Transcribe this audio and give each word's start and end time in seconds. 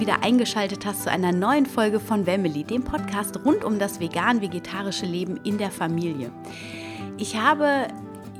wieder 0.00 0.22
eingeschaltet 0.24 0.86
hast 0.86 1.02
zu 1.02 1.10
einer 1.10 1.30
neuen 1.30 1.66
Folge 1.66 2.00
von 2.00 2.24
Family, 2.24 2.64
dem 2.64 2.82
Podcast 2.82 3.38
rund 3.44 3.64
um 3.64 3.78
das 3.78 4.00
vegan-vegetarische 4.00 5.04
Leben 5.04 5.38
in 5.44 5.58
der 5.58 5.70
Familie. 5.70 6.30
Ich 7.18 7.36
habe 7.36 7.86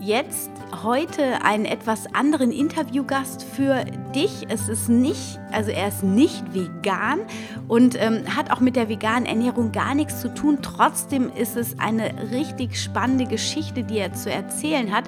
jetzt 0.01 0.51
heute 0.83 1.45
einen 1.45 1.67
etwas 1.67 2.13
anderen 2.15 2.51
Interviewgast 2.51 3.45
für 3.45 3.85
dich. 4.15 4.47
Es 4.49 4.69
ist 4.69 4.89
nicht, 4.89 5.39
also 5.53 5.71
er 5.71 5.89
ist 5.89 6.03
nicht 6.03 6.55
vegan 6.55 7.21
und 7.69 8.01
ähm, 8.01 8.23
hat 8.35 8.51
auch 8.51 8.61
mit 8.61 8.77
der 8.77 8.89
veganen 8.89 9.27
Ernährung 9.27 9.73
gar 9.73 9.95
nichts 9.95 10.23
zu 10.23 10.33
tun. 10.33 10.59
Trotzdem 10.63 11.31
ist 11.31 11.57
es 11.57 11.79
eine 11.79 12.31
richtig 12.31 12.81
spannende 12.81 13.27
Geschichte, 13.27 13.85
die 13.85 13.99
er 13.99 14.15
zu 14.15 14.31
erzählen 14.33 14.91
hat. 14.93 15.05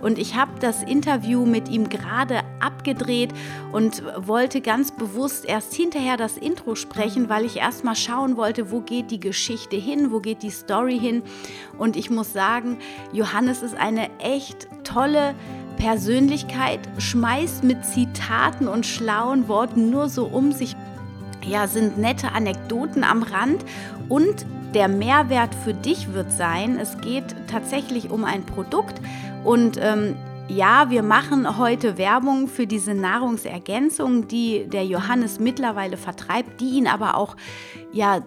Und 0.00 0.18
ich 0.18 0.36
habe 0.36 0.52
das 0.60 0.84
Interview 0.84 1.44
mit 1.44 1.68
ihm 1.68 1.88
gerade 1.88 2.42
abgedreht 2.60 3.32
und 3.72 4.02
wollte 4.16 4.60
ganz 4.60 4.92
bewusst 4.92 5.44
erst 5.44 5.74
hinterher 5.74 6.16
das 6.16 6.36
Intro 6.36 6.74
sprechen, 6.74 7.28
weil 7.28 7.44
ich 7.44 7.56
erst 7.56 7.84
mal 7.84 7.96
schauen 7.96 8.36
wollte, 8.36 8.70
wo 8.70 8.80
geht 8.80 9.10
die 9.10 9.20
Geschichte 9.20 9.76
hin, 9.76 10.10
wo 10.10 10.20
geht 10.20 10.42
die 10.42 10.50
Story 10.50 10.98
hin. 10.98 11.22
Und 11.78 11.96
ich 11.96 12.10
muss 12.10 12.32
sagen, 12.32 12.78
Johannes 13.12 13.62
ist 13.62 13.76
eine 13.76 14.08
echt 14.18 14.68
tolle 14.84 15.34
Persönlichkeit, 15.76 16.80
schmeißt 16.98 17.62
mit 17.62 17.84
Zitaten 17.84 18.66
und 18.68 18.84
schlauen 18.84 19.48
Worten 19.48 19.90
nur 19.90 20.08
so 20.08 20.26
um 20.26 20.52
sich. 20.52 20.74
Ja, 21.46 21.68
sind 21.68 21.98
nette 21.98 22.32
Anekdoten 22.32 23.04
am 23.04 23.22
Rand 23.22 23.64
und 24.08 24.44
der 24.74 24.88
Mehrwert 24.88 25.54
für 25.54 25.72
dich 25.72 26.12
wird 26.12 26.30
sein, 26.30 26.78
es 26.78 26.98
geht 26.98 27.24
tatsächlich 27.50 28.10
um 28.10 28.24
ein 28.24 28.44
Produkt 28.44 29.00
und 29.44 29.78
ähm, 29.80 30.14
ja, 30.48 30.90
wir 30.90 31.02
machen 31.02 31.58
heute 31.58 31.98
Werbung 31.98 32.48
für 32.48 32.66
diese 32.66 32.94
Nahrungsergänzung, 32.94 34.28
die 34.28 34.66
der 34.66 34.84
Johannes 34.84 35.38
mittlerweile 35.38 35.96
vertreibt, 35.96 36.60
die 36.60 36.70
ihn 36.70 36.86
aber 36.86 37.16
auch 37.16 37.36
ja 37.92 38.20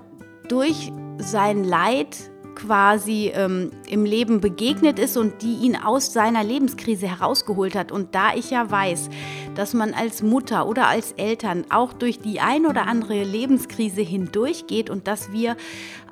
durch 0.48 0.92
sein 1.18 1.64
Leid 1.64 2.31
quasi 2.56 3.32
ähm, 3.34 3.72
im 3.88 4.06
Leben 4.06 4.42
begegnet 4.42 5.00
ist 5.00 5.18
und 5.18 5.42
die 5.42 5.56
ihn 5.58 5.76
aus 5.76 6.14
seiner 6.14 6.44
Lebenskrise 6.44 7.08
herausgeholt 7.08 7.76
hat. 7.76 7.92
Und 7.92 8.14
da 8.16 8.34
ich 8.36 8.52
ja 8.52 8.70
weiß, 8.70 9.10
dass 9.56 9.74
man 9.74 9.94
als 9.94 10.22
Mutter 10.22 10.68
oder 10.68 10.88
als 10.88 11.14
Eltern 11.14 11.66
auch 11.70 11.94
durch 11.94 12.20
die 12.20 12.40
ein 12.40 12.66
oder 12.66 12.88
andere 12.88 13.24
Lebenskrise 13.24 14.02
hindurchgeht 14.02 14.90
und 14.90 15.08
dass 15.08 15.32
wir 15.32 15.56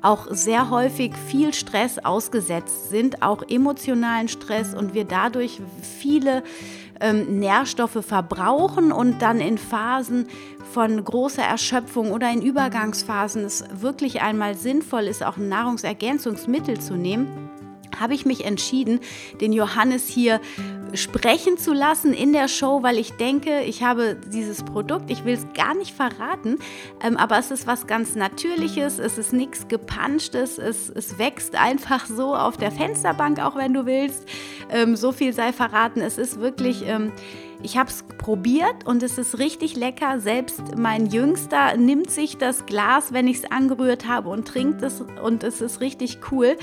auch 0.02 0.28
sehr 0.30 0.70
häufig 0.70 1.12
viel 1.28 1.52
Stress 1.52 1.98
ausgesetzt 1.98 2.90
sind, 2.90 3.22
auch 3.22 3.42
emotionalen 3.48 4.28
Stress 4.28 4.74
und 4.74 4.94
wir 4.94 5.04
dadurch 5.04 5.60
viele 5.82 6.42
ähm, 7.00 7.38
Nährstoffe 7.38 8.04
verbrauchen 8.04 8.92
und 8.92 9.20
dann 9.22 9.40
in 9.40 9.58
Phasen 9.58 10.28
von 10.72 11.02
großer 11.02 11.42
Erschöpfung 11.42 12.12
oder 12.12 12.30
in 12.30 12.42
Übergangsphasen 12.42 13.44
es 13.44 13.64
wirklich 13.72 14.22
einmal 14.22 14.54
sinnvoll 14.54 15.04
ist, 15.04 15.24
auch 15.24 15.36
Nahrungsergänzungsmittel 15.36 16.80
zu 16.80 16.94
nehmen, 16.94 17.50
habe 17.98 18.14
ich 18.14 18.24
mich 18.24 18.44
entschieden, 18.44 19.00
den 19.40 19.52
Johannes 19.52 20.06
hier 20.06 20.40
sprechen 20.94 21.58
zu 21.58 21.72
lassen 21.72 22.12
in 22.12 22.32
der 22.32 22.48
Show, 22.48 22.82
weil 22.82 22.98
ich 22.98 23.12
denke, 23.12 23.62
ich 23.62 23.82
habe 23.82 24.16
dieses 24.16 24.62
Produkt, 24.62 25.10
ich 25.10 25.24
will 25.24 25.34
es 25.34 25.46
gar 25.54 25.74
nicht 25.74 25.94
verraten, 25.94 26.58
ähm, 27.02 27.16
aber 27.16 27.38
es 27.38 27.50
ist 27.50 27.66
was 27.66 27.86
ganz 27.86 28.14
Natürliches, 28.14 28.98
es 28.98 29.18
ist 29.18 29.32
nichts 29.32 29.68
Gepanschtes, 29.68 30.58
es, 30.58 30.88
es 30.88 31.18
wächst 31.18 31.56
einfach 31.56 32.06
so 32.06 32.34
auf 32.34 32.56
der 32.56 32.72
Fensterbank, 32.72 33.40
auch 33.40 33.56
wenn 33.56 33.74
du 33.74 33.86
willst. 33.86 34.26
Ähm, 34.70 34.96
so 34.96 35.12
viel 35.12 35.32
sei 35.32 35.52
verraten, 35.52 36.00
es 36.00 36.18
ist 36.18 36.40
wirklich... 36.40 36.86
Ähm, 36.86 37.12
ich 37.62 37.76
habe 37.76 37.90
es 37.90 38.04
probiert 38.18 38.86
und 38.86 39.02
es 39.02 39.18
ist 39.18 39.38
richtig 39.38 39.76
lecker. 39.76 40.20
Selbst 40.20 40.76
mein 40.76 41.06
Jüngster 41.06 41.76
nimmt 41.76 42.10
sich 42.10 42.38
das 42.38 42.64
Glas, 42.64 43.12
wenn 43.12 43.28
ich 43.28 43.38
es 43.38 43.50
angerührt 43.50 44.08
habe 44.08 44.30
und 44.30 44.48
trinkt 44.48 44.82
es 44.82 45.02
und 45.22 45.44
es 45.44 45.60
ist 45.60 45.80
richtig 45.80 46.18
cool. 46.30 46.56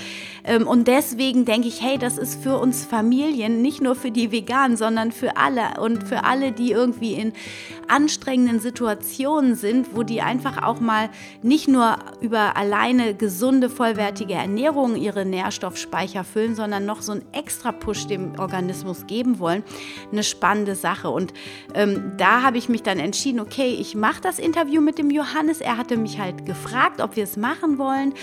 Ähm, 0.43 0.67
und 0.67 0.87
deswegen 0.87 1.45
denke 1.45 1.67
ich, 1.67 1.81
hey, 1.81 1.97
das 1.97 2.17
ist 2.17 2.41
für 2.41 2.57
uns 2.57 2.83
Familien, 2.83 3.61
nicht 3.61 3.81
nur 3.81 3.95
für 3.95 4.11
die 4.11 4.31
Veganen, 4.31 4.75
sondern 4.75 5.11
für 5.11 5.37
alle 5.37 5.79
und 5.79 6.03
für 6.03 6.23
alle, 6.23 6.51
die 6.51 6.71
irgendwie 6.71 7.13
in 7.13 7.33
anstrengenden 7.87 8.59
Situationen 8.59 9.55
sind, 9.55 9.95
wo 9.95 10.03
die 10.03 10.21
einfach 10.21 10.63
auch 10.63 10.79
mal 10.79 11.09
nicht 11.41 11.67
nur 11.67 11.97
über 12.21 12.57
alleine 12.57 13.13
gesunde, 13.13 13.69
vollwertige 13.69 14.33
Ernährung 14.33 14.95
ihre 14.95 15.25
Nährstoffspeicher 15.25 16.23
füllen, 16.23 16.55
sondern 16.55 16.85
noch 16.85 17.01
so 17.01 17.13
einen 17.13 17.23
extra 17.33 17.71
Push 17.71 18.07
dem 18.07 18.37
Organismus 18.39 19.07
geben 19.07 19.39
wollen. 19.39 19.63
Eine 20.11 20.23
spannende 20.23 20.75
Sache. 20.75 20.86
Sache. 20.87 21.09
Und 21.09 21.33
ähm, 21.73 22.13
da 22.17 22.43
habe 22.43 22.57
ich 22.57 22.69
mich 22.69 22.81
dann 22.81 22.99
entschieden, 22.99 23.39
okay, 23.41 23.75
ich 23.79 23.93
mache 23.95 24.21
das 24.21 24.39
Interview 24.39 24.81
mit 24.81 24.97
dem 24.97 25.11
Johannes. 25.11 25.59
Er 25.59 25.77
hatte 25.77 25.97
mich 25.97 26.17
halt 26.17 26.45
gefragt, 26.45 27.01
ob 27.01 27.15
wir 27.17 27.23
es 27.23 27.35
machen 27.35 27.77
wollen. 27.77 28.13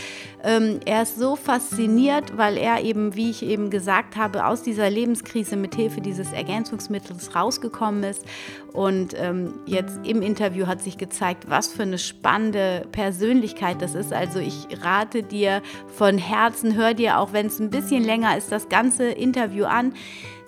Ähm, 0.43 0.81
er 0.87 1.03
ist 1.03 1.19
so 1.19 1.37
fasziniert, 1.37 2.37
weil 2.39 2.57
er 2.57 2.83
eben, 2.83 3.17
wie 3.17 3.31
ich 3.31 3.43
eben 3.43 3.69
gesagt 3.69 4.17
habe, 4.17 4.47
aus 4.47 4.63
dieser 4.63 4.89
Lebenskrise 4.89 5.57
mit 5.57 5.75
Hilfe 5.75 6.01
dieses 6.01 6.33
Ergänzungsmittels 6.33 7.35
rausgekommen 7.35 8.03
ist. 8.05 8.25
Und 8.73 9.15
ähm, 9.17 9.55
jetzt 9.67 10.01
im 10.05 10.23
Interview 10.23 10.67
hat 10.67 10.83
sich 10.83 10.97
gezeigt, 10.99 11.45
was 11.49 11.69
für 11.69 11.83
eine 11.83 11.99
spannende 11.99 12.87
Persönlichkeit 12.93 13.81
das 13.81 13.95
ist. 13.95 14.13
Also 14.13 14.41
ich 14.41 14.67
rate 14.83 15.23
dir 15.23 15.63
von 15.97 16.19
Herzen, 16.19 16.75
hör 16.75 16.95
dir 16.95 17.19
auch, 17.19 17.33
wenn 17.33 17.47
es 17.47 17.61
ein 17.61 17.71
bisschen 17.71 18.05
länger 18.05 18.37
ist, 18.37 18.51
das 18.51 18.69
ganze 18.69 19.05
Interview 19.05 19.65
an 19.67 19.93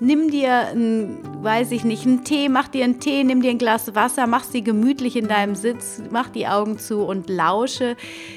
nimm 0.01 0.31
dir, 0.31 0.69
ein, 0.69 1.19
weiß 1.43 1.73
ich 1.73 1.85
nicht, 1.85 2.07
einen 2.07 2.25
Tee, 2.25 2.49
mach 2.49 2.69
dir 2.69 2.85
einen 2.85 3.01
Tee, 3.01 3.25
nimm 3.25 3.43
dir 3.43 3.51
ein 3.51 3.59
Glas 3.59 3.95
Wasser, 3.95 4.27
mach 4.27 4.45
sie 4.45 4.63
gemütlich 4.63 5.17
in 5.17 5.29
deinem 5.29 5.55
Sitz, 5.55 6.03
mach 6.11 6.29
die 6.29 6.47
Augen 6.47 6.79
zu 6.79 7.03
und 7.03 7.29
lausche 7.29 7.97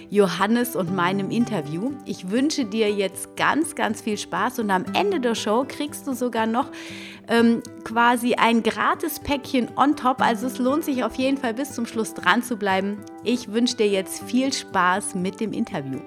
Johannes 0.09 0.75
und 0.75 0.95
meinem 0.95 1.31
Interview. 1.31 1.91
Ich 2.05 2.29
wünsche 2.29 2.65
dir 2.65 2.91
jetzt 2.91 3.35
ganz, 3.35 3.75
ganz 3.75 4.01
viel 4.01 4.17
Spaß 4.17 4.59
und 4.59 4.71
am 4.71 4.85
Ende 4.93 5.19
der 5.19 5.35
Show 5.35 5.65
kriegst 5.67 6.07
du 6.07 6.13
sogar 6.13 6.45
noch 6.45 6.71
ähm, 7.27 7.61
quasi 7.83 8.35
ein 8.35 8.63
gratis 8.63 9.19
Päckchen 9.19 9.69
on 9.75 9.95
top. 9.95 10.21
Also 10.21 10.47
es 10.47 10.57
lohnt 10.57 10.83
sich 10.83 11.03
auf 11.03 11.15
jeden 11.15 11.37
Fall 11.37 11.53
bis 11.53 11.73
zum 11.73 11.85
Schluss 11.85 12.13
dran 12.13 12.43
zu 12.43 12.57
bleiben. 12.57 12.97
Ich 13.23 13.51
wünsche 13.51 13.77
dir 13.77 13.87
jetzt 13.87 14.23
viel 14.23 14.51
Spaß 14.51 15.15
mit 15.15 15.39
dem 15.39 15.53
Interview. 15.53 15.99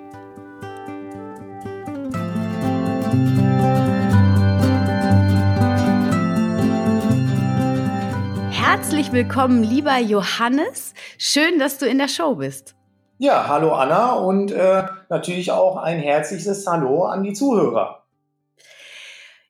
Herzlich 8.75 9.12
willkommen, 9.12 9.62
lieber 9.62 9.99
Johannes. 9.99 10.94
Schön, 11.19 11.59
dass 11.59 11.77
du 11.77 11.84
in 11.84 11.99
der 11.99 12.09
Show 12.09 12.37
bist. 12.37 12.75
Ja, 13.19 13.47
hallo 13.47 13.75
Anna 13.75 14.15
und 14.15 14.50
äh, 14.50 14.84
natürlich 15.10 15.53
auch 15.53 15.77
ein 15.77 15.99
herzliches 15.99 16.66
Hallo 16.66 17.05
an 17.05 17.22
die 17.22 17.34
Zuhörer. 17.34 18.06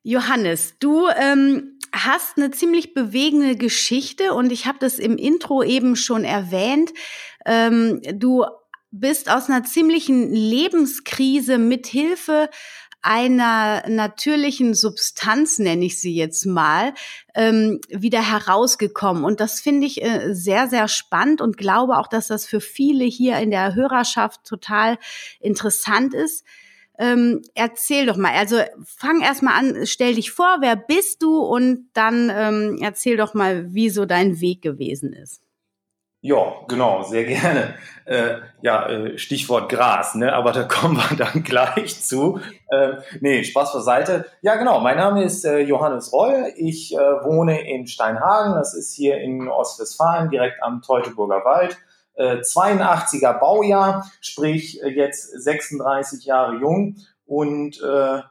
Johannes, 0.03 0.77
du 0.79 1.07
ähm, 1.07 1.79
hast 1.93 2.35
eine 2.35 2.51
ziemlich 2.51 2.93
bewegende 2.93 3.55
Geschichte 3.55 4.33
und 4.33 4.51
ich 4.51 4.65
habe 4.65 4.79
das 4.81 4.99
im 4.99 5.15
Intro 5.15 5.63
eben 5.63 5.95
schon 5.95 6.25
erwähnt. 6.25 6.91
Ähm, 7.45 8.01
du 8.15 8.43
bist 8.91 9.31
aus 9.31 9.49
einer 9.49 9.63
ziemlichen 9.63 10.33
Lebenskrise 10.33 11.57
mit 11.57 11.87
Hilfe 11.87 12.49
einer 13.03 13.87
natürlichen 13.87 14.73
Substanz, 14.73 15.59
nenne 15.59 15.85
ich 15.85 15.99
sie 15.99 16.15
jetzt 16.15 16.45
mal, 16.45 16.93
ähm, 17.35 17.81
wieder 17.89 18.21
herausgekommen. 18.21 19.25
Und 19.25 19.39
das 19.39 19.59
finde 19.59 19.85
ich 19.85 20.01
äh, 20.01 20.33
sehr, 20.33 20.67
sehr 20.69 20.87
spannend 20.87 21.41
und 21.41 21.57
glaube 21.57 21.97
auch, 21.97 22.07
dass 22.07 22.27
das 22.27 22.45
für 22.45 22.61
viele 22.61 23.03
hier 23.03 23.37
in 23.37 23.51
der 23.51 23.75
Hörerschaft 23.75 24.45
total 24.45 24.97
interessant 25.39 26.13
ist. 26.13 26.45
Ähm, 26.97 27.41
erzähl 27.55 28.05
doch 28.05 28.17
mal, 28.17 28.33
also 28.33 28.57
fang 28.85 29.21
erst 29.21 29.43
mal 29.43 29.57
an, 29.57 29.85
stell 29.85 30.15
dich 30.15 30.31
vor, 30.31 30.57
wer 30.61 30.75
bist 30.75 31.21
du 31.21 31.39
und 31.39 31.89
dann 31.93 32.31
ähm, 32.33 32.77
erzähl 32.81 33.17
doch 33.17 33.33
mal, 33.33 33.73
wie 33.73 33.89
so 33.89 34.05
dein 34.05 34.39
Weg 34.39 34.61
gewesen 34.61 35.11
ist. 35.11 35.42
Ja, 36.25 36.53
genau, 36.69 37.03
sehr 37.03 37.25
gerne. 37.25 37.75
Äh, 38.05 38.35
ja, 38.61 38.87
äh, 38.87 39.17
Stichwort 39.17 39.67
Gras, 39.67 40.15
ne? 40.15 40.31
aber 40.31 40.53
da 40.53 40.63
kommen 40.69 40.95
wir 40.95 41.17
dann 41.17 41.43
gleich 41.43 42.01
zu. 42.01 42.39
Äh, 42.69 42.93
nee, 43.19 43.43
Spaß 43.43 43.73
beiseite. 43.73 44.25
Ja, 44.41 44.55
genau, 44.55 44.79
mein 44.79 44.95
Name 44.95 45.25
ist 45.25 45.43
äh, 45.43 45.59
Johannes 45.59 46.13
Reul. 46.13 46.53
Ich 46.55 46.95
äh, 46.95 46.97
wohne 46.97 47.69
in 47.69 47.87
Steinhagen, 47.87 48.53
das 48.53 48.73
ist 48.73 48.95
hier 48.95 49.17
in 49.17 49.49
Ostwestfalen, 49.49 50.29
direkt 50.29 50.63
am 50.63 50.81
Teutoburger 50.81 51.43
Wald. 51.43 51.77
Äh, 52.13 52.37
82er 52.37 53.37
Baujahr, 53.37 54.09
sprich 54.21 54.81
äh, 54.81 54.91
jetzt 54.91 55.29
36 55.43 56.23
Jahre 56.23 56.55
jung. 56.55 56.95
Und 57.25 57.81
äh, 57.81 58.21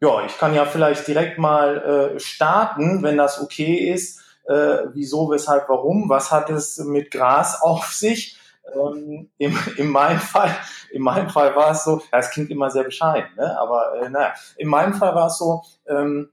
ja, 0.00 0.24
ich 0.24 0.38
kann 0.38 0.54
ja 0.54 0.64
vielleicht 0.64 1.06
direkt 1.06 1.36
mal 1.36 2.14
äh, 2.14 2.18
starten, 2.18 3.02
wenn 3.02 3.18
das 3.18 3.42
okay 3.42 3.90
ist 3.92 4.21
äh, 4.46 4.86
wieso, 4.92 5.30
weshalb, 5.30 5.68
warum, 5.68 6.08
was 6.08 6.30
hat 6.30 6.50
es 6.50 6.78
mit 6.78 7.10
Gras 7.10 7.60
auf 7.62 7.86
sich. 7.92 8.38
Ähm, 8.74 9.30
im, 9.38 9.58
in, 9.76 9.88
meinem 9.88 10.20
Fall, 10.20 10.54
in 10.92 11.02
meinem 11.02 11.28
Fall 11.28 11.56
war 11.56 11.72
es 11.72 11.84
so, 11.84 12.00
ja, 12.12 12.18
es 12.18 12.30
klingt 12.30 12.50
immer 12.50 12.70
sehr 12.70 12.84
bescheiden, 12.84 13.28
ne? 13.36 13.58
aber 13.58 14.00
äh, 14.00 14.08
naja, 14.08 14.34
in 14.56 14.68
meinem 14.68 14.94
Fall 14.94 15.16
war 15.16 15.26
es 15.26 15.38
so, 15.38 15.62
ähm, 15.88 16.30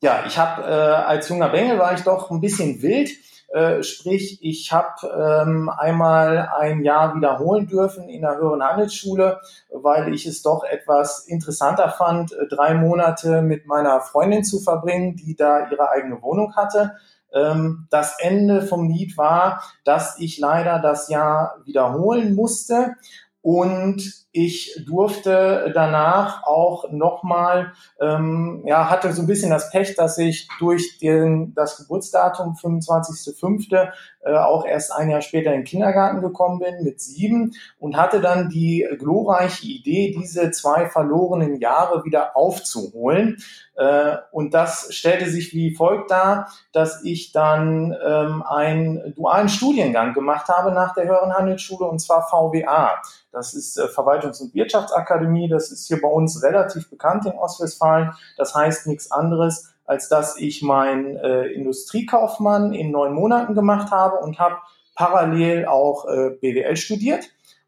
ja, 0.00 0.24
ich 0.26 0.38
habe 0.38 0.62
äh, 0.62 0.66
als 0.66 1.28
junger 1.28 1.48
Bengel 1.48 1.78
war 1.78 1.94
ich 1.94 2.02
doch 2.02 2.30
ein 2.30 2.40
bisschen 2.40 2.82
wild. 2.82 3.10
Äh, 3.48 3.82
sprich, 3.84 4.38
ich 4.42 4.72
habe 4.72 5.06
ähm, 5.06 5.68
einmal 5.68 6.50
ein 6.58 6.82
Jahr 6.82 7.14
wiederholen 7.14 7.66
dürfen 7.66 8.08
in 8.08 8.22
der 8.22 8.36
höheren 8.36 8.62
Handelsschule, 8.62 9.40
weil 9.70 10.12
ich 10.12 10.26
es 10.26 10.42
doch 10.42 10.64
etwas 10.64 11.26
interessanter 11.26 11.88
fand, 11.90 12.32
äh, 12.32 12.48
drei 12.48 12.74
Monate 12.74 13.42
mit 13.42 13.66
meiner 13.66 14.00
Freundin 14.00 14.44
zu 14.44 14.60
verbringen, 14.60 15.16
die 15.16 15.36
da 15.36 15.70
ihre 15.70 15.90
eigene 15.90 16.20
Wohnung 16.22 16.56
hatte. 16.56 16.96
Ähm, 17.36 17.86
das 17.90 18.18
Ende 18.18 18.62
vom 18.62 18.88
Lied 18.88 19.16
war, 19.18 19.62
dass 19.84 20.18
ich 20.18 20.38
leider 20.38 20.78
das 20.78 21.08
Jahr 21.08 21.56
wiederholen 21.64 22.34
musste. 22.34 22.96
Und 23.42 24.25
ich 24.36 24.84
durfte 24.86 25.72
danach 25.74 26.44
auch 26.44 26.90
nochmal, 26.90 27.72
ähm, 27.98 28.62
ja, 28.66 28.90
hatte 28.90 29.12
so 29.14 29.22
ein 29.22 29.26
bisschen 29.26 29.48
das 29.48 29.70
Pech, 29.70 29.94
dass 29.96 30.18
ich 30.18 30.46
durch 30.58 30.98
den, 30.98 31.54
das 31.54 31.78
Geburtsdatum 31.78 32.54
25.05. 32.54 33.88
Äh, 34.26 34.36
auch 34.36 34.66
erst 34.66 34.92
ein 34.92 35.08
Jahr 35.08 35.22
später 35.22 35.52
in 35.52 35.60
den 35.60 35.64
Kindergarten 35.64 36.20
gekommen 36.20 36.58
bin 36.58 36.82
mit 36.82 37.00
sieben 37.00 37.54
und 37.78 37.96
hatte 37.96 38.20
dann 38.20 38.50
die 38.50 38.86
glorreiche 38.98 39.66
Idee, 39.66 40.14
diese 40.18 40.50
zwei 40.50 40.88
verlorenen 40.90 41.60
Jahre 41.60 42.04
wieder 42.04 42.36
aufzuholen. 42.36 43.38
Äh, 43.76 44.16
und 44.32 44.52
das 44.52 44.92
stellte 44.92 45.30
sich 45.30 45.54
wie 45.54 45.74
folgt 45.74 46.10
dar, 46.10 46.48
dass 46.72 47.04
ich 47.04 47.32
dann 47.32 47.96
ähm, 48.04 48.42
einen 48.42 49.14
dualen 49.14 49.48
Studiengang 49.48 50.12
gemacht 50.12 50.48
habe 50.48 50.72
nach 50.72 50.94
der 50.94 51.04
Höheren 51.04 51.32
Handelsschule 51.32 51.88
und 51.88 52.00
zwar 52.00 52.26
VWA. 52.26 53.00
Das 53.30 53.54
ist 53.54 53.76
äh, 53.76 53.86
Verwaltungs- 54.26 54.40
und 54.40 54.54
Wirtschaftsakademie. 54.54 55.48
Das 55.48 55.70
ist 55.70 55.86
hier 55.86 56.00
bei 56.00 56.08
uns 56.08 56.42
relativ 56.42 56.90
bekannt 56.90 57.26
in 57.26 57.32
Ostwestfalen. 57.32 58.12
Das 58.36 58.54
heißt 58.54 58.86
nichts 58.86 59.10
anderes, 59.10 59.74
als 59.84 60.08
dass 60.08 60.36
ich 60.38 60.62
meinen 60.62 61.16
äh, 61.16 61.46
Industriekaufmann 61.46 62.72
in 62.72 62.90
neun 62.90 63.14
Monaten 63.14 63.54
gemacht 63.54 63.90
habe 63.90 64.16
und 64.18 64.38
habe 64.38 64.56
parallel 64.94 65.66
auch 65.66 66.06
äh, 66.06 66.30
BWL 66.40 66.76
studiert. 66.76 67.24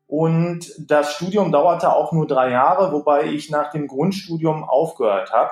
Und 0.06 0.72
das 0.78 1.12
Studium 1.12 1.52
dauerte 1.52 1.92
auch 1.92 2.12
nur 2.12 2.26
drei 2.26 2.50
Jahre, 2.50 2.92
wobei 2.92 3.24
ich 3.26 3.50
nach 3.50 3.70
dem 3.70 3.86
Grundstudium 3.86 4.64
aufgehört 4.64 5.32
habe. 5.32 5.50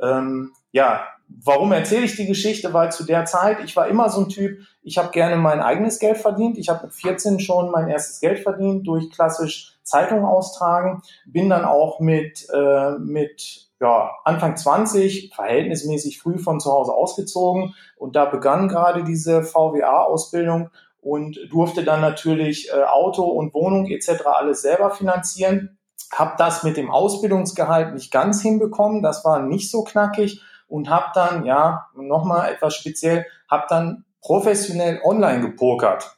Ähm, 0.00 0.52
ja, 0.72 1.04
warum 1.28 1.70
erzähle 1.70 2.04
ich 2.04 2.16
die 2.16 2.26
Geschichte? 2.26 2.74
Weil 2.74 2.90
zu 2.90 3.04
der 3.04 3.26
Zeit, 3.26 3.62
ich 3.64 3.76
war 3.76 3.86
immer 3.86 4.10
so 4.10 4.22
ein 4.22 4.28
Typ, 4.28 4.58
ich 4.82 4.98
habe 4.98 5.10
gerne 5.12 5.36
mein 5.36 5.60
eigenes 5.60 6.00
Geld 6.00 6.18
verdient. 6.18 6.58
Ich 6.58 6.68
habe 6.68 6.86
mit 6.86 6.94
14 6.94 7.38
schon 7.38 7.70
mein 7.70 7.88
erstes 7.88 8.20
Geld 8.20 8.40
verdient 8.40 8.88
durch 8.88 9.10
klassisch 9.10 9.71
Zeitung 9.82 10.24
austragen. 10.24 11.02
Bin 11.26 11.50
dann 11.50 11.64
auch 11.64 12.00
mit, 12.00 12.46
äh, 12.52 12.92
mit 12.98 13.68
ja, 13.80 14.12
Anfang 14.24 14.56
20 14.56 15.32
verhältnismäßig 15.34 16.20
früh 16.20 16.38
von 16.38 16.60
zu 16.60 16.70
Hause 16.70 16.92
ausgezogen 16.92 17.74
und 17.96 18.14
da 18.14 18.26
begann 18.26 18.68
gerade 18.68 19.02
diese 19.02 19.42
VWA-Ausbildung 19.42 20.70
und 21.00 21.38
durfte 21.50 21.82
dann 21.82 22.00
natürlich 22.00 22.70
äh, 22.70 22.84
Auto 22.84 23.24
und 23.24 23.52
Wohnung 23.54 23.86
etc. 23.86 24.24
alles 24.26 24.62
selber 24.62 24.92
finanzieren. 24.92 25.78
Hab 26.12 26.36
das 26.36 26.62
mit 26.62 26.76
dem 26.76 26.90
Ausbildungsgehalt 26.90 27.92
nicht 27.94 28.12
ganz 28.12 28.40
hinbekommen, 28.40 29.02
das 29.02 29.24
war 29.24 29.42
nicht 29.42 29.70
so 29.70 29.82
knackig 29.82 30.42
und 30.68 30.88
habe 30.88 31.06
dann, 31.14 31.44
ja, 31.44 31.86
nochmal 31.96 32.52
etwas 32.52 32.76
speziell, 32.76 33.26
habe 33.50 33.64
dann 33.68 34.04
professionell 34.20 35.00
online 35.02 35.40
gepokert. 35.40 36.16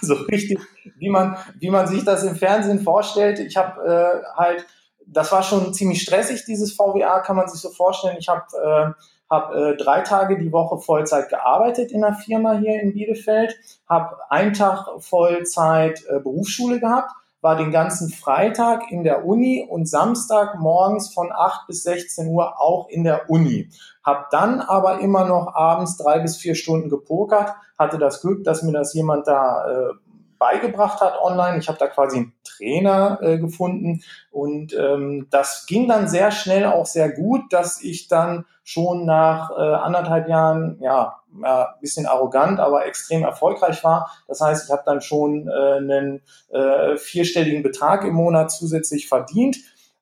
Also 0.00 0.14
richtig, 0.14 0.58
wie 0.96 1.08
man, 1.08 1.36
wie 1.58 1.70
man 1.70 1.86
sich 1.86 2.04
das 2.04 2.24
im 2.24 2.36
Fernsehen 2.36 2.80
vorstellt. 2.80 3.38
Ich 3.38 3.56
habe 3.56 3.82
äh, 3.82 4.36
halt, 4.36 4.66
das 5.06 5.32
war 5.32 5.42
schon 5.42 5.72
ziemlich 5.74 6.02
stressig, 6.02 6.44
dieses 6.44 6.74
VWA, 6.74 7.20
kann 7.20 7.36
man 7.36 7.48
sich 7.48 7.60
so 7.60 7.70
vorstellen. 7.70 8.16
Ich 8.18 8.28
habe 8.28 8.44
äh, 8.56 9.02
hab, 9.30 9.54
äh, 9.54 9.76
drei 9.76 10.00
Tage 10.00 10.38
die 10.38 10.52
Woche 10.52 10.78
Vollzeit 10.78 11.28
gearbeitet 11.28 11.92
in 11.92 12.04
einer 12.04 12.16
Firma 12.16 12.54
hier 12.54 12.80
in 12.80 12.94
Bielefeld, 12.94 13.56
habe 13.88 14.16
einen 14.30 14.54
Tag 14.54 14.88
Vollzeit 15.00 16.04
äh, 16.08 16.18
Berufsschule 16.20 16.80
gehabt, 16.80 17.12
war 17.40 17.56
den 17.56 17.70
ganzen 17.70 18.10
Freitag 18.10 18.90
in 18.90 19.04
der 19.04 19.24
Uni 19.24 19.66
und 19.68 19.88
Samstag 19.88 20.58
morgens 20.58 21.12
von 21.12 21.30
8 21.32 21.66
bis 21.66 21.84
16 21.84 22.28
Uhr 22.28 22.60
auch 22.60 22.88
in 22.88 23.04
der 23.04 23.30
Uni. 23.30 23.70
Hab 24.02 24.30
dann 24.30 24.60
aber 24.60 25.00
immer 25.00 25.26
noch 25.26 25.54
abends 25.54 25.96
drei 25.96 26.18
bis 26.18 26.36
vier 26.36 26.54
Stunden 26.54 26.88
gepokert, 26.88 27.52
hatte 27.78 27.98
das 27.98 28.20
Glück, 28.20 28.44
dass 28.44 28.62
mir 28.62 28.72
das 28.72 28.94
jemand 28.94 29.28
da 29.28 29.64
äh, 29.70 29.92
beigebracht 30.38 31.00
hat 31.00 31.20
online. 31.20 31.58
Ich 31.58 31.68
habe 31.68 31.78
da 31.78 31.88
quasi 31.88 32.18
einen 32.18 32.32
Trainer 32.44 33.18
äh, 33.20 33.38
gefunden 33.38 34.02
und 34.30 34.74
ähm, 34.74 35.26
das 35.30 35.66
ging 35.66 35.88
dann 35.88 36.08
sehr 36.08 36.30
schnell 36.30 36.66
auch 36.66 36.86
sehr 36.86 37.10
gut, 37.12 37.52
dass 37.52 37.82
ich 37.82 38.08
dann 38.08 38.46
schon 38.64 39.04
nach 39.04 39.50
äh, 39.50 39.54
anderthalb 39.54 40.28
Jahren, 40.28 40.78
ja, 40.80 41.18
ja, 41.42 41.74
bisschen 41.80 42.06
arrogant, 42.06 42.60
aber 42.60 42.86
extrem 42.86 43.24
erfolgreich 43.24 43.82
war. 43.84 44.10
Das 44.26 44.40
heißt, 44.40 44.66
ich 44.66 44.70
habe 44.70 44.82
dann 44.84 45.00
schon 45.00 45.48
äh, 45.48 45.76
einen 45.76 46.22
äh, 46.50 46.96
vierstelligen 46.96 47.62
Betrag 47.62 48.04
im 48.04 48.14
Monat 48.14 48.50
zusätzlich 48.50 49.08
verdient. 49.08 49.58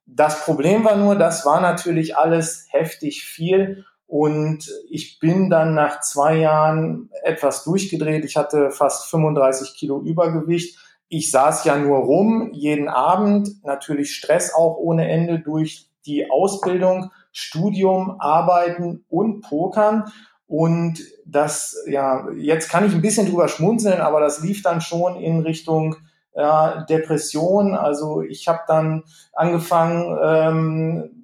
Das 0.07 0.45
Problem 0.45 0.85
war 0.85 0.97
nur, 0.97 1.17
das 1.17 1.45
war 1.45 1.61
natürlich 1.61 2.17
alles 2.17 2.67
heftig 2.71 3.25
viel 3.25 3.85
und 4.07 4.71
ich 4.89 5.19
bin 5.19 5.51
dann 5.51 5.75
nach 5.75 6.01
zwei 6.01 6.37
Jahren 6.37 7.11
etwas 7.25 7.65
durchgedreht. 7.65 8.25
Ich 8.25 8.37
hatte 8.37 8.71
fast 8.71 9.11
35 9.11 9.75
Kilo 9.75 10.01
Übergewicht. 10.01 10.79
Ich 11.09 11.31
saß 11.31 11.65
ja 11.65 11.77
nur 11.77 11.99
rum, 11.99 12.51
jeden 12.53 12.89
Abend, 12.89 13.65
natürlich 13.65 14.15
Stress 14.15 14.55
auch 14.55 14.77
ohne 14.77 15.09
Ende 15.09 15.41
durch 15.41 15.91
die 16.07 16.31
Ausbildung, 16.31 17.11
Studium, 17.33 18.21
Arbeiten 18.21 19.05
und 19.09 19.41
Pokern. 19.41 20.05
Und 20.47 21.01
das, 21.25 21.77
ja, 21.87 22.29
jetzt 22.37 22.71
kann 22.71 22.87
ich 22.87 22.95
ein 22.95 23.03
bisschen 23.03 23.27
drüber 23.27 23.49
schmunzeln, 23.49 24.01
aber 24.01 24.21
das 24.21 24.43
lief 24.43 24.63
dann 24.63 24.81
schon 24.81 25.17
in 25.17 25.41
Richtung 25.41 25.97
ja, 26.35 26.85
Depression. 26.89 27.75
Also 27.75 28.23
ich 28.23 28.47
habe 28.47 28.61
dann 28.69 29.03
angefangen, 29.33 30.17
ähm, 30.23 31.16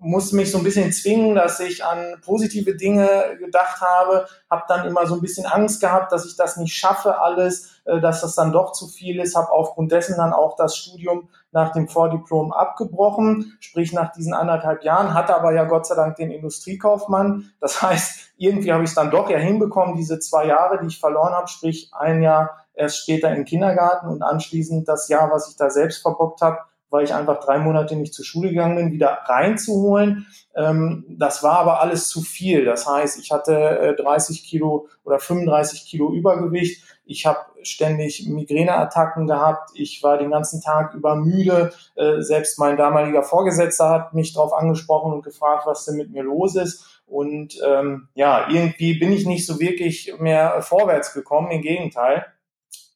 musste 0.00 0.36
mich 0.36 0.50
so 0.50 0.58
ein 0.58 0.64
bisschen 0.64 0.92
zwingen, 0.92 1.34
dass 1.34 1.60
ich 1.60 1.84
an 1.84 2.20
positive 2.24 2.76
Dinge 2.76 3.36
gedacht 3.38 3.80
habe, 3.80 4.26
habe 4.50 4.64
dann 4.68 4.86
immer 4.86 5.06
so 5.06 5.14
ein 5.14 5.20
bisschen 5.20 5.46
Angst 5.46 5.80
gehabt, 5.80 6.12
dass 6.12 6.26
ich 6.26 6.36
das 6.36 6.56
nicht 6.56 6.74
schaffe 6.74 7.20
alles, 7.20 7.80
äh, 7.84 8.00
dass 8.00 8.20
das 8.20 8.34
dann 8.34 8.52
doch 8.52 8.72
zu 8.72 8.86
viel 8.86 9.20
ist, 9.20 9.36
habe 9.36 9.50
aufgrund 9.50 9.92
dessen 9.92 10.16
dann 10.16 10.32
auch 10.32 10.56
das 10.56 10.76
Studium 10.76 11.28
nach 11.50 11.72
dem 11.72 11.88
Vordiplom 11.88 12.52
abgebrochen, 12.52 13.56
sprich 13.60 13.92
nach 13.92 14.12
diesen 14.12 14.34
anderthalb 14.34 14.84
Jahren, 14.84 15.14
hatte 15.14 15.34
aber 15.34 15.52
ja 15.52 15.64
Gott 15.64 15.86
sei 15.86 15.94
Dank 15.94 16.16
den 16.16 16.30
Industriekaufmann. 16.30 17.50
Das 17.60 17.82
heißt, 17.82 18.32
irgendwie 18.36 18.72
habe 18.72 18.84
ich 18.84 18.90
es 18.90 18.96
dann 18.96 19.10
doch 19.10 19.30
ja 19.30 19.38
hinbekommen, 19.38 19.96
diese 19.96 20.18
zwei 20.18 20.46
Jahre, 20.46 20.78
die 20.80 20.86
ich 20.86 21.00
verloren 21.00 21.32
habe, 21.32 21.48
sprich 21.48 21.90
ein 21.92 22.22
Jahr 22.22 22.66
erst 22.74 22.98
später 22.98 23.34
im 23.34 23.44
Kindergarten 23.44 24.08
und 24.08 24.22
anschließend 24.22 24.86
das 24.88 25.08
Jahr, 25.08 25.30
was 25.30 25.50
ich 25.50 25.56
da 25.56 25.68
selbst 25.68 26.00
verbockt 26.02 26.40
habe, 26.40 26.58
weil 26.90 27.04
ich 27.04 27.14
einfach 27.14 27.40
drei 27.40 27.58
Monate 27.58 27.96
nicht 27.96 28.14
zur 28.14 28.24
Schule 28.24 28.50
gegangen 28.50 28.76
bin, 28.76 28.92
wieder 28.92 29.18
reinzuholen. 29.26 30.26
Ähm, 30.54 31.04
das 31.08 31.42
war 31.42 31.58
aber 31.58 31.80
alles 31.80 32.08
zu 32.08 32.20
viel. 32.20 32.64
Das 32.64 32.86
heißt, 32.86 33.18
ich 33.18 33.30
hatte 33.30 33.54
äh, 33.54 33.96
30 33.96 34.44
Kilo 34.44 34.88
oder 35.04 35.18
35 35.18 35.86
Kilo 35.86 36.12
Übergewicht. 36.12 36.82
Ich 37.04 37.26
habe 37.26 37.38
ständig 37.62 38.26
Migräneattacken 38.28 39.26
gehabt. 39.26 39.70
Ich 39.74 40.02
war 40.02 40.18
den 40.18 40.30
ganzen 40.30 40.60
Tag 40.60 40.94
über 40.94 41.16
müde. 41.16 41.72
Äh, 41.96 42.20
selbst 42.20 42.58
mein 42.58 42.76
damaliger 42.76 43.22
Vorgesetzter 43.22 43.88
hat 43.88 44.14
mich 44.14 44.32
darauf 44.32 44.52
angesprochen 44.52 45.12
und 45.12 45.22
gefragt, 45.22 45.66
was 45.66 45.84
denn 45.84 45.96
mit 45.96 46.10
mir 46.10 46.22
los 46.22 46.56
ist. 46.56 47.02
Und 47.06 47.58
ähm, 47.66 48.08
ja, 48.14 48.48
irgendwie 48.50 48.98
bin 48.98 49.12
ich 49.12 49.26
nicht 49.26 49.46
so 49.46 49.58
wirklich 49.58 50.14
mehr 50.18 50.60
vorwärts 50.60 51.14
gekommen. 51.14 51.50
Im 51.50 51.62
Gegenteil. 51.62 52.26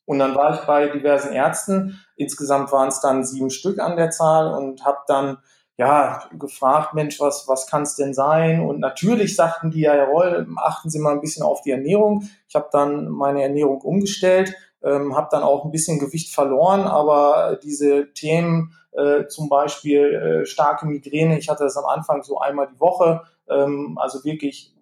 Und 0.04 0.18
dann 0.18 0.34
war 0.34 0.54
ich 0.54 0.60
bei 0.66 0.88
diversen 0.88 1.32
Ärzten. 1.32 2.00
Insgesamt 2.16 2.72
waren 2.72 2.88
es 2.88 3.00
dann 3.00 3.24
sieben 3.24 3.50
Stück 3.50 3.78
an 3.78 3.96
der 3.96 4.10
Zahl 4.10 4.52
und 4.52 4.84
habe 4.84 4.98
dann 5.06 5.38
ja 5.78 6.22
gefragt, 6.38 6.94
Mensch, 6.94 7.20
was 7.20 7.48
was 7.48 7.66
kann 7.66 7.82
es 7.82 7.96
denn 7.96 8.14
sein? 8.14 8.60
Und 8.60 8.80
natürlich 8.80 9.36
sagten 9.36 9.70
die 9.70 9.80
ja, 9.80 9.96
jawohl, 9.96 10.46
achten 10.56 10.90
Sie 10.90 10.98
mal 10.98 11.12
ein 11.12 11.20
bisschen 11.20 11.44
auf 11.44 11.62
die 11.62 11.70
Ernährung. 11.70 12.28
Ich 12.48 12.54
habe 12.54 12.68
dann 12.72 13.08
meine 13.08 13.42
Ernährung 13.42 13.80
umgestellt, 13.80 14.54
ähm, 14.82 15.16
habe 15.16 15.28
dann 15.30 15.42
auch 15.42 15.64
ein 15.64 15.70
bisschen 15.70 15.98
Gewicht 15.98 16.34
verloren, 16.34 16.82
aber 16.82 17.58
diese 17.62 18.12
Themen 18.12 18.74
äh, 18.92 19.26
zum 19.28 19.48
Beispiel 19.48 20.42
äh, 20.42 20.46
starke 20.46 20.86
Migräne, 20.86 21.38
ich 21.38 21.48
hatte 21.48 21.64
das 21.64 21.76
am 21.76 21.86
Anfang 21.86 22.22
so 22.22 22.38
einmal 22.38 22.68
die 22.72 22.80
Woche, 22.80 23.22
ähm, 23.48 23.96
also 23.98 24.24
wirklich 24.24 24.74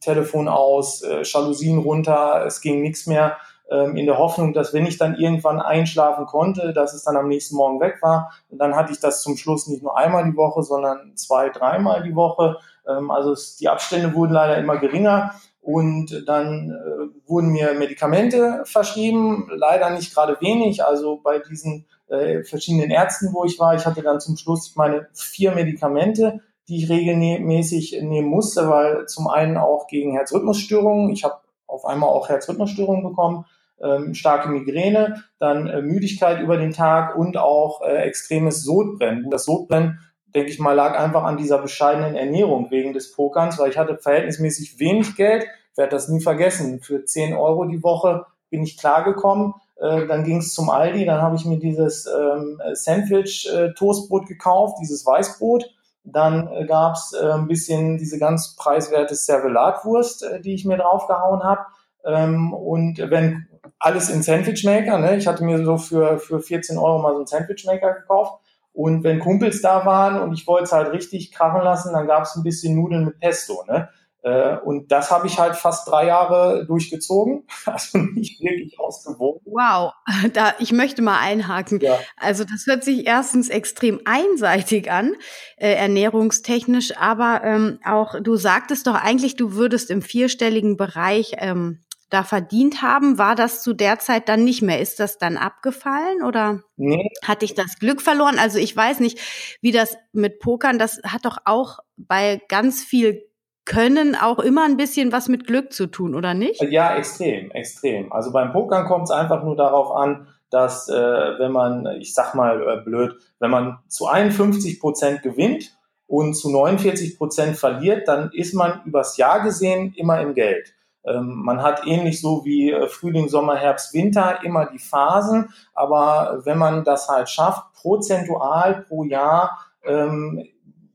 Telefon 0.00 0.46
aus, 0.46 1.02
äh, 1.02 1.22
Jalousien 1.22 1.78
runter, 1.78 2.44
es 2.46 2.60
ging 2.60 2.80
nichts 2.82 3.06
mehr 3.06 3.38
in 3.68 4.06
der 4.06 4.18
Hoffnung, 4.18 4.52
dass 4.52 4.72
wenn 4.72 4.86
ich 4.86 4.96
dann 4.96 5.16
irgendwann 5.16 5.60
einschlafen 5.60 6.26
konnte, 6.26 6.72
dass 6.72 6.94
es 6.94 7.02
dann 7.02 7.16
am 7.16 7.26
nächsten 7.26 7.56
Morgen 7.56 7.80
weg 7.80 7.96
war. 8.00 8.30
Dann 8.48 8.76
hatte 8.76 8.92
ich 8.92 9.00
das 9.00 9.22
zum 9.22 9.36
Schluss 9.36 9.66
nicht 9.66 9.82
nur 9.82 9.98
einmal 9.98 10.24
die 10.24 10.36
Woche, 10.36 10.62
sondern 10.62 11.16
zwei, 11.16 11.48
dreimal 11.48 12.04
die 12.04 12.14
Woche. 12.14 12.58
Ähm, 12.88 13.10
also 13.10 13.34
die 13.58 13.68
Abstände 13.68 14.14
wurden 14.14 14.32
leider 14.32 14.56
immer 14.58 14.78
geringer. 14.78 15.32
Und 15.60 16.22
dann 16.28 16.70
äh, 16.70 17.28
wurden 17.28 17.48
mir 17.48 17.74
Medikamente 17.74 18.62
verschrieben, 18.66 19.50
leider 19.52 19.90
nicht 19.90 20.14
gerade 20.14 20.40
wenig. 20.40 20.84
Also 20.84 21.20
bei 21.20 21.40
diesen 21.40 21.86
äh, 22.06 22.44
verschiedenen 22.44 22.92
Ärzten, 22.92 23.32
wo 23.32 23.44
ich 23.44 23.58
war, 23.58 23.74
ich 23.74 23.84
hatte 23.84 24.02
dann 24.02 24.20
zum 24.20 24.36
Schluss 24.36 24.76
meine 24.76 25.08
vier 25.12 25.50
Medikamente, 25.52 26.40
die 26.68 26.84
ich 26.84 26.88
regelmäßig 26.88 28.00
nehmen 28.02 28.28
musste, 28.28 28.68
weil 28.68 29.06
zum 29.06 29.26
einen 29.26 29.56
auch 29.56 29.88
gegen 29.88 30.12
Herzrhythmusstörungen, 30.12 31.10
ich 31.10 31.24
habe 31.24 31.40
auf 31.66 31.84
einmal 31.84 32.10
auch 32.10 32.28
Herzrhythmusstörungen 32.28 33.02
bekommen, 33.02 33.44
ähm, 33.82 34.14
starke 34.14 34.48
Migräne, 34.48 35.22
dann 35.38 35.66
äh, 35.66 35.82
Müdigkeit 35.82 36.40
über 36.40 36.56
den 36.56 36.72
Tag 36.72 37.16
und 37.16 37.36
auch 37.36 37.82
äh, 37.82 38.02
extremes 38.02 38.62
Sodbrennen. 38.62 39.30
Das 39.30 39.44
Sodbrennen, 39.44 40.00
denke 40.34 40.50
ich 40.50 40.58
mal, 40.58 40.72
lag 40.72 40.98
einfach 40.98 41.24
an 41.24 41.36
dieser 41.36 41.58
bescheidenen 41.58 42.14
Ernährung 42.14 42.70
wegen 42.70 42.92
des 42.92 43.12
Pokerns, 43.12 43.58
weil 43.58 43.70
ich 43.70 43.78
hatte 43.78 43.98
verhältnismäßig 43.98 44.78
wenig 44.78 45.16
Geld. 45.16 45.46
Werde 45.76 45.90
das 45.90 46.08
nie 46.08 46.20
vergessen. 46.20 46.80
Für 46.80 47.04
10 47.04 47.34
Euro 47.34 47.66
die 47.66 47.82
Woche 47.82 48.24
bin 48.48 48.62
ich 48.62 48.78
klargekommen. 48.78 49.54
Äh, 49.76 50.06
dann 50.06 50.24
ging 50.24 50.38
es 50.38 50.54
zum 50.54 50.70
Aldi, 50.70 51.04
dann 51.04 51.20
habe 51.20 51.36
ich 51.36 51.44
mir 51.44 51.58
dieses 51.58 52.06
ähm, 52.06 52.60
Sandwich-Toastbrot 52.72 54.26
gekauft, 54.26 54.78
dieses 54.80 55.04
Weißbrot. 55.04 55.66
Dann 56.02 56.48
äh, 56.48 56.64
gab 56.64 56.94
es 56.94 57.12
ein 57.12 57.46
bisschen 57.46 57.98
diese 57.98 58.18
ganz 58.18 58.56
preiswerte 58.56 59.14
Servelatwurst, 59.14 60.24
die 60.44 60.54
ich 60.54 60.64
mir 60.64 60.78
draufgehauen 60.78 61.42
habe. 61.42 61.66
Ähm, 62.06 62.54
und 62.54 62.98
wenn 62.98 63.48
alles 63.78 64.08
in 64.08 64.22
Sandwichmaker, 64.22 64.98
ne? 64.98 65.16
ich 65.16 65.26
hatte 65.26 65.44
mir 65.44 65.64
so 65.64 65.78
für, 65.78 66.18
für 66.18 66.40
14 66.40 66.78
Euro 66.78 66.98
mal 66.98 67.12
so 67.12 67.18
einen 67.18 67.26
Sandwichmaker 67.26 67.94
gekauft. 67.94 68.40
Und 68.72 69.04
wenn 69.04 69.20
Kumpels 69.20 69.62
da 69.62 69.86
waren 69.86 70.20
und 70.20 70.34
ich 70.34 70.46
wollte 70.46 70.64
es 70.64 70.72
halt 70.72 70.92
richtig 70.92 71.32
krachen 71.32 71.62
lassen, 71.62 71.94
dann 71.94 72.06
gab 72.06 72.24
es 72.24 72.36
ein 72.36 72.42
bisschen 72.42 72.76
Nudeln 72.76 73.06
mit 73.06 73.18
Pesto. 73.20 73.64
Ne? 73.66 73.88
Äh, 74.26 74.58
und 74.58 74.90
das 74.90 75.12
habe 75.12 75.28
ich 75.28 75.38
halt 75.38 75.54
fast 75.54 75.88
drei 75.88 76.06
Jahre 76.06 76.66
durchgezogen, 76.66 77.44
also 77.64 77.98
nicht 77.98 78.40
wirklich 78.42 78.78
ausgewogen. 78.80 79.40
Wow, 79.44 79.92
da 80.32 80.52
ich 80.58 80.72
möchte 80.72 81.00
mal 81.00 81.20
einhaken. 81.20 81.78
Ja. 81.80 81.96
Also 82.16 82.42
das 82.42 82.66
hört 82.66 82.82
sich 82.82 83.06
erstens 83.06 83.48
extrem 83.48 84.00
einseitig 84.04 84.90
an, 84.90 85.14
äh, 85.58 85.74
ernährungstechnisch, 85.74 86.96
aber 86.98 87.42
ähm, 87.44 87.78
auch 87.84 88.20
du 88.20 88.34
sagtest 88.34 88.88
doch 88.88 88.96
eigentlich, 88.96 89.36
du 89.36 89.52
würdest 89.52 89.90
im 89.90 90.02
vierstelligen 90.02 90.76
Bereich 90.76 91.36
ähm, 91.38 91.85
da 92.10 92.22
verdient 92.22 92.82
haben. 92.82 93.18
War 93.18 93.34
das 93.34 93.62
zu 93.62 93.72
der 93.74 93.98
Zeit 93.98 94.28
dann 94.28 94.44
nicht 94.44 94.62
mehr? 94.62 94.80
Ist 94.80 95.00
das 95.00 95.18
dann 95.18 95.36
abgefallen 95.36 96.22
oder 96.22 96.60
nee. 96.76 97.08
hatte 97.24 97.44
ich 97.44 97.54
das 97.54 97.78
Glück 97.78 98.00
verloren? 98.00 98.38
Also 98.38 98.58
ich 98.58 98.76
weiß 98.76 99.00
nicht, 99.00 99.18
wie 99.60 99.72
das 99.72 99.96
mit 100.12 100.38
Pokern, 100.38 100.78
das 100.78 101.00
hat 101.04 101.24
doch 101.24 101.38
auch 101.44 101.80
bei 101.96 102.40
ganz 102.48 102.82
viel 102.82 103.22
können 103.66 104.14
auch 104.14 104.38
immer 104.38 104.64
ein 104.64 104.76
bisschen 104.76 105.10
was 105.10 105.28
mit 105.28 105.46
Glück 105.46 105.72
zu 105.72 105.88
tun, 105.88 106.14
oder 106.14 106.34
nicht? 106.34 106.62
Ja, 106.62 106.94
extrem, 106.96 107.50
extrem. 107.50 108.12
Also 108.12 108.32
beim 108.32 108.52
Pokern 108.52 108.86
kommt 108.86 109.04
es 109.04 109.10
einfach 109.10 109.42
nur 109.42 109.56
darauf 109.56 109.90
an, 109.90 110.28
dass 110.50 110.88
äh, 110.88 110.94
wenn 110.94 111.50
man, 111.50 111.86
ich 111.98 112.14
sag 112.14 112.34
mal 112.34 112.62
äh, 112.62 112.84
blöd, 112.84 113.16
wenn 113.40 113.50
man 113.50 113.78
zu 113.88 114.06
51 114.06 114.78
Prozent 114.78 115.22
gewinnt 115.22 115.76
und 116.06 116.34
zu 116.34 116.50
49 116.50 117.18
Prozent 117.18 117.56
verliert, 117.56 118.06
dann 118.06 118.30
ist 118.32 118.54
man 118.54 118.82
übers 118.84 119.16
Jahr 119.16 119.42
gesehen 119.42 119.92
immer 119.96 120.20
im 120.20 120.34
Geld. 120.34 120.75
Ähm, 121.06 121.42
man 121.42 121.62
hat 121.62 121.86
ähnlich 121.86 122.20
so 122.20 122.44
wie 122.44 122.70
äh, 122.72 122.88
Frühling, 122.88 123.28
Sommer, 123.28 123.56
Herbst, 123.56 123.94
Winter 123.94 124.40
immer 124.42 124.66
die 124.66 124.78
Phasen, 124.78 125.50
aber 125.74 126.40
wenn 126.44 126.58
man 126.58 126.84
das 126.84 127.08
halt 127.08 127.30
schafft, 127.30 127.72
prozentual 127.74 128.84
pro 128.88 129.04
Jahr 129.04 129.58
ähm, 129.84 130.48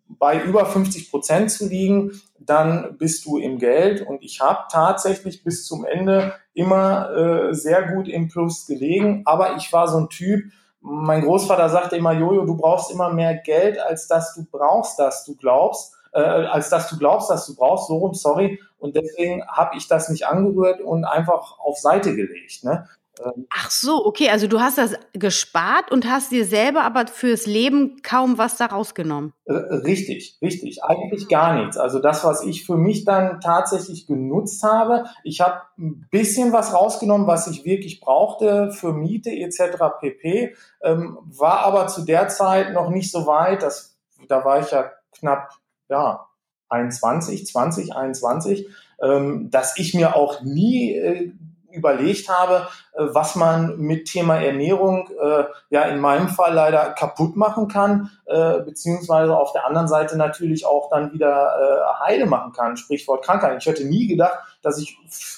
bei 0.07 0.41
über 0.43 0.65
50 0.65 1.09
Prozent 1.09 1.51
zu 1.51 1.67
liegen, 1.67 2.11
dann 2.39 2.97
bist 2.97 3.25
du 3.25 3.37
im 3.37 3.57
Geld. 3.57 4.05
Und 4.05 4.23
ich 4.23 4.41
habe 4.41 4.65
tatsächlich 4.71 5.43
bis 5.43 5.65
zum 5.65 5.85
Ende 5.85 6.33
immer 6.53 7.11
äh, 7.11 7.53
sehr 7.53 7.93
gut 7.93 8.07
im 8.07 8.27
Plus 8.27 8.65
gelegen. 8.65 9.23
Aber 9.25 9.55
ich 9.55 9.71
war 9.71 9.87
so 9.87 9.97
ein 9.97 10.09
Typ, 10.09 10.43
mein 10.81 11.21
Großvater 11.21 11.69
sagte 11.69 11.95
immer, 11.95 12.13
Jojo, 12.13 12.45
du 12.45 12.57
brauchst 12.57 12.91
immer 12.91 13.13
mehr 13.13 13.35
Geld, 13.35 13.79
als 13.79 14.07
dass 14.07 14.33
du 14.33 14.45
brauchst, 14.51 14.97
dass 14.99 15.25
du 15.25 15.35
glaubst, 15.35 15.93
äh, 16.11 16.19
als 16.19 16.69
dass 16.69 16.89
du 16.89 16.97
glaubst, 16.97 17.29
dass 17.29 17.45
du 17.45 17.55
brauchst. 17.55 17.87
So 17.87 17.97
rum, 17.97 18.13
sorry. 18.13 18.59
Und 18.81 18.95
deswegen 18.95 19.47
habe 19.47 19.77
ich 19.77 19.87
das 19.87 20.09
nicht 20.09 20.25
angerührt 20.25 20.81
und 20.81 21.05
einfach 21.05 21.59
auf 21.59 21.77
Seite 21.77 22.15
gelegt. 22.15 22.63
Ne? 22.63 22.87
Ähm, 23.23 23.45
Ach 23.49 23.69
so, 23.69 24.05
okay, 24.05 24.29
also 24.29 24.47
du 24.47 24.59
hast 24.59 24.77
das 24.77 24.95
gespart 25.13 25.91
und 25.91 26.09
hast 26.09 26.31
dir 26.31 26.45
selber 26.45 26.83
aber 26.83 27.07
fürs 27.07 27.45
Leben 27.45 28.01
kaum 28.01 28.37
was 28.37 28.57
da 28.57 28.67
rausgenommen. 28.67 29.33
Richtig, 29.47 30.37
richtig. 30.41 30.83
Eigentlich 30.83 31.27
gar 31.27 31.55
nichts. 31.61 31.77
Also 31.77 31.99
das, 31.99 32.23
was 32.23 32.43
ich 32.43 32.65
für 32.65 32.77
mich 32.77 33.05
dann 33.05 33.39
tatsächlich 33.39 34.07
genutzt 34.07 34.63
habe, 34.63 35.05
ich 35.23 35.41
habe 35.41 35.61
ein 35.77 36.07
bisschen 36.09 36.53
was 36.53 36.73
rausgenommen, 36.73 37.27
was 37.27 37.47
ich 37.47 37.65
wirklich 37.65 37.99
brauchte 37.99 38.71
für 38.71 38.93
Miete 38.93 39.29
etc. 39.29 39.77
pp. 39.99 40.55
Ähm, 40.81 41.19
war 41.25 41.59
aber 41.65 41.87
zu 41.87 42.03
der 42.03 42.29
Zeit 42.29 42.73
noch 42.73 42.89
nicht 42.89 43.11
so 43.11 43.27
weit. 43.27 43.61
Das, 43.61 43.97
da 44.27 44.43
war 44.43 44.59
ich 44.59 44.71
ja 44.71 44.91
knapp, 45.11 45.49
ja, 45.89 46.27
21, 46.71 47.45
20, 47.45 47.95
21, 47.95 48.67
ähm, 49.01 49.49
dass 49.51 49.77
ich 49.77 49.93
mir 49.93 50.15
auch 50.15 50.41
nie 50.41 50.93
äh, 50.95 51.31
überlegt 51.71 52.29
habe, 52.29 52.67
äh, 52.93 53.03
was 53.11 53.35
man 53.35 53.77
mit 53.77 54.05
Thema 54.05 54.37
Ernährung 54.37 55.09
äh, 55.21 55.43
ja 55.69 55.83
in 55.83 55.99
meinem 55.99 56.27
Fall 56.27 56.53
leider 56.53 56.91
kaputt 56.91 57.35
machen 57.35 57.67
kann, 57.67 58.11
äh, 58.25 58.59
beziehungsweise 58.59 59.35
auf 59.35 59.53
der 59.53 59.65
anderen 59.65 59.87
Seite 59.87 60.17
natürlich 60.17 60.65
auch 60.65 60.89
dann 60.89 61.13
wieder 61.13 61.55
äh, 61.59 62.05
heile 62.05 62.25
machen 62.25 62.51
kann, 62.53 62.77
Sprichwort 62.77 63.25
Krankheit. 63.25 63.57
Ich 63.59 63.65
hätte 63.65 63.85
nie 63.85 64.07
gedacht, 64.07 64.39
dass 64.61 64.77
ich 64.77 64.97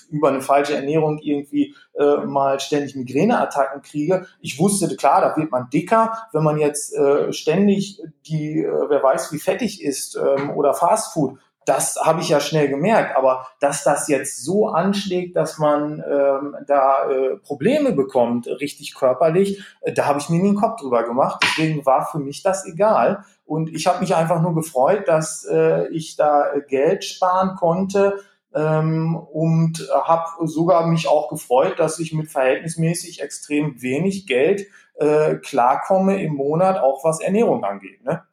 über 0.10 0.30
eine 0.30 0.42
falsche 0.42 0.76
Ernährung 0.76 1.20
irgendwie 1.20 1.76
äh, 1.98 2.18
mal 2.18 2.60
ständig 2.60 2.96
Migräneattacken 2.96 3.82
kriege. 3.82 4.28
Ich 4.42 4.60
wusste, 4.60 4.96
klar, 4.96 5.22
da 5.22 5.38
wird 5.38 5.52
man 5.52 5.70
dicker, 5.70 6.18
wenn 6.32 6.44
man 6.44 6.58
jetzt 6.58 6.94
äh, 6.96 7.32
ständig 7.34 8.02
die, 8.28 8.60
äh, 8.60 8.90
wer 8.90 9.02
weiß, 9.02 9.32
wie 9.32 9.40
fettig 9.40 9.84
ist 9.84 10.16
ähm, 10.16 10.52
oder 10.52 10.74
Fastfood 10.74 11.38
das 11.66 11.98
habe 12.02 12.22
ich 12.22 12.30
ja 12.30 12.40
schnell 12.40 12.68
gemerkt, 12.68 13.16
aber 13.16 13.48
dass 13.60 13.84
das 13.84 14.08
jetzt 14.08 14.44
so 14.44 14.68
anschlägt, 14.68 15.36
dass 15.36 15.58
man 15.58 16.04
ähm, 16.06 16.56
da 16.68 17.10
äh, 17.10 17.38
Probleme 17.38 17.92
bekommt, 17.92 18.48
richtig 18.48 18.96
körperlich, 18.96 19.64
äh, 19.82 19.94
da 19.94 20.06
habe 20.06 20.20
ich 20.20 20.30
mir 20.30 20.42
nie 20.42 20.50
den 20.50 20.60
Kopf 20.60 20.82
drüber 20.82 21.04
gemacht. 21.04 21.44
Deswegen 21.44 21.86
war 21.86 22.06
für 22.06 22.20
mich 22.20 22.44
das 22.44 22.66
egal. 22.66 23.24
Und 23.46 23.70
ich 23.70 23.88
habe 23.88 24.00
mich 24.00 24.16
einfach 24.16 24.42
nur 24.42 24.56
gefreut, 24.56 25.08
dass 25.08 25.46
äh, 25.46 25.88
ich 25.90 26.16
da 26.16 26.46
Geld 26.68 27.04
sparen 27.04 27.56
konnte 27.56 28.20
ähm, 28.54 29.16
und 29.16 29.88
habe 29.92 30.48
sogar 30.48 30.88
mich 30.88 31.08
auch 31.08 31.30
gefreut, 31.30 31.80
dass 31.80 32.00
ich 32.00 32.14
mit 32.14 32.30
verhältnismäßig 32.30 33.22
extrem 33.22 33.82
wenig 33.82 34.28
Geld 34.28 34.68
äh, 34.96 35.36
klarkomme 35.36 36.22
im 36.22 36.36
Monat, 36.36 36.80
auch 36.80 37.04
was 37.04 37.20
Ernährung 37.20 37.64
angeht. 37.64 38.04
Ne? 38.04 38.24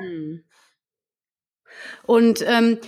Mhm. 0.00 0.44
Und 2.04 2.44
ähm, 2.46 2.78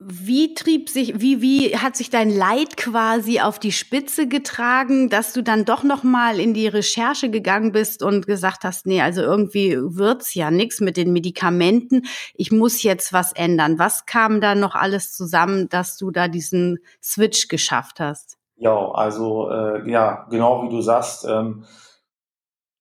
wie 0.00 0.54
trieb 0.54 0.88
sich, 0.88 1.20
wie, 1.20 1.42
wie 1.42 1.76
hat 1.76 1.96
sich 1.96 2.08
dein 2.08 2.30
Leid 2.30 2.76
quasi 2.76 3.40
auf 3.40 3.58
die 3.58 3.72
Spitze 3.72 4.28
getragen, 4.28 5.08
dass 5.10 5.32
du 5.32 5.42
dann 5.42 5.64
doch 5.64 5.82
nochmal 5.82 6.38
in 6.38 6.54
die 6.54 6.68
Recherche 6.68 7.30
gegangen 7.30 7.72
bist 7.72 8.04
und 8.04 8.26
gesagt 8.26 8.62
hast, 8.62 8.86
nee, 8.86 9.02
also 9.02 9.22
irgendwie 9.22 9.76
wird's 9.76 10.34
ja 10.34 10.52
nix 10.52 10.80
mit 10.80 10.96
den 10.96 11.12
Medikamenten. 11.12 12.02
Ich 12.34 12.52
muss 12.52 12.84
jetzt 12.84 13.12
was 13.12 13.32
ändern. 13.32 13.80
Was 13.80 14.06
kam 14.06 14.40
da 14.40 14.54
noch 14.54 14.76
alles 14.76 15.12
zusammen, 15.12 15.68
dass 15.68 15.96
du 15.96 16.12
da 16.12 16.28
diesen 16.28 16.78
Switch 17.02 17.48
geschafft 17.48 17.98
hast? 17.98 18.38
Ja, 18.54 18.92
also 18.92 19.50
äh, 19.50 19.90
ja, 19.90 20.26
genau 20.30 20.62
wie 20.62 20.70
du 20.70 20.80
sagst. 20.80 21.24
Ähm, 21.28 21.64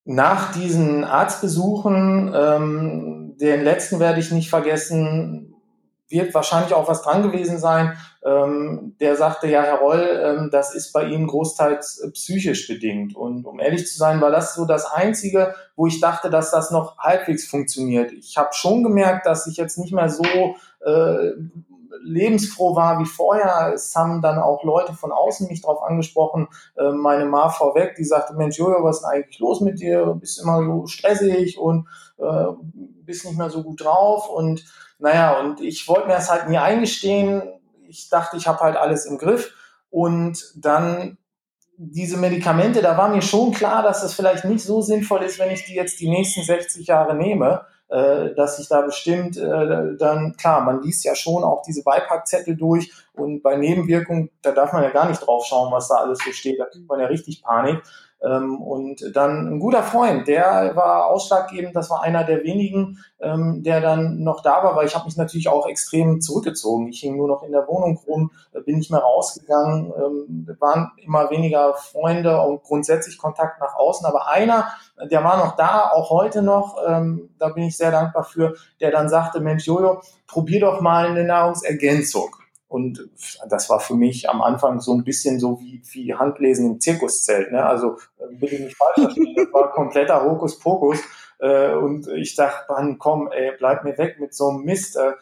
nach 0.05 0.51
diesen 0.51 1.03
Arztbesuchen, 1.03 2.31
ähm, 2.35 3.26
den 3.39 3.63
letzten 3.63 3.99
werde 3.99 4.19
ich 4.19 4.31
nicht 4.31 4.49
vergessen, 4.49 5.53
wird 6.09 6.33
wahrscheinlich 6.33 6.73
auch 6.73 6.87
was 6.87 7.01
dran 7.01 7.21
gewesen 7.21 7.59
sein. 7.59 7.97
Ähm, 8.25 8.95
der 8.99 9.15
sagte, 9.15 9.47
ja, 9.47 9.61
Herr 9.61 9.79
Roll, 9.79 10.21
ähm, 10.23 10.49
das 10.51 10.73
ist 10.73 10.93
bei 10.93 11.05
Ihnen 11.05 11.27
großteils 11.27 11.99
äh, 11.99 12.11
psychisch 12.11 12.67
bedingt. 12.67 13.15
Und 13.15 13.45
um 13.45 13.59
ehrlich 13.59 13.87
zu 13.87 13.97
sein, 13.97 14.21
war 14.21 14.31
das 14.31 14.55
so 14.55 14.65
das 14.65 14.85
Einzige, 14.85 15.53
wo 15.75 15.87
ich 15.87 15.99
dachte, 15.99 16.29
dass 16.29 16.51
das 16.51 16.71
noch 16.71 16.97
halbwegs 16.97 17.45
funktioniert. 17.45 18.13
Ich 18.13 18.37
habe 18.37 18.49
schon 18.53 18.83
gemerkt, 18.83 19.25
dass 19.25 19.47
ich 19.47 19.57
jetzt 19.57 19.77
nicht 19.77 19.93
mehr 19.93 20.09
so 20.09 20.23
äh, 20.85 21.31
lebensfroh 22.03 22.75
war 22.75 22.99
wie 22.99 23.05
vorher. 23.05 23.71
Es 23.73 23.95
haben 23.95 24.21
dann 24.21 24.39
auch 24.39 24.63
Leute 24.63 24.93
von 24.93 25.11
außen 25.11 25.47
mich 25.47 25.61
darauf 25.61 25.83
angesprochen, 25.83 26.47
äh, 26.77 26.91
meine 26.91 27.25
Ma 27.25 27.49
vorweg, 27.49 27.95
die 27.95 28.03
sagte, 28.03 28.35
Mensch, 28.35 28.57
Jojo, 28.57 28.83
was 28.83 28.97
ist 28.97 29.01
denn 29.03 29.11
eigentlich 29.11 29.39
los 29.39 29.61
mit 29.61 29.79
dir? 29.79 30.05
Du 30.05 30.15
bist 30.15 30.41
immer 30.41 30.63
so 30.63 30.87
stressig 30.87 31.57
und 31.57 31.87
äh, 32.17 32.45
bist 33.05 33.25
nicht 33.25 33.37
mehr 33.37 33.49
so 33.49 33.63
gut 33.63 33.83
drauf 33.83 34.29
und 34.29 34.65
naja, 34.99 35.39
und 35.39 35.61
ich 35.61 35.87
wollte 35.87 36.07
mir 36.07 36.13
das 36.13 36.31
halt 36.31 36.49
nie 36.49 36.57
eingestehen. 36.57 37.43
Ich 37.87 38.09
dachte, 38.09 38.37
ich 38.37 38.47
habe 38.47 38.59
halt 38.59 38.77
alles 38.77 39.05
im 39.05 39.17
Griff. 39.17 39.53
Und 39.89 40.53
dann 40.55 41.17
diese 41.77 42.17
Medikamente, 42.17 42.81
da 42.81 42.97
war 42.97 43.09
mir 43.09 43.21
schon 43.21 43.51
klar, 43.51 43.83
dass 43.83 44.01
das 44.01 44.15
vielleicht 44.15 44.45
nicht 44.45 44.63
so 44.63 44.81
sinnvoll 44.81 45.21
ist, 45.23 45.37
wenn 45.37 45.51
ich 45.51 45.65
die 45.65 45.75
jetzt 45.75 45.99
die 45.99 46.09
nächsten 46.09 46.43
60 46.43 46.87
Jahre 46.87 47.15
nehme, 47.15 47.65
äh, 47.89 48.33
dass 48.35 48.59
ich 48.59 48.67
da 48.67 48.81
bestimmt 48.81 49.37
äh, 49.37 49.95
dann, 49.97 50.35
klar, 50.35 50.61
man 50.61 50.81
liest 50.81 51.05
ja 51.05 51.15
schon 51.15 51.43
auch 51.43 51.61
diese 51.63 51.83
Beipackzettel 51.83 52.55
durch 52.55 52.91
Und 53.13 53.41
bei 53.41 53.55
Nebenwirkungen, 53.55 54.29
da 54.41 54.51
darf 54.51 54.73
man 54.73 54.83
ja 54.83 54.89
gar 54.89 55.07
nicht 55.07 55.25
drauf 55.25 55.45
schauen, 55.45 55.71
was 55.71 55.87
da 55.87 55.95
alles 55.95 56.19
so 56.23 56.31
steht. 56.31 56.59
Da 56.59 56.65
kriegt 56.65 56.87
man 56.87 56.99
ja 56.99 57.07
richtig 57.07 57.41
Panik. 57.41 57.81
Ähm, 58.23 58.61
und 58.61 59.15
dann 59.15 59.47
ein 59.47 59.59
guter 59.59 59.83
Freund, 59.83 60.27
der 60.27 60.71
war 60.75 61.05
ausschlaggebend, 61.05 61.75
das 61.75 61.89
war 61.91 62.01
einer 62.01 62.23
der 62.23 62.43
wenigen, 62.43 62.97
ähm, 63.19 63.61
der 63.63 63.79
dann 63.79 64.23
noch 64.23 64.41
da 64.41 64.63
war, 64.63 64.75
weil 64.75 64.87
ich 64.87 64.95
habe 64.95 65.05
mich 65.05 65.17
natürlich 65.17 65.49
auch 65.49 65.67
extrem 65.67 66.19
zurückgezogen. 66.19 66.87
Ich 66.87 67.01
hing 67.01 67.15
nur 67.15 67.27
noch 67.27 67.43
in 67.43 67.51
der 67.51 67.67
Wohnung 67.67 67.99
rum, 68.07 68.31
äh, 68.53 68.61
bin 68.61 68.77
nicht 68.77 68.89
mehr 68.89 69.01
rausgegangen, 69.01 69.93
ähm, 69.95 70.55
waren 70.59 70.91
immer 70.97 71.29
weniger 71.29 71.75
Freunde 71.75 72.41
und 72.41 72.63
grundsätzlich 72.63 73.19
Kontakt 73.19 73.59
nach 73.59 73.75
außen. 73.75 74.05
Aber 74.07 74.27
einer, 74.27 74.67
der 75.11 75.23
war 75.23 75.37
noch 75.37 75.55
da, 75.55 75.91
auch 75.93 76.09
heute 76.09 76.41
noch, 76.41 76.75
da 76.77 77.49
bin 77.49 77.63
ich 77.63 77.77
sehr 77.77 77.91
dankbar 77.91 78.23
für, 78.23 78.55
der 78.79 78.91
dann 78.91 79.09
sagte, 79.09 79.39
Mensch, 79.39 79.65
Jojo, 79.65 80.01
probier 80.25 80.61
doch 80.61 80.81
mal 80.81 81.07
eine 81.07 81.23
Nahrungsergänzung. 81.23 82.35
Und 82.67 83.09
das 83.47 83.69
war 83.69 83.79
für 83.79 83.95
mich 83.95 84.29
am 84.29 84.41
Anfang 84.41 84.81
so 84.81 84.93
ein 84.93 85.05
bisschen 85.05 85.39
so 85.39 85.59
wie, 85.61 85.81
wie 85.91 86.13
Handlesen 86.13 86.65
im 86.65 86.79
Zirkuszelt. 86.81 87.51
Ne? 87.51 87.65
Also 87.65 87.97
bitte 88.31 88.61
nicht 88.61 88.75
falsch 88.75 88.95
verstehen, 88.95 89.35
das 89.35 89.53
war 89.53 89.71
kompletter 89.71 90.23
Hokuspokus. 90.23 90.99
Äh, 91.39 91.73
und 91.73 92.07
ich 92.09 92.35
dachte, 92.35 92.71
Mann, 92.71 92.97
komm, 92.97 93.29
ey, 93.31 93.53
bleib 93.57 93.83
mir 93.83 93.97
weg 93.97 94.19
mit 94.19 94.33
so 94.33 94.49
einem 94.49 94.63
Mist. 94.63 94.97
Äh, 94.97 95.13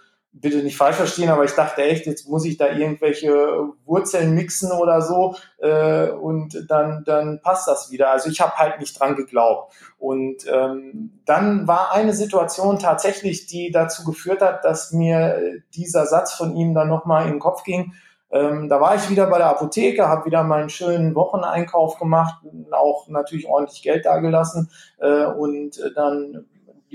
bitte 0.42 0.58
nicht 0.58 0.78
falsch 0.78 0.98
verstehen, 0.98 1.30
aber 1.30 1.46
ich 1.46 1.54
dachte 1.54 1.82
echt, 1.84 2.06
jetzt 2.06 2.28
muss 2.28 2.46
ich 2.46 2.58
da 2.58 2.70
irgendwelche 2.70 3.70
Wurzeln 3.86 4.36
mixen 4.36 4.72
oder 4.72 5.02
so 5.02 5.36
äh, 5.60 6.10
und 6.10 6.66
dann, 6.70 7.04
dann 7.06 7.42
passt 7.42 7.68
das 7.68 7.90
wieder. 7.90 8.12
Also 8.12 8.30
ich 8.30 8.42
habe 8.42 8.56
halt 8.58 8.80
nicht 8.80 9.00
dran 9.00 9.16
geglaubt. 9.16 9.74
Und 9.98 10.46
ähm, 10.52 11.22
dann 11.26 11.68
war 11.68 11.94
eine 11.94 12.14
Situation 12.14 12.80
tatsächlich, 12.80 13.48
die 13.48 13.72
dazu 13.72 14.04
geführt 14.04 14.42
hat, 14.42 14.66
dass 14.66 14.92
mir 14.92 15.62
dieser 15.74 16.06
Satz 16.06 16.34
von 16.34 16.56
ihm 16.56 16.74
dann 16.74 16.90
nochmal 16.90 17.26
in 17.26 17.32
den 17.32 17.40
Kopf 17.40 17.64
ging. 17.64 17.94
Ähm, 18.32 18.68
da 18.68 18.82
war 18.82 18.96
ich 18.96 19.10
wieder 19.10 19.28
bei 19.28 19.38
der 19.38 19.48
Apotheke, 19.48 20.10
habe 20.10 20.26
wieder 20.26 20.44
meinen 20.44 20.70
schönen 20.70 21.16
Wocheneinkauf 21.16 21.98
gemacht, 21.98 22.44
auch 22.72 23.08
natürlich 23.08 23.48
ordentlich 23.48 23.82
Geld 23.82 24.06
dagelassen 24.06 24.70
äh, 25.00 25.26
und 25.26 25.80
dann 25.96 26.46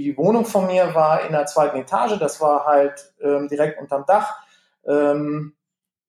die 0.02 0.16
Wohnung 0.16 0.44
von 0.44 0.66
mir 0.66 0.94
war 0.94 1.24
in 1.24 1.32
der 1.32 1.46
zweiten 1.46 1.76
Etage, 1.76 2.18
das 2.18 2.40
war 2.40 2.66
halt 2.66 3.12
ähm, 3.20 3.48
direkt 3.48 3.80
unterm 3.80 4.04
Dach. 4.06 4.36
Ähm, 4.86 5.54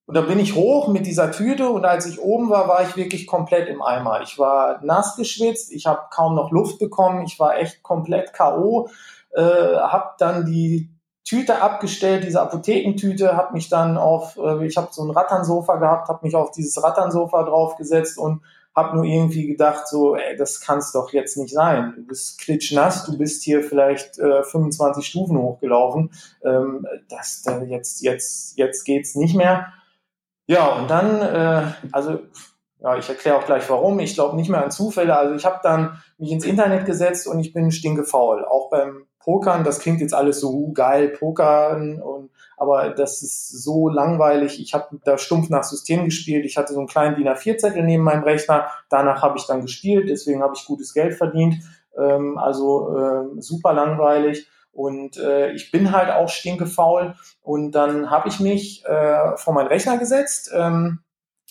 und 0.06 0.16
da 0.16 0.20
bin 0.22 0.40
ich 0.40 0.54
hoch 0.54 0.88
mit 0.88 1.06
dieser 1.06 1.30
Tüte 1.30 1.68
und 1.68 1.84
als 1.84 2.06
ich 2.06 2.20
oben 2.20 2.50
war, 2.50 2.68
war 2.68 2.82
ich 2.82 2.96
wirklich 2.96 3.26
komplett 3.26 3.68
im 3.68 3.82
Eimer. 3.82 4.20
Ich 4.22 4.38
war 4.38 4.80
nass 4.82 5.16
geschwitzt, 5.16 5.72
ich 5.72 5.86
habe 5.86 6.02
kaum 6.10 6.34
noch 6.34 6.50
Luft 6.50 6.78
bekommen, 6.78 7.24
ich 7.24 7.38
war 7.38 7.56
echt 7.56 7.82
komplett 7.82 8.34
KO, 8.34 8.88
äh, 9.30 9.42
habe 9.42 10.10
dann 10.18 10.44
die 10.44 10.90
Tüte 11.24 11.62
abgestellt, 11.62 12.24
diese 12.24 12.42
Apothekentüte, 12.42 13.36
habe 13.36 13.54
mich 13.54 13.68
dann 13.68 13.96
auf, 13.96 14.36
äh, 14.36 14.66
ich 14.66 14.76
habe 14.76 14.88
so 14.90 15.04
ein 15.04 15.10
Ratternsofa 15.10 15.76
gehabt, 15.76 16.08
habe 16.08 16.26
mich 16.26 16.34
auf 16.34 16.50
dieses 16.50 16.82
Ratternsofa 16.82 17.44
draufgesetzt 17.44 18.18
und 18.18 18.42
habe 18.74 18.96
nur 18.96 19.04
irgendwie 19.04 19.46
gedacht, 19.46 19.86
so, 19.86 20.16
ey, 20.16 20.36
das 20.36 20.60
kann's 20.60 20.92
doch 20.92 21.12
jetzt 21.12 21.36
nicht 21.36 21.52
sein. 21.52 21.92
Du 21.96 22.06
bist 22.06 22.40
klitschnass, 22.40 23.04
du 23.04 23.18
bist 23.18 23.42
hier 23.42 23.62
vielleicht 23.62 24.18
äh, 24.18 24.42
25 24.42 25.06
Stufen 25.06 25.36
hochgelaufen. 25.38 26.10
Ähm, 26.44 26.86
das, 27.08 27.44
äh, 27.46 27.64
jetzt, 27.64 28.02
jetzt, 28.02 28.56
jetzt 28.56 28.84
geht's 28.84 29.14
nicht 29.14 29.36
mehr. 29.36 29.72
Ja, 30.46 30.74
und 30.76 30.90
dann, 30.90 31.20
äh, 31.20 31.72
also 31.92 32.20
ja, 32.80 32.96
ich 32.98 33.08
erkläre 33.08 33.36
auch 33.36 33.46
gleich 33.46 33.68
warum. 33.70 34.00
Ich 34.00 34.14
glaube 34.14 34.36
nicht 34.36 34.48
mehr 34.48 34.64
an 34.64 34.72
Zufälle. 34.72 35.16
Also 35.16 35.34
ich 35.34 35.44
habe 35.44 35.60
dann 35.62 36.02
mich 36.18 36.32
ins 36.32 36.44
Internet 36.44 36.84
gesetzt 36.84 37.28
und 37.28 37.38
ich 37.38 37.52
bin 37.52 37.70
stinkefaul. 37.70 38.44
Auch 38.44 38.70
beim 38.70 39.06
Pokern, 39.20 39.62
das 39.62 39.78
klingt 39.78 40.00
jetzt 40.00 40.14
alles 40.14 40.40
so 40.40 40.72
geil, 40.72 41.08
Pokern 41.08 42.02
und 42.02 42.30
aber 42.62 42.90
das 42.90 43.22
ist 43.22 43.48
so 43.64 43.88
langweilig. 43.88 44.60
Ich 44.60 44.72
habe 44.72 45.00
da 45.04 45.18
stumpf 45.18 45.50
nach 45.50 45.64
System 45.64 46.04
gespielt. 46.04 46.44
Ich 46.44 46.56
hatte 46.56 46.72
so 46.72 46.78
einen 46.78 46.86
kleinen 46.86 47.16
DIN 47.16 47.26
A4-Zettel 47.26 47.82
neben 47.82 48.04
meinem 48.04 48.22
Rechner. 48.22 48.68
Danach 48.88 49.20
habe 49.20 49.36
ich 49.36 49.46
dann 49.46 49.62
gespielt, 49.62 50.08
deswegen 50.08 50.44
habe 50.44 50.54
ich 50.56 50.64
gutes 50.64 50.94
Geld 50.94 51.14
verdient. 51.14 51.56
Ähm, 51.98 52.38
also 52.38 52.96
äh, 52.96 53.40
super 53.42 53.72
langweilig. 53.72 54.46
Und 54.70 55.16
äh, 55.16 55.50
ich 55.50 55.72
bin 55.72 55.90
halt 55.90 56.10
auch 56.12 56.28
stinkefaul. 56.28 57.16
Und 57.42 57.72
dann 57.72 58.10
habe 58.10 58.28
ich 58.28 58.38
mich 58.38 58.84
äh, 58.86 59.36
vor 59.38 59.54
meinen 59.54 59.66
Rechner 59.66 59.98
gesetzt. 59.98 60.52
Ähm, 60.54 61.00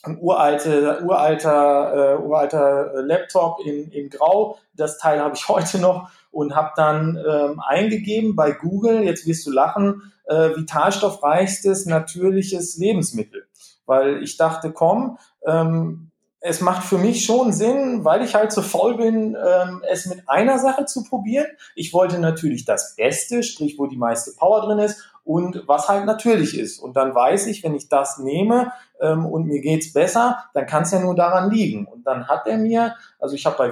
ein 0.04 0.18
uralte, 0.18 1.04
uralter, 1.04 1.94
äh, 1.94 2.24
uralter 2.24 3.04
Laptop 3.04 3.60
in, 3.66 3.92
in 3.92 4.10
Grau. 4.10 4.58
Das 4.74 4.98
Teil 4.98 5.20
habe 5.20 5.36
ich 5.36 5.46
heute 5.50 5.78
noch 5.80 6.10
und 6.32 6.56
habe 6.56 6.72
dann 6.76 7.18
ähm, 7.18 7.60
eingegeben 7.60 8.36
bei 8.36 8.52
Google, 8.52 9.04
jetzt 9.04 9.28
wirst 9.28 9.46
du 9.46 9.52
lachen, 9.52 10.12
äh, 10.26 10.56
vitalstoffreichstes 10.56 11.86
natürliches 11.86 12.78
Lebensmittel. 12.78 13.46
Weil 13.86 14.24
ich 14.24 14.38
dachte, 14.38 14.72
komm, 14.72 15.18
ähm, 15.46 16.12
es 16.44 16.60
macht 16.60 16.84
für 16.84 16.98
mich 16.98 17.24
schon 17.24 17.54
Sinn, 17.54 18.04
weil 18.04 18.24
ich 18.24 18.34
halt 18.34 18.52
so 18.52 18.64
faul 18.64 18.98
bin, 18.98 19.36
ähm, 19.36 19.84
es 19.88 20.08
mit 20.08 20.28
einer 20.28 20.58
Sache 20.58 20.86
zu 20.86 21.04
probieren. 21.04 21.46
Ich 21.76 21.94
wollte 21.94 22.18
natürlich 22.18 22.66
das 22.66 22.96
Beste, 22.96 23.44
sprich, 23.44 23.78
wo 23.78 23.86
die 23.86 23.98
meiste 23.98 24.32
Power 24.36 24.62
drin 24.62 24.80
ist 24.80 25.12
und 25.24 25.64
was 25.68 25.88
halt 25.88 26.06
natürlich 26.06 26.58
ist. 26.58 26.80
Und 26.80 26.98
dann 26.98 27.14
weiß 27.14 27.46
ich, 27.46 27.64
wenn 27.64 27.76
ich 27.76 27.90
das 27.90 28.18
nehme 28.18 28.72
ähm, 29.00 29.28
und 29.28 29.46
mir 29.46 29.62
geht's 29.62 29.94
besser, 29.94 30.46
dann 30.56 30.66
kann 30.66 30.82
es 30.82 30.92
ja 30.92 31.00
nur 31.00 31.16
daran 31.16 31.52
liegen. 31.52 31.86
Und 31.86 32.08
dann 32.08 32.28
hat 32.28 32.48
er 32.48 32.58
mir, 32.58 32.96
also 33.20 33.36
ich 33.36 33.46
habe 33.46 33.58
bei 33.58 33.72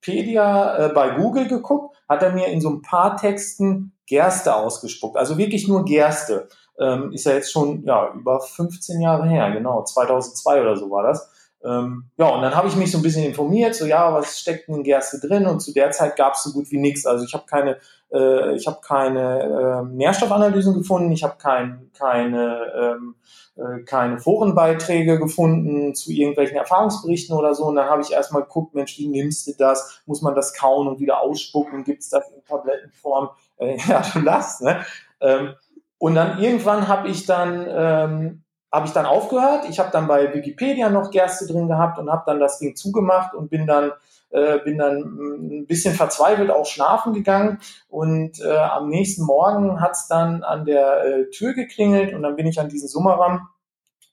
Wikipedia, 0.00 0.86
äh, 0.86 0.88
bei 0.92 1.10
Google 1.10 1.48
geguckt, 1.48 1.96
hat 2.08 2.22
er 2.22 2.32
mir 2.32 2.48
in 2.48 2.60
so 2.60 2.70
ein 2.70 2.82
paar 2.82 3.16
Texten 3.16 3.92
Gerste 4.06 4.54
ausgespuckt. 4.54 5.16
Also 5.16 5.36
wirklich 5.36 5.68
nur 5.68 5.84
Gerste. 5.84 6.48
Ähm, 6.80 7.12
ist 7.12 7.26
ja 7.26 7.32
jetzt 7.32 7.52
schon 7.52 7.84
ja 7.84 8.12
über 8.14 8.40
15 8.40 9.00
Jahre 9.00 9.28
her, 9.28 9.50
genau 9.50 9.82
2002 9.82 10.60
oder 10.60 10.76
so 10.76 10.90
war 10.90 11.02
das. 11.02 11.30
Ähm, 11.64 12.04
ja, 12.16 12.28
und 12.28 12.42
dann 12.42 12.54
habe 12.54 12.68
ich 12.68 12.76
mich 12.76 12.92
so 12.92 12.98
ein 12.98 13.02
bisschen 13.02 13.24
informiert, 13.24 13.74
so 13.74 13.84
ja, 13.84 14.12
was 14.14 14.38
steckt 14.38 14.68
in 14.68 14.84
Gerste 14.84 15.18
drin? 15.18 15.46
Und 15.46 15.60
zu 15.60 15.72
der 15.72 15.90
Zeit 15.90 16.16
gab 16.16 16.34
es 16.34 16.44
so 16.44 16.52
gut 16.52 16.70
wie 16.70 16.78
nichts. 16.78 17.04
Also 17.04 17.24
ich 17.24 17.34
habe 17.34 17.46
keine, 17.46 17.78
äh, 18.12 18.54
ich 18.54 18.66
habe 18.66 18.78
keine 18.80 19.82
äh, 19.90 19.94
Nährstoffanalysen 19.94 20.74
gefunden, 20.74 21.10
ich 21.10 21.24
habe 21.24 21.34
kein, 21.36 21.90
keine, 21.98 22.96
ähm, 22.96 23.16
äh, 23.56 23.82
keine 23.82 24.18
Forenbeiträge 24.18 25.18
gefunden 25.18 25.96
zu 25.96 26.12
irgendwelchen 26.12 26.56
Erfahrungsberichten 26.56 27.36
oder 27.36 27.54
so. 27.56 27.64
Und 27.64 27.74
dann 27.74 27.88
habe 27.88 28.02
ich 28.02 28.12
erstmal 28.12 28.42
geguckt, 28.42 28.74
Mensch, 28.74 28.96
wie 28.98 29.08
nimmst 29.08 29.48
du 29.48 29.52
das? 29.58 30.00
Muss 30.06 30.22
man 30.22 30.36
das 30.36 30.54
kauen 30.54 30.86
und 30.86 31.00
wieder 31.00 31.20
ausspucken? 31.20 31.82
Gibt 31.82 32.02
es 32.02 32.08
das 32.10 32.30
in 32.30 32.44
Tablettenform? 32.44 33.30
Äh, 33.60 33.76
ja, 33.88 34.04
du 34.14 34.20
lachst, 34.20 34.62
ne? 34.62 34.86
Ähm, 35.20 35.54
und 35.98 36.14
dann 36.14 36.38
irgendwann 36.38 36.86
habe 36.86 37.08
ich 37.08 37.26
dann 37.26 37.66
ähm, 37.68 38.44
habe 38.70 38.86
ich 38.86 38.92
dann 38.92 39.06
aufgehört. 39.06 39.66
Ich 39.68 39.78
habe 39.78 39.90
dann 39.90 40.06
bei 40.06 40.34
Wikipedia 40.34 40.90
noch 40.90 41.10
Gerste 41.10 41.46
drin 41.46 41.68
gehabt 41.68 41.98
und 41.98 42.10
habe 42.10 42.24
dann 42.26 42.40
das 42.40 42.58
Ding 42.58 42.76
zugemacht 42.76 43.34
und 43.34 43.50
bin 43.50 43.66
dann 43.66 43.92
äh, 44.30 44.58
bin 44.58 44.76
dann 44.76 44.98
ein 44.98 45.66
bisschen 45.66 45.94
verzweifelt 45.94 46.50
auch 46.50 46.66
schlafen 46.66 47.14
gegangen 47.14 47.60
und 47.88 48.40
äh, 48.40 48.56
am 48.56 48.88
nächsten 48.88 49.24
Morgen 49.24 49.80
hat's 49.80 50.06
dann 50.06 50.42
an 50.42 50.66
der 50.66 51.04
äh, 51.04 51.30
Tür 51.30 51.54
geklingelt 51.54 52.12
und 52.12 52.22
dann 52.22 52.36
bin 52.36 52.46
ich 52.46 52.60
an 52.60 52.68
diesen 52.68 52.88
Summerram 52.88 53.48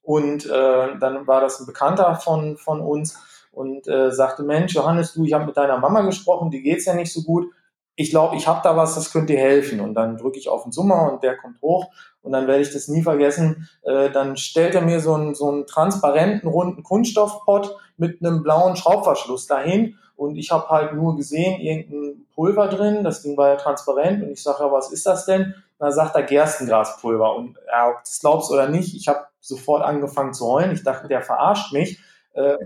und 0.01 0.45
äh, 0.45 0.97
dann 0.99 1.27
war 1.27 1.41
das 1.41 1.59
ein 1.59 1.65
Bekannter 1.65 2.15
von 2.15 2.55
von 2.55 2.79
uns 2.79 3.19
und 3.51 3.89
äh, 3.89 4.11
sagte 4.11 4.43
Mensch 4.43 4.73
Johannes 4.73 5.13
du 5.13 5.25
ich 5.25 5.33
habe 5.33 5.47
mit 5.47 5.57
deiner 5.57 5.79
Mama 5.79 6.01
gesprochen 6.01 6.49
die 6.49 6.61
geht's 6.61 6.85
ja 6.85 6.93
nicht 6.93 7.11
so 7.11 7.23
gut 7.23 7.51
ich 7.97 8.09
glaube, 8.09 8.35
ich 8.35 8.47
habe 8.47 8.59
da 8.63 8.75
was, 8.75 8.95
das 8.95 9.11
könnte 9.11 9.33
dir 9.33 9.39
helfen. 9.39 9.79
Und 9.79 9.93
dann 9.93 10.17
drücke 10.17 10.37
ich 10.37 10.49
auf 10.49 10.63
den 10.63 10.71
Summer 10.71 11.11
und 11.11 11.23
der 11.23 11.37
kommt 11.37 11.61
hoch. 11.61 11.87
Und 12.25 12.31
dann 12.31 12.47
werde 12.47 12.63
ich 12.63 12.73
das 12.73 12.87
nie 12.87 13.03
vergessen. 13.03 13.69
Äh, 13.83 14.09
dann 14.09 14.35
stellt 14.35 14.73
er 14.73 14.81
mir 14.81 14.99
so 14.99 15.13
einen, 15.13 15.35
so 15.35 15.47
einen 15.47 15.67
transparenten, 15.67 16.49
runden 16.49 16.81
Kunststoffpott 16.81 17.77
mit 17.97 18.19
einem 18.19 18.41
blauen 18.41 18.75
Schraubverschluss 18.75 19.45
dahin. 19.45 19.97
Und 20.15 20.35
ich 20.35 20.49
habe 20.49 20.67
halt 20.69 20.93
nur 20.93 21.15
gesehen, 21.15 21.61
irgendein 21.61 22.25
Pulver 22.33 22.67
drin. 22.67 23.03
Das 23.03 23.21
Ding 23.21 23.37
war 23.37 23.49
ja 23.49 23.55
transparent. 23.57 24.23
Und 24.23 24.31
ich 24.31 24.41
sage, 24.41 24.63
ja, 24.63 24.71
was 24.71 24.91
ist 24.91 25.05
das 25.05 25.25
denn? 25.25 25.43
Und 25.43 25.53
dann 25.77 25.91
sagt 25.91 26.15
er 26.15 26.23
Gerstengraspulver. 26.23 27.35
Und 27.35 27.57
ja, 27.67 27.89
ob 27.89 27.97
es 28.03 28.19
glaubst 28.19 28.49
oder 28.49 28.69
nicht, 28.69 28.95
ich 28.95 29.07
habe 29.07 29.27
sofort 29.39 29.83
angefangen 29.83 30.33
zu 30.33 30.47
heulen. 30.47 30.71
Ich 30.71 30.83
dachte, 30.83 31.07
der 31.07 31.21
verarscht 31.21 31.73
mich. 31.73 31.99
Äh, 32.35 32.57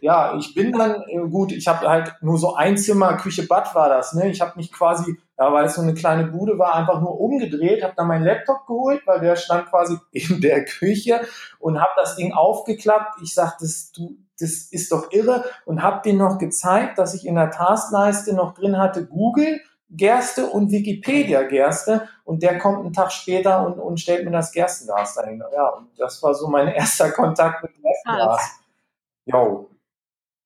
ja, 0.00 0.36
ich 0.36 0.54
bin 0.54 0.72
dann, 0.72 1.02
äh, 1.08 1.18
gut, 1.28 1.50
ich 1.50 1.66
habe 1.66 1.88
halt 1.88 2.14
nur 2.20 2.38
so 2.38 2.54
ein 2.54 2.78
Zimmer, 2.78 3.16
Küche, 3.16 3.46
Bad 3.48 3.74
war 3.74 3.88
das. 3.88 4.14
Ne? 4.14 4.30
Ich 4.30 4.40
habe 4.40 4.52
mich 4.54 4.72
quasi, 4.72 5.18
ja, 5.36 5.52
weil 5.52 5.66
es 5.66 5.74
so 5.74 5.82
eine 5.82 5.94
kleine 5.94 6.28
Bude 6.28 6.56
war, 6.56 6.74
einfach 6.74 7.00
nur 7.00 7.20
umgedreht, 7.20 7.82
habe 7.82 7.94
dann 7.96 8.06
meinen 8.06 8.24
Laptop 8.24 8.66
geholt, 8.66 9.02
weil 9.06 9.20
der 9.20 9.34
stand 9.34 9.66
quasi 9.66 9.98
in 10.12 10.40
der 10.40 10.64
Küche 10.64 11.20
und 11.58 11.80
habe 11.80 11.90
das 11.96 12.14
Ding 12.14 12.32
aufgeklappt. 12.32 13.20
Ich 13.20 13.34
sagte, 13.34 13.64
das, 13.64 13.90
du, 13.90 14.16
das 14.38 14.68
ist 14.70 14.92
doch 14.92 15.10
irre 15.10 15.44
und 15.64 15.82
habe 15.82 16.00
den 16.04 16.18
noch 16.18 16.38
gezeigt, 16.38 16.98
dass 16.98 17.14
ich 17.14 17.26
in 17.26 17.34
der 17.34 17.50
Taskleiste 17.50 18.34
noch 18.34 18.54
drin 18.54 18.78
hatte 18.78 19.04
Google, 19.04 19.60
Gerste 19.90 20.46
und 20.46 20.70
Wikipedia 20.70 21.42
Gerste 21.42 22.08
und 22.22 22.44
der 22.44 22.58
kommt 22.58 22.80
einen 22.80 22.92
Tag 22.92 23.10
später 23.10 23.66
und, 23.66 23.80
und 23.80 23.98
stellt 23.98 24.24
mir 24.24 24.30
das 24.30 24.52
Gerstengas 24.52 25.14
dahin. 25.14 25.42
Ja, 25.52 25.70
und 25.70 25.88
das 25.98 26.22
war 26.22 26.34
so 26.34 26.46
mein 26.46 26.68
erster 26.74 27.10
Kontakt 27.10 27.64
mit 27.64 27.72
Gerstengas. 27.82 28.57
Jo. 29.28 29.68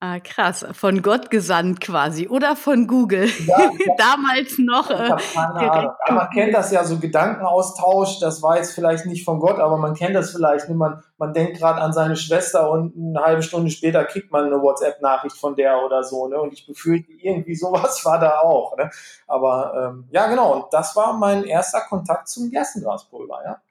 Ah, 0.05 0.18
krass. 0.18 0.66
Von 0.73 1.01
Gott 1.01 1.31
gesandt 1.31 1.81
quasi 1.81 2.27
oder 2.27 2.57
von 2.57 2.88
Google. 2.88 3.29
Ja, 3.47 3.71
Damals 3.97 4.59
noch. 4.59 4.90
Ich 4.90 5.62
äh, 5.62 6.12
man 6.12 6.29
kennt 6.31 6.53
das 6.53 6.73
ja 6.73 6.83
so 6.83 6.99
Gedankenaustausch. 6.99 8.18
Das 8.18 8.42
war 8.42 8.57
jetzt 8.57 8.75
vielleicht 8.75 9.07
nicht 9.07 9.25
von 9.25 9.38
Gott, 9.38 9.61
aber 9.61 9.77
man 9.77 9.95
kennt 9.95 10.16
das 10.16 10.33
vielleicht. 10.33 10.68
Man, 10.71 11.05
man 11.18 11.33
denkt 11.33 11.59
gerade 11.59 11.81
an 11.81 11.92
seine 11.92 12.16
Schwester 12.16 12.68
und 12.68 12.97
eine 12.97 13.25
halbe 13.25 13.45
Stunde 13.45 13.71
später 13.71 14.05
kriegt 14.05 14.33
man 14.33 14.47
eine 14.47 14.61
WhatsApp-Nachricht 14.61 15.37
von 15.37 15.55
der 15.55 15.81
oder 15.85 16.03
so. 16.03 16.27
Ne? 16.27 16.40
Und 16.40 16.53
ich 16.53 16.66
befürchte, 16.66 17.12
irgendwie 17.12 17.55
sowas 17.55 18.05
war 18.05 18.18
da 18.18 18.40
auch. 18.40 18.77
Ne? 18.77 18.90
Aber 19.29 19.92
ähm, 19.95 20.09
ja, 20.11 20.27
genau. 20.27 20.55
Und 20.55 20.64
das 20.73 20.97
war 20.97 21.12
mein 21.12 21.45
erster 21.45 21.83
Kontakt 21.83 22.27
zum 22.27 22.51
Gerstengraspulver. 22.51 23.42
Ja. 23.45 23.62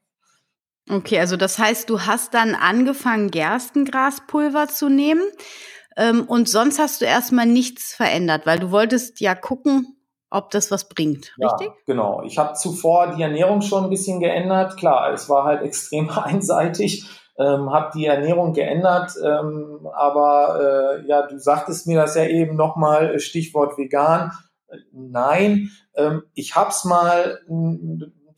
Okay, 0.90 1.20
also 1.20 1.38
das 1.38 1.60
heißt, 1.60 1.90
du 1.90 2.02
hast 2.02 2.34
dann 2.34 2.56
angefangen, 2.56 3.32
Gerstengraspulver 3.32 4.68
zu 4.68 4.90
nehmen. 4.90 5.24
Ähm, 5.98 6.26
und 6.26 6.48
sonst 6.50 6.80
hast 6.80 7.02
du 7.02 7.06
erstmal 7.06 7.46
nichts 7.46 7.94
verändert, 7.94 8.46
weil 8.46 8.60
du 8.60 8.72
wolltest 8.72 9.20
ja 9.20 9.36
gucken, 9.36 9.98
ob 10.30 10.50
das 10.52 10.72
was 10.72 10.88
bringt, 10.88 11.36
richtig? 11.38 11.68
Ja, 11.68 11.74
genau. 11.86 12.24
Ich 12.24 12.38
habe 12.38 12.54
zuvor 12.54 13.16
die 13.16 13.22
Ernährung 13.22 13.62
schon 13.62 13.84
ein 13.84 13.90
bisschen 13.90 14.22
geändert. 14.22 14.78
Klar, 14.78 15.12
es 15.12 15.30
war 15.30 15.44
halt 15.44 15.62
extrem 15.64 16.10
einseitig. 16.10 17.06
Ähm, 17.38 17.72
habe 17.72 17.92
die 17.96 18.06
Ernährung 18.06 18.54
geändert, 18.54 19.14
ähm, 19.24 19.88
aber 19.96 21.00
äh, 21.02 21.08
ja, 21.08 21.26
du 21.26 21.40
sagtest 21.40 21.88
mir 21.88 22.00
das 22.00 22.16
ja 22.16 22.26
eben 22.26 22.56
nochmal, 22.56 23.16
äh, 23.16 23.20
Stichwort 23.20 23.78
vegan. 23.78 24.32
Nein, 24.92 25.72
ähm, 25.96 26.24
ich 26.34 26.56
habe 26.56 26.70
es 26.70 26.86
mal, 26.86 27.40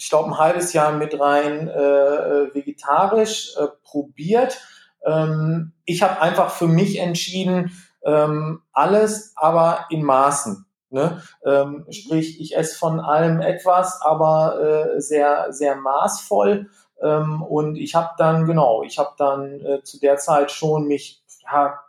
ich 0.04 0.10
glaube, 0.10 0.30
ein 0.30 0.38
halbes 0.38 0.74
Jahr 0.74 0.92
mit 0.92 1.20
rein 1.20 1.68
äh, 1.68 2.54
vegetarisch 2.54 3.56
äh, 3.58 3.68
probiert 3.84 4.60
ähm, 5.06 5.74
ich 5.86 6.02
habe 6.02 6.22
einfach 6.22 6.52
für 6.52 6.68
mich 6.68 7.00
entschieden, 7.00 7.72
ähm, 8.04 8.62
alles, 8.72 9.34
aber 9.36 9.86
in 9.90 10.04
Maßen. 10.04 10.66
Ne? 10.90 11.22
Ähm, 11.46 11.86
sprich, 11.90 12.40
ich 12.40 12.56
esse 12.56 12.78
von 12.78 13.00
allem 13.00 13.42
etwas, 13.42 14.02
aber 14.02 14.96
äh, 14.96 15.02
sehr, 15.02 15.52
sehr 15.52 15.76
maßvoll. 15.76 16.70
Ähm, 17.02 17.42
und 17.42 17.76
ich 17.76 17.96
habe 17.96 18.12
dann, 18.18 18.46
genau, 18.46 18.84
ich 18.84 19.00
habe 19.00 19.12
dann 19.18 19.60
äh, 19.62 19.84
zu 19.84 20.00
der 20.00 20.18
Zeit 20.18 20.52
schon 20.52 20.88
mich 20.88 21.24
ja, 21.52 21.80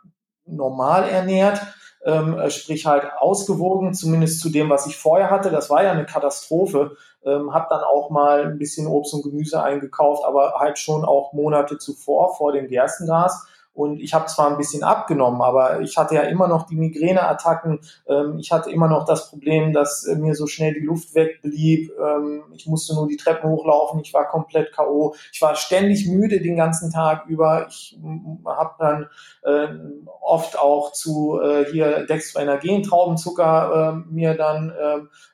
normal 0.45 1.07
ernährt, 1.07 1.61
ähm, 2.05 2.39
sprich 2.49 2.85
halt 2.85 3.11
ausgewogen, 3.17 3.93
zumindest 3.93 4.39
zu 4.39 4.49
dem, 4.49 4.69
was 4.69 4.87
ich 4.87 4.97
vorher 4.97 5.29
hatte. 5.29 5.49
Das 5.49 5.69
war 5.69 5.83
ja 5.83 5.91
eine 5.91 6.05
Katastrophe 6.05 6.95
ähm, 7.25 7.53
habe 7.53 7.67
dann 7.69 7.81
auch 7.83 8.09
mal 8.09 8.45
ein 8.45 8.57
bisschen 8.57 8.87
Obst 8.87 9.13
und 9.13 9.23
Gemüse 9.23 9.61
eingekauft, 9.61 10.23
aber 10.25 10.59
halt 10.59 10.77
schon 10.77 11.03
auch 11.03 11.33
Monate 11.33 11.77
zuvor, 11.77 12.35
vor 12.35 12.51
dem 12.51 12.67
Gerstengras. 12.67 13.47
Und 13.75 13.99
ich 13.99 14.13
habe 14.13 14.25
zwar 14.27 14.49
ein 14.49 14.57
bisschen 14.57 14.83
abgenommen, 14.83 15.41
aber 15.41 15.81
ich 15.81 15.97
hatte 15.97 16.15
ja 16.15 16.21
immer 16.21 16.47
noch 16.47 16.65
die 16.65 16.77
Migräneattacken. 16.77 17.79
Ähm, 18.07 18.39
ich 18.39 18.51
hatte 18.51 18.71
immer 18.71 18.87
noch 18.87 19.05
das 19.05 19.29
Problem, 19.29 19.73
dass 19.73 20.05
äh, 20.05 20.15
mir 20.15 20.33
so 20.33 20.47
schnell 20.47 20.73
die 20.73 20.85
Luft 20.85 21.13
wegblieb. 21.13 21.91
Ähm, 21.99 22.43
ich 22.53 22.67
musste 22.67 22.95
nur 22.95 23.07
die 23.07 23.17
Treppen 23.17 23.49
hochlaufen. 23.49 23.99
Ich 23.99 24.13
war 24.13 24.29
komplett 24.29 24.71
K.O. 24.71 25.13
Ich 25.33 25.41
war 25.41 25.55
ständig 25.55 26.07
müde 26.07 26.39
den 26.39 26.55
ganzen 26.55 26.89
Tag 26.89 27.25
über. 27.27 27.67
Ich 27.67 27.99
habe 28.45 28.75
dann 28.79 29.09
äh, 29.43 29.67
oft 30.21 30.57
auch 30.57 30.93
zu 30.93 31.41
äh, 31.41 31.65
hier 31.69 32.05
Dextroenergen, 32.05 32.81
Traubenzucker 32.83 34.05
äh, 34.07 34.13
mir 34.13 34.35
dann 34.35 34.71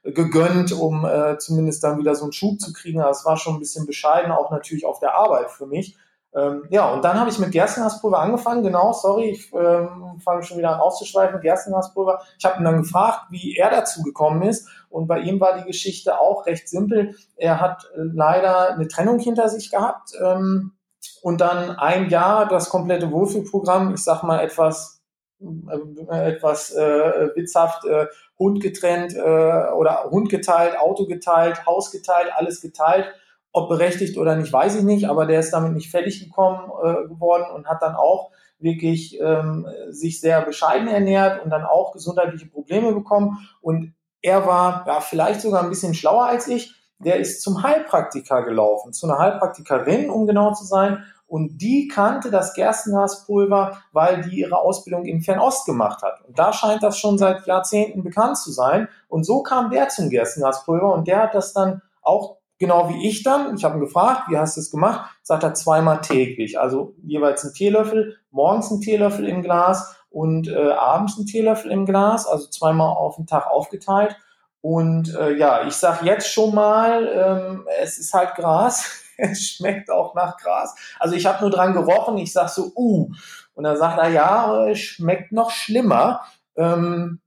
äh, 0.03 0.11
gegönnt, 0.11 0.71
um 0.71 1.05
äh, 1.05 1.37
zumindest 1.37 1.83
dann 1.83 1.99
wieder 1.99 2.15
so 2.15 2.23
einen 2.23 2.33
Schub 2.33 2.59
zu 2.59 2.73
kriegen. 2.73 3.01
Das 3.01 3.23
war 3.23 3.37
schon 3.37 3.55
ein 3.55 3.59
bisschen 3.59 3.85
bescheiden, 3.85 4.31
auch 4.31 4.49
natürlich 4.49 4.87
auf 4.87 4.99
der 4.99 5.13
Arbeit 5.13 5.51
für 5.51 5.67
mich. 5.67 5.95
Ähm, 6.33 6.63
ja, 6.69 6.89
und 6.93 7.03
dann 7.03 7.19
habe 7.19 7.29
ich 7.29 7.39
mit 7.39 7.51
Gerstengaspulver 7.51 8.19
angefangen. 8.19 8.63
Genau, 8.63 8.93
sorry, 8.93 9.31
ich 9.31 9.53
ähm, 9.53 10.19
fange 10.23 10.43
schon 10.43 10.57
wieder 10.57 10.73
an 10.73 10.79
auszuschweifen. 10.79 11.41
Gerstengaspulver. 11.41 12.21
Ich 12.39 12.45
habe 12.45 12.59
ihn 12.59 12.63
dann 12.63 12.81
gefragt, 12.83 13.25
wie 13.29 13.55
er 13.57 13.69
dazu 13.69 14.01
gekommen 14.01 14.41
ist. 14.43 14.69
Und 14.89 15.07
bei 15.07 15.19
ihm 15.19 15.39
war 15.39 15.57
die 15.57 15.65
Geschichte 15.65 16.19
auch 16.19 16.45
recht 16.45 16.69
simpel. 16.69 17.15
Er 17.35 17.59
hat 17.59 17.89
äh, 17.95 18.01
leider 18.13 18.73
eine 18.73 18.87
Trennung 18.87 19.19
hinter 19.19 19.49
sich 19.49 19.71
gehabt 19.71 20.13
ähm, 20.23 20.73
und 21.21 21.41
dann 21.41 21.71
ein 21.71 22.09
Jahr 22.09 22.47
das 22.47 22.69
komplette 22.69 23.11
Wohlfühlprogramm, 23.11 23.93
ich 23.93 24.03
sag 24.03 24.23
mal 24.23 24.39
etwas 24.39 25.01
äh, 25.41 26.29
etwas 26.29 26.71
äh, 26.71 27.29
witzhaft 27.35 27.85
äh, 27.85 28.05
Hund 28.37 28.61
getrennt 28.61 29.15
äh, 29.15 29.71
oder 29.73 30.05
Hund 30.09 30.29
geteilt, 30.29 30.77
Auto 30.79 31.07
geteilt, 31.07 31.65
Haus 31.65 31.91
geteilt, 31.91 32.31
alles 32.35 32.61
geteilt 32.61 33.07
ob 33.53 33.69
berechtigt 33.69 34.17
oder 34.17 34.35
nicht, 34.35 34.53
weiß 34.53 34.75
ich 34.75 34.83
nicht, 34.83 35.09
aber 35.09 35.25
der 35.25 35.39
ist 35.39 35.51
damit 35.51 35.73
nicht 35.73 35.91
fertig 35.91 36.23
gekommen 36.23 36.71
äh, 36.83 37.07
geworden 37.07 37.45
und 37.53 37.67
hat 37.67 37.81
dann 37.81 37.95
auch 37.95 38.31
wirklich 38.59 39.19
ähm, 39.19 39.67
sich 39.89 40.21
sehr 40.21 40.41
bescheiden 40.41 40.87
ernährt 40.87 41.43
und 41.43 41.49
dann 41.49 41.65
auch 41.65 41.91
gesundheitliche 41.91 42.45
Probleme 42.45 42.93
bekommen. 42.93 43.47
Und 43.61 43.93
er 44.21 44.45
war 44.45 44.85
ja 44.87 45.01
vielleicht 45.01 45.41
sogar 45.41 45.63
ein 45.63 45.69
bisschen 45.69 45.93
schlauer 45.93 46.25
als 46.25 46.47
ich. 46.47 46.75
Der 46.99 47.17
ist 47.17 47.41
zum 47.41 47.63
Heilpraktiker 47.63 48.43
gelaufen, 48.43 48.93
zu 48.93 49.07
einer 49.07 49.17
Heilpraktikerin, 49.17 50.09
um 50.09 50.27
genau 50.27 50.53
zu 50.53 50.63
sein. 50.63 51.03
Und 51.25 51.59
die 51.59 51.87
kannte 51.87 52.29
das 52.29 52.53
Gerstengaspulver, 52.53 53.77
weil 53.93 54.21
die 54.21 54.41
ihre 54.41 54.59
Ausbildung 54.59 55.05
im 55.05 55.21
Fernost 55.21 55.65
gemacht 55.65 56.03
hat. 56.03 56.21
Und 56.27 56.37
da 56.37 56.53
scheint 56.53 56.83
das 56.83 56.99
schon 56.99 57.17
seit 57.17 57.47
Jahrzehnten 57.47 58.03
bekannt 58.03 58.37
zu 58.37 58.51
sein. 58.51 58.89
Und 59.07 59.23
so 59.23 59.41
kam 59.41 59.71
der 59.71 59.87
zum 59.89 60.09
Gerstengaspulver 60.09 60.93
und 60.93 61.07
der 61.07 61.23
hat 61.23 61.33
das 61.33 61.53
dann 61.53 61.81
auch 62.01 62.40
genau 62.61 62.87
wie 62.89 63.07
ich 63.07 63.23
dann. 63.23 63.53
Ich 63.57 63.65
habe 63.65 63.77
ihn 63.77 63.81
gefragt, 63.81 64.29
wie 64.29 64.37
hast 64.37 64.55
du 64.55 64.61
es 64.61 64.71
gemacht? 64.71 65.09
Sagt 65.23 65.43
er 65.43 65.55
zweimal 65.55 65.99
täglich, 65.99 66.59
also 66.59 66.93
jeweils 67.03 67.43
ein 67.43 67.53
Teelöffel, 67.53 68.19
morgens 68.29 68.71
ein 68.71 68.79
Teelöffel 68.79 69.27
im 69.27 69.41
Glas 69.41 69.97
und 70.09 70.47
äh, 70.47 70.71
abends 70.71 71.17
ein 71.17 71.25
Teelöffel 71.25 71.71
im 71.71 71.85
Glas, 71.85 72.27
also 72.27 72.47
zweimal 72.47 72.95
auf 72.95 73.15
den 73.15 73.25
Tag 73.25 73.47
aufgeteilt. 73.47 74.15
Und 74.61 75.13
äh, 75.15 75.35
ja, 75.37 75.65
ich 75.65 75.73
sag 75.73 76.03
jetzt 76.03 76.31
schon 76.31 76.53
mal, 76.53 77.07
ähm, 77.07 77.67
es 77.81 77.97
ist 77.97 78.13
halt 78.13 78.35
Gras. 78.35 79.03
es 79.17 79.41
schmeckt 79.41 79.89
auch 79.89 80.13
nach 80.13 80.37
Gras. 80.37 80.75
Also 80.99 81.15
ich 81.15 81.25
habe 81.25 81.41
nur 81.41 81.49
dran 81.49 81.73
gerochen. 81.73 82.17
Ich 82.19 82.31
sag 82.31 82.49
so, 82.49 82.71
uh. 82.75 83.09
Und 83.55 83.63
dann 83.63 83.75
sagt 83.75 83.97
er, 83.97 84.09
ja, 84.09 84.67
es 84.67 84.79
schmeckt 84.79 85.31
noch 85.31 85.49
schlimmer. 85.49 86.21
Ähm, 86.55 87.21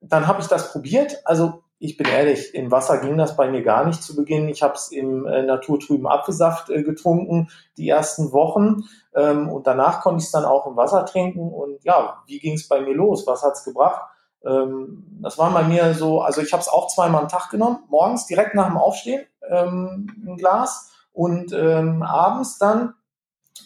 dann 0.00 0.26
habe 0.26 0.40
ich 0.40 0.48
das 0.48 0.72
probiert. 0.72 1.18
Also 1.26 1.64
ich 1.82 1.96
bin 1.96 2.06
ehrlich, 2.06 2.54
im 2.54 2.70
Wasser 2.70 2.98
ging 2.98 3.16
das 3.16 3.36
bei 3.36 3.50
mir 3.50 3.62
gar 3.62 3.86
nicht 3.86 4.02
zu 4.02 4.14
Beginn. 4.14 4.50
Ich 4.50 4.62
habe 4.62 4.74
es 4.74 4.92
im 4.92 5.26
äh, 5.26 5.42
naturtrüben 5.42 6.06
Apfelsaft 6.06 6.68
äh, 6.68 6.82
getrunken, 6.82 7.48
die 7.78 7.88
ersten 7.88 8.32
Wochen. 8.32 8.84
Ähm, 9.14 9.48
und 9.48 9.66
danach 9.66 10.02
konnte 10.02 10.18
ich 10.20 10.26
es 10.26 10.30
dann 10.30 10.44
auch 10.44 10.66
im 10.66 10.76
Wasser 10.76 11.06
trinken. 11.06 11.50
Und 11.50 11.82
ja, 11.82 12.22
wie 12.26 12.38
ging 12.38 12.54
es 12.54 12.68
bei 12.68 12.82
mir 12.82 12.94
los? 12.94 13.26
Was 13.26 13.42
hat's 13.42 13.64
gebracht? 13.64 14.02
Ähm, 14.44 15.06
das 15.22 15.38
war 15.38 15.50
bei 15.54 15.62
mir 15.62 15.94
so, 15.94 16.20
also 16.20 16.42
ich 16.42 16.52
habe 16.52 16.60
es 16.60 16.68
auch 16.68 16.88
zweimal 16.88 17.22
am 17.22 17.28
Tag 17.28 17.48
genommen. 17.48 17.78
Morgens 17.88 18.26
direkt 18.26 18.54
nach 18.54 18.68
dem 18.68 18.76
Aufstehen 18.76 19.24
ähm, 19.48 20.06
ein 20.26 20.36
Glas 20.36 20.92
und 21.14 21.54
ähm, 21.54 22.02
abends 22.02 22.58
dann. 22.58 22.92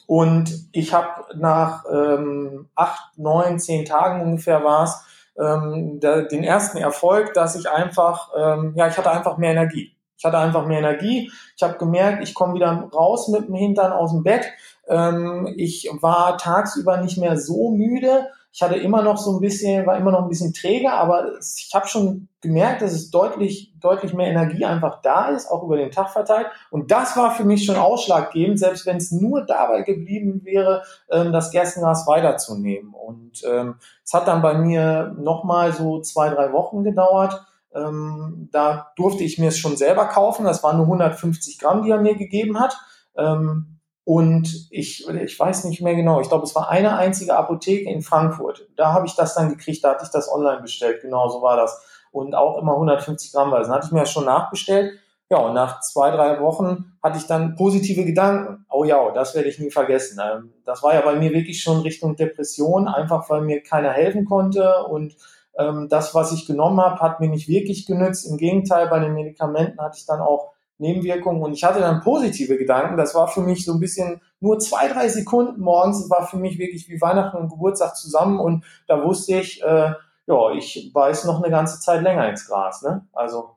Und 0.07 0.69
ich 0.71 0.95
habe 0.95 1.25
nach 1.35 1.85
ähm, 1.93 2.69
acht, 2.77 3.19
neun, 3.19 3.59
zehn 3.59 3.85
Tagen 3.85 4.23
ungefähr 4.23 4.63
war 4.63 4.85
es, 4.85 5.01
ähm, 5.39 6.01
der, 6.01 6.23
den 6.23 6.45
ersten 6.45 6.79
Erfolg, 6.79 7.35
dass 7.35 7.57
ich 7.57 7.69
einfach, 7.69 8.31
ähm, 8.37 8.75
ja, 8.77 8.89
ich 8.89 8.97
hatte 8.97 9.11
einfach 9.11 9.37
mehr 9.37 9.53
Energie. 9.53 9.95
Ich 10.17 10.25
hatte 10.25 10.39
einfach 10.39 10.67
mehr 10.67 10.79
Energie. 10.79 11.31
Ich 11.57 11.63
habe 11.63 11.77
gemerkt, 11.77 12.23
ich 12.23 12.35
komme 12.35 12.55
wieder 12.55 12.89
raus 12.95 13.29
mit 13.29 13.49
dem 13.49 13.55
Hintern 13.55 13.93
aus 13.93 14.13
dem 14.13 14.23
Bett. 14.23 14.47
Ähm, 14.89 15.53
ich 15.57 15.91
war 16.01 16.39
tagsüber 16.39 16.99
nicht 16.99 17.19
mehr 17.19 17.37
so 17.37 17.71
müde. 17.71 18.29
Ich 18.55 18.63
hatte 18.63 18.77
immer 18.77 19.03
noch 19.03 19.17
so 19.17 19.33
ein 19.33 19.41
bisschen, 19.41 19.85
war 19.85 19.97
immer 19.97 20.13
noch 20.13 20.23
ein 20.23 20.29
bisschen 20.29 20.55
träge, 20.55 20.93
aber 20.93 21.41
ich 21.41 21.75
habe 21.75 21.89
schon 21.89 22.29
gemerkt, 22.41 22.83
dass 22.83 22.93
es 22.93 23.11
deutlich, 23.11 23.75
deutlich 23.81 24.15
mehr 24.15 24.29
Energie 24.29 24.65
einfach 24.65 25.03
da 25.03 25.31
ist, 25.31 25.51
auch 25.51 25.65
über 25.65 25.77
den 25.77 25.91
Tag 25.91 26.11
verteilt. 26.11 26.47
Und 26.71 26.93
das 26.93 27.17
war 27.17 27.33
für 27.33 27.43
mich 27.43 27.65
schon 27.65 27.75
ausschlaggebend, 27.75 28.61
selbst 28.61 28.87
wenn 28.87 28.99
es 28.99 29.11
nur 29.11 29.45
dabei 29.45 29.83
geblieben 29.83 30.43
wäre, 30.45 30.85
ähm, 31.11 31.33
das 31.33 31.51
Gerstengras 31.51 32.07
weiterzunehmen. 32.07 32.95
Und 32.95 33.43
ähm, 33.45 33.75
es 34.05 34.13
hat 34.13 34.29
dann 34.29 34.41
bei 34.41 34.55
mir 34.55 35.17
nochmal 35.19 35.73
so 35.73 36.01
zwei, 36.01 36.29
drei 36.29 36.53
Wochen 36.53 36.85
gedauert. 36.85 37.45
Ähm, 37.75 38.51
da 38.53 38.93
durfte 38.95 39.25
ich 39.25 39.37
mir 39.37 39.49
es 39.49 39.59
schon 39.59 39.77
selber 39.77 40.07
kaufen. 40.07 40.45
Das 40.45 40.63
waren 40.63 40.77
nur 40.77 40.87
150 40.87 41.59
Gramm, 41.59 41.83
die 41.83 41.91
er 41.91 42.01
mir 42.01 42.15
gegeben 42.15 42.61
hat. 42.61 42.79
Ähm, 43.17 43.74
und 44.05 44.69
ich, 44.71 45.09
ich 45.09 45.39
weiß 45.39 45.65
nicht 45.65 45.81
mehr 45.81 45.95
genau, 45.95 46.21
ich 46.21 46.29
glaube, 46.29 46.45
es 46.45 46.55
war 46.55 46.69
eine 46.69 46.97
einzige 46.97 47.37
Apotheke 47.37 47.91
in 47.91 48.03
Frankfurt. 48.03 48.69
Da 48.77 48.93
habe 48.93 49.07
ich 49.07 49.17
das 49.17 49.35
dann 49.35 49.49
gekriegt, 49.49 49.83
da 49.83 49.91
hatte 49.91 50.05
ich 50.05 50.11
das 50.11 50.31
online 50.31 50.61
bestellt, 50.61 51.01
genau 51.01 51.29
so 51.29 51.41
war 51.41 51.57
das. 51.57 51.83
Und 52.13 52.35
auch 52.35 52.59
immer 52.59 52.75
150 52.75 53.33
Gramm 53.33 53.51
Weise. 53.51 53.69
Dann 53.69 53.77
hatte 53.77 53.87
ich 53.87 53.93
mir 53.93 54.01
das 54.01 54.13
schon 54.13 54.27
nachbestellt. 54.27 54.99
Ja, 55.31 55.39
und 55.39 55.55
nach 55.55 55.81
zwei, 55.81 56.11
drei 56.11 56.39
Wochen 56.41 56.93
hatte 57.03 57.17
ich 57.17 57.27
dann 57.27 57.57
positive 57.57 58.05
Gedanken. 58.05 58.67
Oh 58.71 58.85
ja, 58.85 59.11
das 59.11 59.35
werde 59.35 59.49
ich 59.49 59.59
nie 59.59 59.71
vergessen. 59.71 60.21
Ähm, 60.23 60.53
das 60.67 60.83
war 60.83 60.95
ja 60.95 61.01
bei 61.01 61.17
mir 61.17 61.33
wirklich 61.33 61.63
schon 61.63 61.81
Richtung 61.81 62.15
Depression, 62.15 62.87
einfach 62.87 63.29
weil 63.31 63.41
mir 63.41 63.63
keiner 63.63 63.91
helfen 63.91 64.27
konnte. 64.27 64.85
Und 64.85 65.17
ähm, 65.59 65.89
das, 65.89 66.15
was 66.15 66.31
ich 66.33 66.47
genommen 66.47 66.81
habe, 66.81 67.01
hat 67.01 67.21
mir 67.21 67.29
nicht 67.29 67.49
wirklich 67.49 67.87
genützt. 67.87 68.29
Im 68.31 68.37
Gegenteil, 68.37 68.87
bei 68.89 68.99
den 68.99 69.15
Medikamenten 69.15 69.81
hatte 69.81 69.97
ich 69.97 70.05
dann 70.05 70.21
auch 70.21 70.54
Nebenwirkungen. 70.79 71.43
Und 71.43 71.53
ich 71.53 71.65
hatte 71.65 71.81
dann 71.81 72.01
positive 72.01 72.57
Gedanken. 72.57 72.97
Das 72.97 73.15
war 73.15 73.29
für 73.29 73.41
mich 73.41 73.65
so 73.65 73.73
ein 73.73 73.81
bisschen 73.81 74.21
nur 74.41 74.59
zwei, 74.59 74.89
drei 74.89 75.09
Sekunden 75.09 75.61
morgens. 75.61 76.11
War 76.11 76.27
für 76.27 76.37
mich 76.37 76.59
wirklich 76.59 76.89
wie 76.89 77.01
Weihnachten 77.01 77.37
und 77.37 77.49
Geburtstag 77.49 77.97
zusammen. 77.97 78.41
Und 78.41 78.65
da 78.87 79.05
wusste 79.05 79.39
ich, 79.39 79.63
äh, 79.63 79.93
ja, 80.27 80.51
ich 80.57 80.91
beiß 80.93 81.25
noch 81.25 81.43
eine 81.43 81.51
ganze 81.51 81.81
Zeit 81.81 82.03
länger 82.03 82.29
ins 82.29 82.47
Gras. 82.47 82.83
Ne? 82.83 83.07
Also. 83.13 83.57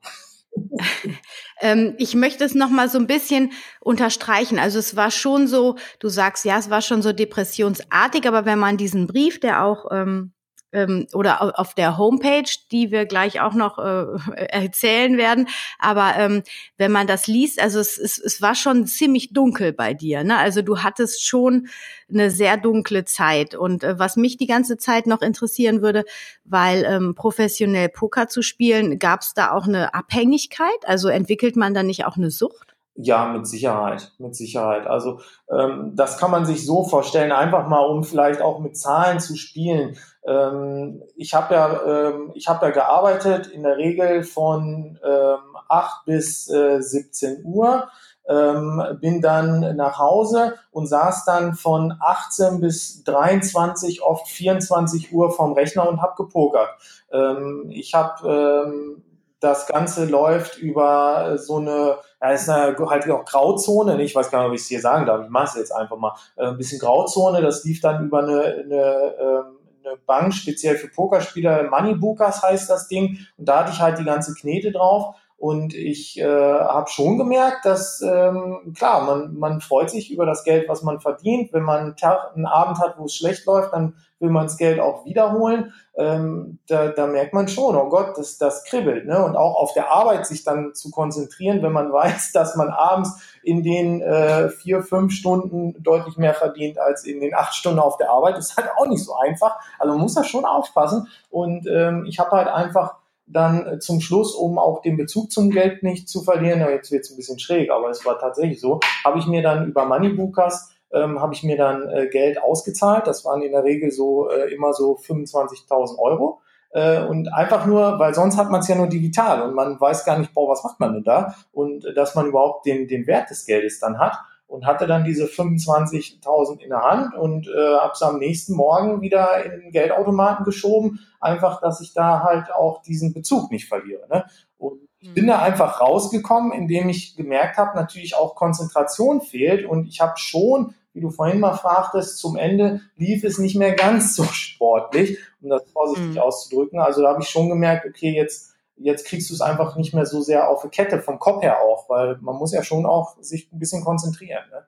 ähm, 1.62 1.96
ich 1.98 2.16
möchte 2.16 2.44
es 2.44 2.56
noch 2.56 2.70
mal 2.70 2.90
so 2.90 2.98
ein 2.98 3.08
bisschen 3.08 3.52
unterstreichen. 3.80 4.60
Also 4.60 4.80
es 4.80 4.96
war 4.96 5.12
schon 5.12 5.48
so, 5.48 5.76
du 6.00 6.10
sagst, 6.10 6.46
ja, 6.46 6.58
es 6.58 6.70
war 6.70 6.82
schon 6.82 7.02
so 7.02 7.14
depressionsartig, 7.14 8.28
aber 8.28 8.46
wenn 8.46 8.60
man 8.60 8.78
diesen 8.78 9.08
Brief, 9.08 9.40
der 9.40 9.64
auch 9.64 9.86
ähm, 9.92 10.34
ähm, 10.72 11.08
oder 11.14 11.60
auf 11.60 11.74
der 11.74 11.98
Homepage, 11.98 12.50
die 12.72 12.92
wir 12.92 13.06
gleich 13.06 13.42
auch 13.42 13.54
noch 13.54 13.78
äh, 13.80 14.06
erzählen 14.50 15.18
werden. 15.18 15.48
Aber 15.80 16.14
ähm, 16.18 16.44
wenn 16.78 16.92
man 16.92 17.08
das 17.08 17.28
liest, 17.28 17.62
also 17.62 17.80
es, 17.80 17.98
es, 17.98 18.18
es 18.20 18.42
war 18.42 18.56
schon 18.56 18.86
ziemlich 18.88 19.34
dunkel 19.34 19.74
bei 19.74 19.94
dir. 19.94 20.24
Ne? 20.24 20.38
Also 20.38 20.62
du 20.62 20.80
hattest 20.80 21.26
schon 21.26 21.68
eine 22.10 22.32
sehr 22.32 22.58
dunkle 22.58 23.06
Zeit. 23.06 23.56
Und 23.56 23.84
äh, 23.84 24.00
was 24.00 24.16
mich 24.18 24.38
die 24.38 24.48
ganze 24.48 24.78
Zeit 24.78 25.08
noch 25.08 25.22
interessieren 25.22 25.82
würde, 25.82 26.06
weil 26.44 26.86
ähm, 26.86 27.16
professionell 27.16 27.90
Poker 27.90 28.28
zu 28.28 28.42
spielen, 28.42 29.00
gab 29.00 29.22
es 29.22 29.34
da 29.34 29.52
auch 29.52 29.68
eine 29.68 29.94
Abhängigkeit? 29.94 30.68
Also 30.84 31.10
entwickelt 31.10 31.56
man 31.56 31.74
da 31.74 31.84
nicht 31.84 32.06
auch 32.06 32.18
eine 32.18 32.32
Sucht? 32.32 32.67
Ja, 33.00 33.28
mit 33.28 33.46
Sicherheit, 33.46 34.12
mit 34.18 34.36
Sicherheit. 34.36 34.88
Also 34.88 35.20
ähm, 35.52 35.92
das 35.94 36.18
kann 36.18 36.32
man 36.32 36.48
sich 36.48 36.66
so 36.66 36.84
vorstellen, 36.84 37.32
einfach 37.32 37.68
mal, 37.68 37.86
um 37.86 38.04
vielleicht 38.04 38.42
auch 38.42 38.58
mit 38.58 38.76
Zahlen 38.76 39.20
zu 39.20 39.36
spielen. 39.36 39.98
Ähm, 40.26 41.04
ich 41.16 41.36
habe 41.36 41.54
ja, 41.54 41.82
ähm, 41.86 42.32
ich 42.34 42.48
habe 42.48 42.66
ja 42.66 42.72
gearbeitet 42.72 43.46
in 43.46 43.62
der 43.62 43.78
Regel 43.78 44.24
von 44.24 45.00
ähm, 45.04 45.38
8 45.70 46.06
bis 46.06 46.50
äh, 46.50 46.82
17 46.82 47.44
Uhr. 47.46 47.88
Ähm, 48.28 48.82
bin 49.00 49.22
dann 49.22 49.78
nach 49.78 50.00
Hause 50.00 50.56
und 50.72 50.88
saß 50.88 51.24
dann 51.24 51.54
von 51.54 51.94
18 52.00 52.60
bis 52.60 53.04
23, 53.04 54.02
oft 54.02 54.28
24 54.28 55.14
Uhr 55.14 55.32
vom 55.32 55.54
Rechner 55.54 55.88
und 55.88 56.02
habe 56.02 56.16
gepokert. 56.18 56.70
Ähm, 57.12 57.68
ich 57.70 57.94
habe 57.94 58.28
ähm, 58.28 59.04
das 59.40 59.68
Ganze 59.68 60.06
läuft 60.06 60.58
über 60.58 61.38
so 61.38 61.58
eine, 61.58 61.98
ja, 62.22 62.32
ist 62.32 62.48
halt 62.48 62.80
auch 62.80 63.26
Grauzone, 63.26 64.02
ich 64.02 64.16
weiß 64.16 64.32
gar 64.32 64.40
nicht, 64.40 64.48
ob 64.48 64.56
ich 64.56 64.62
es 64.62 64.68
hier 64.68 64.82
sagen 64.82 65.06
darf, 65.06 65.24
ich 65.24 65.30
mache 65.30 65.46
es 65.46 65.56
jetzt 65.56 65.72
einfach 65.72 65.98
mal, 65.98 66.14
äh, 66.36 66.48
ein 66.48 66.58
bisschen 66.58 66.80
Grauzone, 66.80 67.42
das 67.42 67.64
lief 67.64 67.82
dann 67.82 68.06
über 68.06 68.20
eine, 68.20 68.42
eine, 68.42 69.16
ähm, 69.20 69.58
eine 69.86 69.98
Bank, 70.06 70.34
speziell 70.34 70.78
für 70.78 70.88
Pokerspieler, 70.88 71.70
Moneybookers 71.70 72.42
heißt 72.42 72.70
das 72.70 72.88
Ding, 72.88 73.20
und 73.38 73.48
da 73.48 73.60
hatte 73.60 73.72
ich 73.72 73.80
halt 73.80 74.00
die 74.00 74.04
ganze 74.04 74.34
Knete 74.34 74.72
drauf 74.72 75.16
und 75.40 75.76
ich 75.76 76.20
äh, 76.20 76.26
habe 76.26 76.90
schon 76.90 77.20
gemerkt, 77.20 77.64
dass 77.64 78.02
ähm, 78.02 78.74
klar, 78.76 79.06
man, 79.06 79.38
man 79.38 79.62
freut 79.62 79.92
sich 79.92 80.12
über 80.12 80.26
das 80.26 80.44
Geld, 80.44 80.68
was 80.68 80.82
man 80.82 81.00
verdient. 81.00 81.54
Wenn 81.54 81.62
man 81.62 81.80
einen, 81.80 81.96
Tag, 81.96 82.36
einen 82.36 82.48
Abend 82.48 82.80
hat, 82.80 82.98
wo 82.98 83.06
es 83.06 83.16
schlecht 83.16 83.46
läuft, 83.46 83.72
dann 83.72 83.94
will 84.20 84.32
man 84.32 84.48
das 84.48 84.58
Geld 84.58 84.80
auch 84.80 85.06
wiederholen. 85.06 85.74
Ähm, 85.96 86.58
da, 86.68 86.88
da 86.88 87.06
merkt 87.06 87.36
man 87.36 87.48
schon, 87.48 87.76
oh 87.76 87.88
Gott, 87.88 88.18
das, 88.18 88.40
das 88.40 88.64
kribbelt. 88.64 89.06
Ne? 89.06 89.24
Und 89.24 89.36
auch 89.36 89.58
auf 89.58 89.74
der 89.74 89.92
Arbeit 89.92 90.26
sich 90.26 90.44
dann 90.44 90.74
zu 90.74 90.90
konzentrieren, 90.90 91.62
wenn 91.62 91.72
man 91.72 91.94
weiß, 91.94 92.32
dass 92.32 92.56
man 92.56 92.70
abends 92.70 93.22
in 93.44 93.62
den 93.62 94.02
äh, 94.02 94.50
vier, 94.50 94.82
fünf 94.82 95.14
Stunden 95.14 95.76
deutlich 95.84 96.18
mehr 96.18 96.34
verdient 96.34 96.80
als 96.80 97.04
in 97.04 97.20
den 97.20 97.36
acht 97.36 97.54
Stunden 97.54 97.78
auf 97.78 97.98
der 97.98 98.10
Arbeit, 98.10 98.40
ist 98.40 98.58
halt 98.58 98.72
auch 98.76 98.88
nicht 98.88 99.06
so 99.06 99.14
einfach. 99.14 99.60
Also 99.78 99.94
man 99.94 100.02
muss 100.02 100.16
da 100.16 100.24
schon 100.24 100.46
aufpassen. 100.46 101.08
Und 101.30 101.68
ähm, 101.68 102.06
ich 102.08 102.18
habe 102.18 102.32
halt 102.32 102.48
einfach 102.48 102.96
dann 103.28 103.66
äh, 103.68 103.80
zum 103.80 104.00
Schluss, 104.02 104.34
um 104.34 104.58
auch 104.58 104.82
den 104.82 104.98
Bezug 104.98 105.32
zum 105.32 105.52
Geld 105.52 105.84
nicht 105.84 106.10
zu 106.10 106.24
verlieren, 106.24 106.60
ja, 106.60 106.70
jetzt 106.70 106.92
wird 106.92 107.04
es 107.04 107.12
ein 107.12 107.18
bisschen 107.18 107.40
schräg, 107.40 107.70
aber 107.70 107.90
es 107.90 108.06
war 108.06 108.18
tatsächlich 108.20 108.60
so, 108.60 108.80
habe 109.04 109.20
ich 109.20 109.28
mir 109.28 109.42
dann 109.42 109.68
über 109.68 109.86
Moneybookers 109.86 110.72
ähm, 110.94 111.22
habe 111.22 111.34
ich 111.34 111.44
mir 111.44 111.58
dann 111.58 111.88
äh, 111.90 112.08
Geld 112.08 112.42
ausgezahlt. 112.42 113.08
Das 113.08 113.26
waren 113.26 113.42
in 113.42 113.52
der 113.52 113.64
Regel 113.64 113.92
so 113.92 114.30
äh, 114.30 114.54
immer 114.54 114.74
so 114.74 114.98
25.000 114.98 115.98
Euro. 116.00 116.42
Äh, 116.72 117.04
und 117.06 117.34
einfach 117.34 117.66
nur, 117.66 118.00
weil 118.00 118.14
sonst 118.14 118.38
hat 118.38 118.50
man 118.50 118.62
es 118.62 118.68
ja 118.68 118.76
nur 118.76 118.88
digital 118.88 119.42
und 119.42 119.54
man 119.54 119.80
weiß 119.80 120.06
gar 120.06 120.18
nicht, 120.20 120.34
boah, 120.34 120.50
was 120.50 120.64
macht 120.64 120.80
man 120.80 120.94
denn 120.94 121.04
da? 121.04 121.36
Und 121.52 121.86
äh, 121.86 121.94
dass 121.94 122.16
man 122.16 122.28
überhaupt 122.28 122.66
den, 122.66 122.88
den 122.88 123.08
Wert 123.08 123.30
des 123.30 123.46
Geldes 123.46 123.80
dann 123.80 124.00
hat 124.00 124.18
und 124.48 124.66
hatte 124.66 124.88
dann 124.88 125.04
diese 125.04 125.26
25.000 125.26 126.60
in 126.60 126.70
der 126.70 126.82
Hand 126.82 127.14
und 127.16 127.48
äh, 127.48 127.76
habe 127.78 127.92
es 127.94 128.02
am 128.02 128.18
nächsten 128.18 128.56
Morgen 128.56 129.02
wieder 129.02 129.44
in 129.44 129.62
den 129.62 129.72
Geldautomaten 129.72 130.46
geschoben, 130.46 131.00
einfach, 131.20 131.60
dass 131.60 131.82
ich 131.82 131.94
da 131.94 132.24
halt 132.24 132.52
auch 132.54 132.82
diesen 132.82 133.14
Bezug 133.14 133.52
nicht 133.52 133.68
verliere. 133.68 134.08
Ne? 134.10 134.26
Und 134.58 134.80
ich 135.00 135.14
bin 135.14 135.28
da 135.28 135.38
mhm. 135.38 135.44
einfach 135.44 135.82
rausgekommen, 135.82 136.52
indem 136.54 136.90
ich 136.90 137.16
gemerkt 137.16 137.58
habe, 137.58 137.76
natürlich 137.76 138.16
auch 138.16 138.36
Konzentration 138.36 139.22
fehlt 139.22 139.66
und 139.66 139.88
ich 139.88 140.02
habe 140.02 140.14
schon, 140.18 140.74
wie 140.94 141.02
du 141.02 141.12
vorhin 141.12 141.40
mal 141.40 141.56
fragtest, 141.56 142.18
zum 142.18 142.38
Ende 142.38 142.82
lief 142.96 143.24
es 143.24 143.38
nicht 143.38 143.56
mehr 143.56 143.74
ganz 143.74 144.16
so 144.16 144.24
sportlich, 144.32 145.20
um 145.42 145.50
das 145.50 145.70
vorsichtig 145.72 146.16
mhm. 146.16 146.20
auszudrücken. 146.20 146.80
Also 146.80 147.02
da 147.02 147.10
habe 147.10 147.22
ich 147.22 147.30
schon 147.30 147.50
gemerkt, 147.50 147.86
okay, 147.86 148.12
jetzt 148.16 148.56
jetzt 148.78 149.06
kriegst 149.06 149.30
du 149.30 149.34
es 149.34 149.42
einfach 149.42 149.76
nicht 149.76 149.94
mehr 149.94 150.06
so 150.06 150.22
sehr 150.22 150.50
auf 150.50 150.62
die 150.64 150.70
Kette, 150.70 151.02
vom 151.02 151.20
Kopf 151.20 151.44
her 151.44 151.62
auch, 151.62 151.90
weil 151.90 152.18
man 152.22 152.36
muss 152.36 152.54
ja 152.54 152.64
schon 152.64 152.86
auch 152.86 153.16
sich 153.22 153.52
ein 153.52 153.60
bisschen 153.60 153.84
konzentrieren. 153.84 154.44
Ne? 154.52 154.68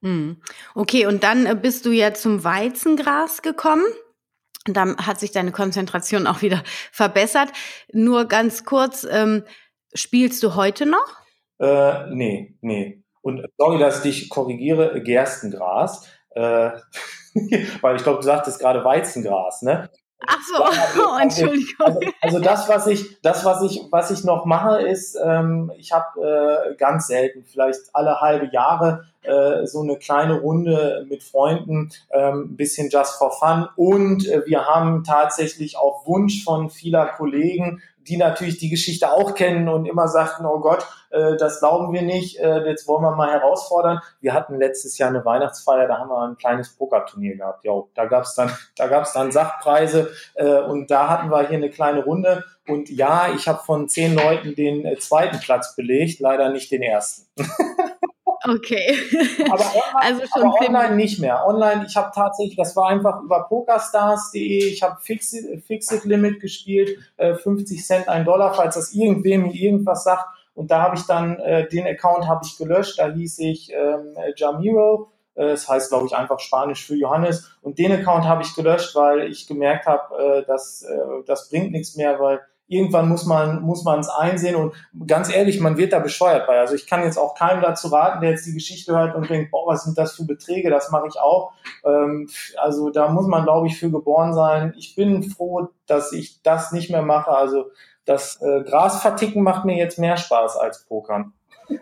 Mhm. 0.00 0.42
Okay, 0.74 1.06
und 1.06 1.22
dann 1.22 1.46
äh, 1.46 1.54
bist 1.54 1.86
du 1.86 1.90
ja 1.90 2.14
zum 2.14 2.44
Weizengras 2.44 3.42
gekommen. 3.42 3.84
Und 4.66 4.78
dann 4.78 4.96
hat 4.96 5.20
sich 5.20 5.30
deine 5.30 5.52
Konzentration 5.52 6.26
auch 6.26 6.40
wieder 6.40 6.62
verbessert. 6.92 7.50
Nur 7.92 8.26
ganz 8.26 8.64
kurz, 8.64 9.06
ähm, 9.10 9.44
Spielst 9.96 10.42
du 10.42 10.56
heute 10.56 10.86
noch? 10.86 11.22
Äh, 11.60 12.10
nee, 12.10 12.56
nee. 12.62 13.04
Und 13.22 13.46
sorry, 13.56 13.78
dass 13.78 14.04
ich 14.04 14.20
dich 14.20 14.28
korrigiere, 14.28 15.00
Gerstengras. 15.02 16.08
Äh, 16.30 16.72
weil 17.80 17.96
ich 17.96 18.02
glaube, 18.02 18.18
du 18.18 18.22
sagtest 18.22 18.58
gerade 18.58 18.84
Weizengras, 18.84 19.62
ne? 19.62 19.88
Ach 20.26 20.38
so, 20.42 20.62
also, 20.64 21.08
oh, 21.08 21.18
Entschuldigung. 21.20 21.86
Also, 21.86 22.00
also, 22.20 22.40
das, 22.40 22.68
was 22.68 22.86
ich, 22.86 23.20
das, 23.22 23.44
was 23.44 23.62
ich, 23.62 23.82
was 23.90 24.10
ich 24.10 24.24
noch 24.24 24.44
mache, 24.44 24.80
ist, 24.82 25.16
ähm, 25.22 25.72
ich 25.76 25.92
habe 25.92 26.70
äh, 26.72 26.74
ganz 26.76 27.06
selten, 27.06 27.44
vielleicht 27.44 27.80
alle 27.92 28.20
halbe 28.20 28.48
Jahre, 28.52 29.04
äh, 29.24 29.66
so 29.66 29.82
eine 29.82 29.96
kleine 29.96 30.40
Runde 30.40 31.06
mit 31.08 31.22
Freunden, 31.22 31.90
ähm, 32.10 32.50
ein 32.52 32.56
bisschen 32.56 32.90
just 32.90 33.16
for 33.16 33.32
fun. 33.32 33.68
Und 33.76 34.28
äh, 34.28 34.46
wir 34.46 34.66
haben 34.66 35.04
tatsächlich 35.04 35.76
auf 35.76 36.06
Wunsch 36.06 36.44
von 36.44 36.70
vieler 36.70 37.06
Kollegen 37.06 37.80
die 38.08 38.16
natürlich 38.16 38.58
die 38.58 38.68
Geschichte 38.68 39.10
auch 39.10 39.34
kennen 39.34 39.68
und 39.68 39.86
immer 39.86 40.08
sagten, 40.08 40.44
oh 40.46 40.60
Gott, 40.60 40.86
äh, 41.10 41.36
das 41.36 41.60
glauben 41.60 41.92
wir 41.92 42.02
nicht, 42.02 42.38
äh, 42.38 42.66
jetzt 42.66 42.86
wollen 42.86 43.02
wir 43.02 43.14
mal 43.14 43.30
herausfordern. 43.30 44.00
Wir 44.20 44.34
hatten 44.34 44.58
letztes 44.58 44.98
Jahr 44.98 45.08
eine 45.08 45.24
Weihnachtsfeier, 45.24 45.88
da 45.88 45.98
haben 45.98 46.10
wir 46.10 46.22
ein 46.22 46.36
kleines 46.36 46.70
Pokerturnier 46.70 47.36
gehabt. 47.36 47.64
Jo, 47.64 47.88
da 47.94 48.06
gab's 48.06 48.34
dann, 48.34 48.50
da 48.76 48.86
gab's 48.86 49.12
dann 49.12 49.32
Sachpreise 49.32 50.10
äh, 50.34 50.60
und 50.60 50.90
da 50.90 51.08
hatten 51.08 51.30
wir 51.30 51.48
hier 51.48 51.58
eine 51.58 51.70
kleine 51.70 52.04
Runde. 52.04 52.44
Und 52.66 52.88
ja, 52.90 53.28
ich 53.34 53.46
habe 53.46 53.62
von 53.62 53.88
zehn 53.88 54.14
Leuten 54.14 54.54
den 54.54 54.84
äh, 54.84 54.96
zweiten 54.98 55.38
Platz 55.40 55.76
belegt, 55.76 56.20
leider 56.20 56.50
nicht 56.50 56.70
den 56.70 56.82
ersten. 56.82 57.26
Okay. 58.46 58.96
Aber 59.50 59.64
online, 59.64 59.94
also 59.94 60.22
schon 60.26 60.42
aber 60.42 60.60
online 60.60 60.96
nicht 60.96 61.18
mehr. 61.18 61.46
Online, 61.46 61.86
ich 61.86 61.96
habe 61.96 62.10
tatsächlich, 62.14 62.56
das 62.56 62.76
war 62.76 62.88
einfach 62.88 63.22
über 63.22 63.44
pokerstars.de, 63.48 64.66
ich 64.66 64.82
habe 64.82 65.00
Fixed, 65.00 65.64
Fixed 65.66 66.04
Limit 66.04 66.40
gespielt, 66.40 66.98
äh, 67.16 67.34
50 67.34 67.84
Cent, 67.84 68.08
ein 68.08 68.24
Dollar, 68.24 68.54
falls 68.54 68.74
das 68.74 68.92
irgendwem 68.92 69.46
irgendwas 69.46 70.04
sagt. 70.04 70.26
Und 70.54 70.70
da 70.70 70.82
habe 70.82 70.96
ich 70.96 71.02
dann, 71.06 71.38
äh, 71.40 71.68
den 71.68 71.86
Account 71.86 72.28
habe 72.28 72.44
ich 72.44 72.56
gelöscht, 72.56 72.98
da 72.98 73.10
hieß 73.10 73.38
ich 73.40 73.72
ähm, 73.72 74.14
Jamiro. 74.36 75.10
Äh, 75.34 75.48
das 75.48 75.68
heißt, 75.68 75.88
glaube 75.90 76.06
ich, 76.06 76.14
einfach 76.14 76.38
Spanisch 76.38 76.86
für 76.86 76.94
Johannes. 76.94 77.56
Und 77.62 77.78
den 77.78 77.92
Account 77.92 78.24
habe 78.24 78.42
ich 78.42 78.54
gelöscht, 78.54 78.94
weil 78.94 79.30
ich 79.30 79.46
gemerkt 79.46 79.86
habe, 79.86 80.16
äh, 80.16 80.44
dass 80.44 80.82
äh, 80.82 80.96
das 81.26 81.48
bringt 81.48 81.72
nichts 81.72 81.96
mehr, 81.96 82.20
weil 82.20 82.40
irgendwann 82.66 83.08
muss 83.08 83.26
man 83.26 83.62
muss 83.62 83.84
man 83.84 84.00
es 84.00 84.08
einsehen 84.08 84.56
und 84.56 84.74
ganz 85.06 85.34
ehrlich, 85.34 85.60
man 85.60 85.76
wird 85.76 85.92
da 85.92 85.98
bescheuert 85.98 86.46
bei. 86.46 86.58
Also 86.58 86.74
ich 86.74 86.86
kann 86.86 87.02
jetzt 87.02 87.18
auch 87.18 87.34
keinem 87.34 87.60
dazu 87.60 87.88
raten, 87.88 88.20
der 88.20 88.30
jetzt 88.30 88.46
die 88.46 88.54
Geschichte 88.54 88.96
hört 88.96 89.14
und 89.14 89.28
denkt, 89.28 89.50
boah, 89.50 89.66
was 89.66 89.84
sind 89.84 89.98
das 89.98 90.16
für 90.16 90.24
Beträge, 90.24 90.70
das 90.70 90.90
mache 90.90 91.08
ich 91.08 91.18
auch. 91.20 91.52
Ähm, 91.84 92.28
also 92.56 92.90
da 92.90 93.08
muss 93.08 93.26
man, 93.26 93.44
glaube 93.44 93.66
ich, 93.66 93.78
für 93.78 93.90
geboren 93.90 94.32
sein. 94.32 94.74
Ich 94.76 94.94
bin 94.94 95.22
froh, 95.22 95.68
dass 95.86 96.12
ich 96.12 96.42
das 96.42 96.72
nicht 96.72 96.90
mehr 96.90 97.02
mache. 97.02 97.30
Also 97.30 97.66
das 98.04 98.40
äh, 98.40 98.62
Gras 98.62 99.00
verticken 99.02 99.42
macht 99.42 99.64
mir 99.64 99.76
jetzt 99.76 99.98
mehr 99.98 100.16
Spaß 100.16 100.56
als 100.56 100.84
Pokern. 100.84 101.32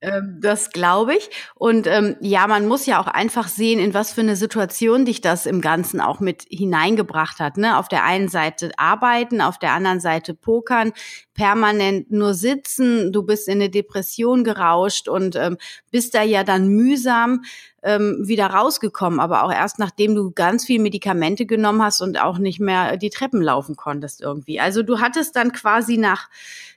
Ähm, 0.00 0.38
das 0.40 0.70
glaube 0.70 1.16
ich. 1.16 1.28
Und 1.56 1.88
ähm, 1.88 2.16
ja, 2.20 2.46
man 2.46 2.68
muss 2.68 2.86
ja 2.86 3.00
auch 3.00 3.08
einfach 3.08 3.48
sehen, 3.48 3.80
in 3.80 3.94
was 3.94 4.12
für 4.12 4.20
eine 4.20 4.36
Situation 4.36 5.04
dich 5.04 5.20
das 5.20 5.44
im 5.44 5.60
Ganzen 5.60 6.00
auch 6.00 6.20
mit 6.20 6.44
hineingebracht 6.48 7.40
hat. 7.40 7.56
Ne? 7.56 7.76
Auf 7.76 7.88
der 7.88 8.04
einen 8.04 8.28
Seite 8.28 8.70
arbeiten, 8.76 9.40
auf 9.40 9.58
der 9.58 9.72
anderen 9.72 9.98
Seite 9.98 10.34
pokern, 10.34 10.92
permanent 11.34 12.12
nur 12.12 12.34
sitzen, 12.34 13.12
du 13.12 13.24
bist 13.24 13.48
in 13.48 13.54
eine 13.54 13.70
Depression 13.70 14.44
gerauscht 14.44 15.08
und 15.08 15.34
ähm, 15.34 15.56
bist 15.90 16.14
da 16.14 16.22
ja 16.22 16.44
dann 16.44 16.68
mühsam 16.68 17.42
ähm, 17.82 18.22
wieder 18.24 18.46
rausgekommen, 18.46 19.20
aber 19.20 19.44
auch 19.44 19.52
erst 19.52 19.78
nachdem 19.78 20.14
du 20.14 20.30
ganz 20.30 20.64
viel 20.64 20.80
Medikamente 20.80 21.46
genommen 21.46 21.82
hast 21.82 22.00
und 22.02 22.20
auch 22.20 22.38
nicht 22.38 22.60
mehr 22.60 22.96
die 22.96 23.10
Treppen 23.10 23.40
laufen 23.40 23.76
konntest 23.76 24.20
irgendwie. 24.20 24.60
Also 24.60 24.82
du 24.82 25.00
hattest 25.00 25.36
dann 25.36 25.52
quasi 25.52 25.96
nach 25.96 26.28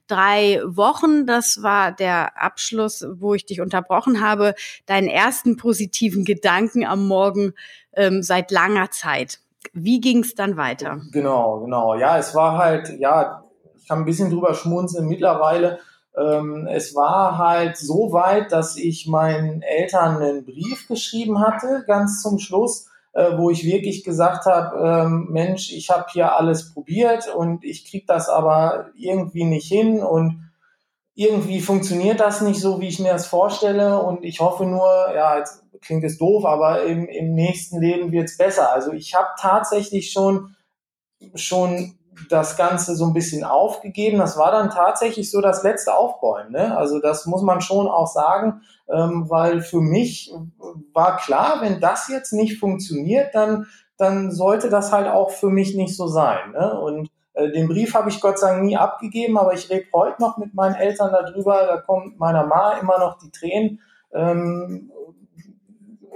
drei 0.07 0.61
Wochen, 0.65 1.25
das 1.25 1.63
war 1.63 1.91
der 1.91 2.41
Abschluss, 2.41 3.05
wo 3.15 3.33
ich 3.33 3.45
dich 3.45 3.61
unterbrochen 3.61 4.21
habe, 4.21 4.55
deinen 4.85 5.07
ersten 5.07 5.57
positiven 5.57 6.25
Gedanken 6.25 6.85
am 6.85 7.07
Morgen 7.07 7.53
ähm, 7.93 8.23
seit 8.23 8.51
langer 8.51 8.91
Zeit. 8.91 9.39
Wie 9.73 10.01
ging 10.01 10.19
es 10.19 10.35
dann 10.35 10.57
weiter? 10.57 11.01
Genau, 11.11 11.61
genau. 11.61 11.95
Ja, 11.95 12.17
es 12.17 12.35
war 12.35 12.57
halt, 12.57 12.89
ja, 12.99 13.43
ich 13.75 13.87
kann 13.87 13.99
ein 13.99 14.05
bisschen 14.05 14.29
drüber 14.29 14.53
schmunzeln 14.53 15.07
mittlerweile 15.07 15.79
ähm, 16.17 16.67
es 16.67 16.93
war 16.93 17.37
halt 17.37 17.77
so 17.77 18.11
weit, 18.11 18.51
dass 18.51 18.75
ich 18.75 19.07
meinen 19.07 19.61
Eltern 19.61 20.17
einen 20.17 20.45
Brief 20.45 20.87
geschrieben 20.87 21.39
hatte, 21.39 21.83
ganz 21.87 22.21
zum 22.21 22.37
Schluss, 22.39 22.89
äh, 23.13 23.37
wo 23.37 23.49
ich 23.49 23.65
wirklich 23.65 24.03
gesagt 24.03 24.45
habe, 24.45 24.77
ähm, 24.77 25.27
Mensch, 25.31 25.71
ich 25.73 25.89
habe 25.89 26.05
hier 26.11 26.35
alles 26.37 26.73
probiert 26.73 27.33
und 27.33 27.63
ich 27.63 27.89
krieg 27.89 28.07
das 28.07 28.29
aber 28.29 28.89
irgendwie 28.95 29.43
nicht 29.43 29.67
hin 29.67 30.01
und 30.01 30.49
irgendwie 31.13 31.59
funktioniert 31.59 32.19
das 32.19 32.41
nicht 32.41 32.59
so, 32.59 32.79
wie 32.79 32.87
ich 32.87 32.99
mir 32.99 33.11
das 33.11 33.27
vorstelle 33.27 34.01
und 34.01 34.23
ich 34.23 34.39
hoffe 34.39 34.65
nur, 34.65 34.87
ja, 35.13 35.37
jetzt 35.37 35.63
klingt 35.81 36.03
es 36.03 36.17
doof, 36.17 36.45
aber 36.45 36.83
im, 36.83 37.07
im 37.07 37.33
nächsten 37.33 37.81
Leben 37.81 38.11
wird's 38.11 38.37
besser. 38.37 38.71
Also 38.71 38.93
ich 38.93 39.13
habe 39.13 39.29
tatsächlich 39.39 40.11
schon 40.11 40.55
schon 41.35 41.97
das 42.29 42.57
Ganze 42.57 42.95
so 42.95 43.05
ein 43.05 43.13
bisschen 43.13 43.43
aufgegeben. 43.43 44.17
Das 44.17 44.37
war 44.37 44.51
dann 44.51 44.69
tatsächlich 44.69 45.31
so 45.31 45.41
das 45.41 45.63
letzte 45.63 45.95
Aufbäumen. 45.95 46.51
Ne? 46.51 46.77
Also 46.77 46.99
das 46.99 47.25
muss 47.25 47.41
man 47.41 47.61
schon 47.61 47.87
auch 47.87 48.07
sagen, 48.07 48.61
ähm, 48.89 49.29
weil 49.29 49.61
für 49.61 49.81
mich 49.81 50.33
war 50.93 51.17
klar, 51.17 51.57
wenn 51.61 51.79
das 51.79 52.07
jetzt 52.07 52.33
nicht 52.33 52.59
funktioniert, 52.59 53.33
dann, 53.33 53.67
dann 53.97 54.31
sollte 54.31 54.69
das 54.69 54.91
halt 54.91 55.07
auch 55.07 55.31
für 55.31 55.49
mich 55.49 55.75
nicht 55.75 55.95
so 55.95 56.07
sein. 56.07 56.51
Ne? 56.51 56.79
Und 56.79 57.09
äh, 57.33 57.51
den 57.51 57.67
Brief 57.67 57.93
habe 57.93 58.09
ich 58.09 58.21
Gott 58.21 58.39
sei 58.39 58.51
Dank 58.51 58.63
nie 58.63 58.77
abgegeben, 58.77 59.37
aber 59.37 59.53
ich 59.53 59.69
rede 59.69 59.85
heute 59.93 60.21
noch 60.21 60.37
mit 60.37 60.53
meinen 60.53 60.75
Eltern 60.75 61.11
darüber. 61.11 61.65
Da 61.65 61.77
kommt 61.77 62.19
meiner 62.19 62.45
Ma 62.45 62.73
immer 62.73 62.99
noch 62.99 63.17
die 63.17 63.31
Tränen. 63.31 63.79
Ähm, 64.13 64.91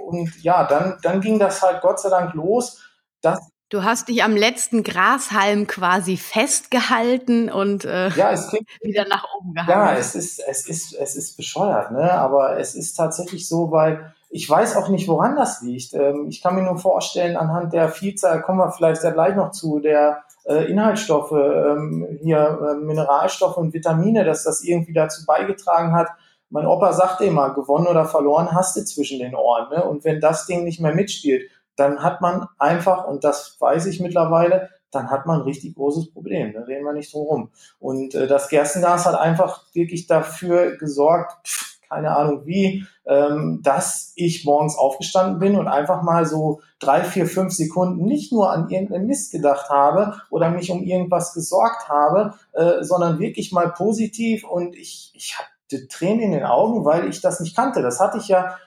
und 0.06 0.44
ja, 0.44 0.66
dann, 0.66 0.98
dann 1.02 1.22
ging 1.22 1.40
das 1.40 1.62
halt 1.62 1.82
Gott 1.82 2.00
sei 2.00 2.10
Dank 2.10 2.34
los, 2.34 2.82
dass 3.22 3.40
Du 3.70 3.84
hast 3.84 4.10
dich 4.10 4.24
am 4.24 4.36
letzten 4.36 4.84
Grashalm 4.84 5.66
quasi 5.66 6.18
festgehalten 6.18 7.52
und 7.52 7.84
äh, 7.84 8.10
ja, 8.10 8.32
es 8.32 8.50
klingt, 8.50 8.68
wieder 8.82 9.08
nach 9.08 9.26
oben 9.40 9.54
gehalten. 9.54 9.72
Ja, 9.72 9.96
es 9.96 10.14
ist, 10.14 10.40
es 10.40 10.70
ist, 10.70 10.94
es 10.94 11.16
ist 11.16 11.36
bescheuert, 11.36 11.92
ne? 11.92 12.12
Aber 12.12 12.60
es 12.60 12.76
ist 12.76 12.94
tatsächlich 12.94 13.48
so, 13.48 13.72
weil 13.72 14.14
ich 14.30 14.48
weiß 14.48 14.76
auch 14.76 14.90
nicht, 14.90 15.08
woran 15.08 15.36
das 15.36 15.62
liegt. 15.62 15.96
Ähm, 15.96 16.28
ich 16.30 16.44
kann 16.44 16.54
mir 16.54 16.62
nur 16.62 16.78
vorstellen, 16.78 17.38
anhand 17.38 17.74
der 17.74 17.90
Vielzahl, 17.90 18.42
kommen 18.44 18.60
wir 18.60 18.72
vielleicht 18.72 19.02
sehr 19.02 19.14
gleich 19.14 19.36
noch 19.36 19.50
zu, 19.50 19.80
der 19.80 20.24
äh, 20.46 20.70
Inhaltsstoffe, 20.70 21.32
ähm, 21.32 22.20
hier 22.22 22.60
äh, 22.62 22.76
Mineralstoffe 22.76 23.58
und 23.58 23.74
Vitamine, 23.74 24.26
dass 24.26 24.44
das 24.44 24.62
irgendwie 24.62 24.94
dazu 24.94 25.26
beigetragen 25.26 25.94
hat. 25.94 26.10
Mein 26.52 26.68
Opa 26.68 26.94
sagte 26.94 27.26
immer, 27.26 27.54
gewonnen 27.56 27.88
oder 27.88 28.06
verloren 28.06 28.52
hast 28.52 28.78
du 28.78 28.86
zwischen 28.86 29.18
den 29.18 29.34
Ohren. 29.34 29.70
Ne? 29.70 29.84
Und 29.84 30.04
wenn 30.04 30.22
das 30.22 30.46
Ding 30.46 30.64
nicht 30.64 30.80
mehr 30.80 30.94
mitspielt, 30.94 31.50
dann 31.76 32.02
hat 32.02 32.22
man 32.22 32.48
einfach, 32.58 33.06
und 33.08 33.24
das 33.24 33.58
weiß 33.60 33.86
ich 33.88 34.00
mittlerweile, 34.00 34.70
dann 34.92 35.12
hat 35.12 35.26
man 35.26 35.42
ein 35.42 35.46
richtig 35.46 35.76
großes 35.76 36.12
Problem. 36.12 36.54
Da 36.54 36.62
reden 36.62 36.86
wir 36.86 36.94
nicht 36.94 37.14
drum 37.14 37.28
rum. 37.28 37.50
Und 37.80 38.16
äh, 38.16 38.28
das 38.28 38.48
Gerstengas 38.50 39.06
hat 39.06 39.16
einfach 39.16 39.64
wirklich 39.74 40.08
dafür 40.08 40.78
gesorgt, 40.78 41.48
pff, 41.48 41.76
keine 41.90 42.16
Ahnung 42.16 42.46
wie, 42.46 42.86
ähm, 43.06 43.62
dass 43.64 44.14
ich 44.16 44.46
morgens 44.46 44.78
aufgestanden 44.78 45.40
bin 45.40 45.56
und 45.56 45.68
einfach 45.68 46.02
mal 46.02 46.26
so 46.26 46.62
drei, 46.80 47.04
vier, 47.04 47.28
fünf 47.28 47.54
Sekunden 47.54 48.06
nicht 48.06 48.32
nur 48.32 48.52
an 48.52 48.70
irgendeinen 48.70 49.08
Mist 49.08 49.32
gedacht 49.32 49.70
habe 49.70 50.16
oder 50.30 50.50
mich 50.50 50.72
um 50.72 50.84
irgendwas 50.84 51.34
gesorgt 51.34 51.90
habe, 51.90 52.34
äh, 52.54 52.84
sondern 52.84 53.20
wirklich 53.20 53.52
mal 53.52 53.72
positiv 53.72 54.44
und 54.44 54.76
ich, 54.76 55.12
ich 55.16 55.38
hatte 55.38 55.88
Tränen 55.88 56.22
in 56.22 56.32
den 56.32 56.44
Augen, 56.44 56.86
weil 56.86 57.08
ich 57.08 57.22
das 57.22 57.40
nicht 57.40 57.56
kannte. 57.56 57.82
Das 57.82 58.00
hatte 58.00 58.18
ich 58.18 58.28
ja 58.28 58.58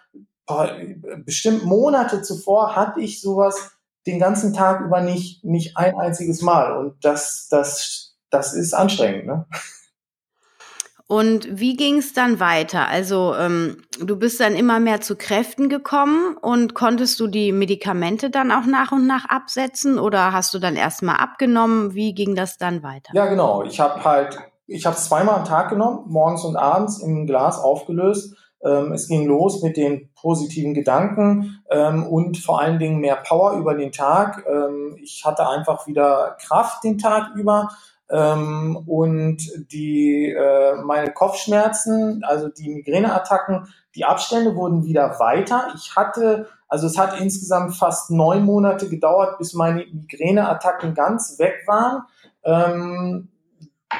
bestimmt 1.24 1.64
Monate 1.64 2.22
zuvor 2.22 2.74
hatte 2.74 3.00
ich 3.00 3.20
sowas 3.20 3.72
den 4.06 4.18
ganzen 4.18 4.54
Tag 4.54 4.80
über 4.80 5.00
nicht, 5.00 5.44
nicht 5.44 5.76
ein 5.76 5.96
einziges 5.98 6.42
Mal. 6.42 6.76
Und 6.76 7.04
das, 7.04 7.48
das, 7.50 8.16
das 8.30 8.54
ist 8.54 8.72
anstrengend. 8.72 9.26
Ne? 9.26 9.46
Und 11.06 11.48
wie 11.58 11.74
ging 11.76 11.98
es 11.98 12.12
dann 12.12 12.38
weiter? 12.38 12.86
Also 12.88 13.34
ähm, 13.34 13.78
du 13.98 14.16
bist 14.16 14.40
dann 14.40 14.54
immer 14.54 14.78
mehr 14.78 15.00
zu 15.00 15.16
Kräften 15.16 15.68
gekommen 15.68 16.36
und 16.36 16.74
konntest 16.74 17.18
du 17.20 17.26
die 17.26 17.52
Medikamente 17.52 18.28
dann 18.28 18.52
auch 18.52 18.66
nach 18.66 18.92
und 18.92 19.06
nach 19.06 19.26
absetzen 19.26 19.98
oder 19.98 20.32
hast 20.32 20.52
du 20.52 20.58
dann 20.58 20.76
erstmal 20.76 21.16
abgenommen? 21.16 21.94
Wie 21.94 22.14
ging 22.14 22.34
das 22.34 22.58
dann 22.58 22.82
weiter? 22.82 23.12
Ja, 23.14 23.26
genau. 23.26 23.62
Ich 23.62 23.80
habe 23.80 24.04
halt, 24.04 24.38
ich 24.66 24.84
habe 24.84 24.96
zweimal 24.96 25.36
am 25.36 25.44
Tag 25.46 25.70
genommen, 25.70 26.04
morgens 26.08 26.44
und 26.44 26.56
abends 26.56 26.98
im 27.02 27.26
Glas 27.26 27.58
aufgelöst 27.58 28.34
es 28.60 29.06
ging 29.06 29.26
los 29.26 29.62
mit 29.62 29.76
den 29.76 30.10
positiven 30.14 30.74
Gedanken 30.74 31.62
ähm, 31.70 32.04
und 32.06 32.38
vor 32.38 32.60
allen 32.60 32.78
Dingen 32.78 32.98
mehr 33.00 33.16
Power 33.16 33.52
über 33.52 33.74
den 33.74 33.92
Tag. 33.92 34.44
Ähm, 34.48 34.96
ich 35.00 35.24
hatte 35.24 35.48
einfach 35.48 35.86
wieder 35.86 36.36
Kraft 36.40 36.82
den 36.82 36.98
Tag 36.98 37.34
über. 37.36 37.68
Ähm, 38.10 38.84
und 38.86 39.38
die 39.70 40.30
äh, 40.30 40.76
meine 40.82 41.12
Kopfschmerzen, 41.12 42.22
also 42.24 42.48
die 42.48 42.70
Migräneattacken, 42.70 43.68
die 43.94 44.04
Abstände 44.04 44.54
wurden 44.54 44.84
wieder 44.84 45.18
weiter. 45.18 45.68
Ich 45.74 45.94
hatte, 45.94 46.48
also 46.68 46.86
es 46.86 46.96
hat 46.96 47.20
insgesamt 47.20 47.76
fast 47.76 48.10
neun 48.10 48.44
Monate 48.44 48.88
gedauert, 48.88 49.38
bis 49.38 49.52
meine 49.52 49.84
Migräneattacken 49.92 50.94
ganz 50.94 51.38
weg 51.38 51.64
waren. 51.66 52.04
Ähm, 52.44 53.28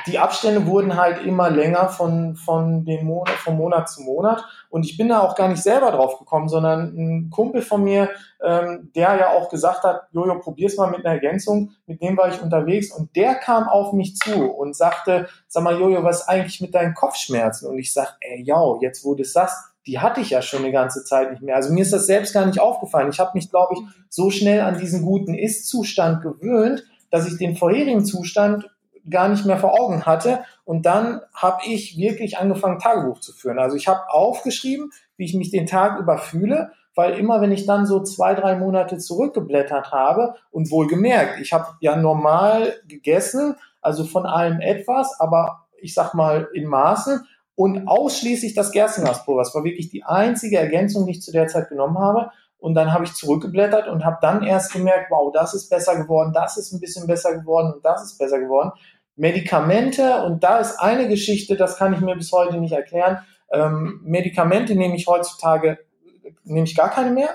die 0.07 0.19
Abstände 0.19 0.67
wurden 0.67 0.97
halt 0.97 1.25
immer 1.25 1.49
länger 1.49 1.89
von, 1.89 2.37
von, 2.37 2.85
den 2.85 3.07
Monat, 3.07 3.35
von 3.37 3.57
Monat 3.57 3.89
zu 3.89 4.03
Monat. 4.03 4.45
Und 4.69 4.85
ich 4.85 4.99
bin 4.99 5.09
da 5.09 5.21
auch 5.21 5.35
gar 5.35 5.49
nicht 5.49 5.63
selber 5.63 5.91
drauf 5.91 6.19
gekommen, 6.19 6.49
sondern 6.49 6.95
ein 6.95 7.31
Kumpel 7.31 7.63
von 7.63 7.83
mir, 7.83 8.11
ähm, 8.43 8.91
der 8.95 9.17
ja 9.17 9.31
auch 9.31 9.49
gesagt 9.49 9.85
hat, 9.85 10.03
Jojo, 10.13 10.39
probier's 10.41 10.77
mal 10.77 10.91
mit 10.91 11.07
einer 11.07 11.15
Ergänzung, 11.15 11.71
mit 11.87 12.03
dem 12.03 12.19
war 12.19 12.29
ich 12.29 12.43
unterwegs 12.43 12.93
und 12.93 13.17
der 13.17 13.35
kam 13.35 13.67
auf 13.67 13.93
mich 13.95 14.17
zu 14.17 14.51
und 14.51 14.77
sagte, 14.77 15.29
sag 15.47 15.63
mal, 15.63 15.79
Jojo, 15.79 16.05
was 16.05 16.21
ist 16.21 16.29
eigentlich 16.29 16.61
mit 16.61 16.75
deinen 16.75 16.95
Kopfschmerzen? 16.95 17.69
Und 17.69 17.79
ich 17.79 17.93
sag, 17.93 18.17
ey, 18.21 18.43
ja, 18.43 18.61
jetzt 18.83 19.05
wo 19.05 19.15
du 19.15 19.23
es 19.23 19.33
sagst, 19.33 19.57
die 19.87 20.01
hatte 20.01 20.21
ich 20.21 20.31
ja 20.31 20.43
schon 20.43 20.65
eine 20.65 20.73
ganze 20.73 21.03
Zeit 21.03 21.31
nicht 21.31 21.43
mehr. 21.43 21.57
Also 21.57 21.73
mir 21.73 21.81
ist 21.81 21.95
das 21.95 22.05
selbst 22.05 22.35
gar 22.35 22.45
nicht 22.45 22.61
aufgefallen. 22.61 23.09
Ich 23.09 23.21
habe 23.21 23.31
mich, 23.33 23.49
glaube 23.49 23.75
ich, 23.75 23.81
so 24.11 24.31
schnell 24.31 24.61
an 24.61 24.79
diesen 24.79 25.03
guten 25.03 25.33
Ist-Zustand 25.33 26.23
gewöhnt, 26.23 26.85
dass 27.11 27.27
ich 27.27 27.39
den 27.39 27.57
vorherigen 27.57 28.05
Zustand 28.05 28.69
gar 29.11 29.29
nicht 29.29 29.47
mehr 29.47 29.59
vor 29.59 29.81
Augen 29.81 30.07
hatte. 30.07 30.41
Und 30.65 30.87
dann 30.87 31.21
habe 31.35 31.63
ich 31.67 31.97
wirklich 31.97 32.39
angefangen, 32.39 32.79
Tagebuch 32.79 33.21
zu 33.21 33.33
führen. 33.33 33.59
Also 33.59 33.77
ich 33.77 33.89
habe 33.89 34.11
aufgeschrieben, 34.11 34.91
wie 35.17 35.25
ich 35.25 35.35
mich 35.35 35.51
den 35.51 35.67
Tag 35.67 35.99
über 35.99 36.19
fühle, 36.19 36.73
weil 36.95 37.19
immer, 37.19 37.41
wenn 37.41 37.53
ich 37.53 37.65
dann 37.65 37.87
so 37.87 38.03
zwei, 38.03 38.35
drei 38.35 38.57
Monate 38.57 38.99
zurückgeblättert 38.99 39.93
habe 39.93 40.35
und 40.51 40.71
wohlgemerkt, 40.71 41.41
ich 41.41 41.53
habe 41.53 41.67
ja 41.81 41.95
normal 41.95 42.75
gegessen, 42.89 43.55
also 43.81 44.05
von 44.05 44.27
allem 44.27 44.61
etwas, 44.61 45.19
aber 45.21 45.67
ich 45.81 45.95
sag 45.95 46.15
mal 46.15 46.49
in 46.53 46.67
Maßen 46.67 47.25
und 47.55 47.87
ausschließlich 47.89 48.55
das 48.55 48.73
Gerstengaspulver. 48.73 49.43
Das 49.43 49.55
war 49.55 49.65
wirklich 49.65 49.91
die 49.91 50.05
einzige 50.05 50.59
Ergänzung, 50.59 51.07
die 51.07 51.13
ich 51.13 51.23
zu 51.23 51.33
der 51.33 51.47
Zeit 51.47 51.69
genommen 51.69 51.99
habe. 51.99 52.31
Und 52.59 52.75
dann 52.75 52.93
habe 52.93 53.05
ich 53.05 53.15
zurückgeblättert 53.15 53.87
und 53.89 54.05
habe 54.05 54.19
dann 54.21 54.43
erst 54.43 54.73
gemerkt, 54.73 55.11
wow, 55.11 55.33
das 55.33 55.55
ist 55.55 55.69
besser 55.71 55.97
geworden, 55.97 56.33
das 56.33 56.57
ist 56.57 56.73
ein 56.73 56.81
bisschen 56.81 57.07
besser 57.07 57.39
geworden 57.39 57.73
und 57.73 57.85
das 57.85 58.03
ist 58.03 58.19
besser 58.19 58.41
geworden. 58.41 58.73
Medikamente, 59.19 60.23
und 60.23 60.45
da 60.45 60.59
ist 60.59 60.79
eine 60.79 61.09
Geschichte, 61.09 61.57
das 61.57 61.77
kann 61.77 61.93
ich 61.93 62.01
mir 62.01 62.15
bis 62.15 62.31
heute 62.31 62.59
nicht 62.59 62.73
erklären. 62.73 63.19
Ähm, 63.53 64.01
Medikamente 64.05 64.77
nehme 64.77 64.95
ich 64.95 65.09
heutzutage, 65.09 65.79
nehme 66.45 66.67
ich 66.67 66.77
gar 66.77 66.89
keine 66.89 67.11
mehr. 67.11 67.31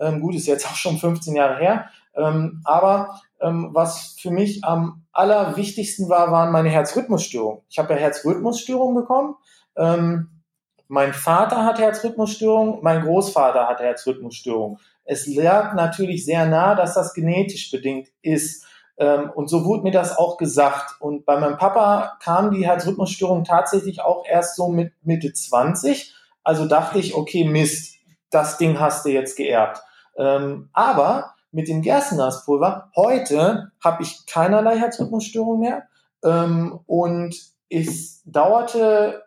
Ähm, 0.00 0.20
gut, 0.20 0.34
ist 0.34 0.48
jetzt 0.48 0.66
auch 0.66 0.74
schon 0.74 0.98
15 0.98 1.36
Jahre 1.36 1.58
her. 1.58 1.90
Ähm, 2.16 2.60
aber 2.64 3.20
ähm, 3.40 3.70
was 3.72 4.16
für 4.20 4.32
mich 4.32 4.64
am 4.64 5.04
allerwichtigsten 5.12 6.08
war, 6.08 6.32
waren 6.32 6.50
meine 6.50 6.70
Herzrhythmusstörungen. 6.70 7.62
Ich 7.68 7.78
habe 7.78 7.94
ja 7.94 8.00
Herzrhythmusstörungen 8.00 8.96
bekommen. 8.96 9.36
Ähm, 9.76 10.42
mein 10.88 11.12
Vater 11.12 11.64
hat 11.64 11.78
Herzrhythmusstörungen, 11.78 12.78
mein 12.82 13.02
Großvater 13.02 13.68
hat 13.68 13.80
Herzrhythmusstörungen. 13.80 14.78
Es 15.04 15.26
lag 15.26 15.74
natürlich 15.74 16.24
sehr 16.24 16.46
nah, 16.46 16.74
dass 16.74 16.94
das 16.94 17.14
genetisch 17.14 17.70
bedingt 17.70 18.08
ist. 18.22 18.66
Ähm, 18.98 19.30
und 19.34 19.48
so 19.48 19.64
wurde 19.64 19.84
mir 19.84 19.92
das 19.92 20.16
auch 20.16 20.36
gesagt. 20.36 20.96
Und 21.00 21.24
bei 21.24 21.38
meinem 21.38 21.56
Papa 21.56 22.18
kam 22.22 22.50
die 22.50 22.66
Herzrhythmusstörung 22.66 23.44
tatsächlich 23.44 24.02
auch 24.02 24.24
erst 24.26 24.56
so 24.56 24.68
mit 24.68 24.92
Mitte 25.02 25.32
20. 25.32 26.14
Also 26.42 26.66
dachte 26.66 26.98
ich, 26.98 27.14
okay, 27.14 27.44
Mist, 27.44 27.96
das 28.30 28.58
Ding 28.58 28.80
hast 28.80 29.04
du 29.04 29.10
jetzt 29.10 29.36
geerbt. 29.36 29.80
Ähm, 30.16 30.68
aber 30.72 31.34
mit 31.52 31.68
dem 31.68 31.82
Gerstengaspulver, 31.82 32.90
heute 32.96 33.72
habe 33.82 34.02
ich 34.02 34.26
keinerlei 34.26 34.76
Herzrhythmusstörung 34.78 35.60
mehr. 35.60 35.84
Ähm, 36.24 36.80
und 36.86 37.36
es 37.70 38.22
dauerte 38.24 39.22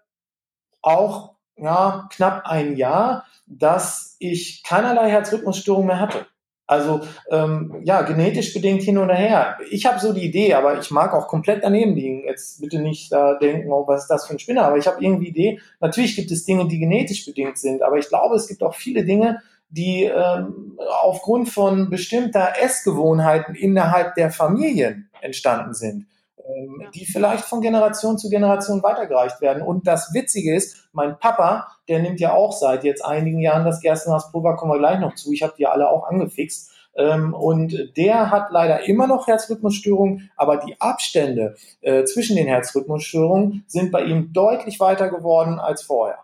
auch 0.82 1.36
ja, 1.55 2.07
knapp 2.11 2.45
ein 2.45 2.76
Jahr, 2.76 3.26
dass 3.45 4.15
ich 4.19 4.63
keinerlei 4.63 5.09
Herzrhythmusstörung 5.09 5.86
mehr 5.86 5.99
hatte. 5.99 6.26
Also 6.72 7.01
ähm, 7.30 7.82
ja, 7.84 8.01
genetisch 8.03 8.53
bedingt 8.53 8.82
hin 8.82 8.97
oder 8.97 9.13
her. 9.13 9.57
Ich 9.69 9.86
habe 9.86 9.99
so 9.99 10.13
die 10.13 10.24
Idee, 10.24 10.53
aber 10.53 10.80
ich 10.80 10.89
mag 10.89 11.13
auch 11.13 11.28
komplett 11.28 11.65
daneben 11.65 11.95
liegen. 11.95 12.24
Jetzt 12.24 12.61
bitte 12.61 12.80
nicht 12.80 13.11
da 13.11 13.34
denken, 13.34 13.69
oh, 13.74 13.86
was 13.88 14.03
ist 14.03 14.07
das 14.07 14.26
für 14.26 14.36
ein 14.36 14.39
Spinner, 14.39 14.63
aber 14.63 14.78
ich 14.78 14.88
habe 14.88 15.03
irgendwie 15.03 15.34
die 15.34 15.41
Idee, 15.41 15.59
natürlich 15.82 16.15
gibt 16.15 16.32
es 16.32 16.45
Dinge, 16.45 16.69
die 16.69 16.80
genetisch 16.80 17.26
bedingt 17.26 17.57
sind, 17.57 17.84
aber 17.84 17.97
ich 17.97 18.07
glaube, 18.07 18.38
es 18.38 18.47
gibt 18.47 18.63
auch 18.63 18.74
viele 18.74 19.03
Dinge, 19.03 19.41
die 19.69 20.05
ähm, 20.05 20.80
aufgrund 21.01 21.49
von 21.49 21.89
bestimmter 21.89 22.53
Essgewohnheiten 22.61 23.53
innerhalb 23.53 24.15
der 24.15 24.32
Familien 24.32 25.09
entstanden 25.19 25.74
sind 25.74 26.05
ähm, 26.48 26.88
die 26.94 27.06
vielleicht 27.06 27.46
von 27.46 27.62
Generation 27.62 28.18
zu 28.18 28.30
Generation 28.30 28.84
weitergereicht 28.84 29.42
werden. 29.42 29.64
Und 29.64 29.88
das 29.88 30.14
Witzige 30.14 30.56
ist, 30.56 30.89
mein 30.94 31.18
Papa, 31.20 31.68
der 31.88 32.00
nimmt 32.00 32.20
ja 32.20 32.34
auch 32.34 32.52
seit 32.52 32.84
jetzt 32.84 33.04
einigen 33.04 33.39
Jahren 33.39 33.66
das 33.66 33.82
Gerstenhaspulver, 33.82 34.56
kommen 34.56 34.74
wir 34.74 34.80
gleich 34.80 35.00
noch 35.00 35.16
zu. 35.16 35.32
Ich 35.32 35.44
habe 35.44 35.54
die 35.58 35.68
alle 35.68 35.89
auch 35.89 36.08
angefixt. 36.08 36.72
Ähm, 36.96 37.34
und 37.34 37.96
der 37.96 38.32
hat 38.32 38.52
leider 38.52 38.88
immer 38.88 39.08
noch 39.08 39.28
Herzrhythmusstörungen, 39.28 40.30
aber 40.36 40.58
die 40.58 40.80
Abstände 40.80 41.56
äh, 41.82 42.04
zwischen 42.04 42.36
den 42.36 42.48
Herzrhythmusstörungen 42.48 43.64
sind 43.68 43.92
bei 43.92 44.04
ihm 44.04 44.34
deutlich 44.34 44.80
weiter 44.80 45.10
geworden 45.10 45.60
als 45.60 45.84
vorher. 45.84 46.20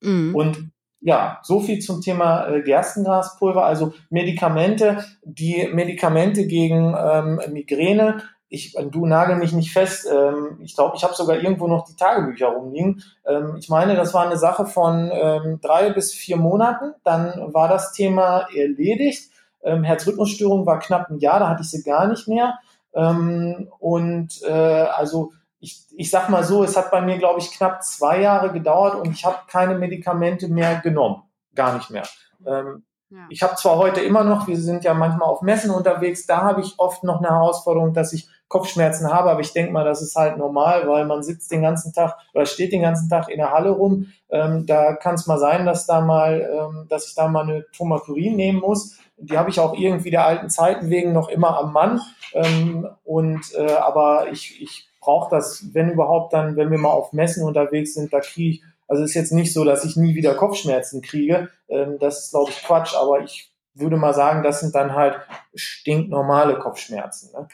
Mhm. 0.00 0.34
Und 0.34 0.70
ja, 1.00 1.40
so 1.42 1.60
viel 1.60 1.78
zum 1.80 2.02
Thema 2.02 2.46
äh, 2.46 2.62
Gerstengraspulver, 2.62 3.64
also 3.64 3.94
Medikamente, 4.10 5.04
die 5.24 5.68
Medikamente 5.72 6.46
gegen 6.46 6.94
ähm, 6.96 7.40
Migräne 7.50 8.22
ich, 8.50 8.76
du 8.90 9.06
nagel 9.06 9.36
mich 9.36 9.52
nicht 9.52 9.72
fest. 9.72 10.06
Ähm, 10.12 10.58
ich 10.60 10.74
glaube, 10.74 10.96
ich 10.96 11.04
habe 11.04 11.14
sogar 11.14 11.36
irgendwo 11.36 11.68
noch 11.68 11.84
die 11.84 11.94
Tagebücher 11.94 12.48
rumliegen. 12.48 13.02
Ähm, 13.24 13.54
ich 13.56 13.68
meine, 13.68 13.94
das 13.94 14.12
war 14.12 14.26
eine 14.26 14.36
Sache 14.36 14.66
von 14.66 15.10
ähm, 15.12 15.60
drei 15.62 15.90
bis 15.90 16.12
vier 16.12 16.36
Monaten. 16.36 16.92
Dann 17.04 17.54
war 17.54 17.68
das 17.68 17.92
Thema 17.92 18.48
erledigt. 18.54 19.30
Ähm, 19.62 19.84
Herzrhythmusstörung 19.84 20.66
war 20.66 20.80
knapp 20.80 21.10
ein 21.10 21.18
Jahr, 21.18 21.38
da 21.38 21.48
hatte 21.48 21.62
ich 21.62 21.70
sie 21.70 21.82
gar 21.82 22.08
nicht 22.08 22.26
mehr. 22.26 22.58
Ähm, 22.92 23.70
und 23.78 24.42
äh, 24.42 24.50
also 24.50 25.32
ich, 25.60 25.84
ich 25.96 26.10
sag 26.10 26.28
mal 26.28 26.42
so, 26.42 26.64
es 26.64 26.76
hat 26.76 26.90
bei 26.90 27.02
mir, 27.02 27.18
glaube 27.18 27.38
ich, 27.38 27.52
knapp 27.52 27.84
zwei 27.84 28.20
Jahre 28.20 28.50
gedauert 28.50 28.96
und 28.96 29.12
ich 29.12 29.24
habe 29.24 29.38
keine 29.46 29.76
Medikamente 29.76 30.48
mehr 30.48 30.80
genommen. 30.80 31.22
Gar 31.54 31.74
nicht 31.74 31.90
mehr. 31.90 32.04
Ähm, 32.44 32.82
ja. 33.10 33.26
Ich 33.28 33.42
habe 33.42 33.54
zwar 33.56 33.76
heute 33.76 34.00
immer 34.00 34.24
noch, 34.24 34.46
wir 34.46 34.56
sind 34.56 34.84
ja 34.84 34.94
manchmal 34.94 35.28
auf 35.28 35.42
Messen 35.42 35.70
unterwegs, 35.70 36.26
da 36.26 36.42
habe 36.42 36.62
ich 36.62 36.74
oft 36.78 37.04
noch 37.04 37.18
eine 37.18 37.28
Herausforderung, 37.28 37.92
dass 37.92 38.12
ich 38.12 38.28
Kopfschmerzen 38.50 39.12
habe, 39.12 39.30
aber 39.30 39.40
ich 39.40 39.52
denke 39.52 39.72
mal, 39.72 39.84
das 39.84 40.02
ist 40.02 40.16
halt 40.16 40.36
normal, 40.36 40.88
weil 40.88 41.06
man 41.06 41.22
sitzt 41.22 41.52
den 41.52 41.62
ganzen 41.62 41.92
Tag 41.92 42.16
oder 42.34 42.46
steht 42.46 42.72
den 42.72 42.82
ganzen 42.82 43.08
Tag 43.08 43.28
in 43.28 43.38
der 43.38 43.52
Halle 43.52 43.70
rum. 43.70 44.08
Ähm, 44.28 44.66
da 44.66 44.94
kann 44.94 45.14
es 45.14 45.28
mal 45.28 45.38
sein, 45.38 45.66
dass 45.66 45.86
da 45.86 46.00
mal, 46.00 46.50
ähm, 46.52 46.86
dass 46.88 47.06
ich 47.06 47.14
da 47.14 47.28
mal 47.28 47.44
eine 47.44 47.64
Tomaturin 47.70 48.34
nehmen 48.34 48.58
muss. 48.58 48.98
Die 49.18 49.38
habe 49.38 49.50
ich 49.50 49.60
auch 49.60 49.74
irgendwie 49.78 50.10
der 50.10 50.26
alten 50.26 50.50
Zeiten 50.50 50.90
wegen 50.90 51.12
noch 51.12 51.28
immer 51.28 51.58
am 51.58 51.72
Mann. 51.72 52.00
Ähm, 52.34 52.88
und 53.04 53.54
äh, 53.54 53.70
aber 53.70 54.26
ich, 54.32 54.60
ich 54.60 54.88
brauche 55.00 55.30
das, 55.30 55.72
wenn 55.72 55.92
überhaupt, 55.92 56.32
dann, 56.32 56.56
wenn 56.56 56.72
wir 56.72 56.78
mal 56.78 56.90
auf 56.90 57.12
Messen 57.12 57.46
unterwegs 57.46 57.94
sind, 57.94 58.12
da 58.12 58.18
kriege 58.18 58.50
ich, 58.50 58.62
also 58.88 59.04
ist 59.04 59.14
jetzt 59.14 59.32
nicht 59.32 59.52
so, 59.52 59.64
dass 59.64 59.84
ich 59.84 59.96
nie 59.96 60.16
wieder 60.16 60.34
Kopfschmerzen 60.34 61.02
kriege. 61.02 61.50
Ähm, 61.68 61.98
das 62.00 62.24
ist, 62.24 62.30
glaube 62.32 62.50
ich, 62.50 62.64
Quatsch, 62.64 62.96
aber 62.96 63.20
ich 63.20 63.52
würde 63.74 63.96
mal 63.96 64.12
sagen, 64.12 64.42
das 64.42 64.58
sind 64.58 64.74
dann 64.74 64.96
halt 64.96 65.20
stinknormale 65.54 66.58
Kopfschmerzen. 66.58 67.30
Ne? 67.32 67.46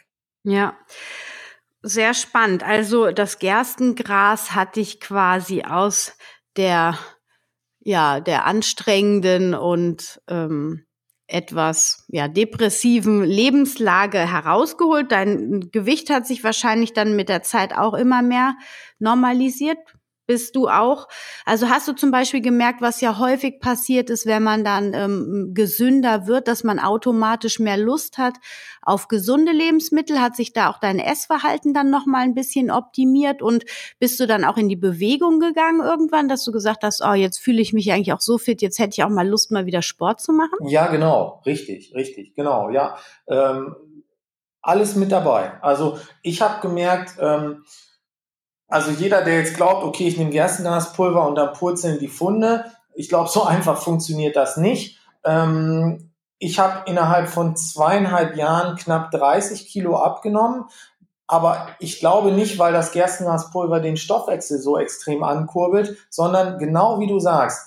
Ja. 0.46 0.78
Sehr 1.82 2.14
spannend. 2.14 2.62
Also 2.62 3.10
das 3.10 3.40
Gerstengras 3.40 4.54
hat 4.54 4.76
dich 4.76 5.00
quasi 5.00 5.62
aus 5.62 6.16
der 6.56 6.96
ja 7.80 8.20
der 8.20 8.46
anstrengenden 8.46 9.54
und 9.54 10.20
ähm, 10.28 10.86
etwas 11.26 12.04
ja 12.08 12.28
depressiven 12.28 13.24
Lebenslage 13.24 14.18
herausgeholt. 14.18 15.10
Dein 15.10 15.68
Gewicht 15.72 16.10
hat 16.10 16.28
sich 16.28 16.44
wahrscheinlich 16.44 16.92
dann 16.92 17.16
mit 17.16 17.28
der 17.28 17.42
Zeit 17.42 17.76
auch 17.76 17.94
immer 17.94 18.22
mehr 18.22 18.54
normalisiert 19.00 19.78
bist 20.26 20.56
du 20.56 20.68
auch? 20.68 21.08
Also 21.44 21.68
hast 21.68 21.88
du 21.88 21.92
zum 21.92 22.10
Beispiel 22.10 22.40
gemerkt, 22.40 22.80
was 22.80 23.00
ja 23.00 23.18
häufig 23.18 23.60
passiert 23.60 24.10
ist, 24.10 24.26
wenn 24.26 24.42
man 24.42 24.64
dann 24.64 24.92
ähm, 24.94 25.50
gesünder 25.54 26.26
wird, 26.26 26.48
dass 26.48 26.64
man 26.64 26.78
automatisch 26.78 27.58
mehr 27.58 27.76
Lust 27.76 28.18
hat 28.18 28.34
auf 28.82 29.08
gesunde 29.08 29.52
Lebensmittel? 29.52 30.20
Hat 30.20 30.36
sich 30.36 30.52
da 30.52 30.70
auch 30.70 30.78
dein 30.78 30.98
Essverhalten 30.98 31.74
dann 31.74 31.90
noch 31.90 32.06
mal 32.06 32.22
ein 32.22 32.34
bisschen 32.34 32.70
optimiert 32.70 33.42
und 33.42 33.64
bist 33.98 34.18
du 34.20 34.26
dann 34.26 34.44
auch 34.44 34.56
in 34.56 34.68
die 34.68 34.76
Bewegung 34.76 35.40
gegangen 35.40 35.80
irgendwann, 35.80 36.28
dass 36.28 36.44
du 36.44 36.52
gesagt 36.52 36.82
hast, 36.82 37.02
oh, 37.04 37.14
jetzt 37.14 37.38
fühle 37.38 37.60
ich 37.62 37.72
mich 37.72 37.92
eigentlich 37.92 38.12
auch 38.12 38.20
so 38.20 38.38
fit, 38.38 38.62
jetzt 38.62 38.78
hätte 38.78 38.94
ich 38.94 39.04
auch 39.04 39.08
mal 39.10 39.26
Lust, 39.26 39.50
mal 39.50 39.66
wieder 39.66 39.82
Sport 39.82 40.20
zu 40.20 40.32
machen? 40.32 40.58
Ja, 40.68 40.88
genau, 40.88 41.42
richtig, 41.46 41.94
richtig, 41.94 42.34
genau, 42.34 42.70
ja. 42.70 42.96
Ähm, 43.28 43.74
alles 44.66 44.96
mit 44.96 45.12
dabei. 45.12 45.62
Also 45.62 45.98
ich 46.22 46.42
habe 46.42 46.60
gemerkt, 46.60 47.14
ähm, 47.20 47.64
also 48.68 48.90
jeder, 48.90 49.22
der 49.22 49.38
jetzt 49.38 49.56
glaubt, 49.56 49.84
okay, 49.84 50.08
ich 50.08 50.18
nehme 50.18 50.30
Gerstengaspulver 50.30 51.26
und 51.26 51.36
dann 51.36 51.52
purzeln 51.52 51.98
die 51.98 52.08
Funde, 52.08 52.64
ich 52.94 53.08
glaube, 53.08 53.28
so 53.28 53.42
einfach 53.44 53.80
funktioniert 53.80 54.36
das 54.36 54.56
nicht. 54.56 54.98
Ähm, 55.24 56.12
ich 56.38 56.58
habe 56.58 56.88
innerhalb 56.90 57.28
von 57.28 57.56
zweieinhalb 57.56 58.36
Jahren 58.36 58.76
knapp 58.76 59.10
30 59.10 59.68
Kilo 59.68 59.96
abgenommen. 59.96 60.64
Aber 61.28 61.68
ich 61.80 61.98
glaube 61.98 62.30
nicht, 62.30 62.58
weil 62.58 62.72
das 62.72 62.92
Gerstengaspulver 62.92 63.80
den 63.80 63.96
Stoffwechsel 63.96 64.60
so 64.60 64.78
extrem 64.78 65.24
ankurbelt, 65.24 65.96
sondern 66.08 66.58
genau 66.58 67.00
wie 67.00 67.08
du 67.08 67.18
sagst, 67.18 67.66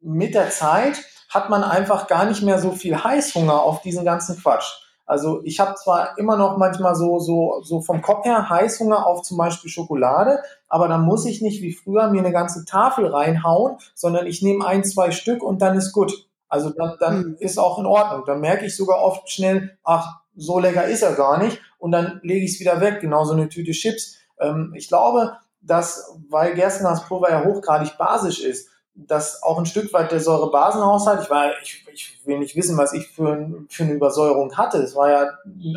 mit 0.00 0.34
der 0.34 0.50
Zeit 0.50 1.02
hat 1.30 1.48
man 1.48 1.64
einfach 1.64 2.06
gar 2.08 2.26
nicht 2.26 2.42
mehr 2.42 2.58
so 2.58 2.72
viel 2.72 3.02
Heißhunger 3.02 3.62
auf 3.62 3.80
diesen 3.80 4.04
ganzen 4.04 4.38
Quatsch. 4.38 4.70
Also 5.06 5.40
ich 5.44 5.60
habe 5.60 5.76
zwar 5.76 6.18
immer 6.18 6.36
noch 6.36 6.58
manchmal 6.58 6.96
so, 6.96 7.20
so, 7.20 7.60
so 7.62 7.80
vom 7.80 8.02
Kopf 8.02 8.24
her 8.24 8.50
Heißhunger 8.50 9.06
auf 9.06 9.22
zum 9.22 9.38
Beispiel 9.38 9.70
Schokolade, 9.70 10.40
aber 10.68 10.88
dann 10.88 11.02
muss 11.02 11.24
ich 11.24 11.40
nicht 11.40 11.62
wie 11.62 11.72
früher 11.72 12.10
mir 12.10 12.18
eine 12.18 12.32
ganze 12.32 12.64
Tafel 12.64 13.06
reinhauen, 13.06 13.76
sondern 13.94 14.26
ich 14.26 14.42
nehme 14.42 14.66
ein, 14.66 14.82
zwei 14.84 15.12
Stück 15.12 15.42
und 15.42 15.62
dann 15.62 15.76
ist 15.76 15.92
gut. 15.92 16.26
Also 16.48 16.70
dann, 16.70 16.96
dann 16.98 17.18
mhm. 17.18 17.36
ist 17.38 17.58
auch 17.58 17.78
in 17.78 17.86
Ordnung. 17.86 18.24
Dann 18.26 18.40
merke 18.40 18.66
ich 18.66 18.76
sogar 18.76 19.00
oft 19.00 19.30
schnell, 19.30 19.78
ach, 19.84 20.20
so 20.34 20.58
lecker 20.58 20.84
ist 20.84 21.02
er 21.02 21.14
gar 21.14 21.38
nicht 21.38 21.60
und 21.78 21.92
dann 21.92 22.20
lege 22.22 22.44
ich 22.44 22.54
es 22.54 22.60
wieder 22.60 22.80
weg, 22.80 23.00
genauso 23.00 23.32
eine 23.32 23.48
Tüte 23.48 23.72
Chips. 23.72 24.16
Ähm, 24.38 24.72
ich 24.76 24.88
glaube, 24.88 25.36
dass, 25.60 26.16
weil 26.28 26.54
Gerstenhaspulver 26.54 27.30
ja 27.30 27.44
hochgradig 27.44 27.96
basisch 27.96 28.40
ist, 28.40 28.68
dass 28.96 29.42
auch 29.42 29.58
ein 29.58 29.66
Stück 29.66 29.92
weit 29.92 30.10
der 30.10 30.20
Säurebasenhaushalt, 30.20 31.22
ich, 31.22 31.30
war, 31.30 31.50
ich, 31.62 31.84
ich 31.92 32.20
will 32.24 32.38
nicht 32.38 32.56
wissen, 32.56 32.78
was 32.78 32.92
ich 32.92 33.08
für, 33.08 33.64
für 33.68 33.84
eine 33.84 33.92
Übersäuerung 33.92 34.56
hatte. 34.56 34.78
Es 34.78 34.96
war 34.96 35.10
ja 35.10 35.30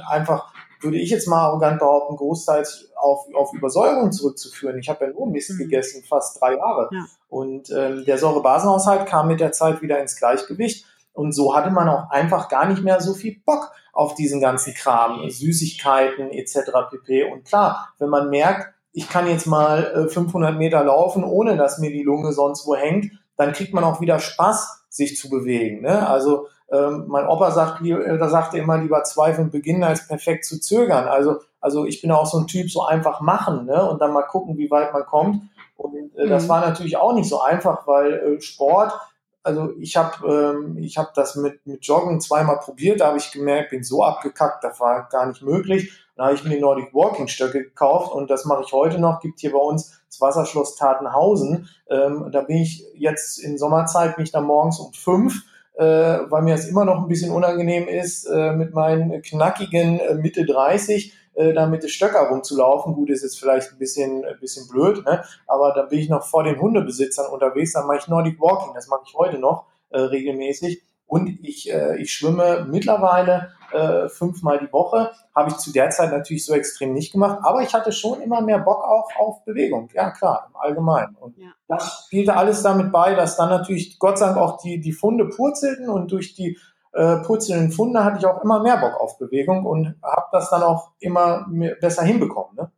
einfach, 0.09 0.53
würde 0.81 0.97
ich 0.97 1.09
jetzt 1.09 1.27
mal 1.27 1.41
arrogant 1.41 1.79
behaupten, 1.79 2.15
großteils 2.15 2.91
auf, 2.95 3.25
auf 3.33 3.53
Übersäuerung 3.53 4.11
zurückzuführen. 4.11 4.79
Ich 4.79 4.89
habe 4.89 5.05
ja 5.05 5.11
nur 5.11 5.27
Mist 5.27 5.51
mhm. 5.51 5.57
gegessen, 5.57 6.03
fast 6.07 6.41
drei 6.41 6.55
Jahre. 6.55 6.89
Ja. 6.91 7.05
Und 7.27 7.69
ähm, 7.71 8.05
der 8.05 8.17
Säurebasenhaushalt 8.17 9.05
kam 9.05 9.27
mit 9.27 9.41
der 9.41 9.51
Zeit 9.51 9.81
wieder 9.81 9.99
ins 9.99 10.15
Gleichgewicht. 10.15 10.85
Und 11.11 11.33
so 11.33 11.53
hatte 11.53 11.71
man 11.71 11.89
auch 11.89 12.09
einfach 12.09 12.47
gar 12.47 12.67
nicht 12.67 12.81
mehr 12.81 13.01
so 13.01 13.13
viel 13.13 13.41
Bock 13.45 13.71
auf 13.91 14.15
diesen 14.15 14.39
ganzen 14.39 14.73
Kram, 14.73 15.29
Süßigkeiten 15.29 16.31
etc. 16.31 16.71
pp. 16.89 17.25
Und 17.25 17.43
klar, 17.43 17.89
wenn 17.99 18.07
man 18.07 18.29
merkt, 18.29 18.73
ich 18.91 19.09
kann 19.09 19.27
jetzt 19.27 19.45
mal 19.47 20.07
500 20.09 20.53
äh, 20.53 20.57
Meter 20.57 20.83
laufen, 20.83 21.23
ohne 21.23 21.57
dass 21.57 21.77
mir 21.77 21.91
die 21.91 22.03
Lunge 22.03 22.33
sonst 22.33 22.65
wo 22.65 22.75
hängt, 22.75 23.11
dann 23.37 23.53
kriegt 23.53 23.73
man 23.73 23.83
auch 23.83 24.01
wieder 24.01 24.19
Spaß, 24.19 24.85
sich 24.89 25.17
zu 25.17 25.29
bewegen. 25.29 25.81
Ne? 25.81 26.07
Also 26.07 26.47
ähm, 26.71 27.05
mein 27.07 27.27
Opa 27.27 27.51
sagt, 27.51 27.85
äh, 27.85 28.17
da 28.17 28.29
sagte 28.29 28.57
immer 28.57 28.77
lieber 28.77 29.03
zweifeln 29.03 29.51
beginnen 29.51 29.83
als 29.83 30.07
perfekt 30.07 30.45
zu 30.45 30.59
zögern. 30.59 31.07
Also 31.07 31.37
also 31.61 31.85
ich 31.85 32.01
bin 32.01 32.11
auch 32.11 32.25
so 32.25 32.37
ein 32.37 32.47
Typ, 32.47 32.71
so 32.71 32.83
einfach 32.83 33.21
machen 33.21 33.65
ne? 33.65 33.89
und 33.89 34.01
dann 34.01 34.13
mal 34.13 34.23
gucken, 34.23 34.57
wie 34.57 34.71
weit 34.71 34.93
man 34.93 35.05
kommt. 35.05 35.43
Und 35.77 36.15
äh, 36.17 36.25
mhm. 36.25 36.29
das 36.29 36.49
war 36.49 36.61
natürlich 36.61 36.97
auch 36.97 37.13
nicht 37.13 37.29
so 37.29 37.41
einfach, 37.41 37.85
weil 37.87 38.13
äh, 38.13 38.41
Sport 38.41 38.93
also 39.41 39.71
ich 39.79 39.95
habe 39.95 40.27
ähm, 40.27 40.77
ich 40.77 40.97
habe 40.97 41.09
das 41.15 41.35
mit 41.35 41.65
mit 41.65 41.85
Joggen 41.85 42.19
zweimal 42.19 42.59
probiert, 42.59 42.99
da 42.99 43.07
habe 43.07 43.17
ich 43.17 43.31
gemerkt, 43.31 43.69
bin 43.69 43.83
so 43.83 44.03
abgekackt, 44.03 44.63
das 44.63 44.79
war 44.79 45.07
gar 45.09 45.25
nicht 45.27 45.41
möglich. 45.41 45.93
Dann 46.19 46.27
habe 46.27 46.35
ich 46.35 46.43
mir 46.43 46.59
Nordic 46.59 46.93
Walking 46.93 47.29
Stöcke 47.29 47.63
gekauft 47.63 48.11
und 48.11 48.29
das 48.29 48.43
mache 48.43 48.63
ich 48.65 48.73
heute 48.73 48.99
noch. 48.99 49.21
Gibt 49.21 49.39
hier 49.39 49.53
bei 49.53 49.57
uns 49.57 50.01
das 50.09 50.19
Wasserschloss 50.19 50.75
Tatenhausen. 50.75 51.69
Ähm, 51.89 52.27
da 52.33 52.41
bin 52.41 52.57
ich 52.57 52.85
jetzt 52.93 53.39
in 53.39 53.57
Sommerzeit 53.57 54.17
bin 54.17 54.25
ich 54.25 54.31
da 54.33 54.41
morgens 54.41 54.81
um 54.81 54.91
fünf, 54.91 55.45
äh, 55.75 55.85
weil 55.85 56.41
mir 56.41 56.57
das 56.57 56.67
immer 56.67 56.83
noch 56.83 56.97
ein 56.97 57.07
bisschen 57.07 57.31
unangenehm 57.31 57.87
ist, 57.87 58.25
äh, 58.25 58.51
mit 58.51 58.73
meinen 58.73 59.21
knackigen 59.21 60.01
äh, 60.01 60.15
Mitte 60.15 60.45
30 60.45 61.13
äh, 61.35 61.53
da 61.53 61.67
mit 61.67 61.83
den 61.83 61.89
Stöcker 61.89 62.27
rumzulaufen. 62.27 62.95
Gut, 62.95 63.11
ist 63.11 63.23
jetzt 63.23 63.39
vielleicht 63.39 63.71
ein 63.71 63.77
bisschen, 63.77 64.25
ein 64.25 64.39
bisschen 64.41 64.67
blöd, 64.67 65.05
ne? 65.05 65.23
aber 65.47 65.71
da 65.73 65.83
bin 65.83 65.99
ich 65.99 66.09
noch 66.09 66.25
vor 66.25 66.43
den 66.43 66.59
Hundebesitzern 66.59 67.31
unterwegs. 67.31 67.71
Dann 67.71 67.87
mache 67.87 67.99
ich 67.99 68.09
Nordic 68.09 68.41
Walking, 68.41 68.73
das 68.73 68.89
mache 68.89 69.03
ich 69.07 69.15
heute 69.15 69.39
noch 69.39 69.67
äh, 69.89 70.01
regelmäßig. 70.01 70.83
Und 71.05 71.39
ich, 71.43 71.71
äh, 71.71 71.95
ich 72.01 72.11
schwimme 72.11 72.67
mittlerweile 72.69 73.53
äh, 73.71 74.09
fünfmal 74.09 74.59
die 74.59 74.71
Woche. 74.71 75.11
Habe 75.35 75.49
ich 75.49 75.57
zu 75.57 75.71
der 75.71 75.89
Zeit 75.89 76.11
natürlich 76.11 76.45
so 76.45 76.53
extrem 76.53 76.93
nicht 76.93 77.11
gemacht, 77.11 77.39
aber 77.43 77.61
ich 77.61 77.73
hatte 77.73 77.91
schon 77.91 78.21
immer 78.21 78.41
mehr 78.41 78.59
Bock 78.59 78.83
auch 78.83 79.09
auf 79.19 79.43
Bewegung. 79.45 79.89
Ja, 79.93 80.11
klar, 80.11 80.47
im 80.49 80.55
Allgemeinen. 80.55 81.15
Und 81.15 81.37
ja. 81.37 81.49
das 81.67 82.03
spielte 82.05 82.35
alles 82.35 82.61
damit 82.63 82.91
bei, 82.91 83.15
dass 83.15 83.37
dann 83.37 83.49
natürlich 83.49 83.99
Gott 83.99 84.17
sei 84.17 84.27
Dank 84.27 84.37
auch 84.37 84.61
die, 84.61 84.79
die 84.79 84.93
Funde 84.93 85.25
purzelten 85.25 85.89
und 85.89 86.11
durch 86.11 86.35
die 86.35 86.57
äh, 86.93 87.17
purzelnden 87.17 87.71
Funde 87.71 88.03
hatte 88.03 88.17
ich 88.19 88.25
auch 88.25 88.43
immer 88.43 88.61
mehr 88.61 88.77
Bock 88.77 88.99
auf 88.99 89.17
Bewegung 89.17 89.65
und 89.65 89.95
habe 90.01 90.27
das 90.31 90.49
dann 90.49 90.63
auch 90.63 90.91
immer 90.99 91.47
besser 91.79 92.03
hinbekommen. 92.03 92.55
Ne? 92.55 92.71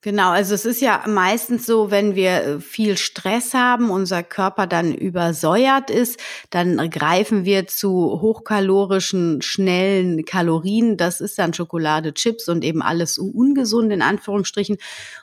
Genau, 0.00 0.30
also 0.30 0.54
es 0.54 0.64
ist 0.64 0.80
ja 0.80 1.02
meistens 1.08 1.66
so, 1.66 1.90
wenn 1.90 2.14
wir 2.14 2.30
äh, 2.30 2.60
viel 2.60 2.96
Stress 2.96 3.52
haben, 3.52 3.90
unser 3.90 4.22
Körper 4.22 4.68
dann 4.68 4.94
übersäuert 4.94 5.90
ist, 5.90 6.20
dann 6.50 6.88
greifen 6.88 7.44
wir 7.44 7.66
zu 7.66 8.20
hochkalorischen, 8.20 9.42
schnellen 9.42 10.24
Kalorien. 10.24 10.96
Das 10.96 11.20
ist 11.20 11.36
dann 11.40 11.52
Schokolade, 11.52 12.14
Chips 12.14 12.48
und 12.48 12.62
eben 12.62 12.80
alles 12.80 13.18
ungesund 13.18 13.92
in 13.92 14.00
Anführungsstrichen. 14.00 14.76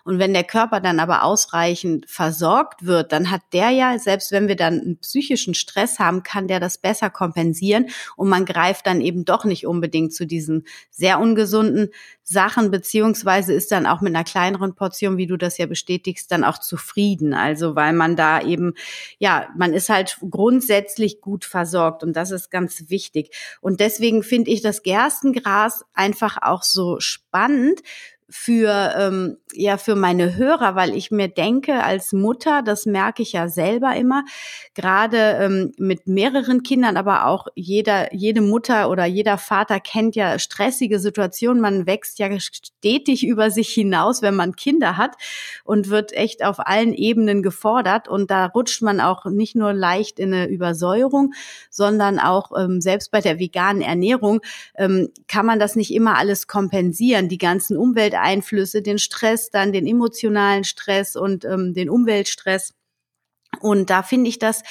Und 0.03 0.19
wenn 0.19 0.33
der 0.33 0.43
Körper 0.43 0.81
dann 0.81 0.99
aber 0.99 1.23
ausreichend 1.23 2.05
versorgt 2.09 2.85
wird, 2.85 3.13
dann 3.13 3.31
hat 3.31 3.43
der 3.53 3.69
ja, 3.69 3.97
selbst 3.97 4.33
wenn 4.33 4.49
wir 4.49 4.57
dann 4.57 4.81
einen 4.81 4.97
psychischen 4.97 5.53
Stress 5.53 5.99
haben, 5.99 6.21
kann 6.23 6.49
der 6.49 6.59
das 6.59 6.77
besser 6.79 7.09
kompensieren 7.09 7.87
und 8.17 8.27
man 8.27 8.43
greift 8.43 8.87
dann 8.87 8.99
eben 8.99 9.23
doch 9.23 9.45
nicht 9.45 9.65
unbedingt 9.65 10.13
zu 10.13 10.27
diesen 10.27 10.65
sehr 10.89 11.21
ungesunden 11.21 11.91
Sachen, 12.27 12.71
beziehungsweise 12.71 13.53
ist 13.53 13.71
dann 13.71 13.85
auch 13.85 14.01
mit 14.01 14.13
einer 14.13 14.23
kleineren 14.23 14.64
Portion, 14.73 15.17
wie 15.17 15.27
du 15.27 15.37
das 15.37 15.57
ja 15.57 15.65
bestätigst, 15.65 16.31
dann 16.31 16.43
auch 16.43 16.57
zufrieden. 16.57 17.33
Also 17.33 17.75
weil 17.75 17.93
man 17.93 18.15
da 18.15 18.41
eben, 18.41 18.73
ja, 19.19 19.49
man 19.55 19.73
ist 19.73 19.89
halt 19.89 20.17
grundsätzlich 20.29 21.21
gut 21.21 21.45
versorgt 21.45 22.03
und 22.03 22.13
das 22.13 22.31
ist 22.31 22.49
ganz 22.49 22.89
wichtig. 22.89 23.35
Und 23.61 23.79
deswegen 23.79 24.23
finde 24.23 24.51
ich 24.51 24.61
das 24.61 24.81
Gerstengras 24.81 25.85
einfach 25.93 26.37
auch 26.41 26.63
so 26.63 26.99
spannend 26.99 27.81
für 28.29 28.93
ähm, 28.97 29.37
ja 29.53 29.77
für 29.77 29.95
meine 29.95 30.35
Hörer, 30.35 30.75
weil 30.75 30.95
ich 30.95 31.11
mir 31.11 31.27
denke 31.27 31.83
als 31.83 32.11
Mutter, 32.11 32.63
das 32.63 32.85
merke 32.85 33.21
ich 33.21 33.33
ja 33.33 33.47
selber 33.47 33.95
immer, 33.95 34.23
gerade 34.73 35.37
ähm, 35.39 35.71
mit 35.77 36.07
mehreren 36.07 36.63
Kindern, 36.63 36.97
aber 36.97 37.27
auch 37.27 37.47
jeder 37.55 38.13
jede 38.13 38.41
Mutter 38.41 38.89
oder 38.89 39.05
jeder 39.05 39.37
Vater 39.37 39.79
kennt 39.79 40.15
ja 40.15 40.39
stressige 40.39 40.99
Situationen. 40.99 41.61
Man 41.61 41.85
wächst 41.85 42.17
ja 42.17 42.27
stetig 42.39 43.25
über 43.25 43.51
sich 43.51 43.69
hinaus, 43.69 44.21
wenn 44.21 44.35
man 44.35 44.55
Kinder 44.55 44.97
hat 44.97 45.15
und 45.63 45.89
wird 45.89 46.11
echt 46.13 46.43
auf 46.43 46.59
allen 46.59 46.93
Ebenen 46.93 47.43
gefordert 47.43 48.07
und 48.07 48.31
da 48.31 48.47
rutscht 48.47 48.81
man 48.81 48.99
auch 49.01 49.25
nicht 49.25 49.55
nur 49.55 49.73
leicht 49.73 50.19
in 50.19 50.33
eine 50.33 50.47
Übersäuerung, 50.47 51.33
sondern 51.69 52.19
auch 52.19 52.51
ähm, 52.57 52.81
selbst 52.81 53.11
bei 53.11 53.21
der 53.21 53.39
veganen 53.39 53.81
Ernährung 53.81 54.41
ähm, 54.75 55.09
kann 55.27 55.45
man 55.45 55.59
das 55.59 55.75
nicht 55.75 55.93
immer 55.93 56.17
alles 56.17 56.47
kompensieren, 56.47 57.29
die 57.29 57.37
ganzen 57.37 57.77
Umwelteinflüsse, 58.15 58.81
den 58.81 58.99
Stress, 58.99 59.49
dann 59.49 59.73
den 59.73 59.87
emotionalen 59.87 60.63
Stress 60.63 61.15
und 61.15 61.45
ähm, 61.45 61.73
den 61.73 61.89
Umweltstress. 61.89 62.73
Und 63.59 63.89
da 63.89 64.03
finde 64.03 64.29
ich 64.29 64.39
das 64.39 64.63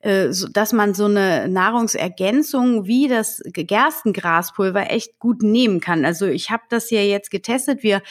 äh, 0.00 0.28
dass 0.52 0.72
man 0.72 0.94
so 0.94 1.06
eine 1.06 1.48
Nahrungsergänzung 1.48 2.86
wie 2.86 3.08
das 3.08 3.40
Gerstengraspulver 3.44 4.90
echt 4.90 5.18
gut 5.18 5.42
nehmen 5.42 5.80
kann. 5.80 6.04
Also 6.04 6.26
ich 6.26 6.50
habe 6.50 6.64
das 6.68 6.90
ja 6.90 7.00
jetzt 7.00 7.30
getestet. 7.30 7.82
Wir 7.82 8.02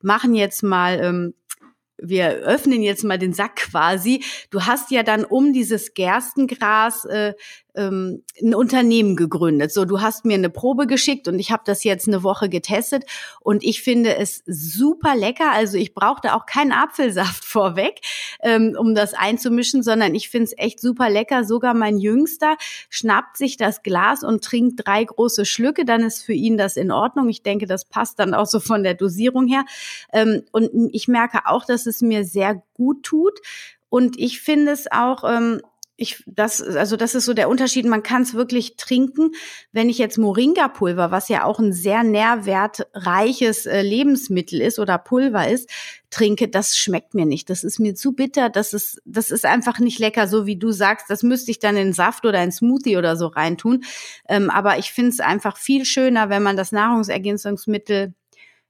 machen 0.00 0.34
jetzt 0.34 0.62
mal 0.62 1.00
ähm, 1.00 1.34
wir 2.04 2.30
öffnen 2.30 2.82
jetzt 2.82 3.04
mal 3.04 3.18
den 3.18 3.32
Sack 3.32 3.56
quasi. 3.56 4.24
Du 4.50 4.66
hast 4.66 4.90
ja 4.90 5.02
dann 5.02 5.24
um 5.24 5.52
dieses 5.52 5.94
Gerstengras 5.94 7.04
äh, 7.04 7.34
ähm, 7.74 8.22
ein 8.40 8.54
Unternehmen 8.54 9.16
gegründet. 9.16 9.72
So, 9.72 9.84
du 9.84 10.00
hast 10.00 10.24
mir 10.24 10.34
eine 10.34 10.50
Probe 10.50 10.86
geschickt 10.86 11.28
und 11.28 11.38
ich 11.38 11.50
habe 11.50 11.62
das 11.64 11.84
jetzt 11.84 12.08
eine 12.08 12.22
Woche 12.22 12.48
getestet 12.48 13.04
und 13.40 13.64
ich 13.64 13.82
finde 13.82 14.16
es 14.16 14.42
super 14.46 15.16
lecker. 15.16 15.52
Also 15.52 15.78
ich 15.78 15.94
brauchte 15.94 16.34
auch 16.34 16.46
keinen 16.46 16.72
Apfelsaft 16.72 17.44
vorweg, 17.44 18.00
ähm, 18.42 18.76
um 18.78 18.94
das 18.94 19.14
einzumischen, 19.14 19.82
sondern 19.82 20.14
ich 20.14 20.28
finde 20.28 20.44
es 20.44 20.58
echt 20.58 20.80
super 20.80 21.08
lecker. 21.08 21.44
Sogar 21.44 21.74
mein 21.74 21.98
Jüngster 21.98 22.56
schnappt 22.90 23.36
sich 23.36 23.56
das 23.56 23.82
Glas 23.82 24.22
und 24.22 24.44
trinkt 24.44 24.86
drei 24.86 25.04
große 25.04 25.44
Schlücke, 25.44 25.84
dann 25.84 26.02
ist 26.02 26.22
für 26.22 26.34
ihn 26.34 26.56
das 26.56 26.76
in 26.76 26.90
Ordnung. 26.90 27.28
Ich 27.28 27.42
denke, 27.42 27.66
das 27.66 27.84
passt 27.84 28.18
dann 28.18 28.34
auch 28.34 28.46
so 28.46 28.60
von 28.60 28.82
der 28.82 28.94
Dosierung 28.94 29.46
her. 29.46 29.64
Ähm, 30.12 30.42
und 30.52 30.70
ich 30.92 31.08
merke 31.08 31.46
auch, 31.46 31.64
dass 31.64 31.86
es 31.86 32.02
mir 32.02 32.24
sehr 32.24 32.62
gut 32.74 33.02
tut. 33.02 33.40
Und 33.88 34.18
ich 34.18 34.40
finde 34.40 34.72
es 34.72 34.90
auch, 34.90 35.22
ähm, 35.24 35.60
ich, 36.02 36.22
das, 36.26 36.60
also 36.60 36.96
das 36.96 37.14
ist 37.14 37.24
so 37.24 37.34
der 37.34 37.48
Unterschied. 37.48 37.86
Man 37.86 38.02
kann 38.02 38.22
es 38.22 38.34
wirklich 38.34 38.76
trinken. 38.76 39.30
Wenn 39.72 39.88
ich 39.88 39.98
jetzt 39.98 40.18
Moringa-Pulver, 40.18 41.10
was 41.10 41.28
ja 41.28 41.44
auch 41.44 41.58
ein 41.58 41.72
sehr 41.72 42.02
nährwertreiches 42.02 43.66
äh, 43.66 43.82
Lebensmittel 43.82 44.60
ist 44.60 44.78
oder 44.78 44.98
Pulver 44.98 45.48
ist, 45.48 45.70
trinke, 46.10 46.48
das 46.48 46.76
schmeckt 46.76 47.14
mir 47.14 47.24
nicht. 47.24 47.48
Das 47.48 47.64
ist 47.64 47.78
mir 47.78 47.94
zu 47.94 48.12
bitter. 48.12 48.50
Das 48.50 48.74
ist, 48.74 49.00
das 49.04 49.30
ist 49.30 49.46
einfach 49.46 49.78
nicht 49.78 49.98
lecker, 49.98 50.28
so 50.28 50.46
wie 50.46 50.56
du 50.56 50.70
sagst. 50.72 51.06
Das 51.08 51.22
müsste 51.22 51.50
ich 51.50 51.58
dann 51.58 51.76
in 51.76 51.92
Saft 51.92 52.26
oder 52.26 52.42
in 52.42 52.52
Smoothie 52.52 52.96
oder 52.96 53.16
so 53.16 53.28
reintun. 53.28 53.84
Ähm, 54.28 54.50
aber 54.50 54.78
ich 54.78 54.92
finde 54.92 55.10
es 55.10 55.20
einfach 55.20 55.56
viel 55.56 55.84
schöner, 55.84 56.28
wenn 56.28 56.42
man 56.42 56.56
das 56.56 56.72
Nahrungsergänzungsmittel 56.72 58.14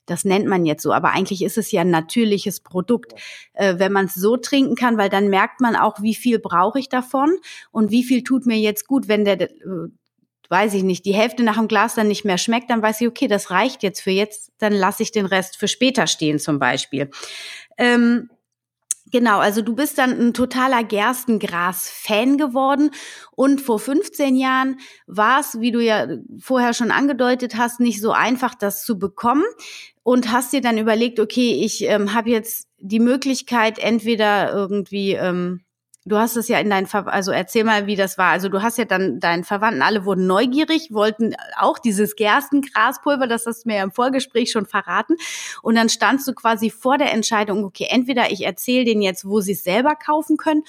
das 0.07 0.25
nennt 0.25 0.47
man 0.47 0.67
jetzt 0.67 0.83
so, 0.83 0.93
aber 0.93 1.11
eigentlich 1.11 1.43
ist 1.43 1.59
es 1.59 1.71
ja 1.73 1.83
ein 1.83 1.91
natürliches 1.91 2.61
Produkt, 2.61 3.13
äh, 3.55 3.79
wenn 3.79 3.93
man 3.93 4.07
es 4.07 4.15
so 4.15 4.37
trinken 4.37 4.75
kann, 4.75 4.99
weil 4.99 5.09
dann 5.09 5.29
merkt 5.29 5.61
man 5.61 5.77
auch, 5.77 6.03
wie 6.03 6.15
viel 6.15 6.39
brauche 6.39 6.79
ich 6.79 6.89
davon 6.89 7.37
und 7.71 7.91
wie 7.91 8.05
viel 8.05 8.23
tut 8.25 8.47
mir 8.47 8.59
jetzt 8.59 8.87
gut, 8.87 9.09
wenn 9.09 9.25
der, 9.25 9.41
äh, 9.41 9.49
weiß 10.49 10.75
ich 10.75 10.83
nicht, 10.83 11.07
die 11.07 11.15
Hälfte 11.15 11.43
nach 11.43 11.57
dem 11.57 11.69
Glas 11.69 11.95
dann 11.95 12.09
nicht 12.09 12.25
mehr 12.25 12.39
schmeckt, 12.39 12.69
dann 12.71 12.83
weiß 12.83 13.01
ich, 13.01 13.09
okay, 13.09 13.27
das 13.27 13.51
reicht 13.51 13.83
jetzt 13.83 14.01
für 14.01 14.11
jetzt, 14.11 14.53
dann 14.59 14.73
lasse 14.73 15.03
ich 15.03 15.13
den 15.13 15.27
Rest 15.27 15.57
für 15.57 15.69
später 15.69 16.07
stehen 16.07 16.39
zum 16.39 16.59
Beispiel. 16.59 17.11
Ähm, 17.79 18.29
Genau, 19.13 19.41
also 19.41 19.61
du 19.61 19.75
bist 19.75 19.99
dann 19.99 20.19
ein 20.19 20.33
totaler 20.33 20.83
Gerstengras-Fan 20.83 22.39
geworden. 22.39 22.91
Und 23.33 23.61
vor 23.61 23.79
15 23.79 24.37
Jahren 24.37 24.79
war 25.07 25.41
es, 25.41 25.61
wie 25.61 25.71
du 25.71 25.81
ja 25.81 26.09
vorher 26.41 26.73
schon 26.73 26.91
angedeutet 26.91 27.57
hast, 27.57 27.79
nicht 27.79 28.01
so 28.01 28.13
einfach, 28.13 28.55
das 28.55 28.85
zu 28.85 28.99
bekommen. 28.99 29.45
Und 30.03 30.33
hast 30.33 30.55
dir 30.55 30.63
dann 30.63 30.79
überlegt, 30.79 31.21
okay, 31.21 31.63
ich 31.63 31.85
ähm, 31.85 32.15
habe 32.15 32.31
jetzt 32.31 32.69
die 32.79 33.01
Möglichkeit, 33.01 33.79
entweder 33.79 34.53
irgendwie 34.53 35.13
ähm, 35.13 35.61
Du 36.05 36.19
hast 36.19 36.37
es 36.37 36.49
ja 36.49 36.59
in 36.59 36.69
deinen, 36.69 36.87
Ver 36.87 37.07
also 37.07 37.31
erzähl 37.31 37.63
mal, 37.63 37.87
wie 37.87 37.95
das 37.95 38.19
war. 38.19 38.31
Also 38.31 38.49
du 38.49 38.61
hast 38.61 38.77
ja 38.77 38.85
dann 38.85 39.21
deinen 39.21 39.45
Verwandten, 39.45 39.83
alle 39.83 40.05
wurden 40.05 40.27
neugierig, 40.27 40.89
wollten 40.91 41.37
auch 41.57 41.79
dieses 41.79 42.17
Gerstengraspulver, 42.17 43.29
das 43.29 43.47
hast 43.47 43.65
du 43.65 43.69
mir 43.69 43.77
ja 43.77 43.85
im 43.85 43.93
Vorgespräch 43.93 44.51
schon 44.51 44.67
verraten. 44.67 45.15
Und 45.63 45.77
dann 45.77 45.89
standst 45.89 46.27
du 46.27 46.35
quasi 46.35 46.71
vor 46.71 46.99
der 46.99 47.13
Entscheidung, 47.13 47.65
okay, 47.65 47.87
entweder 47.89 48.33
ich 48.33 48.45
erzähle 48.45 48.85
denen 48.85 49.03
jetzt, 49.03 49.25
wo 49.25 49.41
sie 49.41 49.53
es 49.53 49.63
selber 49.63 49.95
kaufen 49.95 50.37
können 50.37 50.65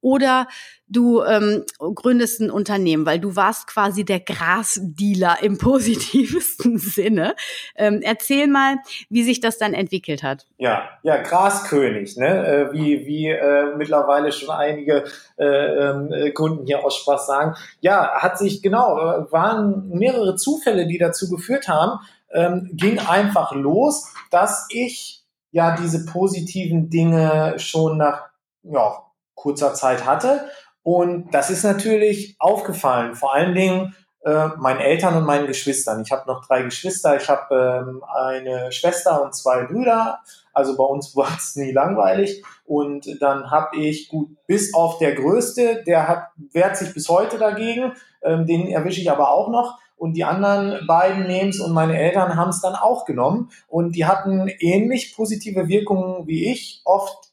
oder 0.00 0.46
du 0.86 1.22
ähm, 1.22 1.64
gründest 1.78 2.40
ein 2.40 2.50
Unternehmen, 2.50 3.04
weil 3.04 3.18
du 3.18 3.36
warst 3.36 3.66
quasi 3.66 4.04
der 4.04 4.20
Grasdealer 4.20 5.42
im 5.42 5.58
positivsten 5.58 6.78
Sinne. 6.78 7.34
Ähm, 7.76 8.00
erzähl 8.02 8.46
mal, 8.46 8.76
wie 9.10 9.22
sich 9.22 9.40
das 9.40 9.58
dann 9.58 9.74
entwickelt 9.74 10.22
hat. 10.22 10.46
Ja, 10.56 10.88
ja, 11.02 11.20
Graskönig, 11.22 12.16
ne? 12.16 12.46
Äh, 12.46 12.72
wie 12.72 13.06
wie 13.06 13.28
äh, 13.28 13.76
mittlerweile 13.76 14.32
schon 14.32 14.50
einige 14.50 15.04
äh, 15.38 15.44
äh, 15.44 16.32
Kunden 16.32 16.66
hier 16.66 16.84
aus 16.84 16.96
Spaß 16.96 17.26
sagen. 17.26 17.54
Ja, 17.80 18.10
hat 18.14 18.38
sich 18.38 18.62
genau, 18.62 18.98
äh, 18.98 19.32
waren 19.32 19.88
mehrere 19.90 20.36
Zufälle, 20.36 20.86
die 20.86 20.98
dazu 20.98 21.28
geführt 21.28 21.68
haben, 21.68 22.00
ähm, 22.32 22.70
ging 22.72 22.98
einfach 22.98 23.52
los, 23.52 24.12
dass 24.30 24.66
ich 24.70 25.24
ja 25.50 25.76
diese 25.76 26.04
positiven 26.04 26.90
Dinge 26.90 27.54
schon 27.58 27.98
nach 27.98 28.28
ja, 28.62 29.07
kurzer 29.38 29.74
Zeit 29.74 30.04
hatte. 30.04 30.48
Und 30.82 31.32
das 31.32 31.50
ist 31.50 31.64
natürlich 31.64 32.36
aufgefallen, 32.38 33.14
vor 33.14 33.34
allen 33.34 33.54
Dingen 33.54 33.94
äh, 34.24 34.48
meinen 34.58 34.80
Eltern 34.80 35.16
und 35.16 35.24
meinen 35.24 35.46
Geschwistern. 35.46 36.02
Ich 36.02 36.10
habe 36.10 36.26
noch 36.26 36.44
drei 36.46 36.62
Geschwister, 36.62 37.16
ich 37.16 37.28
habe 37.28 37.86
ähm, 37.88 38.02
eine 38.04 38.72
Schwester 38.72 39.22
und 39.22 39.34
zwei 39.34 39.64
Brüder. 39.64 40.20
Also 40.52 40.76
bei 40.76 40.84
uns 40.84 41.14
war 41.16 41.28
es 41.36 41.56
nie 41.56 41.72
langweilig. 41.72 42.42
Und 42.64 43.06
dann 43.20 43.50
habe 43.50 43.76
ich 43.76 44.08
gut, 44.08 44.30
bis 44.46 44.74
auf 44.74 44.98
der 44.98 45.14
Größte, 45.14 45.84
der 45.86 46.08
hat, 46.08 46.28
wehrt 46.52 46.76
sich 46.76 46.92
bis 46.92 47.08
heute 47.08 47.38
dagegen, 47.38 47.92
ähm, 48.22 48.46
den 48.46 48.68
erwische 48.68 49.00
ich 49.00 49.10
aber 49.10 49.30
auch 49.30 49.50
noch. 49.50 49.78
Und 49.96 50.14
die 50.14 50.24
anderen 50.24 50.86
beiden 50.86 51.26
nehmen 51.26 51.50
es 51.50 51.60
und 51.60 51.72
meine 51.72 51.98
Eltern 51.98 52.36
haben 52.36 52.50
es 52.50 52.60
dann 52.60 52.76
auch 52.76 53.04
genommen. 53.04 53.50
Und 53.66 53.96
die 53.96 54.06
hatten 54.06 54.48
ähnlich 54.60 55.14
positive 55.16 55.68
Wirkungen 55.68 56.26
wie 56.26 56.52
ich, 56.52 56.82
oft 56.84 57.27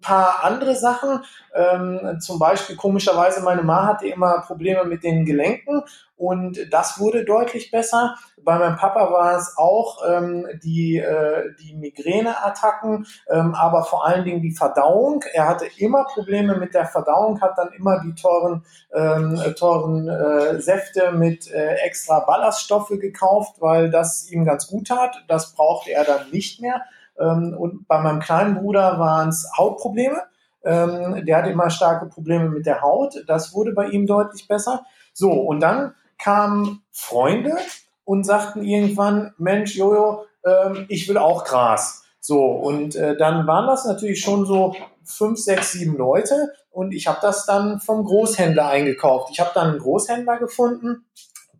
paar 0.00 0.44
andere 0.44 0.74
Sachen. 0.74 1.22
Ähm, 1.54 2.18
zum 2.20 2.38
Beispiel 2.38 2.76
komischerweise, 2.76 3.42
meine 3.42 3.62
Ma 3.62 3.86
hatte 3.86 4.06
immer 4.06 4.40
Probleme 4.40 4.84
mit 4.84 5.02
den 5.04 5.24
Gelenken 5.24 5.82
und 6.16 6.72
das 6.72 6.98
wurde 6.98 7.24
deutlich 7.24 7.70
besser. 7.70 8.16
Bei 8.42 8.58
meinem 8.58 8.76
Papa 8.76 9.12
war 9.12 9.36
es 9.36 9.54
auch 9.58 9.98
ähm, 10.08 10.46
die, 10.62 10.96
äh, 10.96 11.54
die 11.60 11.74
Migräneattacken, 11.74 13.06
ähm, 13.28 13.54
aber 13.54 13.84
vor 13.84 14.06
allen 14.06 14.24
Dingen 14.24 14.40
die 14.40 14.54
Verdauung. 14.54 15.22
Er 15.34 15.48
hatte 15.48 15.66
immer 15.76 16.04
Probleme 16.04 16.56
mit 16.56 16.72
der 16.72 16.86
Verdauung, 16.86 17.40
hat 17.40 17.58
dann 17.58 17.72
immer 17.72 18.00
die 18.00 18.14
teuren, 18.14 18.64
ähm, 18.94 19.38
teuren 19.58 20.08
äh, 20.08 20.60
Säfte 20.60 21.12
mit 21.12 21.50
äh, 21.50 21.74
extra 21.84 22.20
Ballaststoffe 22.20 22.88
gekauft, 22.88 23.56
weil 23.60 23.90
das 23.90 24.30
ihm 24.30 24.44
ganz 24.44 24.68
gut 24.68 24.86
tat. 24.88 25.22
Das 25.28 25.54
brauchte 25.54 25.90
er 25.90 26.04
dann 26.04 26.30
nicht 26.30 26.60
mehr. 26.62 26.82
Ähm, 27.18 27.56
und 27.58 27.86
bei 27.88 28.00
meinem 28.00 28.20
kleinen 28.20 28.56
Bruder 28.56 28.98
waren 28.98 29.28
es 29.28 29.50
Hautprobleme. 29.56 30.22
Ähm, 30.64 31.24
der 31.24 31.38
hatte 31.38 31.50
immer 31.50 31.70
starke 31.70 32.06
Probleme 32.06 32.48
mit 32.48 32.66
der 32.66 32.82
Haut. 32.82 33.24
Das 33.26 33.54
wurde 33.54 33.72
bei 33.72 33.88
ihm 33.88 34.06
deutlich 34.06 34.48
besser. 34.48 34.84
So, 35.12 35.32
und 35.32 35.60
dann 35.60 35.94
kamen 36.18 36.82
Freunde 36.90 37.56
und 38.04 38.24
sagten 38.24 38.62
irgendwann, 38.62 39.32
Mensch, 39.38 39.76
Jojo, 39.76 40.24
ähm, 40.44 40.86
ich 40.88 41.08
will 41.08 41.18
auch 41.18 41.44
Gras. 41.44 42.04
So, 42.20 42.44
und 42.44 42.96
äh, 42.96 43.16
dann 43.16 43.46
waren 43.46 43.66
das 43.66 43.84
natürlich 43.84 44.20
schon 44.20 44.46
so 44.46 44.74
fünf, 45.04 45.38
sechs, 45.38 45.72
sieben 45.72 45.96
Leute 45.96 46.52
und 46.70 46.92
ich 46.92 47.06
habe 47.06 47.18
das 47.22 47.46
dann 47.46 47.80
vom 47.80 48.04
Großhändler 48.04 48.68
eingekauft. 48.68 49.30
Ich 49.30 49.40
habe 49.40 49.52
dann 49.54 49.70
einen 49.70 49.78
Großhändler 49.78 50.38
gefunden, 50.38 51.04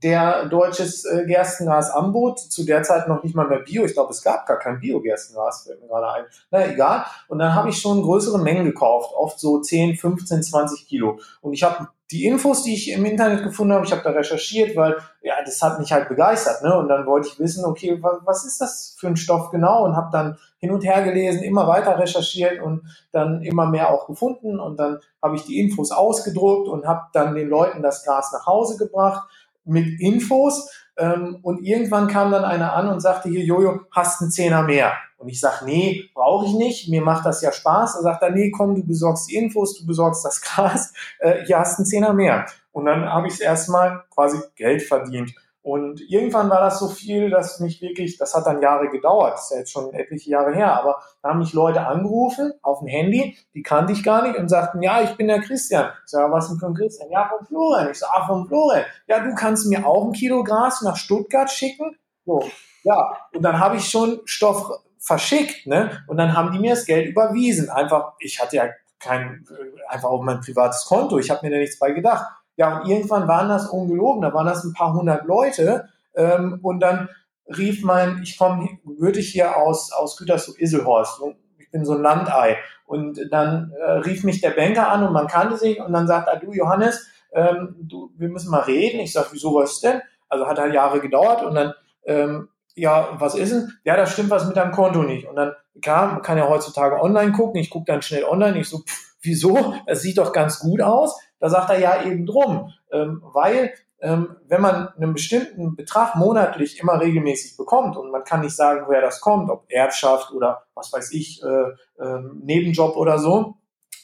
der 0.03 0.47
deutsches 0.47 1.05
äh, 1.05 1.25
Gerstengras 1.27 1.91
anbot, 1.91 2.39
zu 2.39 2.65
der 2.65 2.83
Zeit 2.83 3.09
noch 3.09 3.23
nicht 3.23 3.35
mal 3.35 3.49
mehr 3.49 3.61
Bio. 3.61 3.85
Ich 3.85 3.95
glaube, 3.95 4.11
es 4.11 4.23
gab 4.23 4.47
gar 4.47 4.59
kein 4.59 4.79
Bio-Gerstengras, 4.79 5.65
fällt 5.65 5.87
gerade 5.89 6.13
ein. 6.13 6.25
Na 6.51 6.67
egal. 6.67 7.05
Und 7.29 7.39
dann 7.39 7.55
habe 7.55 7.71
ich 7.71 7.79
schon 7.79 8.03
größere 8.03 8.39
Mengen 8.39 8.67
gekauft, 8.67 9.13
oft 9.15 9.41
so 9.41 9.61
10, 9.61 9.97
15, 9.97 10.43
20 10.43 10.87
Kilo. 10.87 11.19
Und 11.41 11.55
ich 11.55 11.63
habe 11.63 11.89
die 12.13 12.25
Infos, 12.25 12.63
die 12.63 12.75
ich 12.75 12.93
im 12.93 13.05
Internet 13.05 13.43
gefunden 13.43 13.73
habe, 13.73 13.85
ich 13.85 13.91
habe 13.91 14.03
da 14.03 14.11
recherchiert, 14.11 14.77
weil 14.77 14.97
ja, 15.23 15.35
das 15.45 15.61
hat 15.61 15.81
mich 15.81 15.93
halt 15.93 16.09
begeistert. 16.09 16.63
Ne? 16.63 16.77
Und 16.77 16.89
dann 16.89 17.05
wollte 17.07 17.29
ich 17.29 17.41
wissen, 17.41 17.65
okay, 17.65 17.99
was, 18.01 18.19
was 18.25 18.45
ist 18.45 18.61
das 18.61 18.97
für 18.99 19.09
ein 19.09 19.17
Stoff 19.17 19.51
genau? 19.51 19.85
Und 19.85 19.97
habe 19.97 20.11
dann 20.13 20.39
hin 20.59 20.71
und 20.71 20.85
her 20.85 21.03
gelesen, 21.03 21.43
immer 21.43 21.67
weiter 21.67 21.99
recherchiert 21.99 22.63
und 22.63 22.83
dann 23.11 23.43
immer 23.43 23.67
mehr 23.67 23.91
auch 23.91 24.07
gefunden. 24.07 24.61
Und 24.61 24.79
dann 24.79 25.01
habe 25.21 25.35
ich 25.35 25.45
die 25.45 25.59
Infos 25.59 25.91
ausgedruckt 25.91 26.69
und 26.69 26.87
habe 26.87 27.07
dann 27.13 27.35
den 27.35 27.49
Leuten 27.49 27.83
das 27.83 28.05
Gras 28.05 28.31
nach 28.33 28.47
Hause 28.47 28.77
gebracht 28.77 29.29
mit 29.67 30.01
Infos. 30.01 30.71
Ähm, 30.97 31.39
und 31.43 31.63
irgendwann 31.63 32.09
kam 32.09 32.31
dann 32.31 32.45
einer 32.45 32.73
an 32.73 32.89
und 32.89 33.01
sagte, 33.01 33.29
hier, 33.29 33.45
Jojo, 33.45 33.81
hast 33.91 34.23
einen 34.23 34.31
Zehner 34.31 34.63
mehr. 34.63 34.93
Und 35.19 35.29
ich 35.29 35.41
sage, 35.41 35.65
nee, 35.65 36.11
brauche 36.15 36.47
ich 36.47 36.55
nicht, 36.55 36.89
mir 36.89 37.03
macht 37.03 37.27
das 37.27 37.43
ja 37.43 37.53
Spaß. 37.53 37.97
Er 37.97 38.03
sagt 38.03 38.23
dann, 38.23 38.35
nee, 38.35 38.51
komm, 38.51 38.75
du 38.75 38.85
besorgst 38.85 39.31
die 39.31 39.37
Infos, 39.37 39.79
du 39.79 39.87
besorgst 39.87 40.25
das 40.25 40.41
Gras, 40.41 40.93
äh, 41.21 41.45
hier 41.45 41.59
hast 41.59 41.79
einen 41.79 41.87
Zehner 41.87 42.13
mehr. 42.13 42.47
Und 42.73 42.85
dann 42.87 43.07
habe 43.07 43.29
ich 43.29 43.41
erstmal 43.41 44.05
quasi 44.15 44.39
Geld 44.55 44.83
verdient. 44.83 45.33
Und 45.67 46.01
irgendwann 46.09 46.49
war 46.49 46.61
das 46.61 46.79
so 46.79 46.87
viel, 46.87 47.29
dass 47.29 47.59
mich 47.59 47.83
wirklich, 47.83 48.19
das 48.19 48.37
hat 48.37 48.47
dann 48.47 48.63
Jahre 48.63 48.89
gedauert, 48.89 49.33
das 49.33 49.47
ist 49.47 49.51
ja 49.51 49.59
jetzt 49.59 49.73
schon 49.73 49.93
etliche 49.95 50.31
Jahre 50.31 50.55
her, 50.55 50.73
aber 50.79 51.03
da 51.21 51.31
haben 51.31 51.41
mich 51.41 51.55
Leute 51.55 51.85
angerufen 51.85 52.53
auf 52.63 52.79
dem 52.79 52.87
Handy, 52.87 53.37
die 53.53 53.65
kannte 53.65 53.93
ich 53.93 54.05
gar 54.05 54.23
nicht 54.23 54.39
und 54.39 54.49
sagten, 54.49 54.81
ja, 54.81 55.03
ich 55.03 55.17
bin 55.17 55.27
der 55.27 55.41
Christian. 55.41 55.91
Ich 56.05 56.13
sage, 56.13 56.33
was 56.33 56.47
denn 56.49 56.59
für 56.59 56.67
ein 56.67 56.75
Christian? 56.75 57.11
Ja, 57.11 57.29
von 57.29 57.45
Florian. 57.45 57.91
Ich 57.91 57.99
sage, 57.99 58.13
ah, 58.15 58.27
von 58.29 58.47
Florian. 58.47 58.85
Ja, 59.09 59.19
du 59.19 59.35
kannst 59.35 59.67
mir 59.67 59.85
auch 59.85 60.07
ein 60.07 60.13
Kilo 60.13 60.45
Gras 60.45 60.83
nach 60.83 60.95
Stuttgart 60.95 61.51
schicken? 61.51 61.99
So, 62.25 62.45
ja. 62.85 63.17
Und 63.35 63.43
dann 63.43 63.59
habe 63.59 63.79
ich 63.79 63.89
schon 63.91 64.21
Stoff 64.25 64.71
verschickt, 65.01 65.67
ne? 65.67 66.01
Und 66.07 66.17
dann 66.17 66.37
haben 66.37 66.53
die 66.53 66.61
mir 66.61 66.77
das 66.77 66.87
Geld 66.87 67.09
überwiesen. 67.09 67.71
Einfach, 67.71 68.13
ich 68.21 68.41
hatte 68.41 68.55
ja 68.55 68.69
kein, 69.01 69.45
einfach 69.89 70.11
auf 70.11 70.23
mein 70.23 70.41
privates 70.41 70.85
Konto. 70.85 71.19
Ich 71.19 71.29
habe 71.29 71.45
mir 71.45 71.51
da 71.51 71.59
nichts 71.59 71.81
bei 71.81 71.91
gedacht. 71.91 72.25
Ja, 72.57 72.79
und 72.79 72.89
irgendwann 72.89 73.29
waren 73.29 73.49
das 73.49 73.69
ungelogen, 73.69 74.23
da 74.23 74.33
waren 74.33 74.47
das 74.47 74.65
ein 74.65 74.73
paar 74.73 74.93
hundert 74.93 75.27
Leute. 75.27 75.89
Ähm, 76.15 76.59
und 76.63 76.81
dann 76.81 77.09
rief 77.47 77.85
mein, 77.85 78.21
ich 78.23 78.39
komme 78.39 78.69
gebürtig 78.85 79.29
hier 79.29 79.57
aus, 79.57 79.93
aus 79.93 80.17
Gütersloh 80.17 80.55
Iselhorst. 80.59 81.21
Ich 81.59 81.71
bin 81.71 81.85
so 81.85 81.95
ein 81.95 82.03
Landei. 82.03 82.59
Und 82.87 83.21
dann 83.31 83.73
äh, 83.79 83.91
rief 83.99 84.25
mich 84.25 84.41
der 84.41 84.51
Banker 84.51 84.89
an 84.89 85.05
und 85.05 85.13
man 85.13 85.27
kannte 85.27 85.57
sich 85.57 85.81
und 85.81 85.93
dann 85.93 86.07
sagt 86.07 86.29
er, 86.29 86.39
du 86.39 86.53
Johannes, 86.53 87.07
ähm, 87.33 87.77
du, 87.81 88.11
wir 88.17 88.29
müssen 88.29 88.51
mal 88.51 88.63
reden. 88.63 89.01
Ich 89.01 89.13
sag, 89.13 89.33
wieso 89.33 89.55
was 89.55 89.81
denn? 89.81 90.01
Also 90.29 90.47
hat 90.47 90.59
halt 90.59 90.75
Jahre 90.75 91.01
gedauert 91.01 91.43
und 91.43 91.55
dann, 91.55 91.75
ähm, 92.05 92.49
ja, 92.75 93.09
was 93.19 93.35
ist 93.35 93.53
denn? 93.53 93.73
Ja, 93.85 93.97
da 93.97 94.07
stimmt 94.07 94.31
was 94.31 94.47
mit 94.47 94.57
deinem 94.57 94.73
Konto 94.73 95.03
nicht. 95.03 95.27
Und 95.27 95.37
dann, 95.37 95.53
klar, 95.83 96.13
man 96.13 96.23
kann 96.23 96.39
ja 96.39 96.49
heutzutage 96.49 97.01
online 97.01 97.33
gucken. 97.33 97.61
Ich 97.61 97.71
gucke 97.71 97.87
dann 97.87 98.03
schnell 98.03 98.25
online. 98.25 98.59
Ich 98.59 98.69
so, 98.69 98.79
pff, 98.79 99.17
wieso? 99.23 99.75
Es 99.87 100.03
sieht 100.03 100.19
doch 100.19 100.33
ganz 100.33 100.61
gut 100.61 100.81
aus. 100.81 101.19
Da 101.39 101.49
sagt 101.51 101.71
er 101.71 101.79
ja 101.79 102.03
eben 102.05 102.27
drum, 102.27 102.73
ähm, 102.91 103.23
weil 103.33 103.73
ähm, 104.01 104.37
wenn 104.47 104.61
man 104.61 104.89
einen 104.89 105.15
bestimmten 105.15 105.75
Betrag 105.75 106.17
monatlich 106.17 106.81
immer 106.81 107.01
regelmäßig 107.01 107.57
bekommt 107.57 107.97
und 107.97 108.11
man 108.11 108.25
kann 108.25 108.43
nicht 108.43 108.55
sagen, 108.55 108.85
woher 108.87 109.01
das 109.01 109.21
kommt, 109.21 109.51
ob 109.51 109.65
Erbschaft 109.69 110.33
oder 110.33 110.65
was 110.75 110.93
weiß 110.93 111.13
ich, 111.13 111.43
äh, 111.43 112.03
äh, 112.03 112.21
Nebenjob 112.43 112.97
oder 112.97 113.19
so, 113.19 113.57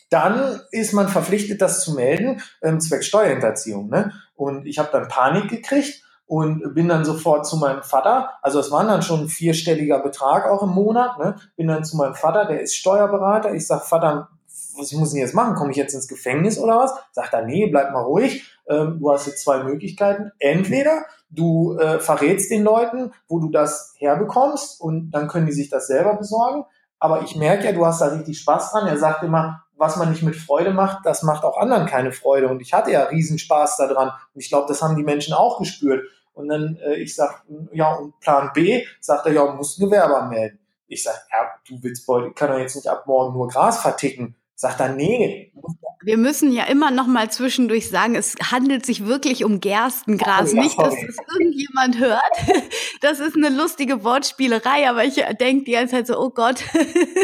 dann 0.08 0.60
ist 0.70 0.92
man 0.92 1.08
verpflichtet, 1.08 1.60
das 1.62 1.84
zu 1.84 1.94
melden, 1.94 2.42
ähm, 2.62 2.80
zwecks 2.80 3.06
Steuerhinterziehung. 3.06 3.88
Ne? 3.88 4.12
Und 4.34 4.66
ich 4.66 4.78
habe 4.78 4.88
dann 4.92 5.08
Panik 5.08 5.48
gekriegt 5.48 6.02
und 6.26 6.74
bin 6.74 6.88
dann 6.88 7.04
sofort 7.04 7.46
zu 7.46 7.56
meinem 7.56 7.82
Vater, 7.82 8.30
also 8.42 8.60
es 8.60 8.70
war 8.70 8.84
dann 8.86 9.02
schon 9.02 9.22
ein 9.22 9.28
vierstelliger 9.28 10.00
Betrag 10.00 10.46
auch 10.46 10.62
im 10.62 10.70
Monat, 10.70 11.18
ne? 11.18 11.36
bin 11.56 11.68
dann 11.68 11.84
zu 11.84 11.96
meinem 11.96 12.14
Vater, 12.14 12.46
der 12.46 12.60
ist 12.60 12.74
Steuerberater, 12.74 13.54
ich 13.54 13.66
sag 13.66 13.84
Vater, 13.84 14.28
was 14.76 14.92
muss 14.92 15.14
ich 15.14 15.20
jetzt 15.20 15.34
machen? 15.34 15.54
Komme 15.54 15.70
ich 15.70 15.76
jetzt 15.76 15.94
ins 15.94 16.08
Gefängnis 16.08 16.58
oder 16.58 16.78
was? 16.78 16.92
Sagt 17.12 17.32
er, 17.32 17.44
nee, 17.44 17.66
bleib 17.66 17.92
mal 17.92 18.02
ruhig. 18.02 18.44
Ähm, 18.68 18.98
du 19.00 19.10
hast 19.10 19.26
jetzt 19.26 19.42
zwei 19.42 19.62
Möglichkeiten. 19.62 20.32
Entweder 20.38 21.04
du 21.30 21.76
äh, 21.78 21.98
verrätst 21.98 22.50
den 22.50 22.62
Leuten, 22.62 23.12
wo 23.28 23.38
du 23.40 23.50
das 23.50 23.94
herbekommst 23.98 24.80
und 24.80 25.10
dann 25.10 25.28
können 25.28 25.46
die 25.46 25.52
sich 25.52 25.70
das 25.70 25.86
selber 25.86 26.16
besorgen. 26.16 26.64
Aber 26.98 27.22
ich 27.22 27.34
merke 27.36 27.64
ja, 27.64 27.72
du 27.72 27.84
hast 27.84 28.00
da 28.00 28.06
richtig 28.06 28.38
Spaß 28.38 28.70
dran. 28.70 28.86
Er 28.86 28.98
sagt 28.98 29.22
immer, 29.24 29.64
was 29.74 29.96
man 29.96 30.10
nicht 30.10 30.22
mit 30.22 30.36
Freude 30.36 30.72
macht, 30.72 31.04
das 31.04 31.24
macht 31.24 31.42
auch 31.42 31.58
anderen 31.58 31.86
keine 31.86 32.12
Freude. 32.12 32.48
Und 32.48 32.62
ich 32.62 32.72
hatte 32.72 32.92
ja 32.92 33.04
riesen 33.04 33.38
Spaß 33.38 33.76
daran. 33.78 34.10
Und 34.32 34.40
ich 34.40 34.48
glaube, 34.48 34.68
das 34.68 34.82
haben 34.82 34.96
die 34.96 35.02
Menschen 35.02 35.34
auch 35.34 35.58
gespürt. 35.58 36.06
Und 36.34 36.48
dann, 36.48 36.76
äh, 36.76 36.94
ich 36.94 37.14
sag, 37.14 37.42
ja, 37.72 37.92
und 37.94 38.18
Plan 38.20 38.50
B, 38.54 38.86
sagt 39.00 39.26
er, 39.26 39.32
ja, 39.32 39.44
musst 39.52 39.78
ein 39.78 39.86
Gewerbe 39.86 40.16
anmelden. 40.16 40.60
Ich 40.86 41.02
sag, 41.02 41.26
ja, 41.32 41.48
du 41.68 41.82
willst, 41.82 42.06
kann 42.36 42.50
doch 42.50 42.58
jetzt 42.58 42.76
nicht 42.76 42.88
ab 42.88 43.06
morgen 43.06 43.34
nur 43.34 43.48
Gras 43.48 43.80
verticken. 43.80 44.36
Sagt 44.62 44.78
er, 44.78 44.90
nee. 44.90 45.52
Wir 46.04 46.16
müssen 46.16 46.52
ja 46.52 46.62
immer 46.66 46.92
noch 46.92 47.08
mal 47.08 47.28
zwischendurch 47.28 47.90
sagen, 47.90 48.14
es 48.14 48.36
handelt 48.52 48.86
sich 48.86 49.04
wirklich 49.04 49.44
um 49.44 49.58
Gerstengras. 49.58 50.52
Oh, 50.52 50.56
ja, 50.56 50.62
Nicht, 50.62 50.80
dass 50.80 50.94
es 50.94 51.16
irgendjemand 51.36 51.98
hört. 51.98 52.22
Das 53.00 53.18
ist 53.18 53.34
eine 53.34 53.48
lustige 53.48 54.04
Wortspielerei, 54.04 54.88
aber 54.88 55.04
ich 55.04 55.16
denke 55.40 55.64
die 55.64 55.72
ganze 55.72 55.96
Zeit 55.96 56.06
so, 56.06 56.16
oh 56.16 56.30
Gott, 56.30 56.62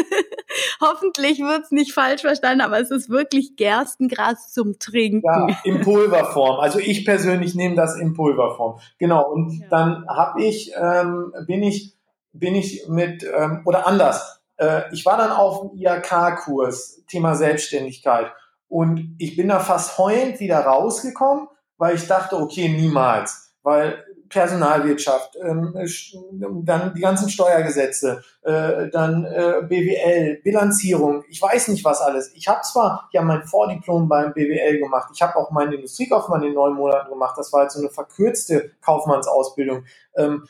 hoffentlich 0.81 1.39
wird 1.39 1.63
es 1.63 1.71
nicht 1.71 1.93
falsch 1.93 2.19
verstanden, 2.19 2.59
aber 2.59 2.81
es 2.81 2.91
ist 2.91 3.09
wirklich 3.09 3.55
Gerstengras 3.55 4.51
zum 4.51 4.77
Trinken. 4.77 5.21
Ja, 5.25 5.47
in 5.63 5.79
Pulverform. 5.79 6.59
Also 6.59 6.79
ich 6.79 7.05
persönlich 7.05 7.55
nehme 7.55 7.75
das 7.75 7.97
in 7.97 8.13
Pulverform. 8.13 8.81
Genau. 8.97 9.31
Und 9.31 9.61
ja. 9.61 9.67
dann 9.69 10.05
habe 10.09 10.43
ich, 10.43 10.73
ähm, 10.75 11.31
bin 11.47 11.63
ich, 11.63 11.95
bin 12.33 12.55
ich 12.55 12.85
mit, 12.89 13.23
ähm, 13.23 13.61
oder 13.63 13.87
anders, 13.87 14.38
äh, 14.59 14.93
ich 14.93 15.05
war 15.05 15.17
dann 15.17 15.31
auf 15.31 15.61
dem 15.61 15.77
IAK-Kurs, 15.77 17.03
Thema 17.07 17.35
Selbstständigkeit. 17.35 18.31
Und 18.67 19.15
ich 19.17 19.35
bin 19.35 19.47
da 19.47 19.59
fast 19.59 19.97
heulend 19.97 20.39
wieder 20.39 20.59
rausgekommen, 20.59 21.47
weil 21.77 21.95
ich 21.95 22.07
dachte, 22.07 22.37
okay, 22.37 22.69
niemals. 22.69 23.53
Weil 23.63 24.05
Personalwirtschaft, 24.29 25.37
ähm, 25.41 25.73
dann 26.63 26.93
die 26.93 27.01
ganzen 27.01 27.29
Steuergesetze, 27.29 28.23
äh, 28.43 28.89
dann 28.89 29.25
äh, 29.25 29.63
BWL, 29.67 30.41
Bilanzierung, 30.43 31.23
ich 31.29 31.41
weiß 31.41 31.69
nicht 31.69 31.83
was 31.83 31.99
alles. 31.99 32.31
Ich 32.35 32.47
habe 32.47 32.61
zwar 32.61 33.09
ja 33.11 33.23
mein 33.23 33.43
Vordiplom 33.43 34.07
beim 34.07 34.33
BWL 34.33 34.77
gemacht, 34.77 35.09
ich 35.13 35.21
habe 35.21 35.35
auch 35.35 35.49
meinen 35.49 35.73
Industriekaufmann 35.73 36.43
in 36.43 36.53
neun 36.53 36.75
Monaten 36.75 37.09
gemacht, 37.09 37.37
das 37.37 37.51
war 37.51 37.63
jetzt 37.63 37.73
so 37.73 37.79
eine 37.79 37.89
verkürzte 37.89 38.71
Kaufmannsausbildung. 38.81 39.85
Ähm, 40.15 40.45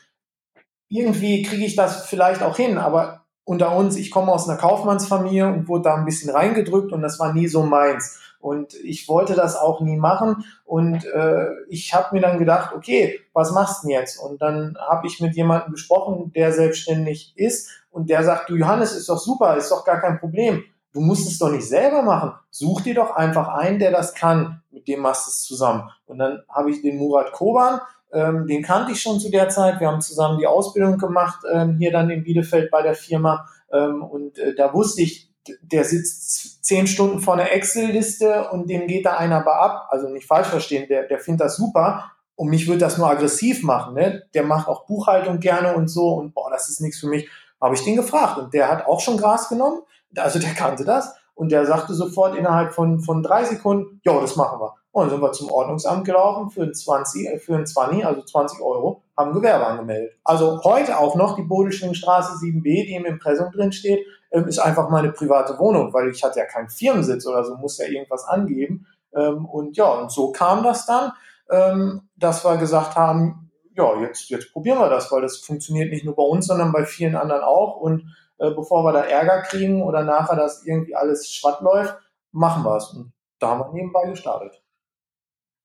irgendwie 0.88 1.42
kriege 1.42 1.64
ich 1.64 1.76
das 1.76 2.06
vielleicht 2.06 2.42
auch 2.42 2.56
hin, 2.56 2.76
aber 2.76 3.19
unter 3.50 3.74
uns, 3.74 3.96
ich 3.96 4.12
komme 4.12 4.30
aus 4.30 4.48
einer 4.48 4.58
Kaufmannsfamilie 4.58 5.48
und 5.48 5.66
wurde 5.66 5.82
da 5.82 5.96
ein 5.96 6.04
bisschen 6.04 6.30
reingedrückt 6.30 6.92
und 6.92 7.02
das 7.02 7.18
war 7.18 7.32
nie 7.32 7.48
so 7.48 7.64
meins. 7.64 8.20
Und 8.38 8.74
ich 8.74 9.08
wollte 9.08 9.34
das 9.34 9.56
auch 9.56 9.80
nie 9.80 9.96
machen. 9.96 10.44
Und 10.64 11.04
äh, 11.04 11.48
ich 11.68 11.92
habe 11.92 12.14
mir 12.14 12.20
dann 12.20 12.38
gedacht, 12.38 12.72
okay, 12.76 13.18
was 13.32 13.50
machst 13.50 13.82
du 13.82 13.88
denn 13.88 13.96
jetzt? 13.96 14.18
Und 14.18 14.40
dann 14.40 14.78
habe 14.88 15.08
ich 15.08 15.20
mit 15.20 15.34
jemandem 15.34 15.72
gesprochen, 15.72 16.30
der 16.32 16.52
selbstständig 16.52 17.32
ist 17.34 17.70
und 17.90 18.08
der 18.08 18.22
sagt, 18.22 18.50
du 18.50 18.54
Johannes, 18.54 18.92
ist 18.92 19.08
doch 19.08 19.18
super, 19.18 19.56
ist 19.56 19.72
doch 19.72 19.84
gar 19.84 20.00
kein 20.00 20.20
Problem. 20.20 20.62
Du 20.92 21.00
musst 21.00 21.26
es 21.26 21.38
doch 21.38 21.50
nicht 21.50 21.66
selber 21.66 22.02
machen. 22.02 22.34
Such 22.50 22.82
dir 22.82 22.94
doch 22.94 23.16
einfach 23.16 23.48
einen, 23.48 23.80
der 23.80 23.90
das 23.90 24.14
kann. 24.14 24.62
Mit 24.70 24.86
dem 24.86 25.00
machst 25.00 25.26
du 25.26 25.30
es 25.30 25.42
zusammen. 25.42 25.90
Und 26.06 26.18
dann 26.18 26.44
habe 26.48 26.70
ich 26.70 26.82
den 26.82 26.98
Murat 26.98 27.32
Koban, 27.32 27.80
ähm, 28.12 28.46
den 28.46 28.62
kannte 28.62 28.92
ich 28.92 29.00
schon 29.00 29.20
zu 29.20 29.30
der 29.30 29.48
Zeit. 29.48 29.80
Wir 29.80 29.88
haben 29.88 30.00
zusammen 30.00 30.38
die 30.38 30.46
Ausbildung 30.46 30.98
gemacht, 30.98 31.40
ähm, 31.52 31.76
hier 31.78 31.92
dann 31.92 32.10
in 32.10 32.24
Bielefeld 32.24 32.70
bei 32.70 32.82
der 32.82 32.94
Firma. 32.94 33.46
Ähm, 33.72 34.02
und 34.02 34.38
äh, 34.38 34.54
da 34.54 34.74
wusste 34.74 35.02
ich, 35.02 35.30
der 35.62 35.84
sitzt 35.84 36.64
zehn 36.64 36.86
Stunden 36.86 37.20
vor 37.20 37.34
einer 37.34 37.50
Excel-Liste 37.52 38.50
und 38.50 38.68
dem 38.68 38.86
geht 38.86 39.06
da 39.06 39.16
einer 39.16 39.38
aber 39.38 39.60
ab. 39.60 39.88
Also 39.90 40.08
nicht 40.08 40.26
falsch 40.26 40.48
verstehen, 40.48 40.86
der, 40.88 41.06
der 41.06 41.18
findet 41.18 41.46
das 41.46 41.56
super. 41.56 42.12
Und 42.34 42.48
mich 42.48 42.66
würde 42.66 42.78
das 42.78 42.98
nur 42.98 43.10
aggressiv 43.10 43.62
machen. 43.62 43.94
Ne? 43.94 44.22
Der 44.34 44.44
macht 44.44 44.68
auch 44.68 44.86
Buchhaltung 44.86 45.40
gerne 45.40 45.74
und 45.74 45.88
so. 45.88 46.14
Und 46.14 46.34
boah, 46.34 46.50
das 46.50 46.68
ist 46.68 46.80
nichts 46.80 46.98
für 46.98 47.08
mich. 47.08 47.28
Habe 47.60 47.74
ich 47.74 47.84
den 47.84 47.96
gefragt. 47.96 48.38
Und 48.38 48.54
der 48.54 48.68
hat 48.68 48.86
auch 48.86 49.00
schon 49.00 49.18
Gras 49.18 49.48
genommen. 49.48 49.82
Also 50.16 50.38
der 50.38 50.54
kannte 50.54 50.84
das. 50.84 51.14
Und 51.34 51.52
der 51.52 51.66
sagte 51.66 51.94
sofort 51.94 52.36
innerhalb 52.36 52.72
von, 52.72 53.00
von 53.00 53.22
drei 53.22 53.44
Sekunden, 53.44 54.00
ja, 54.04 54.18
das 54.20 54.36
machen 54.36 54.60
wir. 54.60 54.74
Und 54.92 55.02
dann 55.02 55.10
sind 55.10 55.22
wir 55.22 55.32
zum 55.32 55.50
Ordnungsamt 55.50 56.04
gelaufen 56.04 56.50
für 56.50 56.62
ein 56.62 56.74
20, 56.74 57.26
äh, 57.26 57.38
für 57.38 57.56
ein 57.56 57.66
20, 57.66 58.04
also 58.04 58.22
20 58.22 58.60
Euro, 58.60 59.02
haben 59.16 59.32
Gewerbe 59.32 59.66
angemeldet. 59.66 60.14
Also 60.24 60.62
heute 60.64 60.98
auch 60.98 61.14
noch 61.14 61.36
die 61.36 61.42
Bodelschwingstraße 61.42 62.34
7b, 62.44 62.62
die 62.62 62.94
im 62.94 63.04
Impressum 63.04 63.52
drin 63.52 63.72
steht, 63.72 64.04
ähm, 64.32 64.48
ist 64.48 64.58
einfach 64.58 64.88
meine 64.88 65.12
private 65.12 65.58
Wohnung, 65.58 65.92
weil 65.92 66.08
ich 66.10 66.24
hatte 66.24 66.40
ja 66.40 66.46
keinen 66.46 66.70
Firmensitz 66.70 67.26
oder 67.26 67.44
so, 67.44 67.56
muss 67.56 67.78
ja 67.78 67.86
irgendwas 67.86 68.24
angeben. 68.24 68.86
Ähm, 69.14 69.46
und 69.46 69.76
ja, 69.76 69.86
und 69.86 70.10
so 70.10 70.32
kam 70.32 70.64
das 70.64 70.86
dann, 70.86 71.12
ähm, 71.50 72.08
dass 72.16 72.44
wir 72.44 72.56
gesagt 72.56 72.96
haben, 72.96 73.50
ja, 73.76 74.00
jetzt, 74.00 74.28
jetzt 74.28 74.52
probieren 74.52 74.78
wir 74.78 74.88
das, 74.88 75.10
weil 75.12 75.22
das 75.22 75.38
funktioniert 75.38 75.90
nicht 75.90 76.04
nur 76.04 76.16
bei 76.16 76.22
uns, 76.22 76.46
sondern 76.46 76.72
bei 76.72 76.84
vielen 76.84 77.16
anderen 77.16 77.42
auch. 77.42 77.76
Und 77.76 78.14
äh, 78.38 78.50
bevor 78.50 78.84
wir 78.84 78.92
da 78.92 79.02
Ärger 79.02 79.42
kriegen 79.42 79.82
oder 79.82 80.02
nachher 80.02 80.36
das 80.36 80.64
irgendwie 80.64 80.96
alles 80.96 81.30
schwatt 81.30 81.60
läuft, 81.60 81.96
machen 82.32 82.64
wir 82.64 82.76
es. 82.76 82.90
Und 82.90 83.12
da 83.38 83.48
haben 83.48 83.60
wir 83.60 83.72
nebenbei 83.72 84.08
gestartet. 84.08 84.59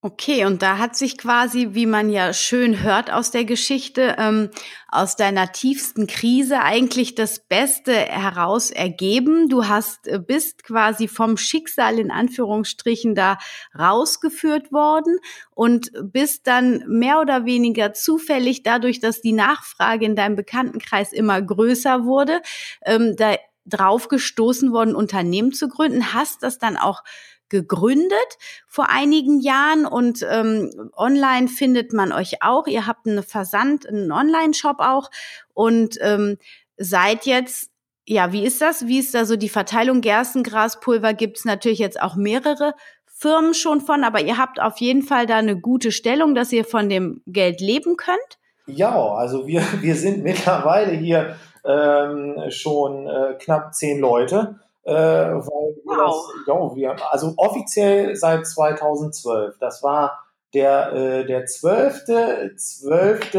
Okay, 0.05 0.45
und 0.45 0.61
da 0.61 0.77
hat 0.77 0.95
sich 0.95 1.17
quasi, 1.17 1.69
wie 1.71 1.87
man 1.87 2.11
ja 2.11 2.31
schön 2.31 2.83
hört 2.83 3.11
aus 3.11 3.31
der 3.31 3.43
Geschichte, 3.43 4.17
ähm, 4.19 4.51
aus 4.87 5.15
deiner 5.15 5.51
tiefsten 5.51 6.05
Krise 6.05 6.59
eigentlich 6.59 7.15
das 7.15 7.39
Beste 7.39 7.91
heraus 7.91 8.69
ergeben. 8.69 9.49
Du 9.49 9.67
hast 9.67 10.07
äh, 10.07 10.19
bist 10.19 10.63
quasi 10.63 11.07
vom 11.07 11.37
Schicksal 11.37 11.97
in 11.97 12.11
Anführungsstrichen 12.11 13.15
da 13.15 13.39
rausgeführt 13.75 14.71
worden 14.71 15.17
und 15.55 15.89
bist 16.03 16.45
dann 16.45 16.83
mehr 16.87 17.19
oder 17.19 17.45
weniger 17.45 17.93
zufällig 17.93 18.61
dadurch, 18.61 18.99
dass 18.99 19.21
die 19.21 19.33
Nachfrage 19.33 20.05
in 20.05 20.15
deinem 20.15 20.35
Bekanntenkreis 20.35 21.13
immer 21.13 21.41
größer 21.41 22.05
wurde, 22.05 22.43
ähm, 22.85 23.15
da 23.17 23.37
drauf 23.65 24.07
gestoßen 24.07 24.71
worden, 24.71 24.95
Unternehmen 24.95 25.51
zu 25.51 25.67
gründen. 25.67 26.13
Hast 26.13 26.43
das 26.43 26.59
dann 26.59 26.77
auch 26.77 27.01
gegründet 27.49 28.37
vor 28.67 28.89
einigen 28.89 29.39
Jahren 29.39 29.85
und 29.85 30.25
ähm, 30.29 30.91
online 30.95 31.47
findet 31.47 31.93
man 31.93 32.11
euch 32.11 32.41
auch. 32.41 32.67
Ihr 32.67 32.87
habt 32.87 33.07
einen 33.07 33.23
Versand, 33.23 33.87
einen 33.87 34.11
Online-Shop 34.11 34.77
auch 34.79 35.09
und 35.53 35.97
ähm, 36.01 36.37
seid 36.77 37.25
jetzt 37.25 37.71
ja, 38.07 38.31
wie 38.31 38.45
ist 38.45 38.61
das? 38.61 38.85
Wie 38.85 38.99
ist 38.99 39.15
da 39.15 39.25
so 39.25 39.35
die 39.35 39.49
Verteilung? 39.49 40.01
Gerstengraspulver 40.01 41.15
gibt's 41.15 41.43
natürlich 41.43 41.79
jetzt 41.79 41.99
auch 41.99 42.15
mehrere 42.15 42.75
Firmen 43.17 43.53
schon 43.53 43.81
von, 43.81 44.03
aber 44.03 44.21
ihr 44.21 44.37
habt 44.37 44.61
auf 44.61 44.77
jeden 44.77 45.01
Fall 45.01 45.25
da 45.25 45.37
eine 45.37 45.59
gute 45.59 45.91
Stellung, 45.91 46.35
dass 46.35 46.51
ihr 46.51 46.65
von 46.65 46.89
dem 46.89 47.21
Geld 47.25 47.61
leben 47.61 47.95
könnt? 47.97 48.19
Ja, 48.67 48.95
also 48.95 49.47
wir, 49.47 49.63
wir 49.81 49.95
sind 49.95 50.23
mittlerweile 50.23 50.91
hier 50.91 51.35
ähm, 51.63 52.35
schon 52.49 53.07
äh, 53.07 53.35
knapp 53.39 53.73
zehn 53.73 53.99
Leute 53.99 54.59
äh, 54.85 54.93
weil 54.93 55.75
wow. 55.85 55.97
das, 55.97 56.47
ja, 56.47 56.75
wir, 56.75 57.11
also 57.11 57.33
offiziell 57.37 58.15
seit 58.15 58.47
2012. 58.47 59.57
Das 59.59 59.83
war 59.83 60.19
der, 60.53 60.93
äh, 60.93 61.25
der 61.25 61.45
12. 61.45 62.05
12. 62.55 63.33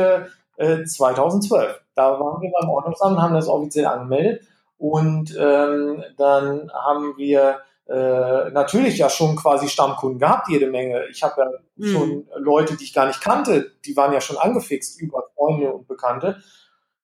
Äh, 0.58 0.84
2012. 0.84 1.80
Da 1.94 2.20
waren 2.20 2.40
wir 2.42 2.50
beim 2.60 2.70
Ordnungsamt, 2.70 3.18
haben 3.18 3.34
das 3.34 3.48
offiziell 3.48 3.86
angemeldet 3.86 4.46
und 4.78 5.36
ähm, 5.38 6.02
dann 6.16 6.70
haben 6.72 7.16
wir 7.16 7.60
äh, 7.88 8.50
natürlich 8.50 8.98
ja 8.98 9.08
schon 9.08 9.36
quasi 9.36 9.68
Stammkunden 9.68 10.18
gehabt, 10.18 10.48
jede 10.48 10.66
Menge. 10.66 11.04
Ich 11.10 11.22
habe 11.22 11.40
ja 11.40 11.50
mhm. 11.76 11.86
schon 11.86 12.28
Leute, 12.36 12.76
die 12.76 12.84
ich 12.84 12.92
gar 12.92 13.06
nicht 13.06 13.20
kannte, 13.20 13.72
die 13.84 13.96
waren 13.96 14.12
ja 14.12 14.20
schon 14.20 14.36
angefixt 14.36 15.00
über 15.00 15.24
Freunde 15.34 15.72
und 15.72 15.86
Bekannte. 15.86 16.38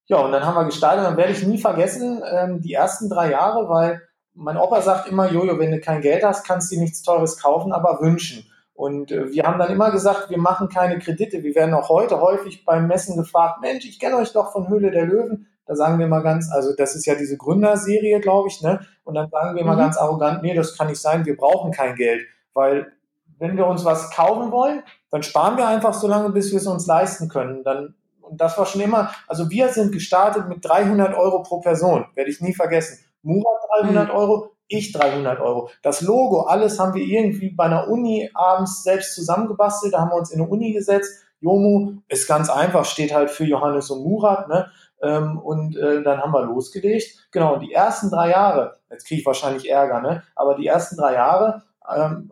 Ja, 0.07 0.19
und 0.19 0.33
dann 0.33 0.45
haben 0.45 0.57
wir 0.57 0.65
gestartet, 0.65 1.05
dann 1.05 1.17
werde 1.17 1.33
ich 1.33 1.47
nie 1.47 1.59
vergessen, 1.59 2.23
ähm, 2.29 2.61
die 2.61 2.75
ersten 2.75 3.09
drei 3.09 3.31
Jahre, 3.31 3.69
weil 3.69 4.03
mein 4.35 4.57
Opa 4.57 4.81
sagt 4.81 5.09
immer, 5.09 5.31
Jojo, 5.31 5.59
wenn 5.59 5.71
du 5.71 5.81
kein 5.81 6.01
Geld 6.01 6.25
hast, 6.25 6.47
kannst 6.47 6.71
du 6.71 6.77
dir 6.77 6.83
nichts 6.83 7.03
Teures 7.03 7.39
kaufen, 7.39 7.73
aber 7.73 8.01
wünschen. 8.01 8.47
Und 8.75 9.13
äh, 9.13 9.31
wir 9.31 9.45
haben 9.45 9.59
dann 9.59 9.71
immer 9.71 9.91
gesagt, 9.91 10.31
wir 10.31 10.39
machen 10.39 10.69
keine 10.69 10.99
Kredite. 10.99 11.43
Wir 11.43 11.55
werden 11.55 11.75
auch 11.75 11.89
heute 11.89 12.21
häufig 12.21 12.65
beim 12.65 12.87
Messen 12.87 13.17
gefragt, 13.17 13.61
Mensch, 13.61 13.85
ich 13.85 14.01
kenne 14.01 14.17
euch 14.17 14.33
doch 14.33 14.53
von 14.53 14.69
Höhle 14.69 14.91
der 14.91 15.07
Löwen. 15.07 15.47
Da 15.67 15.77
sagen 15.77 15.99
wir 15.99 16.09
mal 16.09 16.23
ganz, 16.23 16.51
also 16.51 16.75
das 16.77 16.97
ist 16.97 17.07
ja 17.07 17.15
diese 17.15 17.37
Gründerserie, 17.37 18.21
glaube 18.21 18.49
ich, 18.49 18.61
ne? 18.63 18.81
Und 19.05 19.15
dann 19.15 19.31
sagen 19.31 19.55
wir 19.55 19.63
mhm. 19.63 19.69
mal 19.69 19.77
ganz 19.77 19.97
arrogant, 19.97 20.43
nee, 20.43 20.55
das 20.55 20.77
kann 20.77 20.89
nicht 20.89 21.01
sein, 21.01 21.25
wir 21.25 21.37
brauchen 21.37 21.71
kein 21.71 21.95
Geld. 21.95 22.27
Weil 22.55 22.93
wenn 23.39 23.57
wir 23.57 23.67
uns 23.67 23.85
was 23.85 24.11
kaufen 24.11 24.51
wollen, 24.51 24.83
dann 25.11 25.23
sparen 25.23 25.57
wir 25.57 25.69
einfach 25.69 25.95
so 25.95 26.09
lange, 26.09 26.31
bis 26.31 26.51
wir 26.51 26.59
es 26.59 26.67
uns 26.67 26.87
leisten 26.87 27.29
können. 27.29 27.63
Dann, 27.65 27.95
und 28.21 28.41
das 28.41 28.57
war 28.59 28.67
schon 28.67 28.81
immer, 28.81 29.13
also 29.29 29.51
wir 29.51 29.69
sind 29.69 29.93
gestartet 29.93 30.49
mit 30.49 30.65
300 30.65 31.15
Euro 31.15 31.43
pro 31.43 31.61
Person, 31.61 32.07
werde 32.15 32.31
ich 32.31 32.41
nie 32.41 32.55
vergessen. 32.55 32.99
Murat 33.23 33.61
300 33.83 34.09
mhm. 34.09 34.15
Euro, 34.15 34.51
ich 34.69 34.93
300 34.93 35.41
Euro. 35.41 35.71
Das 35.83 36.01
Logo, 36.01 36.43
alles 36.43 36.79
haben 36.79 36.95
wir 36.95 37.05
irgendwie 37.05 37.51
bei 37.51 37.65
einer 37.65 37.89
Uni 37.89 38.31
abends 38.35 38.83
selbst 38.83 39.15
zusammengebastelt. 39.15 39.95
Da 39.95 40.01
haben 40.01 40.11
wir 40.11 40.17
uns 40.17 40.31
in 40.31 40.41
eine 40.41 40.49
Uni 40.49 40.73
gesetzt. 40.73 41.25
Jomu 41.41 41.95
ist 42.09 42.29
ganz 42.29 42.49
einfach, 42.49 42.85
steht 42.85 43.13
halt 43.13 43.31
für 43.31 43.45
Johannes 43.45 43.91
und 43.91 44.05
Murat. 44.05 44.49
Ne? 44.49 44.71
Ähm, 45.03 45.39
und 45.39 45.77
äh, 45.77 46.03
dann 46.03 46.21
haben 46.21 46.33
wir 46.33 46.43
losgelegt. 46.43 47.29
Genau, 47.33 47.55
und 47.55 47.61
die 47.61 47.73
ersten 47.73 48.11
drei 48.11 48.31
Jahre, 48.31 48.79
jetzt 48.91 49.07
kriege 49.07 49.21
ich 49.21 49.27
wahrscheinlich 49.27 49.69
Ärger, 49.69 50.01
ne? 50.01 50.23
aber 50.37 50.55
die 50.55 50.67
ersten 50.67 50.97
drei 50.97 51.15
Jahre 51.15 51.63
ähm, 51.95 52.31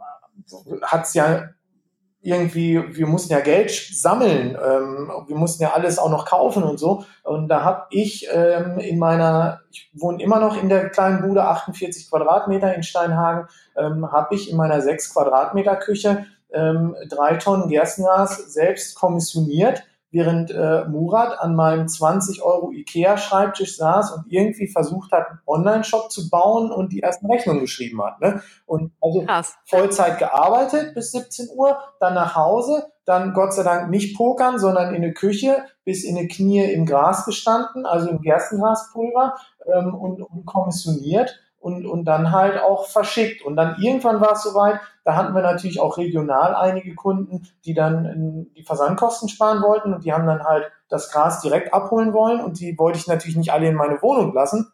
hat 0.83 1.05
es 1.05 1.15
ja 1.15 1.49
irgendwie, 2.23 2.83
wir 2.97 3.07
mussten 3.07 3.33
ja 3.33 3.41
Geld 3.41 3.71
sammeln, 3.71 4.51
ähm, 4.51 5.11
wir 5.27 5.37
mussten 5.37 5.63
ja 5.63 5.73
alles 5.73 5.99
auch 5.99 6.11
noch 6.11 6.27
kaufen 6.27 6.63
und 6.63 6.79
so. 6.79 7.05
Und 7.23 7.49
da 7.49 7.65
habe 7.65 7.87
ich 7.91 8.29
ähm, 8.31 8.79
in 8.79 8.99
meiner, 8.99 9.61
ich 9.71 9.91
wohne 9.95 10.23
immer 10.23 10.39
noch 10.39 10.61
in 10.61 10.69
der 10.69 10.91
kleinen 10.91 11.23
Bude, 11.23 11.45
48 11.45 12.11
Quadratmeter 12.11 12.75
in 12.75 12.83
Steinhagen, 12.83 13.49
ähm, 13.77 14.13
habe 14.13 14.35
ich 14.35 14.51
in 14.51 14.57
meiner 14.57 14.83
6 14.83 15.15
Quadratmeter 15.15 15.77
Küche 15.77 16.27
ähm, 16.53 16.95
drei 17.09 17.37
Tonnen 17.37 17.69
Gerstengas 17.69 18.53
selbst 18.53 18.97
kommissioniert 18.97 19.85
während 20.11 20.51
äh, 20.51 20.85
Murat 20.89 21.39
an 21.39 21.55
meinem 21.55 21.89
20 21.89 22.43
Euro 22.43 22.73
Ikea-Schreibtisch 22.73 23.77
saß 23.77 24.13
und 24.13 24.25
irgendwie 24.29 24.67
versucht 24.67 25.13
hat, 25.13 25.29
einen 25.29 25.41
Online-Shop 25.47 26.11
zu 26.11 26.29
bauen 26.29 26.71
und 26.73 26.93
die 26.93 27.03
ersten 27.03 27.31
Rechnungen 27.31 27.61
geschrieben 27.61 28.03
hat. 28.03 28.21
Ne? 28.21 28.43
Und 28.67 28.93
also 29.01 29.25
Krass. 29.25 29.57
Vollzeit 29.67 30.19
gearbeitet 30.19 30.95
bis 30.95 31.13
17 31.13 31.49
Uhr, 31.55 31.79
dann 32.01 32.15
nach 32.15 32.35
Hause, 32.35 32.91
dann 33.05 33.33
Gott 33.33 33.53
sei 33.55 33.63
Dank 33.63 33.91
nicht 33.91 34.17
pokern, 34.17 34.59
sondern 34.59 34.95
in 34.95 35.03
der 35.03 35.15
Küche, 35.15 35.65
bis 35.85 36.05
in 36.05 36.17
die 36.17 36.29
Knie 36.29 36.65
im 36.73 36.87
Gras 36.87 37.25
gestanden, 37.25 37.87
also 37.87 38.09
im 38.09 38.21
Gerstengraspulver 38.21 39.35
ähm, 39.73 39.95
und, 39.95 40.23
und 40.23 40.47
kommissioniert 40.47 41.39
und, 41.61 41.87
und 41.87 42.07
dann 42.07 42.33
halt 42.33 42.61
auch 42.61 42.89
verschickt. 42.89 43.45
Und 43.45 43.55
dann 43.55 43.77
irgendwann 43.81 44.21
war 44.21 44.33
es 44.33 44.43
soweit, 44.43 44.81
da 45.05 45.15
hatten 45.15 45.35
wir 45.35 45.43
natürlich 45.43 45.79
auch 45.79 45.99
regional 45.99 46.55
einige 46.55 46.95
Kunden, 46.95 47.47
die 47.65 47.75
dann 47.75 48.49
die 48.57 48.65
Versandkosten 48.65 49.29
sparen 49.29 49.63
wollten 49.63 49.95
und 49.95 50.05
die 50.05 50.13
haben 50.13 50.27
dann 50.27 50.43
halt 50.43 50.73
das 50.89 51.11
Gras 51.11 51.41
direkt 51.43 51.73
abholen 51.73 52.13
wollen 52.13 52.41
und 52.41 52.59
die 52.59 52.77
wollte 52.79 52.99
ich 52.99 53.07
natürlich 53.07 53.37
nicht 53.37 53.53
alle 53.53 53.69
in 53.69 53.75
meine 53.75 54.01
Wohnung 54.03 54.33
lassen. 54.33 54.73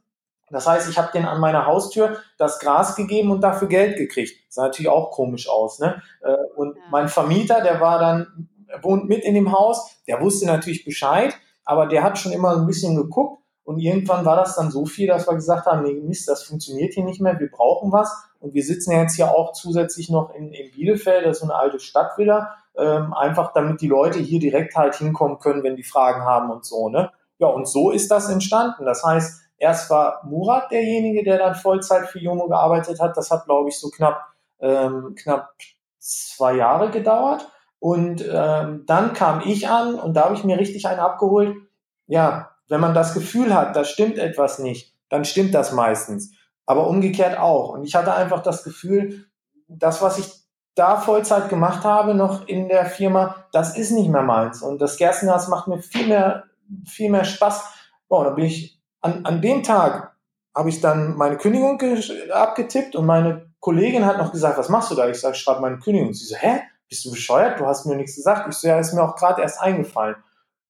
Das 0.49 0.68
heißt, 0.68 0.89
ich 0.89 0.97
habe 0.97 1.11
denen 1.12 1.26
an 1.26 1.41
meiner 1.41 1.66
Haustür 1.66 2.18
das 2.39 2.61
Gras 2.61 2.95
gegeben 2.95 3.32
und 3.32 3.41
dafür 3.41 3.66
Geld 3.66 3.97
gekriegt. 3.97 4.47
Das 4.47 4.55
sah 4.55 4.62
natürlich 4.62 4.89
auch 4.89 5.11
komisch 5.11 5.49
aus. 5.49 5.80
Ne? 5.80 6.01
Äh, 6.22 6.37
und 6.55 6.76
mein 6.91 7.09
Vermieter, 7.09 7.62
der 7.62 7.80
war 7.80 7.99
dann, 7.99 8.49
wohnt 8.80 9.09
mit 9.09 9.24
in 9.24 9.34
dem 9.34 9.51
Haus, 9.51 9.91
der 10.07 10.20
wusste 10.20 10.47
natürlich 10.47 10.84
Bescheid, 10.84 11.37
aber 11.64 11.87
der 11.87 12.05
hat 12.05 12.16
schon 12.16 12.30
immer 12.30 12.57
ein 12.57 12.66
bisschen 12.66 12.95
geguckt 12.95 13.43
und 13.67 13.81
irgendwann 13.81 14.25
war 14.25 14.37
das 14.37 14.55
dann 14.55 14.71
so 14.71 14.87
viel, 14.87 15.09
dass 15.09 15.27
wir 15.27 15.35
gesagt 15.35 15.67
haben, 15.67 15.83
nee, 15.83 15.95
Mist, 15.95 16.29
das 16.29 16.45
funktioniert 16.45 16.95
hier 16.95 17.05
nicht 17.05 17.21
mehr, 17.21 17.41
wir 17.41 17.51
brauchen 17.51 17.91
was. 17.91 18.17
Und 18.39 18.55
wir 18.55 18.62
sitzen 18.62 18.93
ja 18.93 19.03
jetzt 19.03 19.17
hier 19.17 19.33
auch 19.33 19.53
zusätzlich 19.55 20.09
noch 20.09 20.33
in, 20.37 20.53
in 20.53 20.71
Bielefeld, 20.71 21.27
das 21.27 21.39
ist 21.39 21.41
so 21.41 21.47
eine 21.47 21.57
alte 21.57 21.81
Stadtvilla, 21.81 22.55
ähm, 22.77 23.12
einfach 23.12 23.53
damit 23.53 23.81
die 23.81 23.89
Leute 23.89 24.21
hier 24.21 24.39
direkt 24.39 24.77
halt 24.77 24.95
hinkommen 24.95 25.41
können, 25.41 25.64
wenn 25.64 25.75
die 25.75 25.83
Fragen 25.83 26.23
haben 26.23 26.49
und 26.53 26.64
so. 26.64 26.89
Ne? 26.89 27.11
Ja, 27.39 27.49
und 27.49 27.67
so 27.67 27.91
ist 27.91 28.09
das 28.09 28.29
entstanden. 28.29 28.85
Das 28.85 29.03
heißt, 29.03 29.43
erst 29.59 29.91
war 29.91 30.21
Murat 30.23 30.71
derjenige, 30.71 31.25
der 31.25 31.39
dann 31.39 31.57
Vollzeit 31.57 32.07
für 32.07 32.21
Jomo 32.21 32.47
gearbeitet 32.47 33.01
hat. 33.01 33.17
Das 33.17 33.33
hat, 33.33 33.47
glaube 33.47 33.69
ich, 33.71 33.81
so 33.81 33.91
knapp, 33.91 34.29
ähm, 34.61 35.17
knapp 35.17 35.55
zwei 35.99 36.55
Jahre 36.55 36.93
gedauert. 36.93 37.51
Und 37.81 38.25
ähm, 38.33 38.85
dann 38.87 39.12
kam 39.12 39.43
ich 39.45 39.69
an 39.69 39.97
und 39.97 40.14
da 40.14 40.27
habe 40.27 40.35
ich 40.35 40.45
mir 40.45 40.57
richtig 40.57 40.87
einen 40.87 41.01
abgeholt. 41.01 41.57
Ja, 42.07 42.56
wenn 42.69 42.81
man 42.81 42.95
das 42.95 43.14
Gefühl 43.14 43.55
hat, 43.55 43.77
da 43.77 43.85
stimmt 43.85 44.19
etwas 44.19 44.59
nicht, 44.59 44.95
dann 45.09 45.25
stimmt 45.25 45.55
das 45.55 45.73
meistens. 45.73 46.33
Aber 46.67 46.89
umgekehrt 46.89 47.39
auch. 47.39 47.71
Und 47.71 47.85
ich 47.85 47.95
hatte 47.95 48.14
einfach 48.14 48.43
das 48.43 48.64
Gefühl, 48.64 49.27
das, 49.69 50.03
was 50.03 50.19
ich 50.19 50.33
da 50.75 50.97
Vollzeit 50.97 51.49
gemacht 51.49 51.85
habe, 51.85 52.14
noch 52.14 52.47
in 52.49 52.69
der 52.69 52.87
Firma, 52.87 53.47
das 53.53 53.77
ist 53.77 53.93
nicht 53.93 54.11
mehr 54.11 54.23
meins. 54.23 54.62
Und 54.62 54.81
das 54.81 54.97
Gerstengas 54.97 55.49
macht 55.49 55.69
mir 55.69 55.81
viel 55.81 56.07
mehr, 56.07 56.45
viel 56.85 57.11
mehr 57.11 57.25
Spaß. 57.25 57.64
Boah, 58.09 58.25
da 58.25 58.31
bin 58.31 58.45
ich 58.45 58.79
an, 59.01 59.25
an 59.25 59.41
dem 59.41 59.62
Tag 59.62 60.17
habe 60.55 60.69
ich 60.71 60.81
dann 60.81 61.17
meine 61.17 61.37
Kündigung 61.37 61.81
abgetippt 62.33 62.97
und 62.97 63.05
meine 63.05 63.51
Kollegin 63.61 64.07
hat 64.07 64.17
noch 64.19 64.33
gesagt, 64.33 64.59
was 64.59 64.71
machst 64.71 64.91
du 64.91 64.95
da? 64.95 65.09
Ich 65.09 65.21
sage, 65.21 65.35
ich 65.37 65.43
schreibe 65.43 65.61
meine 65.61 65.79
Kündigung. 65.79 66.14
Sie 66.14 66.25
so, 66.25 66.37
hä? 66.37 66.61
Bist 66.89 67.05
du 67.05 67.11
bescheuert? 67.11 67.59
Du 67.61 67.67
hast 67.67 67.85
mir 67.85 67.97
nichts 67.97 68.14
gesagt. 68.14 68.49
Ich 68.49 68.55
so, 68.55 68.69
ja, 68.69 68.79
ist 68.79 68.95
mir 68.95 69.03
auch 69.03 69.17
gerade 69.17 69.43
erst 69.43 69.61
eingefallen. 69.61 70.17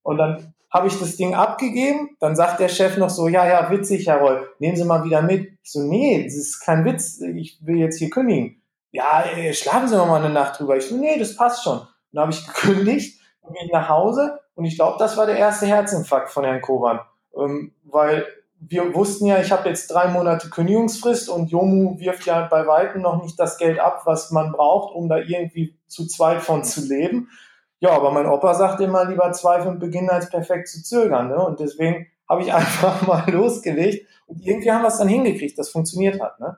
Und 0.02 0.18
dann 0.18 0.54
habe 0.76 0.88
ich 0.88 0.98
das 0.98 1.16
Ding 1.16 1.34
abgegeben. 1.34 2.16
Dann 2.20 2.36
sagt 2.36 2.60
der 2.60 2.68
Chef 2.68 2.98
noch 2.98 3.10
so, 3.10 3.28
ja, 3.28 3.46
ja, 3.46 3.70
witzig, 3.70 4.06
Herr 4.06 4.18
Roll, 4.18 4.48
nehmen 4.58 4.76
Sie 4.76 4.84
mal 4.84 5.04
wieder 5.04 5.22
mit. 5.22 5.58
Ich 5.62 5.72
so, 5.72 5.82
nee, 5.82 6.22
das 6.22 6.34
ist 6.34 6.60
kein 6.60 6.84
Witz. 6.84 7.20
Ich 7.20 7.58
will 7.62 7.78
jetzt 7.78 7.98
hier 7.98 8.10
kündigen. 8.10 8.62
Ja, 8.90 9.22
ey, 9.22 9.52
schlafen 9.54 9.88
Sie 9.88 9.96
noch 9.96 10.06
mal 10.06 10.22
eine 10.22 10.32
Nacht 10.32 10.60
drüber. 10.60 10.76
Ich 10.76 10.86
so, 10.86 10.96
nee, 10.96 11.18
das 11.18 11.34
passt 11.34 11.64
schon. 11.64 11.80
Dann 12.12 12.22
habe 12.22 12.32
ich 12.32 12.46
gekündigt 12.54 13.20
und 13.40 13.54
bin 13.54 13.68
nach 13.72 13.88
Hause. 13.88 14.38
Und 14.54 14.66
ich 14.66 14.76
glaube, 14.76 14.96
das 14.98 15.16
war 15.16 15.26
der 15.26 15.36
erste 15.36 15.66
Herzinfarkt 15.66 16.30
von 16.30 16.44
Herrn 16.44 16.60
Koban. 16.60 17.00
Ähm, 17.36 17.72
weil 17.84 18.26
wir 18.58 18.94
wussten 18.94 19.26
ja, 19.26 19.38
ich 19.40 19.52
habe 19.52 19.68
jetzt 19.68 19.88
drei 19.88 20.08
Monate 20.08 20.48
Kündigungsfrist 20.48 21.28
und 21.28 21.50
Jomu 21.50 21.98
wirft 21.98 22.26
ja 22.26 22.46
bei 22.46 22.66
Weitem 22.66 23.02
noch 23.02 23.22
nicht 23.22 23.38
das 23.38 23.58
Geld 23.58 23.78
ab, 23.78 24.02
was 24.04 24.30
man 24.30 24.52
braucht, 24.52 24.94
um 24.94 25.08
da 25.08 25.18
irgendwie 25.18 25.76
zu 25.86 26.06
zweit 26.06 26.42
von 26.42 26.64
zu 26.64 26.86
leben. 26.86 27.28
Ja, 27.80 27.90
aber 27.90 28.10
mein 28.10 28.26
Opa 28.26 28.54
sagt 28.54 28.80
immer, 28.80 29.04
lieber 29.04 29.30
zweifeln 29.32 29.78
beginnen 29.78 30.10
als 30.10 30.30
perfekt 30.30 30.68
zu 30.68 30.82
zögern. 30.82 31.28
Ne? 31.28 31.36
Und 31.36 31.60
deswegen 31.60 32.06
habe 32.28 32.42
ich 32.42 32.52
einfach 32.54 33.06
mal 33.06 33.30
losgelegt 33.30 34.06
und 34.26 34.44
irgendwie 34.44 34.70
haben 34.70 34.82
wir 34.82 34.88
es 34.88 34.98
dann 34.98 35.08
hingekriegt, 35.08 35.58
das 35.58 35.70
funktioniert 35.70 36.20
hat. 36.20 36.40
Ne? 36.40 36.56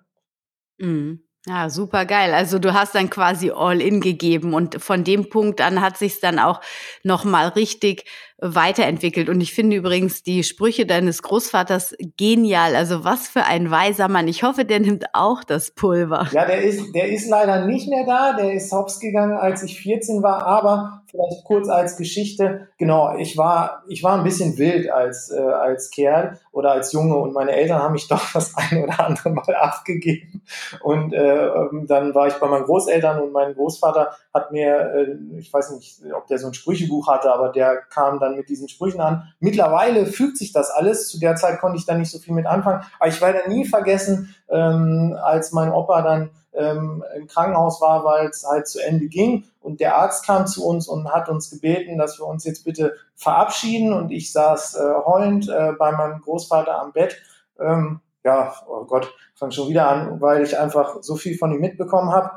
Mhm. 0.79 1.29
Ja, 1.47 1.71
super 1.71 2.05
geil. 2.05 2.35
Also 2.35 2.59
du 2.59 2.75
hast 2.75 2.95
dann 2.95 3.09
quasi 3.09 3.51
all 3.51 3.81
in 3.81 4.01
gegeben 4.01 4.53
und 4.53 4.83
von 4.83 5.03
dem 5.03 5.31
Punkt 5.31 5.63
an 5.63 5.81
hat 5.81 5.97
sich 5.97 6.21
dann 6.21 6.39
auch 6.39 6.61
noch 7.05 7.25
mal 7.25 7.49
richtig 7.49 8.05
weiterentwickelt. 8.39 9.31
Und 9.31 9.41
ich 9.41 9.55
finde 9.55 9.77
übrigens 9.77 10.23
die 10.23 10.45
Sprüche 10.45 10.85
deines 10.85 11.23
Großvaters 11.23 11.95
genial. 12.19 12.77
Also 12.77 13.03
was 13.05 13.29
für 13.29 13.45
ein 13.45 13.71
weiser 13.71 14.09
Mann. 14.09 14.29
Ich 14.29 14.43
hoffe, 14.43 14.67
der 14.67 14.81
nimmt 14.81 15.07
auch 15.15 15.43
das 15.43 15.71
Pulver. 15.71 16.29
Ja, 16.33 16.45
der 16.45 16.63
ist, 16.63 16.93
der 16.95 17.09
ist 17.09 17.29
leider 17.31 17.65
nicht 17.65 17.89
mehr 17.89 18.05
da. 18.05 18.35
Der 18.35 18.53
ist 18.53 18.71
hops 18.73 19.01
gegangen, 19.01 19.39
als 19.39 19.63
ich 19.63 19.81
14 19.81 20.23
war. 20.23 20.45
Aber 20.45 21.03
vielleicht 21.11 21.45
kurz 21.45 21.69
als 21.69 21.97
Geschichte. 21.97 22.69
Genau, 22.79 23.17
ich 23.17 23.37
war, 23.37 23.83
ich 23.89 24.05
war 24.05 24.17
ein 24.17 24.25
bisschen 24.25 24.57
wild 24.59 24.89
als, 24.91 25.31
äh, 25.31 25.41
als 25.41 25.91
Kerl 25.91 26.39
oder 26.53 26.71
als 26.71 26.93
Junge 26.93 27.17
und 27.17 27.33
meine 27.33 27.53
Eltern 27.53 27.83
haben 27.83 27.93
mich 27.93 28.07
doch 28.09 28.33
das 28.33 28.55
ein 28.57 28.85
oder 28.85 29.05
andere 29.05 29.31
Mal 29.31 29.57
abgegeben. 29.57 30.43
Und 30.81 31.13
äh, 31.13 31.47
ähm, 31.47 31.87
dann 31.89 32.15
war 32.15 32.29
ich 32.29 32.35
bei 32.35 32.47
meinen 32.47 32.65
Großeltern 32.65 33.21
und 33.21 33.33
mein 33.33 33.55
Großvater 33.55 34.13
hat 34.33 34.53
mir, 34.53 34.77
äh, 34.95 35.39
ich 35.39 35.53
weiß 35.53 35.73
nicht, 35.73 36.01
ob 36.17 36.29
der 36.29 36.39
so 36.39 36.47
ein 36.47 36.55
Sprüchebuch 36.55 37.09
hatte, 37.09 37.33
aber 37.33 37.49
der 37.49 37.79
kam 37.91 38.21
dann 38.21 38.29
dann 38.29 38.37
mit 38.37 38.49
diesen 38.49 38.69
Sprüchen 38.69 39.01
an. 39.01 39.33
Mittlerweile 39.41 40.07
fügt 40.07 40.39
sich 40.39 40.53
das 40.53 40.71
alles. 40.71 41.09
Zu 41.09 41.19
der 41.19 41.37
Zeit 41.37 41.61
konnte 41.61 41.79
ich 41.79 41.87
da 41.87 41.95
nicht 41.95 42.11
so 42.11 42.19
viel 42.19 42.35
mit 42.35 42.47
anfangen. 42.47 42.83
Aber 42.99 43.09
ich 43.09 43.21
werde 43.21 43.49
nie 43.49 43.65
vergessen, 43.65 44.35
ähm, 44.49 45.17
als 45.23 45.53
mein 45.53 45.73
Opa 45.73 46.03
dann 46.03 46.31
ähm, 46.59 47.05
im 47.17 47.27
Krankenhaus 47.27 47.81
war, 47.81 48.05
weil 48.05 48.27
es 48.27 48.45
halt 48.45 48.67
zu 48.67 48.85
Ende 48.85 49.07
ging. 49.07 49.45
Und 49.61 49.81
der 49.81 49.97
Arzt 49.97 50.27
kam 50.27 50.47
zu 50.47 50.67
uns 50.67 50.89
und 50.89 51.13
hat 51.13 51.29
uns 51.29 51.51
gebeten, 51.51 51.99
dass 51.99 52.19
wir 52.19 52.27
uns 52.27 52.45
jetzt 52.45 52.65
bitte 52.65 52.95
verabschieden. 53.15 53.93
Und 53.93 54.11
ich 54.11 54.33
saß 54.33 54.75
äh, 54.75 54.95
heulend 55.07 55.49
äh, 55.49 55.73
bei 55.79 55.93
meinem 55.93 56.21
Großvater 56.21 56.81
am 56.81 56.93
Bett. 56.93 57.17
Ähm, 57.59 58.01
ja, 58.25 58.53
oh 58.67 58.85
Gott, 58.85 59.15
fang 59.35 59.51
schon 59.51 59.69
wieder 59.69 59.89
an, 59.89 60.21
weil 60.21 60.43
ich 60.43 60.59
einfach 60.59 61.03
so 61.03 61.17
viel 61.17 61.39
von 61.39 61.53
ihm 61.53 61.61
mitbekommen 61.61 62.11
habe. 62.13 62.31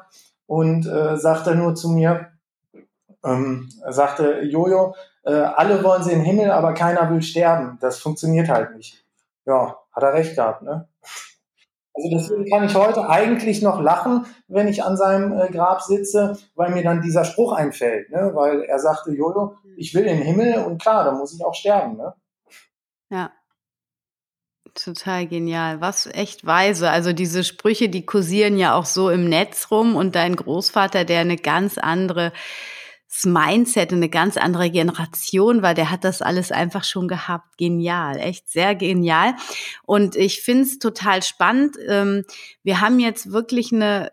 Und 0.45 0.85
äh, 0.85 1.17
sagte 1.17 1.55
nur 1.55 1.75
zu 1.75 1.89
mir, 1.89 2.27
ähm, 3.23 3.69
sagte 3.89 4.41
Jojo, 4.41 4.95
äh, 5.23 5.33
alle 5.33 5.83
wollen 5.83 6.03
sie 6.03 6.11
in 6.11 6.19
den 6.19 6.25
Himmel, 6.25 6.51
aber 6.51 6.73
keiner 6.73 7.09
will 7.09 7.21
sterben. 7.21 7.77
Das 7.81 7.99
funktioniert 7.99 8.49
halt 8.49 8.75
nicht. 8.75 9.03
Ja, 9.45 9.77
hat 9.91 10.03
er 10.03 10.13
recht 10.13 10.35
gehabt, 10.35 10.61
ne? 10.63 10.87
Also 11.93 12.09
deswegen 12.09 12.49
kann 12.49 12.63
ich 12.63 12.73
heute 12.73 13.09
eigentlich 13.09 13.61
noch 13.61 13.81
lachen, 13.81 14.25
wenn 14.47 14.67
ich 14.67 14.83
an 14.83 14.95
seinem 14.95 15.37
äh, 15.37 15.49
Grab 15.49 15.81
sitze, 15.81 16.37
weil 16.55 16.71
mir 16.71 16.83
dann 16.83 17.01
dieser 17.01 17.25
Spruch 17.25 17.51
einfällt, 17.51 18.09
ne? 18.11 18.31
Weil 18.33 18.61
er 18.63 18.79
sagte, 18.79 19.11
Jojo, 19.11 19.55
ich 19.75 19.93
will 19.93 20.05
in 20.05 20.17
den 20.17 20.25
Himmel 20.25 20.63
und 20.65 20.81
klar, 20.81 21.03
da 21.03 21.11
muss 21.11 21.33
ich 21.33 21.43
auch 21.43 21.53
sterben, 21.53 21.97
ne? 21.97 22.13
Ja. 23.09 23.31
Total 24.73 25.27
genial. 25.27 25.81
Was 25.81 26.05
echt 26.05 26.45
weise. 26.45 26.89
Also 26.89 27.11
diese 27.11 27.43
Sprüche, 27.43 27.89
die 27.89 28.05
kursieren 28.05 28.57
ja 28.57 28.73
auch 28.73 28.85
so 28.85 29.09
im 29.09 29.27
Netz 29.27 29.69
rum 29.69 29.97
und 29.97 30.15
dein 30.15 30.37
Großvater, 30.37 31.03
der 31.03 31.19
eine 31.19 31.35
ganz 31.35 31.77
andere 31.77 32.31
das 33.11 33.25
Mindset 33.25 33.91
eine 33.91 34.07
ganz 34.07 34.37
andere 34.37 34.71
Generation, 34.71 35.61
weil 35.61 35.75
der 35.75 35.91
hat 35.91 36.05
das 36.05 36.21
alles 36.21 36.51
einfach 36.51 36.85
schon 36.85 37.09
gehabt. 37.09 37.57
Genial, 37.57 38.17
echt 38.17 38.49
sehr 38.49 38.73
genial. 38.73 39.35
Und 39.83 40.15
ich 40.15 40.41
finde 40.41 40.63
es 40.63 40.79
total 40.79 41.21
spannend. 41.21 41.75
Ähm, 41.87 42.23
wir 42.63 42.79
haben 42.79 42.99
jetzt 43.01 43.33
wirklich 43.33 43.73
eine 43.73 44.11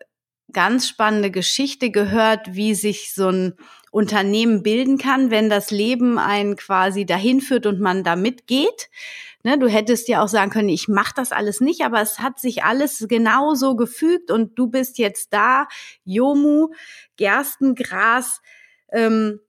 ganz 0.52 0.88
spannende 0.88 1.30
Geschichte 1.30 1.90
gehört, 1.90 2.54
wie 2.54 2.74
sich 2.74 3.14
so 3.14 3.28
ein 3.28 3.54
Unternehmen 3.92 4.64
bilden 4.64 4.98
kann, 4.98 5.30
wenn 5.30 5.48
das 5.48 5.70
Leben 5.70 6.18
einen 6.18 6.56
quasi 6.56 7.06
dahin 7.06 7.40
führt 7.40 7.66
und 7.66 7.80
man 7.80 8.02
da 8.02 8.16
mitgeht. 8.16 8.90
Ne, 9.44 9.56
du 9.58 9.68
hättest 9.68 10.08
ja 10.08 10.24
auch 10.24 10.28
sagen 10.28 10.50
können, 10.50 10.68
ich 10.68 10.88
mache 10.88 11.12
das 11.14 11.30
alles 11.30 11.60
nicht, 11.60 11.82
aber 11.82 12.00
es 12.00 12.18
hat 12.18 12.40
sich 12.40 12.64
alles 12.64 13.06
genauso 13.08 13.76
gefügt 13.76 14.32
und 14.32 14.58
du 14.58 14.66
bist 14.66 14.98
jetzt 14.98 15.32
da, 15.32 15.68
Jomu, 16.04 16.70
Gerstengras, 17.16 18.40
ähm, 18.92 19.40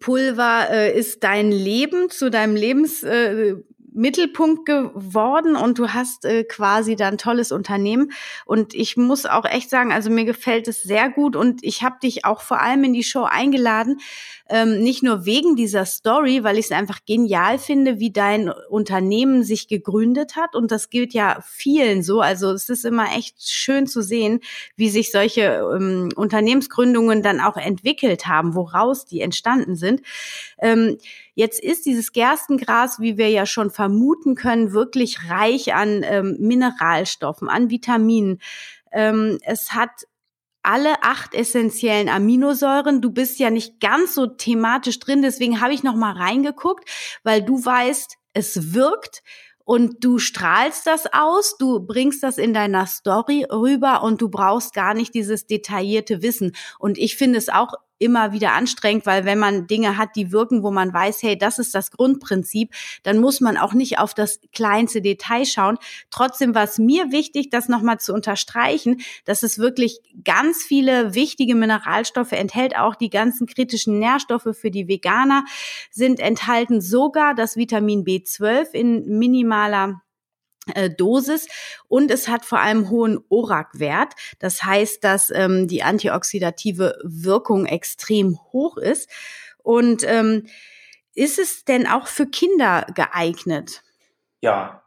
Pulver 0.00 0.68
äh, 0.70 0.98
ist 0.98 1.24
dein 1.24 1.50
Leben 1.50 2.08
zu 2.10 2.30
deinem 2.30 2.56
Lebens 2.56 3.02
äh, 3.02 3.56
Mittelpunkt 3.94 4.66
geworden 4.66 5.56
und 5.56 5.78
du 5.78 5.88
hast 5.88 6.24
äh, 6.24 6.44
quasi 6.44 6.96
dann 6.96 7.16
tolles 7.16 7.52
Unternehmen. 7.52 8.12
Und 8.44 8.74
ich 8.74 8.96
muss 8.96 9.24
auch 9.24 9.44
echt 9.44 9.70
sagen, 9.70 9.92
also 9.92 10.10
mir 10.10 10.24
gefällt 10.24 10.68
es 10.68 10.82
sehr 10.82 11.08
gut 11.08 11.36
und 11.36 11.62
ich 11.62 11.82
habe 11.82 11.96
dich 12.02 12.24
auch 12.24 12.40
vor 12.40 12.60
allem 12.60 12.84
in 12.84 12.92
die 12.92 13.04
Show 13.04 13.22
eingeladen, 13.22 14.00
ähm, 14.50 14.82
nicht 14.82 15.02
nur 15.02 15.24
wegen 15.24 15.56
dieser 15.56 15.86
Story, 15.86 16.44
weil 16.44 16.58
ich 16.58 16.66
es 16.66 16.72
einfach 16.72 17.00
genial 17.06 17.58
finde, 17.58 17.98
wie 17.98 18.10
dein 18.10 18.50
Unternehmen 18.68 19.42
sich 19.44 19.68
gegründet 19.68 20.36
hat. 20.36 20.54
Und 20.54 20.70
das 20.70 20.90
gilt 20.90 21.14
ja 21.14 21.38
vielen 21.46 22.02
so. 22.02 22.20
Also 22.20 22.50
es 22.50 22.68
ist 22.68 22.84
immer 22.84 23.16
echt 23.16 23.50
schön 23.50 23.86
zu 23.86 24.02
sehen, 24.02 24.40
wie 24.76 24.90
sich 24.90 25.12
solche 25.12 25.62
ähm, 25.74 26.10
Unternehmensgründungen 26.16 27.22
dann 27.22 27.40
auch 27.40 27.56
entwickelt 27.56 28.26
haben, 28.26 28.54
woraus 28.54 29.06
die 29.06 29.20
entstanden 29.20 29.76
sind. 29.76 30.02
Ähm, 30.58 30.98
Jetzt 31.34 31.62
ist 31.62 31.86
dieses 31.86 32.12
Gerstengras, 32.12 33.00
wie 33.00 33.18
wir 33.18 33.28
ja 33.28 33.46
schon 33.46 33.70
vermuten 33.70 34.34
können, 34.34 34.72
wirklich 34.72 35.28
reich 35.28 35.74
an 35.74 36.02
ähm, 36.04 36.36
Mineralstoffen, 36.38 37.48
an 37.48 37.70
Vitaminen. 37.70 38.40
Ähm, 38.92 39.38
es 39.42 39.72
hat 39.72 40.06
alle 40.62 41.02
acht 41.02 41.34
essentiellen 41.34 42.08
Aminosäuren. 42.08 43.00
Du 43.00 43.10
bist 43.10 43.38
ja 43.38 43.50
nicht 43.50 43.80
ganz 43.80 44.14
so 44.14 44.26
thematisch 44.26 44.98
drin, 44.98 45.22
deswegen 45.22 45.60
habe 45.60 45.74
ich 45.74 45.82
noch 45.82 45.96
mal 45.96 46.12
reingeguckt, 46.12 46.88
weil 47.22 47.42
du 47.42 47.62
weißt, 47.64 48.16
es 48.32 48.72
wirkt 48.72 49.22
und 49.64 50.04
du 50.04 50.18
strahlst 50.18 50.86
das 50.86 51.12
aus, 51.12 51.56
du 51.58 51.80
bringst 51.80 52.22
das 52.22 52.38
in 52.38 52.52
deiner 52.52 52.86
Story 52.86 53.46
rüber 53.50 54.02
und 54.02 54.20
du 54.20 54.28
brauchst 54.28 54.74
gar 54.74 54.94
nicht 54.94 55.14
dieses 55.14 55.46
detaillierte 55.46 56.22
Wissen. 56.22 56.52
Und 56.78 56.98
ich 56.98 57.16
finde 57.16 57.38
es 57.38 57.48
auch 57.48 57.72
immer 58.04 58.32
wieder 58.32 58.52
anstrengend, 58.52 59.06
weil 59.06 59.24
wenn 59.24 59.38
man 59.38 59.66
Dinge 59.66 59.96
hat, 59.96 60.10
die 60.14 60.30
wirken, 60.30 60.62
wo 60.62 60.70
man 60.70 60.92
weiß, 60.92 61.22
hey, 61.22 61.36
das 61.38 61.58
ist 61.58 61.74
das 61.74 61.90
Grundprinzip, 61.90 62.72
dann 63.02 63.18
muss 63.18 63.40
man 63.40 63.56
auch 63.56 63.72
nicht 63.72 63.98
auf 63.98 64.12
das 64.14 64.40
kleinste 64.52 65.00
Detail 65.00 65.46
schauen. 65.46 65.78
Trotzdem 66.10 66.54
war 66.54 66.64
es 66.64 66.78
mir 66.78 67.10
wichtig, 67.10 67.48
das 67.50 67.68
nochmal 67.68 67.98
zu 67.98 68.12
unterstreichen, 68.12 69.00
dass 69.24 69.42
es 69.42 69.58
wirklich 69.58 70.00
ganz 70.22 70.62
viele 70.62 71.14
wichtige 71.14 71.54
Mineralstoffe 71.54 72.32
enthält, 72.32 72.76
auch 72.76 72.94
die 72.94 73.10
ganzen 73.10 73.46
kritischen 73.46 73.98
Nährstoffe 73.98 74.48
für 74.52 74.70
die 74.70 74.86
Veganer 74.86 75.44
sind 75.90 76.20
enthalten, 76.20 76.80
sogar 76.82 77.34
das 77.34 77.56
Vitamin 77.56 78.04
B12 78.04 78.72
in 78.72 79.18
minimaler 79.18 80.03
Dosis 80.96 81.46
und 81.88 82.10
es 82.10 82.28
hat 82.28 82.44
vor 82.44 82.60
allem 82.60 82.90
hohen 82.90 83.18
ORAC-Wert. 83.28 84.14
Das 84.38 84.64
heißt, 84.64 85.04
dass 85.04 85.30
ähm, 85.30 85.68
die 85.68 85.82
antioxidative 85.82 86.98
Wirkung 87.02 87.66
extrem 87.66 88.38
hoch 88.52 88.76
ist. 88.76 89.10
Und 89.62 90.04
ähm, 90.06 90.46
ist 91.14 91.38
es 91.38 91.64
denn 91.64 91.86
auch 91.86 92.06
für 92.06 92.26
Kinder 92.26 92.86
geeignet? 92.94 93.82
Ja, 94.40 94.82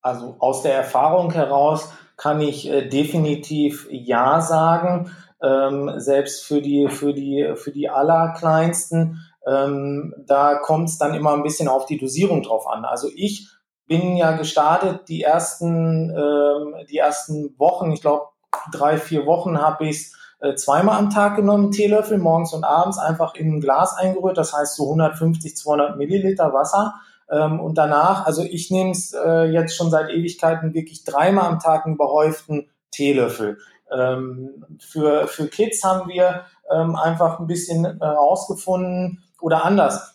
also 0.00 0.36
aus 0.38 0.62
der 0.62 0.74
Erfahrung 0.74 1.32
heraus 1.32 1.92
kann 2.16 2.40
ich 2.40 2.68
äh, 2.68 2.88
definitiv 2.88 3.88
ja 3.90 4.40
sagen. 4.40 5.10
Ähm, 5.42 5.92
selbst 5.96 6.44
für 6.44 6.62
die 6.62 6.88
für 6.88 7.12
die 7.12 7.54
für 7.56 7.72
die 7.72 7.88
allerkleinsten, 7.88 9.20
ähm, 9.44 10.14
da 10.18 10.54
kommt 10.54 10.88
es 10.88 10.98
dann 10.98 11.14
immer 11.14 11.32
ein 11.32 11.42
bisschen 11.42 11.66
auf 11.66 11.84
die 11.86 11.98
Dosierung 11.98 12.42
drauf 12.42 12.68
an. 12.68 12.84
Also 12.84 13.08
ich 13.12 13.48
bin 13.92 14.16
ja 14.16 14.32
gestartet, 14.32 15.06
die 15.08 15.22
ersten, 15.22 16.08
ähm, 16.08 16.74
die 16.88 16.96
ersten 16.96 17.54
Wochen, 17.58 17.92
ich 17.92 18.00
glaube 18.00 18.28
drei, 18.72 18.96
vier 18.96 19.26
Wochen 19.26 19.60
habe 19.60 19.86
ich 19.86 20.12
äh, 20.40 20.54
zweimal 20.54 20.98
am 20.98 21.10
Tag 21.10 21.36
genommen, 21.36 21.72
Teelöffel, 21.72 22.16
morgens 22.16 22.54
und 22.54 22.64
abends 22.64 22.96
einfach 22.96 23.34
in 23.34 23.56
ein 23.56 23.60
Glas 23.60 23.94
eingerührt, 23.98 24.38
das 24.38 24.54
heißt 24.56 24.76
so 24.76 24.84
150, 24.84 25.54
200 25.58 25.98
Milliliter 25.98 26.54
Wasser. 26.54 26.94
Ähm, 27.30 27.60
und 27.60 27.76
danach, 27.76 28.24
also 28.24 28.42
ich 28.42 28.70
nehme 28.70 28.92
es 28.92 29.12
äh, 29.12 29.44
jetzt 29.50 29.76
schon 29.76 29.90
seit 29.90 30.08
Ewigkeiten 30.08 30.72
wirklich 30.72 31.04
dreimal 31.04 31.44
am 31.44 31.58
Tag 31.58 31.84
einen 31.84 31.96
überhäuften 31.96 32.70
Teelöffel. 32.92 33.58
Ähm, 33.94 34.78
für, 34.80 35.26
für 35.26 35.48
Kids 35.48 35.84
haben 35.84 36.08
wir 36.08 36.46
ähm, 36.74 36.96
einfach 36.96 37.40
ein 37.40 37.46
bisschen 37.46 37.98
herausgefunden 38.00 39.22
oder 39.42 39.66
anders 39.66 40.11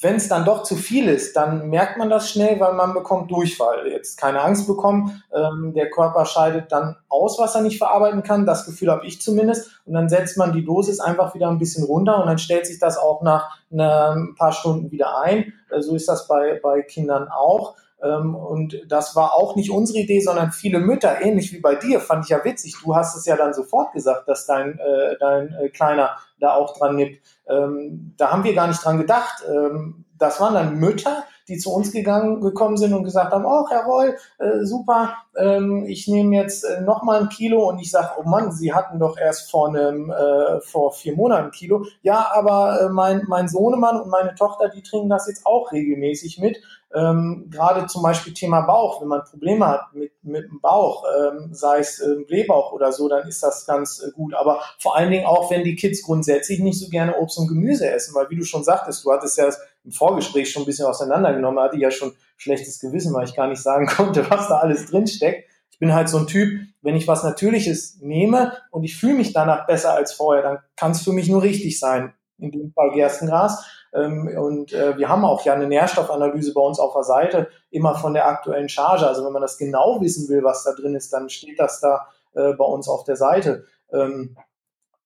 wenn 0.00 0.16
es 0.16 0.28
dann 0.28 0.44
doch 0.44 0.64
zu 0.64 0.76
viel 0.76 1.08
ist, 1.08 1.36
dann 1.36 1.68
merkt 1.68 1.98
man 1.98 2.10
das 2.10 2.28
schnell, 2.28 2.58
weil 2.58 2.74
man 2.74 2.94
bekommt 2.94 3.30
Durchfall. 3.30 3.86
Jetzt 3.86 4.18
keine 4.18 4.40
Angst 4.40 4.66
bekommen. 4.66 5.22
Ähm, 5.32 5.72
der 5.74 5.88
Körper 5.90 6.24
scheidet 6.26 6.72
dann 6.72 6.96
aus, 7.08 7.38
was 7.38 7.54
er 7.54 7.62
nicht 7.62 7.78
verarbeiten 7.78 8.22
kann. 8.22 8.46
Das 8.46 8.66
Gefühl 8.66 8.90
habe 8.90 9.06
ich 9.06 9.20
zumindest. 9.20 9.80
Und 9.86 9.94
dann 9.94 10.08
setzt 10.08 10.36
man 10.36 10.52
die 10.52 10.64
Dosis 10.64 11.00
einfach 11.00 11.34
wieder 11.34 11.48
ein 11.48 11.58
bisschen 11.58 11.84
runter 11.84 12.20
und 12.20 12.26
dann 12.26 12.38
stellt 12.38 12.66
sich 12.66 12.78
das 12.78 12.98
auch 12.98 13.22
nach 13.22 13.58
ein 13.70 14.34
paar 14.36 14.52
Stunden 14.52 14.90
wieder 14.90 15.20
ein. 15.20 15.52
Äh, 15.70 15.80
so 15.80 15.94
ist 15.94 16.08
das 16.08 16.26
bei, 16.26 16.60
bei 16.62 16.82
Kindern 16.82 17.28
auch. 17.28 17.76
Ähm, 18.02 18.34
und 18.34 18.82
das 18.88 19.16
war 19.16 19.34
auch 19.34 19.56
nicht 19.56 19.70
unsere 19.70 20.00
Idee, 20.00 20.20
sondern 20.20 20.52
viele 20.52 20.78
Mütter, 20.78 21.22
ähnlich 21.22 21.52
wie 21.52 21.60
bei 21.60 21.74
dir, 21.74 22.00
fand 22.00 22.24
ich 22.24 22.30
ja 22.30 22.44
witzig. 22.44 22.76
Du 22.82 22.94
hast 22.94 23.16
es 23.16 23.24
ja 23.26 23.36
dann 23.36 23.54
sofort 23.54 23.92
gesagt, 23.92 24.28
dass 24.28 24.46
dein, 24.46 24.78
äh, 24.78 25.16
dein 25.18 25.54
äh, 25.54 25.68
Kleiner 25.70 26.16
da 26.40 26.54
auch 26.54 26.76
dran 26.76 26.96
nimmt. 26.96 27.18
Ähm, 27.48 28.14
da 28.16 28.30
haben 28.30 28.44
wir 28.44 28.54
gar 28.54 28.66
nicht 28.66 28.84
dran 28.84 28.98
gedacht. 28.98 29.44
Ähm, 29.48 30.04
das 30.18 30.40
waren 30.40 30.54
dann 30.54 30.78
Mütter, 30.78 31.24
die 31.48 31.58
zu 31.58 31.72
uns 31.72 31.92
gegangen, 31.92 32.40
gekommen 32.40 32.76
sind 32.76 32.94
und 32.94 33.04
gesagt 33.04 33.32
haben, 33.32 33.44
oh, 33.44 33.66
Herr 33.68 33.84
Roll, 33.84 34.16
äh, 34.38 34.64
super, 34.64 35.14
ähm, 35.36 35.84
ich 35.86 36.08
nehme 36.08 36.36
jetzt 36.36 36.64
äh, 36.64 36.80
noch 36.80 37.02
mal 37.02 37.20
ein 37.20 37.28
Kilo 37.28 37.68
und 37.68 37.78
ich 37.78 37.90
sage, 37.90 38.10
oh 38.18 38.28
Mann, 38.28 38.52
Sie 38.52 38.72
hatten 38.72 38.98
doch 38.98 39.18
erst 39.18 39.50
vor 39.50 39.68
einem, 39.68 40.10
äh, 40.10 40.60
vor 40.60 40.92
vier 40.92 41.14
Monaten 41.16 41.46
ein 41.46 41.50
Kilo. 41.50 41.84
Ja, 42.02 42.30
aber 42.32 42.80
äh, 42.80 42.88
mein, 42.88 43.24
mein 43.26 43.48
Sohnemann 43.48 44.00
und 44.00 44.08
meine 44.08 44.34
Tochter, 44.34 44.68
die 44.68 44.82
trinken 44.82 45.10
das 45.10 45.26
jetzt 45.26 45.44
auch 45.44 45.72
regelmäßig 45.72 46.38
mit 46.38 46.58
ähm, 46.94 47.48
gerade 47.50 47.86
zum 47.86 48.02
Beispiel 48.02 48.32
Thema 48.32 48.60
Bauch, 48.60 49.00
wenn 49.00 49.08
man 49.08 49.24
Probleme 49.24 49.66
hat 49.66 49.92
mit, 49.94 50.12
mit 50.22 50.44
dem 50.44 50.60
Bauch, 50.60 51.04
ähm, 51.18 51.48
sei 51.52 51.80
es 51.80 51.98
äh, 51.98 52.22
Blähbauch 52.26 52.72
oder 52.72 52.92
so, 52.92 53.08
dann 53.08 53.26
ist 53.26 53.42
das 53.42 53.66
ganz 53.66 54.00
äh, 54.00 54.12
gut. 54.12 54.34
Aber 54.34 54.60
vor 54.78 54.96
allen 54.96 55.10
Dingen 55.10 55.26
auch, 55.26 55.50
wenn 55.50 55.64
die 55.64 55.74
Kids 55.74 56.02
grundsätzlich 56.02 56.60
nicht 56.60 56.78
so 56.78 56.88
gerne 56.88 57.16
Obst 57.16 57.38
und 57.38 57.48
Gemüse 57.48 57.90
essen, 57.90 58.14
weil 58.14 58.30
wie 58.30 58.36
du 58.36 58.44
schon 58.44 58.62
sagtest, 58.62 59.04
du 59.04 59.10
hattest 59.10 59.36
ja 59.38 59.48
im 59.84 59.90
Vorgespräch 59.90 60.50
schon 60.50 60.62
ein 60.62 60.66
bisschen 60.66 60.86
auseinandergenommen, 60.86 61.62
hatte 61.62 61.76
ich 61.76 61.82
ja 61.82 61.90
schon 61.90 62.12
schlechtes 62.36 62.78
Gewissen, 62.78 63.12
weil 63.12 63.24
ich 63.24 63.34
gar 63.34 63.48
nicht 63.48 63.62
sagen 63.62 63.86
konnte, 63.96 64.30
was 64.30 64.46
da 64.48 64.58
alles 64.58 64.86
drinsteckt. 64.86 65.50
Ich 65.72 65.80
bin 65.80 65.92
halt 65.92 66.08
so 66.08 66.18
ein 66.18 66.28
Typ, 66.28 66.60
wenn 66.82 66.94
ich 66.94 67.08
was 67.08 67.24
Natürliches 67.24 67.98
nehme 68.00 68.52
und 68.70 68.84
ich 68.84 68.96
fühle 68.96 69.14
mich 69.14 69.32
danach 69.32 69.66
besser 69.66 69.94
als 69.94 70.12
vorher, 70.12 70.44
dann 70.44 70.58
kann 70.76 70.92
es 70.92 71.02
für 71.02 71.12
mich 71.12 71.28
nur 71.28 71.42
richtig 71.42 71.80
sein. 71.80 72.14
In 72.38 72.52
dem 72.52 72.72
Fall 72.72 72.92
Gerstengras. 72.92 73.64
Ähm, 73.94 74.28
und 74.36 74.72
äh, 74.72 74.96
wir 74.98 75.08
haben 75.08 75.24
auch 75.24 75.44
ja 75.44 75.54
eine 75.54 75.68
Nährstoffanalyse 75.68 76.52
bei 76.52 76.60
uns 76.60 76.78
auf 76.80 76.94
der 76.94 77.04
Seite, 77.04 77.48
immer 77.70 77.94
von 77.94 78.14
der 78.14 78.26
aktuellen 78.26 78.68
Charge. 78.68 79.06
Also 79.06 79.24
wenn 79.24 79.32
man 79.32 79.42
das 79.42 79.56
genau 79.56 80.00
wissen 80.00 80.28
will, 80.28 80.42
was 80.42 80.64
da 80.64 80.72
drin 80.72 80.94
ist, 80.94 81.12
dann 81.12 81.28
steht 81.28 81.58
das 81.58 81.80
da 81.80 82.08
äh, 82.34 82.52
bei 82.54 82.64
uns 82.64 82.88
auf 82.88 83.04
der 83.04 83.16
Seite. 83.16 83.64
Ähm, 83.92 84.36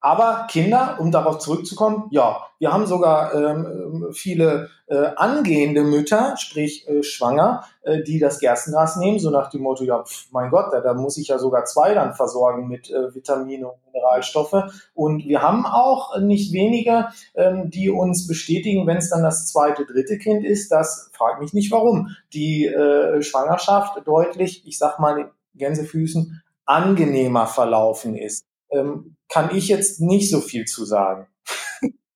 aber 0.00 0.46
Kinder, 0.48 0.96
um 1.00 1.10
darauf 1.10 1.38
zurückzukommen, 1.38 2.04
ja, 2.10 2.46
wir 2.60 2.72
haben 2.72 2.86
sogar 2.86 3.34
ähm, 3.34 4.08
viele 4.12 4.70
äh, 4.86 5.10
angehende 5.16 5.82
Mütter, 5.82 6.36
sprich 6.36 6.88
äh, 6.88 7.02
schwanger, 7.02 7.64
äh, 7.82 8.02
die 8.02 8.20
das 8.20 8.38
Gerstengras 8.38 8.96
nehmen, 8.96 9.18
so 9.18 9.30
nach 9.30 9.50
dem 9.50 9.62
Motto, 9.62 9.82
ja, 9.84 10.02
pf, 10.02 10.28
mein 10.30 10.50
Gott, 10.50 10.72
da, 10.72 10.80
da 10.80 10.94
muss 10.94 11.18
ich 11.18 11.28
ja 11.28 11.38
sogar 11.38 11.64
zwei 11.64 11.94
dann 11.94 12.14
versorgen 12.14 12.68
mit 12.68 12.90
äh, 12.90 13.14
Vitamine 13.14 13.68
und 13.68 13.78
Mineralstoffe. 13.92 14.72
Und 14.94 15.26
wir 15.26 15.42
haben 15.42 15.66
auch 15.66 16.18
nicht 16.18 16.52
wenige, 16.52 17.08
ähm, 17.34 17.70
die 17.70 17.90
uns 17.90 18.28
bestätigen, 18.28 18.86
wenn 18.86 18.98
es 18.98 19.10
dann 19.10 19.22
das 19.22 19.48
zweite, 19.48 19.84
dritte 19.84 20.18
Kind 20.18 20.44
ist, 20.44 20.70
das 20.70 21.10
fragt 21.12 21.40
mich 21.40 21.52
nicht 21.52 21.72
warum, 21.72 22.10
die 22.32 22.66
äh, 22.66 23.20
Schwangerschaft 23.22 24.00
deutlich, 24.06 24.66
ich 24.66 24.78
sag 24.78 25.00
mal 25.00 25.32
Gänsefüßen, 25.54 26.40
angenehmer 26.66 27.46
verlaufen 27.46 28.14
ist 28.14 28.47
ähm, 28.70 29.16
kann 29.28 29.54
ich 29.54 29.68
jetzt 29.68 30.00
nicht 30.00 30.30
so 30.30 30.40
viel 30.40 30.64
zu 30.64 30.84
sagen. 30.84 31.26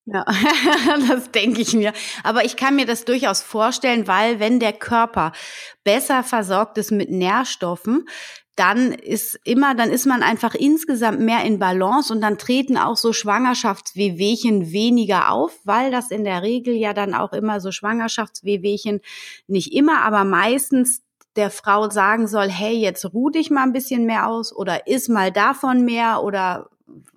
Ja, 0.04 0.24
das 1.08 1.30
denke 1.30 1.60
ich 1.60 1.74
mir. 1.74 1.92
Aber 2.24 2.44
ich 2.44 2.56
kann 2.56 2.76
mir 2.76 2.86
das 2.86 3.04
durchaus 3.04 3.40
vorstellen, 3.40 4.08
weil 4.08 4.40
wenn 4.40 4.58
der 4.58 4.72
Körper 4.72 5.32
besser 5.84 6.24
versorgt 6.24 6.76
ist 6.78 6.90
mit 6.90 7.10
Nährstoffen, 7.10 8.06
dann 8.56 8.92
ist 8.92 9.38
immer, 9.44 9.74
dann 9.74 9.90
ist 9.90 10.04
man 10.04 10.22
einfach 10.22 10.54
insgesamt 10.54 11.20
mehr 11.20 11.42
in 11.44 11.58
Balance 11.58 12.12
und 12.12 12.20
dann 12.20 12.36
treten 12.36 12.76
auch 12.76 12.96
so 12.96 13.12
Schwangerschaftswehwehchen 13.14 14.72
weniger 14.72 15.30
auf, 15.30 15.58
weil 15.64 15.90
das 15.90 16.10
in 16.10 16.24
der 16.24 16.42
Regel 16.42 16.74
ja 16.74 16.92
dann 16.92 17.14
auch 17.14 17.32
immer 17.32 17.60
so 17.60 17.72
Schwangerschaftswehwehchen 17.72 19.00
nicht 19.46 19.72
immer, 19.72 20.02
aber 20.02 20.24
meistens 20.24 21.02
der 21.36 21.50
Frau 21.50 21.88
sagen 21.90 22.26
soll, 22.26 22.48
hey, 22.48 22.74
jetzt 22.74 23.12
ruh 23.12 23.30
dich 23.30 23.50
mal 23.50 23.62
ein 23.62 23.72
bisschen 23.72 24.04
mehr 24.04 24.28
aus 24.28 24.54
oder 24.54 24.86
iss 24.86 25.08
mal 25.08 25.32
davon 25.32 25.84
mehr 25.84 26.22
oder 26.22 26.68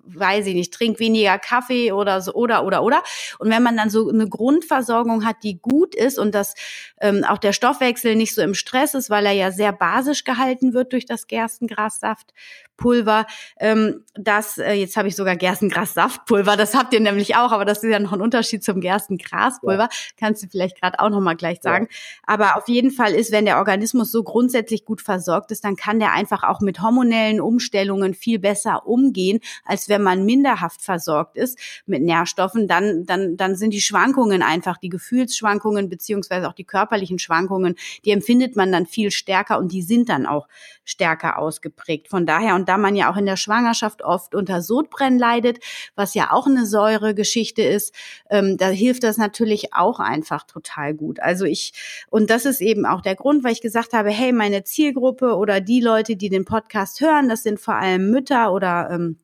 weiß 0.06 0.46
ich 0.46 0.54
nicht, 0.54 0.72
trink 0.72 0.98
weniger 0.98 1.38
Kaffee 1.38 1.92
oder 1.92 2.20
so 2.20 2.32
oder 2.32 2.64
oder 2.64 2.82
oder. 2.82 3.02
Und 3.38 3.50
wenn 3.50 3.62
man 3.62 3.76
dann 3.76 3.90
so 3.90 4.08
eine 4.08 4.28
Grundversorgung 4.28 5.24
hat, 5.24 5.42
die 5.42 5.58
gut 5.60 5.94
ist 5.94 6.18
und 6.18 6.34
dass 6.34 6.54
ähm, 7.00 7.24
auch 7.24 7.38
der 7.38 7.52
Stoffwechsel 7.52 8.16
nicht 8.16 8.34
so 8.34 8.42
im 8.42 8.54
Stress 8.54 8.94
ist, 8.94 9.10
weil 9.10 9.26
er 9.26 9.32
ja 9.32 9.50
sehr 9.50 9.72
basisch 9.72 10.24
gehalten 10.24 10.72
wird 10.72 10.92
durch 10.92 11.06
das 11.06 11.26
Gerstengrassaft, 11.26 12.32
Pulver. 12.76 13.26
Ähm, 13.58 14.04
das, 14.14 14.58
äh, 14.58 14.72
jetzt 14.72 14.96
habe 14.96 15.08
ich 15.08 15.16
sogar 15.16 15.36
Gerstengras-Saftpulver, 15.36 16.56
das 16.56 16.74
habt 16.74 16.92
ihr 16.92 17.00
nämlich 17.00 17.36
auch, 17.36 17.52
aber 17.52 17.64
das 17.64 17.82
ist 17.82 17.90
ja 17.90 17.98
noch 17.98 18.12
ein 18.12 18.20
Unterschied 18.20 18.64
zum 18.64 18.80
Gerstengraspulver. 18.80 19.84
Ja. 19.84 19.88
Kannst 20.18 20.42
du 20.42 20.48
vielleicht 20.48 20.80
gerade 20.80 20.98
auch 21.00 21.10
noch 21.10 21.20
mal 21.20 21.34
gleich 21.34 21.58
sagen. 21.62 21.88
Ja. 21.90 21.96
Aber 22.26 22.56
auf 22.56 22.68
jeden 22.68 22.90
Fall 22.90 23.12
ist, 23.12 23.32
wenn 23.32 23.44
der 23.44 23.58
Organismus 23.58 24.10
so 24.12 24.22
grundsätzlich 24.22 24.84
gut 24.84 25.00
versorgt 25.00 25.50
ist, 25.50 25.64
dann 25.64 25.76
kann 25.76 25.98
der 25.98 26.12
einfach 26.12 26.42
auch 26.42 26.60
mit 26.60 26.80
hormonellen 26.80 27.40
Umstellungen 27.40 28.14
viel 28.14 28.38
besser 28.38 28.86
umgehen, 28.86 29.40
als 29.64 29.88
wenn 29.88 30.02
man 30.02 30.24
minderhaft 30.24 30.82
versorgt 30.82 31.36
ist 31.36 31.58
mit 31.86 32.02
Nährstoffen. 32.02 32.68
Dann, 32.68 33.04
dann, 33.06 33.36
dann 33.36 33.56
sind 33.56 33.72
die 33.72 33.80
Schwankungen 33.80 34.42
einfach, 34.42 34.78
die 34.78 34.88
Gefühlsschwankungen 34.88 35.88
beziehungsweise 35.88 36.48
auch 36.48 36.54
die 36.54 36.64
körperlichen 36.64 37.18
Schwankungen, 37.18 37.76
die 38.04 38.10
empfindet 38.10 38.56
man 38.56 38.72
dann 38.72 38.86
viel 38.86 39.10
stärker 39.10 39.58
und 39.58 39.72
die 39.72 39.82
sind 39.82 40.08
dann 40.08 40.26
auch 40.26 40.48
stärker 40.84 41.38
ausgeprägt. 41.38 42.08
Von 42.08 42.26
daher, 42.26 42.54
und 42.54 42.65
da 42.66 42.78
man 42.78 42.96
ja 42.96 43.10
auch 43.10 43.16
in 43.16 43.26
der 43.26 43.36
Schwangerschaft 43.36 44.02
oft 44.02 44.34
unter 44.34 44.62
Sodbrennen 44.62 45.18
leidet, 45.18 45.58
was 45.94 46.14
ja 46.14 46.32
auch 46.32 46.46
eine 46.46 46.66
Säuregeschichte 46.66 47.62
ist, 47.62 47.94
ähm, 48.30 48.56
da 48.56 48.68
hilft 48.68 49.04
das 49.04 49.16
natürlich 49.16 49.74
auch 49.74 50.00
einfach 50.00 50.44
total 50.44 50.94
gut. 50.94 51.20
Also 51.20 51.44
ich, 51.44 51.72
und 52.10 52.30
das 52.30 52.44
ist 52.44 52.60
eben 52.60 52.86
auch 52.86 53.00
der 53.00 53.14
Grund, 53.14 53.44
weil 53.44 53.52
ich 53.52 53.60
gesagt 53.60 53.92
habe, 53.92 54.10
hey, 54.10 54.32
meine 54.32 54.64
Zielgruppe 54.64 55.36
oder 55.36 55.60
die 55.60 55.80
Leute, 55.80 56.16
die 56.16 56.28
den 56.28 56.44
Podcast 56.44 57.00
hören, 57.00 57.28
das 57.28 57.42
sind 57.42 57.60
vor 57.60 57.74
allem 57.74 58.10
Mütter 58.10 58.52
oder 58.52 58.90
ähm, 58.90 59.18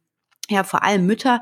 ja 0.50 0.64
vor 0.64 0.82
allem 0.82 1.06
Mütter 1.06 1.40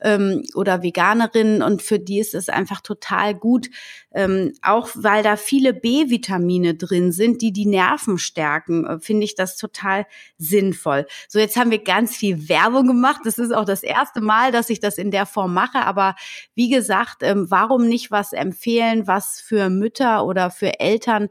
ähm, 0.00 0.42
oder 0.54 0.82
Veganerinnen 0.82 1.62
und 1.62 1.82
für 1.82 1.98
die 1.98 2.18
ist 2.18 2.34
es 2.34 2.48
einfach 2.48 2.80
total 2.80 3.34
gut, 3.34 3.70
ähm, 4.12 4.52
auch 4.62 4.90
weil 4.94 5.22
da 5.22 5.36
viele 5.36 5.72
B-Vitamine 5.72 6.74
drin 6.74 7.12
sind, 7.12 7.40
die 7.40 7.52
die 7.52 7.66
Nerven 7.66 8.18
stärken, 8.18 8.86
äh, 8.86 9.00
finde 9.00 9.24
ich 9.24 9.34
das 9.34 9.56
total 9.56 10.06
sinnvoll. 10.36 11.06
So, 11.28 11.38
jetzt 11.38 11.56
haben 11.56 11.70
wir 11.70 11.82
ganz 11.82 12.14
viel 12.14 12.48
Werbung 12.48 12.86
gemacht. 12.86 13.22
Das 13.24 13.38
ist 13.38 13.52
auch 13.52 13.64
das 13.64 13.82
erste 13.82 14.20
Mal, 14.20 14.52
dass 14.52 14.70
ich 14.70 14.80
das 14.80 14.98
in 14.98 15.10
der 15.10 15.26
Form 15.26 15.54
mache. 15.54 15.78
Aber 15.78 16.14
wie 16.54 16.68
gesagt, 16.68 17.22
ähm, 17.22 17.46
warum 17.48 17.88
nicht 17.88 18.10
was 18.10 18.32
empfehlen, 18.32 19.06
was 19.06 19.40
für 19.40 19.70
Mütter 19.70 20.26
oder 20.26 20.50
für 20.50 20.78
Eltern 20.78 21.28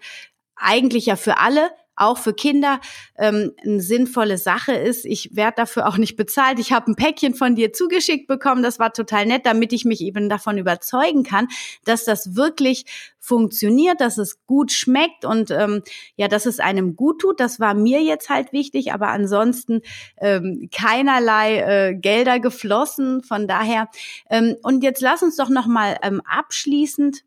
eigentlich 0.56 1.08
ja 1.08 1.16
für 1.16 1.38
alle 1.38 1.72
auch 1.96 2.18
für 2.18 2.34
Kinder 2.34 2.80
ähm, 3.18 3.52
eine 3.64 3.82
sinnvolle 3.82 4.38
Sache 4.38 4.74
ist. 4.74 5.06
Ich 5.06 5.36
werde 5.36 5.56
dafür 5.58 5.88
auch 5.88 5.98
nicht 5.98 6.16
bezahlt. 6.16 6.60
Ich 6.60 6.72
habe 6.72 6.92
ein 6.92 6.96
Päckchen 6.96 7.36
von 7.36 7.56
dir 7.56 7.74
zugeschickt 7.74 8.28
bekommen. 8.28 8.64
Das 8.64 8.80
war 8.80 8.94
total 8.94 9.26
nett, 9.26 9.46
damit 9.46 9.74
ich 9.74 9.86
mich 9.86 10.02
eben 10.02 10.30
davon 10.30 10.58
überzeugen 10.58 11.24
kann, 11.24 11.48
dass 11.86 12.06
das 12.06 12.36
wirklich 12.36 12.86
funktioniert, 13.20 14.02
dass 14.02 14.18
es 14.18 14.44
gut 14.48 14.72
schmeckt 14.72 15.26
und 15.26 15.52
ähm, 15.52 15.84
ja, 16.16 16.28
dass 16.28 16.46
es 16.46 16.60
einem 16.60 16.96
gut 16.96 17.22
tut. 17.22 17.40
Das 17.40 17.60
war 17.60 17.76
mir 17.76 18.02
jetzt 18.02 18.30
halt 18.30 18.52
wichtig, 18.52 18.94
aber 18.94 19.10
ansonsten 19.10 19.82
ähm, 20.18 20.70
keinerlei 20.74 21.60
äh, 21.90 21.96
Gelder 21.96 22.40
geflossen. 22.40 23.22
Von 23.22 23.48
daher 23.48 23.90
ähm, 24.30 24.56
und 24.64 24.84
jetzt 24.84 25.02
lass 25.02 25.22
uns 25.22 25.36
doch 25.36 25.50
noch 25.50 25.68
mal 25.68 25.98
ähm, 26.02 26.22
abschließend 26.26 27.24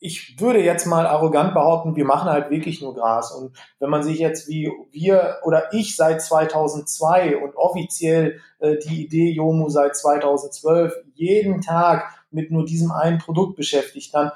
ich 0.00 0.40
würde 0.40 0.62
jetzt 0.62 0.86
mal 0.86 1.06
arrogant 1.06 1.52
behaupten, 1.52 1.94
wir 1.94 2.06
machen 2.06 2.30
halt 2.30 2.50
wirklich 2.50 2.80
nur 2.80 2.94
Gras. 2.94 3.32
Und 3.32 3.56
wenn 3.78 3.90
man 3.90 4.02
sich 4.02 4.18
jetzt 4.18 4.48
wie 4.48 4.72
wir 4.90 5.36
oder 5.44 5.72
ich 5.72 5.94
seit 5.94 6.22
2002 6.22 7.36
und 7.36 7.54
offiziell 7.54 8.40
äh, 8.58 8.78
die 8.78 9.04
Idee 9.04 9.30
Jomu 9.30 9.68
seit 9.68 9.94
2012 9.94 10.94
jeden 11.14 11.60
Tag 11.60 12.04
mit 12.30 12.50
nur 12.50 12.64
diesem 12.64 12.90
einen 12.90 13.18
Produkt 13.18 13.56
beschäftigt, 13.56 14.14
dann 14.14 14.32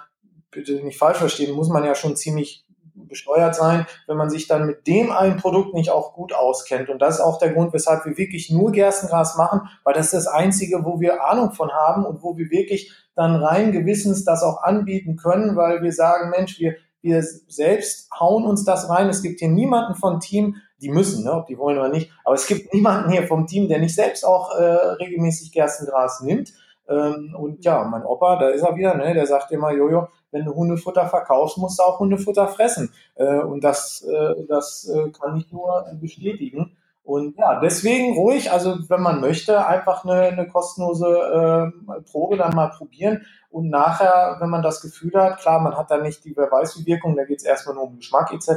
bitte 0.50 0.84
nicht 0.84 0.98
falsch 0.98 1.18
verstehen, 1.18 1.54
muss 1.54 1.70
man 1.70 1.84
ja 1.84 1.94
schon 1.94 2.14
ziemlich 2.14 2.63
besteuert 2.94 3.54
sein, 3.54 3.86
wenn 4.06 4.16
man 4.16 4.30
sich 4.30 4.46
dann 4.46 4.66
mit 4.66 4.86
dem 4.86 5.10
einen 5.10 5.36
Produkt 5.36 5.74
nicht 5.74 5.90
auch 5.90 6.14
gut 6.14 6.32
auskennt. 6.32 6.88
Und 6.88 7.00
das 7.00 7.16
ist 7.16 7.20
auch 7.20 7.38
der 7.38 7.52
Grund, 7.52 7.72
weshalb 7.72 8.04
wir 8.04 8.16
wirklich 8.16 8.50
nur 8.50 8.72
Gerstengras 8.72 9.36
machen, 9.36 9.68
weil 9.82 9.94
das 9.94 10.06
ist 10.06 10.14
das 10.14 10.26
Einzige, 10.26 10.84
wo 10.84 11.00
wir 11.00 11.24
Ahnung 11.24 11.52
von 11.52 11.72
haben 11.72 12.04
und 12.04 12.22
wo 12.22 12.36
wir 12.36 12.50
wirklich 12.50 12.92
dann 13.14 13.36
rein 13.36 13.72
gewissens 13.72 14.24
das 14.24 14.42
auch 14.42 14.62
anbieten 14.62 15.16
können, 15.16 15.56
weil 15.56 15.82
wir 15.82 15.92
sagen, 15.92 16.30
Mensch, 16.30 16.58
wir, 16.58 16.76
wir 17.00 17.22
selbst 17.22 18.08
hauen 18.18 18.44
uns 18.44 18.64
das 18.64 18.88
rein. 18.88 19.08
Es 19.08 19.22
gibt 19.22 19.40
hier 19.40 19.48
niemanden 19.48 19.94
vom 19.94 20.20
Team, 20.20 20.56
die 20.80 20.90
müssen, 20.90 21.24
ne, 21.24 21.32
ob 21.32 21.46
die 21.46 21.58
wollen 21.58 21.78
oder 21.78 21.88
nicht, 21.88 22.10
aber 22.24 22.34
es 22.34 22.46
gibt 22.46 22.74
niemanden 22.74 23.10
hier 23.10 23.26
vom 23.26 23.46
Team, 23.46 23.68
der 23.68 23.78
nicht 23.78 23.94
selbst 23.94 24.24
auch 24.24 24.54
äh, 24.56 24.62
regelmäßig 24.62 25.52
Gerstengras 25.52 26.20
nimmt. 26.20 26.52
Ähm, 26.88 27.34
und 27.38 27.64
ja, 27.64 27.84
mein 27.84 28.04
Opa, 28.04 28.36
da 28.36 28.48
ist 28.48 28.62
er 28.62 28.76
wieder, 28.76 28.94
ne, 28.94 29.14
der 29.14 29.26
sagt 29.26 29.50
immer, 29.52 29.72
Jojo, 29.72 30.08
wenn 30.30 30.44
du 30.44 30.54
Hundefutter 30.54 31.06
verkaufst, 31.06 31.58
musst 31.58 31.78
du 31.78 31.82
auch 31.82 31.98
Hundefutter 32.00 32.48
fressen. 32.48 32.92
Äh, 33.14 33.40
und 33.40 33.62
das, 33.62 34.02
äh, 34.02 34.46
das 34.48 34.88
äh, 34.88 35.10
kann 35.10 35.36
ich 35.36 35.50
nur 35.52 35.86
bestätigen. 36.00 36.76
Und 37.04 37.36
ja, 37.36 37.60
deswegen 37.60 38.14
ruhig, 38.14 38.50
also 38.50 38.78
wenn 38.88 39.02
man 39.02 39.20
möchte, 39.20 39.66
einfach 39.66 40.04
eine, 40.04 40.22
eine 40.22 40.48
kostenlose 40.48 41.06
äh, 41.06 42.00
Probe 42.10 42.38
dann 42.38 42.54
mal 42.54 42.70
probieren 42.70 43.26
und 43.50 43.68
nachher, 43.68 44.38
wenn 44.40 44.48
man 44.48 44.62
das 44.62 44.80
Gefühl 44.80 45.12
hat, 45.14 45.38
klar, 45.38 45.60
man 45.60 45.76
hat 45.76 45.90
da 45.90 45.98
nicht 45.98 46.24
die 46.24 46.34
wer 46.34 46.50
weiß 46.50 46.78
wie 46.78 46.86
Wirkung, 46.86 47.14
da 47.14 47.24
geht 47.24 47.40
es 47.40 47.44
erstmal 47.44 47.74
nur 47.74 47.84
um 47.84 47.96
Geschmack 47.96 48.32
etc., 48.32 48.48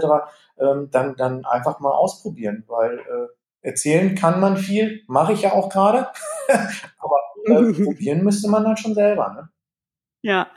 ähm, 0.59 0.87
dann, 0.91 1.17
dann 1.17 1.43
einfach 1.43 1.81
mal 1.81 1.91
ausprobieren, 1.91 2.63
weil 2.67 2.99
äh, 2.99 3.27
erzählen 3.67 4.15
kann 4.15 4.39
man 4.39 4.55
viel, 4.55 5.01
mache 5.07 5.33
ich 5.33 5.41
ja 5.41 5.51
auch 5.51 5.67
gerade, 5.67 6.07
äh, 7.47 7.73
probieren 7.83 8.23
müsste 8.23 8.49
man 8.49 8.63
dann 8.63 8.77
schon 8.77 8.93
selber. 8.93 9.33
Ne? 9.33 9.49
Ja, 10.23 10.47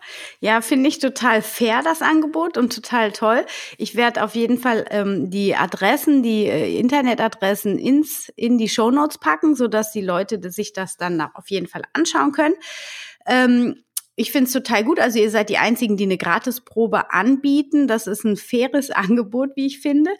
ja, 0.40 0.62
finde 0.62 0.88
ich 0.88 0.98
total 0.98 1.42
fair 1.42 1.82
das 1.84 2.00
Angebot 2.02 2.56
und 2.56 2.74
total 2.74 3.12
toll. 3.12 3.44
Ich 3.76 3.94
werde 3.94 4.24
auf 4.24 4.34
jeden 4.34 4.58
Fall 4.58 4.86
ähm, 4.90 5.30
die 5.30 5.54
Adressen, 5.54 6.22
die 6.22 6.46
äh, 6.46 6.78
Internetadressen 6.78 7.78
ins 7.78 8.32
in 8.36 8.56
die 8.58 8.70
Show 8.70 8.90
Notes 8.90 9.18
packen, 9.18 9.54
so 9.54 9.68
dass 9.68 9.92
die 9.92 10.00
Leute 10.00 10.50
sich 10.50 10.72
das 10.72 10.96
dann 10.96 11.20
auf 11.20 11.50
jeden 11.50 11.66
Fall 11.66 11.82
anschauen 11.92 12.32
können. 12.32 12.54
Ähm, 13.26 13.84
ich 14.16 14.32
finde 14.32 14.46
es 14.46 14.52
total 14.52 14.84
gut. 14.84 14.98
Also 14.98 15.18
ihr 15.18 15.30
seid 15.30 15.48
die 15.50 15.58
einzigen, 15.58 15.96
die 15.96 16.04
eine 16.04 16.18
Gratisprobe 16.18 17.12
anbieten. 17.12 17.86
Das 17.86 18.06
ist 18.06 18.24
ein 18.24 18.36
faires 18.36 18.90
Angebot, 18.90 19.50
wie 19.56 19.66
ich 19.66 19.80
finde. 19.80 20.10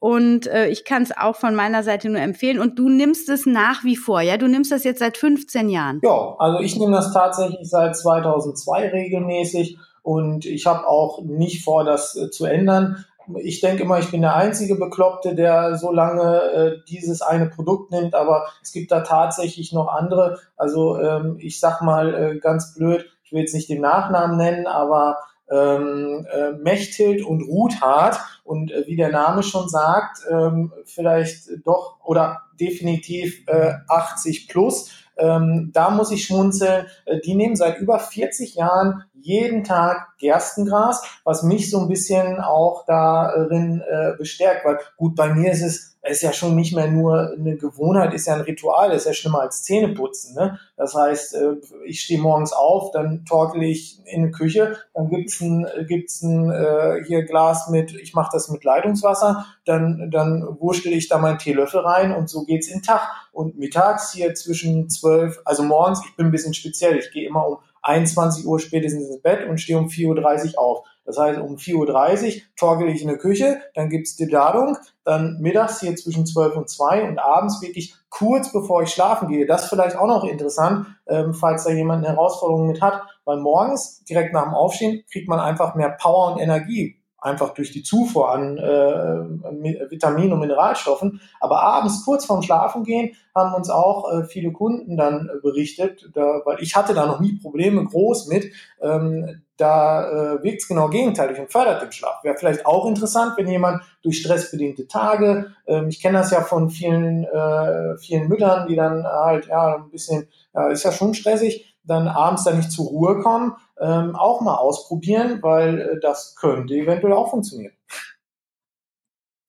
Und 0.00 0.46
äh, 0.46 0.68
ich 0.68 0.84
kann 0.84 1.02
es 1.02 1.16
auch 1.16 1.36
von 1.36 1.54
meiner 1.54 1.82
Seite 1.82 2.08
nur 2.08 2.20
empfehlen. 2.20 2.58
Und 2.58 2.78
du 2.78 2.88
nimmst 2.88 3.28
es 3.28 3.44
nach 3.44 3.84
wie 3.84 3.96
vor, 3.96 4.22
ja? 4.22 4.38
Du 4.38 4.48
nimmst 4.48 4.72
das 4.72 4.82
jetzt 4.82 4.98
seit 4.98 5.18
15 5.18 5.68
Jahren. 5.68 6.00
Ja, 6.02 6.34
also 6.38 6.58
ich 6.60 6.76
nehme 6.76 6.92
das 6.92 7.12
tatsächlich 7.12 7.68
seit 7.68 7.94
2002 7.96 8.88
regelmäßig 8.88 9.78
und 10.02 10.46
ich 10.46 10.66
habe 10.66 10.88
auch 10.88 11.22
nicht 11.22 11.62
vor, 11.62 11.84
das 11.84 12.16
äh, 12.16 12.30
zu 12.30 12.46
ändern. 12.46 13.04
Ich 13.42 13.60
denke 13.60 13.82
immer, 13.82 13.98
ich 13.98 14.10
bin 14.10 14.22
der 14.22 14.34
einzige 14.34 14.74
Bekloppte, 14.76 15.34
der 15.34 15.76
so 15.76 15.92
lange 15.92 16.42
äh, 16.52 16.76
dieses 16.88 17.20
eine 17.20 17.46
Produkt 17.46 17.92
nimmt, 17.92 18.14
aber 18.14 18.46
es 18.62 18.72
gibt 18.72 18.90
da 18.90 19.00
tatsächlich 19.02 19.72
noch 19.72 19.88
andere. 19.88 20.38
Also 20.56 20.98
ähm, 20.98 21.36
ich 21.38 21.60
sag 21.60 21.82
mal 21.82 22.14
äh, 22.14 22.38
ganz 22.38 22.74
blöd, 22.74 23.04
ich 23.22 23.32
will 23.32 23.40
jetzt 23.40 23.54
nicht 23.54 23.68
den 23.68 23.82
Nachnamen 23.82 24.38
nennen, 24.38 24.66
aber 24.66 25.18
ähm, 25.50 26.26
äh, 26.30 26.52
Mechthild 26.52 27.24
und 27.24 27.42
Ruthard 27.42 28.18
und 28.44 28.70
äh, 28.70 28.86
wie 28.86 28.96
der 28.96 29.10
Name 29.10 29.42
schon 29.42 29.68
sagt, 29.68 30.18
ähm, 30.30 30.72
vielleicht 30.84 31.48
doch 31.64 31.98
oder 32.04 32.42
definitiv 32.58 33.42
äh, 33.46 33.72
80 33.88 34.48
plus. 34.48 34.90
Ähm, 35.16 35.70
da 35.72 35.90
muss 35.90 36.10
ich 36.10 36.24
schmunzeln. 36.24 36.86
Äh, 37.04 37.20
die 37.20 37.34
nehmen 37.34 37.56
seit 37.56 37.78
über 37.78 37.98
40 37.98 38.54
Jahren 38.54 39.04
jeden 39.14 39.64
Tag 39.64 40.09
Gerstengras, 40.20 41.02
was 41.24 41.42
mich 41.42 41.70
so 41.70 41.80
ein 41.80 41.88
bisschen 41.88 42.38
auch 42.40 42.84
darin 42.86 43.80
äh, 43.80 44.12
bestärkt, 44.16 44.64
weil 44.64 44.78
gut, 44.96 45.16
bei 45.16 45.32
mir 45.34 45.50
ist 45.50 45.62
es 45.62 45.90
ist 46.08 46.22
ja 46.22 46.32
schon 46.32 46.56
nicht 46.56 46.74
mehr 46.74 46.90
nur 46.90 47.32
eine 47.32 47.56
Gewohnheit, 47.56 48.14
ist 48.14 48.26
ja 48.26 48.34
ein 48.34 48.40
Ritual, 48.40 48.92
ist 48.92 49.06
ja 49.06 49.12
schlimmer 49.12 49.42
als 49.42 49.64
Zähneputzen. 49.64 50.34
Ne? 50.34 50.58
Das 50.76 50.94
heißt, 50.94 51.34
äh, 51.34 51.56
ich 51.84 52.00
stehe 52.00 52.20
morgens 52.20 52.52
auf, 52.52 52.90
dann 52.92 53.24
torkel 53.26 53.62
ich 53.62 54.00
in 54.06 54.24
die 54.24 54.30
Küche, 54.30 54.76
dann 54.94 55.10
gibt's 55.10 55.40
ein, 55.40 55.66
gibt's 55.86 56.22
ein 56.22 56.50
äh, 56.50 57.04
hier 57.06 57.24
Glas 57.24 57.68
mit, 57.68 57.92
ich 57.92 58.14
mache 58.14 58.30
das 58.32 58.48
mit 58.48 58.64
Leitungswasser, 58.64 59.44
dann, 59.66 60.10
dann 60.10 60.56
wurschtel 60.58 60.92
ich 60.92 61.08
da 61.08 61.18
meinen 61.18 61.38
Teelöffel 61.38 61.80
rein 61.80 62.12
und 62.14 62.30
so 62.30 62.44
geht's 62.44 62.68
in 62.68 62.78
den 62.78 62.82
Tag. 62.82 63.02
Und 63.32 63.58
mittags 63.58 64.12
hier 64.12 64.34
zwischen 64.34 64.88
zwölf, 64.88 65.40
also 65.44 65.62
morgens, 65.62 66.02
ich 66.04 66.16
bin 66.16 66.26
ein 66.26 66.32
bisschen 66.32 66.54
speziell, 66.54 66.96
ich 66.96 67.12
gehe 67.12 67.28
immer 67.28 67.46
um 67.46 67.58
21 67.82 68.46
Uhr 68.46 68.58
spätestens 68.58 69.08
ins 69.08 69.22
Bett 69.22 69.48
und 69.48 69.58
stehe 69.58 69.78
um 69.78 69.86
4.30 69.86 70.54
Uhr 70.54 70.58
auf. 70.58 70.86
Das 71.04 71.18
heißt, 71.18 71.40
um 71.40 71.56
4.30 71.56 72.36
Uhr 72.36 72.42
torkel 72.56 72.88
ich 72.88 73.02
in 73.02 73.08
der 73.08 73.18
Küche, 73.18 73.60
dann 73.74 73.88
gibt's 73.88 74.16
die 74.16 74.26
Ladung, 74.26 74.76
dann 75.04 75.38
mittags 75.40 75.80
hier 75.80 75.96
zwischen 75.96 76.26
12 76.26 76.56
und 76.56 76.68
2 76.68 77.08
und 77.08 77.18
abends 77.18 77.60
wirklich 77.62 77.94
kurz 78.10 78.52
bevor 78.52 78.82
ich 78.82 78.90
schlafen 78.90 79.28
gehe. 79.28 79.46
Das 79.46 79.68
vielleicht 79.68 79.96
auch 79.96 80.06
noch 80.06 80.24
interessant, 80.24 80.86
ähm, 81.08 81.34
falls 81.34 81.64
da 81.64 81.70
jemand 81.70 82.04
eine 82.04 82.14
Herausforderung 82.14 82.66
mit 82.68 82.82
hat, 82.82 83.02
weil 83.24 83.38
morgens, 83.38 84.04
direkt 84.04 84.32
nach 84.32 84.44
dem 84.44 84.54
Aufstehen, 84.54 85.02
kriegt 85.10 85.28
man 85.28 85.40
einfach 85.40 85.74
mehr 85.74 85.90
Power 85.90 86.32
und 86.32 86.40
Energie 86.40 86.99
einfach 87.20 87.54
durch 87.54 87.70
die 87.70 87.82
Zufuhr 87.82 88.30
an 88.32 88.58
äh, 88.58 89.90
Vitaminen 89.90 90.32
und 90.32 90.40
Mineralstoffen. 90.40 91.20
Aber 91.40 91.62
abends 91.62 92.04
kurz 92.04 92.24
vorm 92.24 92.42
Schlafengehen 92.42 93.14
haben 93.34 93.54
uns 93.54 93.70
auch 93.70 94.12
äh, 94.12 94.24
viele 94.24 94.52
Kunden 94.52 94.96
dann 94.96 95.28
äh, 95.28 95.40
berichtet, 95.40 96.10
da, 96.14 96.40
weil 96.44 96.60
ich 96.60 96.74
hatte 96.74 96.94
da 96.94 97.06
noch 97.06 97.20
nie 97.20 97.38
Probleme 97.38 97.84
groß 97.84 98.28
mit. 98.28 98.52
Ähm, 98.80 99.42
da 99.56 100.08
äh, 100.10 100.42
wirkt 100.42 100.62
es 100.62 100.68
genau 100.68 100.88
gegenteilig 100.88 101.38
und 101.38 101.52
fördert 101.52 101.82
den 101.82 101.92
Schlaf. 101.92 102.24
Wäre 102.24 102.36
vielleicht 102.36 102.64
auch 102.64 102.86
interessant, 102.86 103.34
wenn 103.36 103.46
jemand 103.46 103.82
durch 104.02 104.18
stressbedingte 104.20 104.88
Tage, 104.88 105.52
ähm, 105.66 105.88
ich 105.88 106.00
kenne 106.00 106.18
das 106.18 106.30
ja 106.30 106.40
von 106.40 106.70
vielen, 106.70 107.24
äh, 107.24 107.98
vielen 107.98 108.28
Müttern, 108.28 108.66
die 108.68 108.76
dann 108.76 109.04
halt 109.04 109.48
ja 109.48 109.76
ein 109.76 109.90
bisschen, 109.90 110.28
ja, 110.54 110.68
ist 110.68 110.84
ja 110.84 110.92
schon 110.92 111.12
stressig, 111.12 111.69
dann 111.84 112.08
abends 112.08 112.44
dann 112.44 112.56
nicht 112.56 112.70
zur 112.70 112.86
Ruhe 112.86 113.20
kommen, 113.20 113.56
ähm, 113.78 114.14
auch 114.14 114.40
mal 114.40 114.56
ausprobieren, 114.56 115.42
weil 115.42 115.80
äh, 115.80 116.00
das 116.00 116.36
könnte 116.36 116.74
eventuell 116.74 117.12
auch 117.12 117.30
funktionieren. 117.30 117.72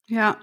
Ja, 0.08 0.38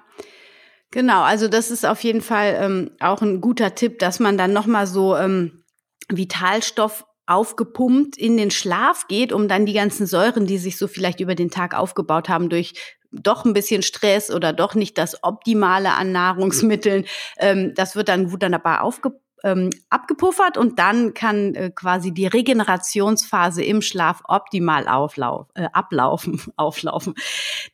genau. 0.91 1.23
Also 1.23 1.49
das 1.49 1.71
ist 1.71 1.85
auf 1.85 2.03
jeden 2.03 2.23
Fall 2.23 2.57
ähm, 2.61 2.91
auch 3.01 3.23
ein 3.23 3.41
guter 3.41 3.75
Tipp, 3.75 3.99
dass 3.99 4.21
man 4.21 4.39
dann 4.39 4.53
nochmal 4.53 4.87
so 4.87 5.17
ähm, 5.17 5.65
Vitalstoff 6.09 7.05
aufgepumpt 7.27 8.17
in 8.17 8.39
den 8.39 8.51
Schlaf 8.51 9.07
geht, 9.09 9.33
um 9.33 9.49
dann 9.49 9.67
die 9.67 9.75
ganzen 9.75 10.07
Säuren, 10.07 10.47
die 10.47 10.57
sich 10.57 10.79
so 10.79 10.89
vielleicht 10.89 11.21
über 11.21 11.35
den 11.35 11.51
Tag 11.51 11.75
aufgebaut 11.75 12.31
haben, 12.31 12.49
durch 12.49 12.97
doch 13.11 13.45
ein 13.45 13.53
bisschen 13.53 13.83
Stress 13.83 14.31
oder 14.31 14.53
doch 14.53 14.75
nicht 14.75 14.97
das 14.97 15.23
Optimale 15.23 15.93
an 15.93 16.13
Nahrungsmitteln, 16.13 17.05
ähm, 17.39 17.73
das 17.75 17.97
wird 17.97 18.09
dann 18.09 18.33
wunderbar 18.33 18.83
aufgepumpt 18.83 19.28
ähm, 19.45 19.71
abgepuffert 19.91 20.57
und 20.57 20.79
dann 20.79 21.15
kann 21.15 21.55
äh, 21.55 21.71
quasi 21.71 22.13
die 22.13 22.27
Regenerationsphase 22.27 23.63
im 23.63 23.83
Schlaf 23.83 24.23
optimal 24.25 24.89
auflauf, 24.89 25.49
äh, 25.55 25.69
ablaufen, 25.73 26.41
auflaufen. 26.57 27.15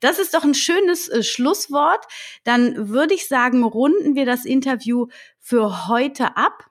Das 0.00 0.18
ist 0.18 0.34
doch 0.34 0.44
ein 0.44 0.54
schönes 0.54 1.08
äh, 1.08 1.22
Schlusswort. 1.22 2.06
Dann 2.44 2.88
würde 2.88 3.14
ich 3.14 3.28
sagen, 3.28 3.64
runden 3.64 4.14
wir 4.14 4.26
das 4.26 4.44
Interview 4.44 5.06
für 5.40 5.88
heute 5.88 6.36
ab. 6.36 6.70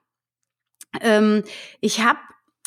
Ähm, 1.02 1.44
ich 1.82 2.02
habe 2.02 2.20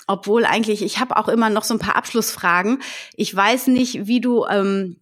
obwohl 0.09 0.45
eigentlich, 0.45 0.83
ich 0.83 1.01
habe 1.01 1.17
auch 1.17 1.27
immer 1.27 1.51
noch 1.51 1.65
so 1.65 1.75
ein 1.75 1.81
paar 1.81 1.97
Abschlussfragen. 1.97 2.81
Ich 3.17 3.35
weiß 3.35 3.67
nicht, 3.67 4.07
wie 4.07 4.21
du 4.21 4.47
ähm, 4.47 5.01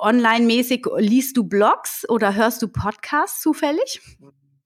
online-mäßig 0.00 0.86
liest 0.98 1.36
du 1.36 1.44
Blogs 1.44 2.08
oder 2.08 2.34
hörst 2.34 2.62
du 2.62 2.68
Podcasts 2.68 3.40
zufällig? 3.40 4.00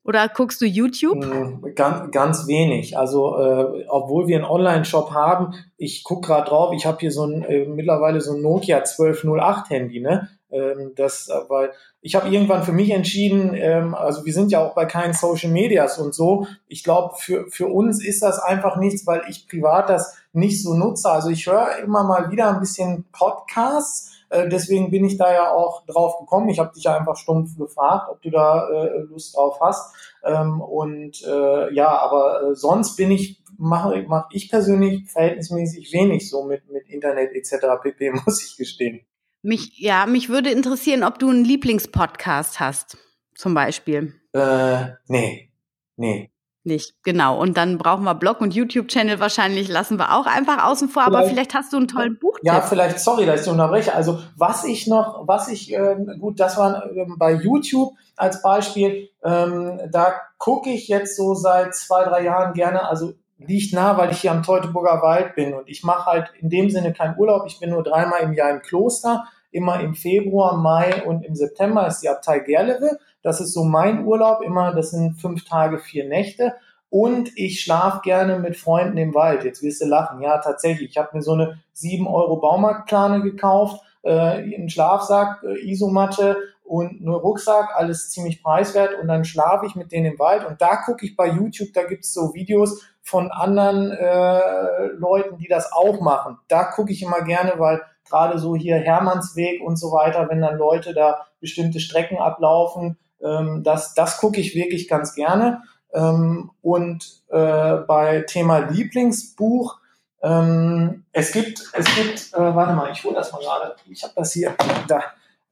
Oder 0.04 0.28
guckst 0.28 0.60
du 0.60 0.66
YouTube? 0.66 1.24
Hm, 1.24 1.74
ganz, 1.76 2.10
ganz 2.10 2.46
wenig. 2.48 2.98
Also 2.98 3.38
äh, 3.38 3.84
obwohl 3.88 4.26
wir 4.26 4.36
einen 4.36 4.44
Online-Shop 4.44 5.12
haben, 5.12 5.54
ich 5.76 6.02
guck 6.02 6.24
gerade 6.24 6.48
drauf, 6.48 6.72
ich 6.74 6.86
habe 6.86 6.98
hier 7.00 7.12
so 7.12 7.24
ein 7.24 7.44
äh, 7.44 7.66
mittlerweile 7.66 8.20
so 8.20 8.34
ein 8.34 8.42
Nokia 8.42 8.78
1208 8.78 9.70
Handy, 9.70 10.00
ne? 10.00 10.28
Ähm, 10.50 10.92
das, 10.96 11.28
äh, 11.28 11.34
weil 11.48 11.70
ich 12.00 12.16
habe 12.16 12.28
irgendwann 12.28 12.64
für 12.64 12.72
mich 12.72 12.90
entschieden, 12.90 13.54
ähm, 13.54 13.94
also 13.94 14.24
wir 14.24 14.34
sind 14.34 14.50
ja 14.50 14.60
auch 14.62 14.74
bei 14.74 14.84
keinen 14.86 15.14
Social 15.14 15.50
Medias 15.50 15.98
und 15.98 16.14
so. 16.14 16.46
Ich 16.66 16.82
glaube, 16.82 17.14
für, 17.16 17.46
für 17.48 17.68
uns 17.68 18.04
ist 18.04 18.22
das 18.22 18.40
einfach 18.40 18.76
nichts, 18.76 19.06
weil 19.06 19.22
ich 19.28 19.48
privat 19.48 19.88
das 19.88 20.16
nicht 20.32 20.62
so 20.62 20.74
nutze. 20.74 21.10
Also 21.10 21.30
ich 21.30 21.46
höre 21.46 21.78
immer 21.78 22.02
mal 22.02 22.30
wieder 22.30 22.52
ein 22.52 22.60
bisschen 22.60 23.04
Podcasts 23.12 24.11
äh, 24.32 24.48
deswegen 24.48 24.90
bin 24.90 25.04
ich 25.04 25.18
da 25.18 25.32
ja 25.32 25.52
auch 25.52 25.84
drauf 25.86 26.18
gekommen. 26.18 26.48
Ich 26.48 26.58
habe 26.58 26.72
dich 26.74 26.84
ja 26.84 26.96
einfach 26.96 27.16
stumpf 27.16 27.56
gefragt, 27.56 28.08
ob 28.10 28.22
du 28.22 28.30
da 28.30 28.68
äh, 28.68 29.02
Lust 29.02 29.36
drauf 29.36 29.58
hast. 29.60 29.94
Ähm, 30.24 30.60
und 30.60 31.22
äh, 31.22 31.72
ja, 31.74 31.98
aber 31.98 32.50
äh, 32.50 32.54
sonst 32.54 32.96
bin 32.96 33.10
ich, 33.10 33.42
mache 33.58 34.04
mach 34.08 34.28
ich 34.32 34.50
persönlich 34.50 35.10
verhältnismäßig 35.10 35.92
wenig 35.92 36.30
so 36.30 36.44
mit, 36.44 36.68
mit 36.70 36.88
Internet 36.88 37.32
etc. 37.34 37.66
pp, 37.82 38.10
muss 38.26 38.42
ich 38.42 38.56
gestehen. 38.56 39.04
Mich, 39.42 39.78
ja, 39.78 40.06
mich 40.06 40.28
würde 40.28 40.50
interessieren, 40.50 41.02
ob 41.04 41.18
du 41.18 41.28
einen 41.28 41.44
Lieblingspodcast 41.44 42.58
hast, 42.58 42.96
zum 43.34 43.54
Beispiel. 43.54 44.14
Äh, 44.32 44.86
nee, 45.08 45.50
nee 45.96 46.31
nicht. 46.64 46.94
Genau. 47.02 47.40
Und 47.40 47.56
dann 47.56 47.78
brauchen 47.78 48.04
wir 48.04 48.14
Blog 48.14 48.40
und 48.40 48.54
YouTube-Channel 48.54 49.20
wahrscheinlich, 49.20 49.68
lassen 49.68 49.98
wir 49.98 50.14
auch 50.14 50.26
einfach 50.26 50.64
außen 50.64 50.88
vor. 50.88 51.04
Vielleicht, 51.04 51.18
aber 51.18 51.28
vielleicht 51.28 51.54
hast 51.54 51.72
du 51.72 51.76
einen 51.76 51.88
tollen 51.88 52.18
Buch. 52.18 52.38
Ja, 52.42 52.60
vielleicht, 52.60 52.98
sorry, 53.00 53.26
dass 53.26 53.42
ich 53.42 53.52
unterbreche. 53.52 53.94
Also 53.94 54.20
was 54.36 54.64
ich 54.64 54.86
noch, 54.86 55.26
was 55.26 55.48
ich, 55.48 55.72
äh, 55.72 55.96
gut, 56.18 56.40
das 56.40 56.56
war 56.56 56.86
äh, 56.86 57.06
bei 57.16 57.32
YouTube 57.32 57.94
als 58.16 58.42
Beispiel, 58.42 59.08
ähm, 59.24 59.80
da 59.90 60.14
gucke 60.38 60.70
ich 60.70 60.88
jetzt 60.88 61.16
so 61.16 61.34
seit 61.34 61.74
zwei, 61.74 62.04
drei 62.04 62.22
Jahren 62.24 62.52
gerne, 62.54 62.88
also 62.88 63.14
liegt 63.38 63.74
nah, 63.74 63.96
weil 63.96 64.12
ich 64.12 64.20
hier 64.20 64.32
am 64.32 64.42
Teutoburger 64.42 65.02
Wald 65.02 65.34
bin 65.34 65.54
und 65.54 65.68
ich 65.68 65.82
mache 65.82 66.06
halt 66.06 66.32
in 66.40 66.48
dem 66.48 66.70
Sinne 66.70 66.92
keinen 66.92 67.18
Urlaub. 67.18 67.44
Ich 67.46 67.58
bin 67.58 67.70
nur 67.70 67.82
dreimal 67.82 68.20
im 68.20 68.32
Jahr 68.32 68.50
im 68.50 68.62
Kloster, 68.62 69.24
immer 69.50 69.80
im 69.80 69.94
Februar, 69.94 70.56
Mai 70.56 71.04
und 71.04 71.24
im 71.24 71.34
September 71.34 71.86
ist 71.86 72.00
die 72.00 72.08
Abtei 72.08 72.40
Gerlewe. 72.40 72.98
Das 73.22 73.40
ist 73.40 73.52
so 73.52 73.64
mein 73.64 74.04
Urlaub 74.04 74.42
immer. 74.42 74.74
Das 74.74 74.90
sind 74.90 75.20
fünf 75.20 75.44
Tage, 75.44 75.78
vier 75.78 76.08
Nächte. 76.08 76.54
Und 76.90 77.30
ich 77.36 77.60
schlafe 77.60 78.00
gerne 78.02 78.38
mit 78.38 78.56
Freunden 78.56 78.98
im 78.98 79.14
Wald. 79.14 79.44
Jetzt 79.44 79.62
wirst 79.62 79.80
du 79.80 79.86
lachen. 79.86 80.20
Ja, 80.20 80.38
tatsächlich. 80.38 80.90
Ich 80.90 80.98
habe 80.98 81.10
mir 81.14 81.22
so 81.22 81.32
eine 81.32 81.58
7 81.72 82.06
Euro 82.06 82.36
Baumarktplane 82.36 83.22
gekauft, 83.22 83.82
äh, 84.02 84.10
einen 84.10 84.68
Schlafsack, 84.68 85.42
äh, 85.42 85.70
Isomatte 85.70 86.36
und 86.64 87.00
einen 87.00 87.08
Rucksack, 87.08 87.70
alles 87.74 88.10
ziemlich 88.10 88.42
preiswert. 88.42 89.00
Und 89.00 89.08
dann 89.08 89.24
schlafe 89.24 89.64
ich 89.64 89.74
mit 89.74 89.90
denen 89.90 90.12
im 90.12 90.18
Wald. 90.18 90.44
Und 90.44 90.60
da 90.60 90.76
gucke 90.76 91.06
ich 91.06 91.16
bei 91.16 91.28
YouTube, 91.28 91.72
da 91.72 91.84
gibt's 91.84 92.12
so 92.12 92.34
Videos 92.34 92.82
von 93.02 93.30
anderen 93.30 93.90
äh, 93.90 94.86
Leuten, 94.98 95.38
die 95.38 95.48
das 95.48 95.72
auch 95.72 96.00
machen. 96.00 96.38
Da 96.48 96.64
gucke 96.64 96.92
ich 96.92 97.02
immer 97.02 97.22
gerne, 97.22 97.54
weil 97.56 97.80
gerade 98.08 98.38
so 98.38 98.54
hier 98.54 98.76
Hermannsweg 98.76 99.62
und 99.62 99.76
so 99.76 99.92
weiter, 99.92 100.28
wenn 100.28 100.42
dann 100.42 100.58
Leute 100.58 100.92
da 100.92 101.26
bestimmte 101.40 101.80
Strecken 101.80 102.18
ablaufen, 102.18 102.98
ähm, 103.22 103.62
das 103.62 103.94
das 103.94 104.18
gucke 104.18 104.40
ich 104.40 104.54
wirklich 104.54 104.88
ganz 104.88 105.14
gerne. 105.14 105.62
Ähm, 105.92 106.50
und 106.62 107.22
äh, 107.28 107.76
bei 107.86 108.24
Thema 108.26 108.58
Lieblingsbuch, 108.58 109.78
ähm, 110.22 111.04
es 111.12 111.32
gibt, 111.32 111.62
es 111.72 111.94
gibt, 111.94 112.32
äh, 112.32 112.54
warte 112.54 112.74
mal, 112.74 112.90
ich 112.92 113.04
hole 113.04 113.14
das 113.14 113.32
mal 113.32 113.40
gerade, 113.40 113.74
ich 113.90 114.02
habe 114.02 114.14
das 114.16 114.32
hier, 114.32 114.54
da. 114.88 115.02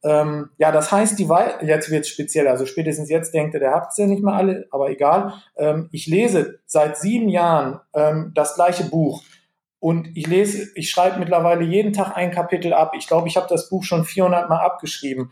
Ähm, 0.03 0.49
ja, 0.57 0.71
das 0.71 0.91
heißt, 0.91 1.19
die 1.19 1.29
Wei 1.29 1.53
jetzt 1.61 1.91
wird 1.91 2.07
speziell, 2.07 2.47
also 2.47 2.65
spätestens 2.65 3.09
jetzt 3.09 3.35
denkt 3.35 3.53
er, 3.53 3.59
der 3.59 3.71
habt 3.71 3.95
ja 3.97 4.07
nicht 4.07 4.23
mehr 4.23 4.33
alle, 4.33 4.65
aber 4.71 4.89
egal. 4.89 5.33
Ähm, 5.57 5.89
ich 5.91 6.07
lese 6.07 6.59
seit 6.65 6.97
sieben 6.97 7.29
Jahren 7.29 7.81
ähm, 7.93 8.31
das 8.33 8.55
gleiche 8.55 8.85
Buch. 8.85 9.21
Und 9.79 10.15
ich 10.15 10.27
lese, 10.27 10.69
ich 10.75 10.89
schreibe 10.89 11.19
mittlerweile 11.19 11.63
jeden 11.63 11.93
Tag 11.93 12.15
ein 12.15 12.31
Kapitel 12.31 12.73
ab. 12.73 12.93
Ich 12.95 13.07
glaube, 13.07 13.27
ich 13.27 13.37
habe 13.37 13.47
das 13.47 13.69
Buch 13.69 13.83
schon 13.83 14.05
400 14.05 14.49
Mal 14.49 14.59
abgeschrieben. 14.59 15.31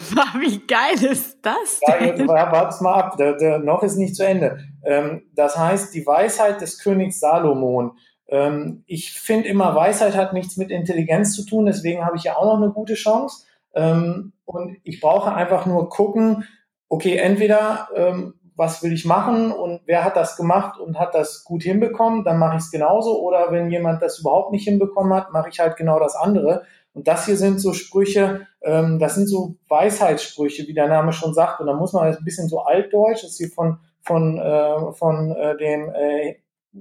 Wie 0.40 0.58
geil 0.66 1.02
ist 1.04 1.38
das 1.42 1.80
denn? 1.80 2.26
Ja, 2.26 2.52
wart's 2.52 2.80
mal 2.80 2.94
ab, 2.94 3.16
der, 3.16 3.36
der, 3.36 3.58
noch 3.58 3.82
ist 3.82 3.96
nicht 3.96 4.16
zu 4.16 4.26
Ende. 4.26 4.58
Ähm, 4.84 5.22
das 5.34 5.58
heißt, 5.58 5.94
die 5.94 6.06
Weisheit 6.06 6.60
des 6.60 6.78
Königs 6.78 7.20
Salomon. 7.20 7.92
Ähm, 8.28 8.82
ich 8.86 9.12
finde 9.12 9.48
immer, 9.48 9.74
Weisheit 9.74 10.16
hat 10.16 10.32
nichts 10.32 10.56
mit 10.56 10.70
Intelligenz 10.70 11.34
zu 11.34 11.44
tun, 11.44 11.66
deswegen 11.66 12.04
habe 12.04 12.16
ich 12.16 12.24
ja 12.24 12.36
auch 12.36 12.46
noch 12.46 12.62
eine 12.62 12.72
gute 12.72 12.94
Chance. 12.94 13.46
Ähm, 13.74 14.32
und 14.44 14.78
ich 14.84 15.00
brauche 15.00 15.34
einfach 15.34 15.66
nur 15.66 15.88
gucken, 15.90 16.44
okay, 16.88 17.16
entweder 17.16 17.88
ähm, 17.94 18.34
was 18.56 18.82
will 18.82 18.92
ich 18.92 19.06
machen 19.06 19.52
und 19.52 19.80
wer 19.86 20.04
hat 20.04 20.16
das 20.16 20.36
gemacht 20.36 20.78
und 20.78 20.98
hat 20.98 21.14
das 21.14 21.44
gut 21.44 21.62
hinbekommen, 21.62 22.24
dann 22.24 22.38
mache 22.38 22.56
ich 22.56 22.64
es 22.64 22.70
genauso. 22.70 23.18
Oder 23.22 23.50
wenn 23.50 23.70
jemand 23.70 24.02
das 24.02 24.18
überhaupt 24.18 24.52
nicht 24.52 24.64
hinbekommen 24.64 25.14
hat, 25.14 25.32
mache 25.32 25.48
ich 25.48 25.60
halt 25.60 25.76
genau 25.76 25.98
das 25.98 26.14
andere. 26.14 26.64
Und 26.92 27.06
das 27.06 27.26
hier 27.26 27.36
sind 27.36 27.60
so 27.60 27.72
Sprüche, 27.72 28.46
ähm, 28.62 28.98
das 28.98 29.14
sind 29.14 29.28
so 29.28 29.56
Weisheitssprüche, 29.68 30.66
wie 30.66 30.74
der 30.74 30.88
Name 30.88 31.12
schon 31.12 31.34
sagt. 31.34 31.60
Und 31.60 31.66
da 31.66 31.74
muss 31.74 31.92
man 31.92 32.04
ein 32.04 32.24
bisschen 32.24 32.48
so 32.48 32.60
altdeutsch, 32.60 33.22
das 33.22 33.32
ist 33.32 33.38
hier 33.38 33.50
von, 33.50 33.78
von, 34.00 34.38
äh, 34.38 34.92
von 34.92 35.32
äh, 35.32 35.56
dem 35.56 35.92
äh, 35.94 36.36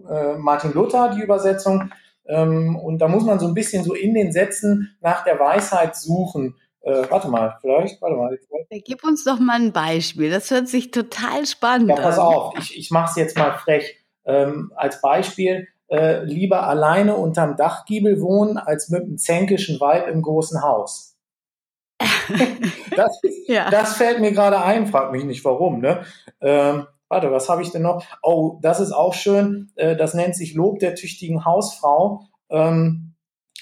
äh, 0.10 0.38
Martin 0.38 0.74
Luther, 0.74 1.14
die 1.16 1.22
Übersetzung. 1.22 1.92
Ähm, 2.28 2.76
und 2.76 3.00
da 3.00 3.08
muss 3.08 3.24
man 3.24 3.40
so 3.40 3.48
ein 3.48 3.54
bisschen 3.54 3.84
so 3.84 3.94
in 3.94 4.14
den 4.14 4.32
Sätzen 4.32 4.96
nach 5.02 5.24
der 5.24 5.40
Weisheit 5.40 5.96
suchen. 5.96 6.56
Äh, 6.82 7.04
warte 7.10 7.28
mal, 7.28 7.58
vielleicht, 7.62 8.02
warte 8.02 8.16
mal. 8.16 8.38
Gib 8.70 9.04
uns 9.04 9.24
doch 9.24 9.40
mal 9.40 9.60
ein 9.60 9.74
Beispiel. 9.74 10.30
Das 10.30 10.50
hört 10.50 10.68
sich 10.68 10.92
total 10.92 11.46
spannend 11.46 11.92
an. 11.92 11.98
Ja, 11.98 12.04
pass 12.04 12.18
auf, 12.18 12.54
ich, 12.58 12.78
ich 12.78 12.92
mache 12.92 13.12
es 13.12 13.16
jetzt 13.16 13.38
mal 13.38 13.52
frech. 13.58 13.98
Ähm, 14.26 14.72
als 14.76 15.02
Beispiel, 15.02 15.68
äh, 15.90 16.24
lieber 16.24 16.68
alleine 16.68 17.16
unterm 17.16 17.56
Dachgiebel 17.56 18.22
wohnen, 18.22 18.58
als 18.58 18.90
mit 18.90 19.04
einem 19.04 19.18
zänkischen 19.18 19.80
Weib 19.80 20.08
im 20.08 20.22
großen 20.22 20.62
Haus. 20.62 21.18
das, 22.96 23.20
ja. 23.48 23.70
das 23.70 23.96
fällt 23.96 24.22
mir 24.22 24.32
gerade 24.32 24.62
ein, 24.62 24.88
frag 24.88 25.12
mich 25.12 25.26
nicht 25.26 25.44
warum. 25.44 25.80
Ne? 25.80 26.04
Ähm, 26.42 26.88
warte, 27.08 27.32
was 27.32 27.50
habe 27.50 27.62
ich 27.62 27.72
denn 27.72 27.82
noch? 27.82 28.06
Oh, 28.22 28.60
das 28.62 28.80
ist 28.80 28.92
auch 28.92 29.14
schön. 29.14 29.72
Äh, 29.76 29.96
das 29.96 30.14
nennt 30.14 30.36
sich 30.36 30.54
Lob 30.54 30.80
der 30.80 30.96
tüchtigen 30.96 31.46
Hausfrau. 31.46 32.28
Ähm, 32.50 33.09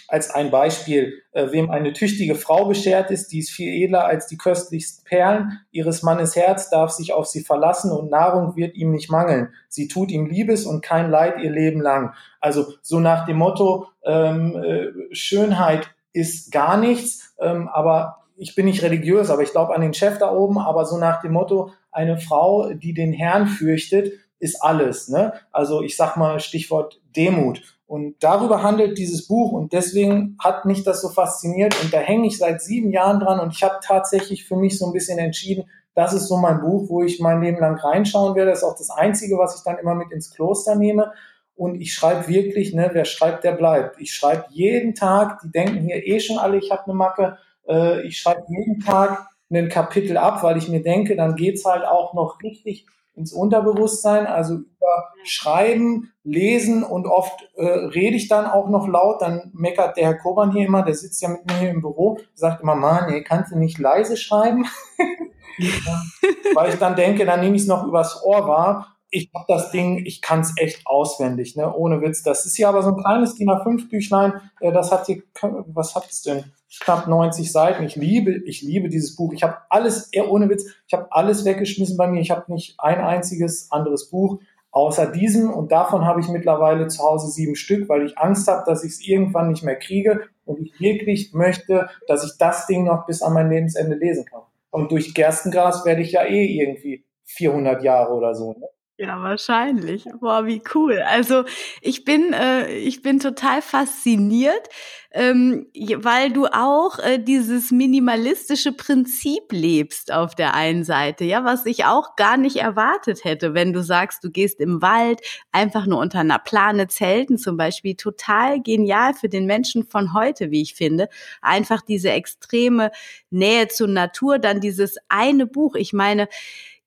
als 0.08 0.30
ein 0.30 0.52
Beispiel, 0.52 1.22
äh, 1.32 1.52
wem 1.52 1.70
eine 1.70 1.94
tüchtige 1.94 2.36
Frau 2.36 2.66
beschert 2.66 3.12
ist, 3.12 3.32
die 3.32 3.40
ist 3.40 3.52
viel 3.52 3.84
edler 3.84 4.06
als 4.06 4.28
die 4.28 4.38
köstlichsten 4.38 5.04
Perlen. 5.04 5.60
Ihres 5.72 6.04
Mannes 6.04 6.36
Herz 6.36 6.70
darf 6.70 6.92
sich 6.92 7.14
auf 7.14 7.28
sie 7.28 7.42
verlassen 7.42 7.92
und 7.92 8.10
Nahrung 8.10 8.56
wird 8.56 8.76
ihm 8.76 8.92
nicht 8.92 9.10
mangeln. 9.10 9.50
Sie 9.68 9.88
tut 9.88 10.12
ihm 10.12 10.26
Liebes 10.26 10.66
und 10.66 10.82
kein 10.82 11.10
Leid 11.10 11.40
ihr 11.42 11.52
Leben 11.52 11.82
lang. 11.82 12.14
Also 12.40 12.74
so 12.82 13.00
nach 13.00 13.26
dem 13.26 13.38
Motto, 13.38 13.88
ähm, 14.06 14.56
äh, 14.56 15.14
Schönheit 15.14 15.92
ist 16.14 16.52
gar 16.52 16.78
nichts, 16.78 17.36
ähm, 17.40 17.68
aber 17.68 18.24
ich 18.38 18.56
bin 18.56 18.66
nicht 18.66 18.84
religiös, 18.84 19.30
aber 19.30 19.42
ich 19.42 19.52
glaube 19.52 19.76
an 19.76 19.82
den 19.82 19.94
Chef 19.94 20.18
da 20.20 20.32
oben, 20.32 20.58
aber 20.58 20.86
so 20.86 20.98
nach 20.98 21.22
dem 21.22 21.34
Motto, 21.34 21.72
eine 21.92 22.18
Frau, 22.18 22.74
die 22.74 22.94
den 22.94 23.12
Herrn 23.14 23.48
fürchtet, 23.48 24.14
ist 24.40 24.62
alles. 24.62 25.10
Ne? 25.10 25.34
Also 25.52 25.82
ich 25.82 25.98
sag 25.98 26.16
mal 26.16 26.40
Stichwort 26.40 27.02
Demut. 27.16 27.77
Und 27.88 28.16
darüber 28.20 28.64
handelt 28.64 28.98
dieses 28.98 29.28
Buch 29.28 29.54
und 29.54 29.72
deswegen 29.72 30.38
hat 30.44 30.66
mich 30.66 30.84
das 30.84 31.02
so 31.02 31.08
fasziniert 31.08 31.74
und 31.82 31.94
da 31.94 32.00
hänge 32.00 32.28
ich 32.28 32.38
seit 32.38 32.62
sieben 32.62 32.92
Jahren 32.92 33.22
dran 33.22 33.40
und 33.40 33.54
ich 33.54 33.64
habe 33.64 33.78
tatsächlich 33.82 34.46
für 34.46 34.58
mich 34.58 34.78
so 34.78 34.86
ein 34.88 34.92
bisschen 34.92 35.18
entschieden, 35.20 35.70
das 35.96 36.14
ist 36.14 36.28
so 36.28 36.38
mein 36.38 36.60
Buch, 36.60 36.90
wo 36.90 37.02
ich 37.02 37.20
mein 37.22 37.42
Leben 37.42 37.60
lang 37.60 37.76
reinschauen 37.80 38.36
werde. 38.36 38.52
Das 38.52 38.60
ist 38.60 38.66
auch 38.66 38.78
das 38.78 38.92
Einzige, 38.92 39.38
was 39.38 39.56
ich 39.56 39.64
dann 39.64 39.80
immer 39.80 39.96
mit 39.96 40.12
ins 40.12 40.30
Kloster 40.30 40.76
nehme. 40.76 41.12
Und 41.56 41.82
ich 41.82 41.94
schreibe 41.94 42.28
wirklich, 42.28 42.74
ne, 42.74 42.92
wer 42.94 43.06
schreibt, 43.06 43.44
der 43.44 43.54
bleibt. 43.54 44.00
Ich 44.00 44.14
schreibe 44.14 44.46
jeden 44.50 44.94
Tag, 44.94 45.40
die 45.42 45.50
denken 45.50 45.80
hier 45.80 46.06
eh 46.06 46.20
schon 46.20 46.38
alle, 46.38 46.58
ich 46.58 46.70
habe 46.70 46.84
eine 46.84 46.94
Macke, 46.94 47.38
äh, 47.68 48.06
ich 48.06 48.20
schreibe 48.20 48.44
jeden 48.48 48.80
Tag 48.80 49.28
ein 49.50 49.70
Kapitel 49.70 50.18
ab, 50.18 50.44
weil 50.44 50.58
ich 50.58 50.68
mir 50.68 50.84
denke, 50.84 51.16
dann 51.16 51.36
geht's 51.36 51.66
halt 51.66 51.84
auch 51.84 52.14
noch 52.14 52.44
richtig 52.44 52.86
ins 53.18 53.34
Unterbewusstsein, 53.34 54.28
also 54.28 54.56
über 54.56 55.10
Schreiben, 55.24 56.14
Lesen 56.24 56.84
und 56.84 57.08
oft 57.08 57.50
äh, 57.56 57.66
rede 57.66 58.16
ich 58.16 58.28
dann 58.28 58.46
auch 58.46 58.70
noch 58.70 58.88
laut, 58.88 59.22
dann 59.22 59.52
meckert 59.54 59.98
der 59.98 60.06
Herr 60.06 60.18
Koban 60.18 60.52
hier 60.52 60.68
immer, 60.68 60.84
der 60.84 60.96
sitzt 60.96 61.22
ja 61.22 61.30
mit 61.30 61.46
mir 61.46 61.58
hier 61.58 61.70
im 61.72 61.82
Büro, 61.82 62.20
sagt 62.34 62.62
immer, 62.62 62.76
Mann, 62.76 63.10
ey, 63.10 63.24
kannst 63.24 63.52
du 63.52 63.58
nicht 63.58 63.80
leise 63.80 64.18
schreiben? 64.18 64.66
weil 66.54 66.70
ich 66.70 66.80
dann 66.80 66.96
denke, 66.96 67.26
dann 67.26 67.40
nehme 67.40 67.56
ich 67.56 67.64
es 67.64 67.68
noch 67.68 67.86
übers 67.86 68.24
Ohr 68.24 68.48
wahr 68.48 68.97
ich 69.10 69.30
habe 69.34 69.46
das 69.48 69.72
Ding, 69.72 70.06
ich 70.06 70.22
kann 70.22 70.42
es 70.42 70.54
echt 70.58 70.86
auswendig, 70.86 71.56
ne? 71.56 71.74
ohne 71.74 72.02
Witz. 72.02 72.24
Das 72.24 72.46
ist 72.46 72.58
ja 72.58 72.70
aber 72.70 72.84
so 72.84 72.90
ein 72.90 72.98
kleines 72.98 73.36
DIN 73.36 73.50
A5-Büchlein, 73.50 74.34
äh, 74.60 74.72
das 74.72 74.92
hat 74.92 75.06
hier, 75.06 75.24
was 75.68 75.96
hat 75.96 76.08
es 76.10 76.22
denn? 76.22 76.44
Knapp 76.82 77.08
90 77.08 77.50
Seiten. 77.50 77.84
Ich 77.86 77.96
liebe, 77.96 78.32
ich 78.46 78.62
liebe 78.62 78.90
dieses 78.90 79.16
Buch. 79.16 79.32
Ich 79.32 79.44
habe 79.44 79.58
alles, 79.70 80.10
eher 80.12 80.30
ohne 80.30 80.50
Witz, 80.50 80.66
ich 80.86 80.94
habe 80.94 81.08
alles 81.12 81.46
weggeschmissen 81.46 81.96
bei 81.96 82.08
mir. 82.08 82.20
Ich 82.20 82.30
habe 82.30 82.52
nicht 82.52 82.76
ein 82.78 83.00
einziges 83.00 83.72
anderes 83.72 84.10
Buch 84.10 84.40
außer 84.72 85.08
diesem 85.08 85.50
und 85.52 85.72
davon 85.72 86.06
habe 86.06 86.20
ich 86.20 86.28
mittlerweile 86.28 86.88
zu 86.88 87.02
Hause 87.02 87.32
sieben 87.32 87.56
Stück, 87.56 87.90
weil 87.90 88.06
ich 88.06 88.18
Angst 88.18 88.48
habe, 88.48 88.64
dass 88.66 88.84
ich 88.84 88.92
es 88.92 89.02
irgendwann 89.02 89.50
nicht 89.50 89.64
mehr 89.64 89.78
kriege 89.78 90.22
und 90.46 90.60
ich 90.60 90.80
wirklich 90.80 91.34
möchte, 91.34 91.90
dass 92.08 92.24
ich 92.24 92.38
das 92.38 92.68
Ding 92.68 92.84
noch 92.84 93.08
bis 93.08 93.22
an 93.22 93.34
mein 93.34 93.50
Lebensende 93.50 93.96
lesen 93.96 94.26
kann. 94.26 94.42
Und 94.70 94.92
durch 94.92 95.16
Gerstengras 95.16 95.84
werde 95.86 96.02
ich 96.02 96.12
ja 96.12 96.26
eh 96.26 96.46
irgendwie 96.46 97.06
400 97.24 97.82
Jahre 97.82 98.14
oder 98.14 98.36
so. 98.36 98.54
Ne? 98.54 98.68
Ja, 99.00 99.22
wahrscheinlich. 99.22 100.06
Boah, 100.20 100.48
wie 100.48 100.60
cool. 100.74 101.00
Also 101.02 101.44
ich 101.82 102.04
bin, 102.04 102.34
äh, 102.34 102.68
ich 102.78 103.04
bin 103.04 103.20
total 103.20 103.62
fasziniert, 103.62 104.68
ähm, 105.12 105.68
weil 105.98 106.32
du 106.32 106.48
auch 106.48 106.98
äh, 106.98 107.20
dieses 107.20 107.70
minimalistische 107.70 108.72
Prinzip 108.72 109.44
lebst 109.52 110.12
auf 110.12 110.34
der 110.34 110.56
einen 110.56 110.84
Seite, 110.84 111.26
ja, 111.26 111.46
was 111.46 111.68
ich 111.68 111.86
auch 111.86 112.16
gar 112.16 112.38
nicht 112.38 112.56
erwartet 112.56 113.24
hätte, 113.24 113.54
wenn 113.54 113.72
du 113.72 113.84
sagst, 113.84 114.24
du 114.24 114.32
gehst 114.32 114.60
im 114.60 114.82
Wald 114.82 115.22
einfach 115.52 115.86
nur 115.86 116.00
unter 116.00 116.20
einer 116.22 116.40
Plane 116.40 116.88
zelten 116.88 117.38
zum 117.38 117.56
Beispiel. 117.56 117.96
Total 117.96 118.60
genial 118.64 119.14
für 119.14 119.30
den 119.30 119.46
Menschen 119.46 119.84
von 119.86 120.14
heute, 120.16 120.50
wie 120.50 120.64
ich 120.64 120.74
finde. 120.74 121.08
Einfach 121.44 121.82
diese 121.84 122.10
extreme 122.10 122.90
Nähe 123.30 123.68
zur 123.68 123.90
Natur, 123.90 124.40
dann 124.40 124.60
dieses 124.60 124.96
eine 125.08 125.46
Buch. 125.46 125.76
Ich 125.76 125.94
meine, 125.94 126.28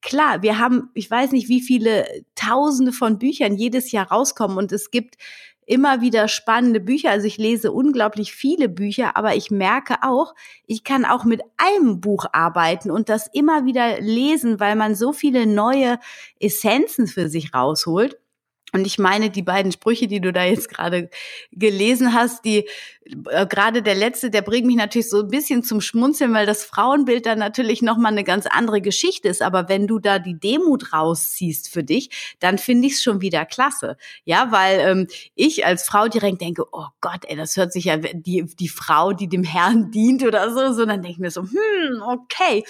klar, 0.02 0.43
wir 0.43 0.59
haben, 0.59 0.90
ich 0.94 1.10
weiß 1.10 1.32
nicht, 1.32 1.48
wie 1.48 1.60
viele 1.60 2.06
Tausende 2.35 2.93
von 2.93 3.18
Büchern 3.18 3.56
jedes 3.56 3.93
Jahr 3.93 4.10
rauskommen 4.10 4.56
und 4.56 4.72
es 4.72 4.90
gibt 4.90 5.16
immer 5.70 6.01
wieder 6.01 6.27
spannende 6.27 6.81
Bücher. 6.81 7.10
Also 7.10 7.28
ich 7.28 7.39
lese 7.39 7.70
unglaublich 7.70 8.32
viele 8.32 8.68
Bücher, 8.68 9.16
aber 9.16 9.36
ich 9.36 9.52
merke 9.52 9.98
auch, 10.02 10.35
ich 10.66 10.82
kann 10.82 11.05
auch 11.05 11.24
mit 11.24 11.43
einem 11.59 12.01
Buch 12.01 12.27
arbeiten 12.32 12.90
und 12.90 13.09
das 13.09 13.28
immer 13.32 13.66
wieder 13.66 14.01
lesen, 14.01 14.59
weil 14.59 14.74
man 14.74 14.97
so 14.97 15.12
viele 15.12 15.47
neue 15.47 16.01
Essenzen 16.40 17.06
für 17.06 17.28
sich 17.28 17.55
rausholt. 17.55 18.18
Und 18.72 18.86
ich 18.86 18.98
meine, 18.98 19.31
die 19.31 19.43
beiden 19.43 19.70
Sprüche, 19.70 20.09
die 20.09 20.20
du 20.20 20.32
da 20.32 20.44
jetzt 20.44 20.68
gerade 20.68 21.09
gelesen 21.52 22.14
hast, 22.14 22.44
die 22.44 22.68
äh, 23.30 23.46
gerade 23.46 23.82
der 23.82 23.94
letzte, 23.94 24.30
der 24.30 24.42
bringt 24.42 24.66
mich 24.66 24.76
natürlich 24.76 25.08
so 25.08 25.20
ein 25.20 25.28
bisschen 25.28 25.62
zum 25.62 25.80
Schmunzeln, 25.80 26.32
weil 26.34 26.46
das 26.46 26.64
Frauenbild 26.64 27.26
dann 27.26 27.38
natürlich 27.38 27.82
nochmal 27.82 28.12
eine 28.12 28.24
ganz 28.24 28.46
andere 28.46 28.80
Geschichte 28.80 29.28
ist. 29.28 29.42
Aber 29.42 29.68
wenn 29.68 29.86
du 29.86 29.98
da 29.98 30.18
die 30.18 30.38
Demut 30.38 30.92
rausziehst 30.92 31.68
für 31.68 31.84
dich, 31.84 32.36
dann 32.40 32.58
finde 32.58 32.88
ich 32.88 32.94
es 32.94 33.02
schon 33.02 33.20
wieder 33.20 33.44
klasse. 33.44 33.96
Ja, 34.24 34.48
weil 34.50 34.80
ähm, 34.80 35.06
ich 35.34 35.66
als 35.66 35.84
Frau 35.84 36.08
direkt 36.08 36.40
denke, 36.40 36.64
oh 36.72 36.86
Gott, 37.00 37.24
ey, 37.26 37.36
das 37.36 37.56
hört 37.56 37.72
sich 37.72 37.84
ja 37.84 37.96
die, 37.96 38.44
die 38.44 38.68
Frau, 38.68 39.12
die 39.12 39.28
dem 39.28 39.44
Herrn 39.44 39.90
dient 39.94 40.22
oder 40.24 40.52
so, 40.52 40.72
so 40.72 40.86
dann 40.86 41.02
denke 41.02 41.10
ich 41.10 41.18
mir 41.18 41.30
so, 41.30 41.42
hm, 41.42 42.02
okay. 42.06 42.64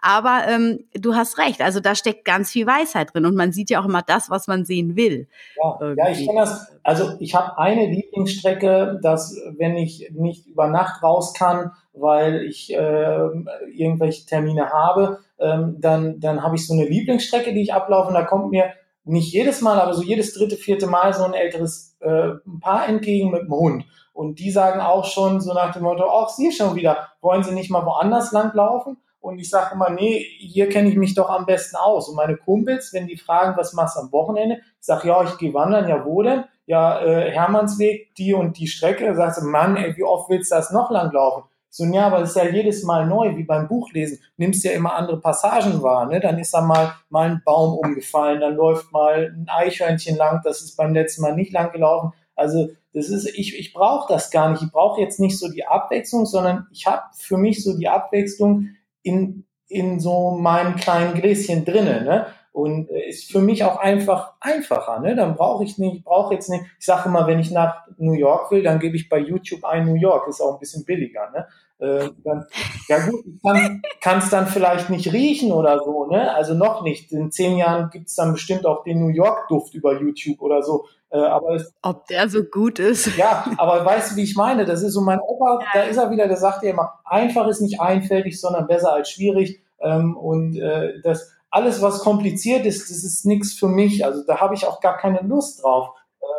Aber 0.00 0.44
ähm, 0.48 0.84
du 0.94 1.14
hast 1.14 1.38
recht, 1.38 1.60
also 1.60 1.80
da 1.80 1.94
steckt 1.94 2.24
ganz 2.24 2.50
viel 2.50 2.66
Weisheit 2.66 3.14
drin 3.14 3.26
und 3.26 3.34
man 3.34 3.52
sieht 3.52 3.70
ja 3.70 3.80
auch 3.80 3.86
immer 3.86 4.02
das, 4.02 4.30
was 4.30 4.46
man 4.46 4.64
sehen 4.64 4.96
will. 4.96 5.28
Ja, 5.62 5.94
ja 5.96 6.10
ich 6.10 6.26
kenne 6.26 6.40
das. 6.40 6.73
Also 6.84 7.14
ich 7.18 7.34
habe 7.34 7.58
eine 7.58 7.86
Lieblingsstrecke, 7.86 9.00
dass 9.02 9.40
wenn 9.56 9.74
ich 9.76 10.10
nicht 10.12 10.46
über 10.46 10.68
Nacht 10.68 11.02
raus 11.02 11.32
kann, 11.32 11.72
weil 11.94 12.42
ich 12.42 12.72
äh, 12.72 13.28
irgendwelche 13.74 14.26
Termine 14.26 14.68
habe, 14.70 15.20
ähm, 15.38 15.76
dann, 15.80 16.20
dann 16.20 16.42
habe 16.42 16.56
ich 16.56 16.66
so 16.66 16.74
eine 16.74 16.84
Lieblingsstrecke, 16.84 17.54
die 17.54 17.62
ich 17.62 17.72
ablaufe 17.72 18.08
und 18.08 18.14
da 18.14 18.22
kommt 18.22 18.50
mir 18.50 18.70
nicht 19.04 19.32
jedes 19.32 19.62
Mal, 19.62 19.80
aber 19.80 19.94
so 19.94 20.02
jedes 20.02 20.34
dritte, 20.34 20.56
vierte 20.56 20.86
Mal 20.86 21.14
so 21.14 21.24
ein 21.24 21.34
älteres 21.34 21.96
äh, 22.00 22.32
Paar 22.60 22.88
entgegen 22.88 23.30
mit 23.30 23.42
dem 23.42 23.52
Hund. 23.52 23.84
Und 24.12 24.38
die 24.38 24.50
sagen 24.50 24.80
auch 24.80 25.06
schon 25.06 25.40
so 25.40 25.54
nach 25.54 25.72
dem 25.72 25.82
Motto, 25.82 26.04
ach, 26.08 26.28
Sie 26.28 26.52
schon 26.52 26.74
wieder, 26.74 27.08
wollen 27.20 27.42
Sie 27.42 27.52
nicht 27.52 27.70
mal 27.70 27.84
woanders 27.84 28.30
langlaufen? 28.32 28.98
Und 29.20 29.38
ich 29.38 29.48
sage 29.48 29.74
immer, 29.74 29.88
nee, 29.88 30.24
hier 30.38 30.68
kenne 30.68 30.90
ich 30.90 30.96
mich 30.96 31.14
doch 31.14 31.30
am 31.30 31.46
besten 31.46 31.76
aus. 31.76 32.08
Und 32.08 32.16
meine 32.16 32.36
Kumpels, 32.36 32.92
wenn 32.92 33.06
die 33.06 33.16
fragen, 33.16 33.56
was 33.56 33.72
machst 33.72 33.96
du 33.96 34.00
am 34.00 34.12
Wochenende? 34.12 34.56
Ich 34.78 34.86
sage, 34.86 35.08
ja, 35.08 35.24
ich 35.24 35.38
gehe 35.38 35.54
wandern, 35.54 35.88
ja, 35.88 36.04
wo 36.04 36.22
denn? 36.22 36.44
Ja, 36.66 37.00
äh, 37.04 37.30
Hermannsweg, 37.30 38.14
die 38.14 38.32
und 38.32 38.58
die 38.58 38.66
Strecke. 38.66 39.14
Sagst 39.14 39.42
du, 39.42 39.46
Mann, 39.46 39.76
ey, 39.76 39.96
wie 39.96 40.04
oft 40.04 40.30
willst 40.30 40.50
du 40.50 40.56
das 40.56 40.70
noch 40.70 40.90
langlaufen? 40.90 41.44
So, 41.68 41.84
ja, 41.86 42.06
aber 42.06 42.20
das 42.20 42.30
ist 42.30 42.36
ja 42.36 42.48
jedes 42.48 42.84
Mal 42.84 43.06
neu, 43.06 43.36
wie 43.36 43.42
beim 43.42 43.66
Buchlesen. 43.66 44.20
Nimmst 44.36 44.64
ja 44.64 44.70
immer 44.70 44.94
andere 44.94 45.20
Passagen 45.20 45.82
wahr, 45.82 46.06
ne? 46.06 46.20
Dann 46.20 46.38
ist 46.38 46.54
da 46.54 46.60
mal, 46.60 46.94
mal 47.08 47.30
ein 47.30 47.42
Baum 47.44 47.76
umgefallen, 47.76 48.40
dann 48.40 48.54
läuft 48.54 48.92
mal 48.92 49.34
ein 49.36 49.48
Eichhörnchen 49.48 50.16
lang, 50.16 50.40
das 50.44 50.62
ist 50.62 50.76
beim 50.76 50.94
letzten 50.94 51.22
Mal 51.22 51.34
nicht 51.34 51.52
lang 51.52 51.72
gelaufen. 51.72 52.12
Also, 52.36 52.68
das 52.92 53.08
ist, 53.08 53.26
ich, 53.26 53.58
ich 53.58 53.72
brauche 53.72 54.12
das 54.12 54.30
gar 54.30 54.50
nicht. 54.50 54.62
Ich 54.62 54.70
brauche 54.70 55.00
jetzt 55.00 55.18
nicht 55.18 55.36
so 55.36 55.50
die 55.50 55.66
Abwechslung, 55.66 56.26
sondern 56.26 56.68
ich 56.70 56.86
habe 56.86 57.02
für 57.18 57.36
mich 57.36 57.64
so 57.64 57.76
die 57.76 57.88
Abwechslung, 57.88 58.68
in, 59.02 59.44
in 59.68 60.00
so 60.00 60.30
meinem 60.30 60.76
kleinen 60.76 61.14
Gläschen 61.14 61.64
drinnen. 61.64 62.04
Ne? 62.04 62.26
Und 62.54 62.88
äh, 62.88 63.08
ist 63.08 63.32
für 63.32 63.40
mich 63.40 63.64
auch 63.64 63.78
einfach 63.78 64.34
einfacher. 64.38 65.00
Ne? 65.00 65.16
Dann 65.16 65.34
brauche 65.34 65.64
ich 65.64 65.76
nicht, 65.76 66.04
brauche 66.04 66.34
jetzt 66.34 66.48
nicht, 66.48 66.62
ich 66.78 66.86
sage 66.86 67.08
immer, 67.08 67.26
wenn 67.26 67.40
ich 67.40 67.50
nach 67.50 67.88
New 67.98 68.12
York 68.12 68.52
will, 68.52 68.62
dann 68.62 68.78
gebe 68.78 68.94
ich 68.94 69.08
bei 69.08 69.18
YouTube 69.18 69.64
ein 69.64 69.86
New 69.86 69.96
York, 69.96 70.28
ist 70.28 70.40
auch 70.40 70.54
ein 70.54 70.60
bisschen 70.60 70.84
billiger. 70.84 71.30
Ne? 71.32 71.48
Äh, 71.80 72.10
dann, 72.22 72.46
ja 72.86 73.04
gut, 73.04 73.24
ich 73.26 74.00
kann 74.00 74.18
es 74.18 74.30
dann 74.30 74.46
vielleicht 74.46 74.88
nicht 74.88 75.12
riechen 75.12 75.50
oder 75.50 75.80
so, 75.80 76.06
ne? 76.06 76.32
Also 76.32 76.54
noch 76.54 76.82
nicht. 76.82 77.10
In 77.10 77.32
zehn 77.32 77.58
Jahren 77.58 77.90
gibt 77.90 78.08
es 78.08 78.14
dann 78.14 78.32
bestimmt 78.32 78.66
auch 78.66 78.84
den 78.84 79.00
New 79.00 79.12
York-Duft 79.12 79.74
über 79.74 80.00
YouTube 80.00 80.40
oder 80.40 80.62
so. 80.62 80.86
Äh, 81.10 81.18
aber 81.18 81.56
es, 81.56 81.74
Ob 81.82 82.06
der 82.06 82.28
so 82.28 82.44
gut 82.44 82.78
ist. 82.78 83.16
Ja, 83.16 83.44
aber 83.58 83.84
weißt 83.84 84.12
du, 84.12 84.16
wie 84.16 84.22
ich 84.22 84.36
meine? 84.36 84.64
Das 84.64 84.82
ist 84.82 84.92
so 84.92 85.00
mein 85.00 85.18
Opa, 85.18 85.58
da 85.74 85.82
ist 85.82 85.96
er 85.96 86.12
wieder, 86.12 86.28
der 86.28 86.36
sagt 86.36 86.62
ja 86.62 86.70
immer, 86.70 87.00
einfach 87.04 87.48
ist 87.48 87.60
nicht 87.60 87.80
einfältig, 87.80 88.40
sondern 88.40 88.68
besser 88.68 88.92
als 88.92 89.10
schwierig. 89.10 89.60
Ähm, 89.80 90.16
und 90.16 90.56
äh, 90.56 91.00
das 91.02 91.33
alles, 91.54 91.80
was 91.80 92.00
kompliziert 92.00 92.66
ist, 92.66 92.90
das 92.90 93.04
ist 93.04 93.24
nichts 93.24 93.52
für 93.52 93.68
mich. 93.68 94.04
Also 94.04 94.24
da 94.26 94.40
habe 94.40 94.56
ich 94.56 94.66
auch 94.66 94.80
gar 94.80 94.96
keine 94.96 95.20
Lust 95.20 95.62
drauf. 95.62 95.90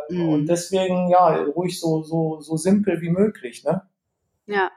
Äh, 0.09 0.13
mhm. 0.13 0.29
Und 0.29 0.45
deswegen, 0.47 1.09
ja, 1.09 1.35
ruhig 1.55 1.79
so, 1.79 2.03
so, 2.03 2.41
so 2.41 2.57
simpel 2.57 2.99
wie 2.99 3.09
möglich, 3.09 3.63
ne? 3.63 3.81
Ja, 4.45 4.71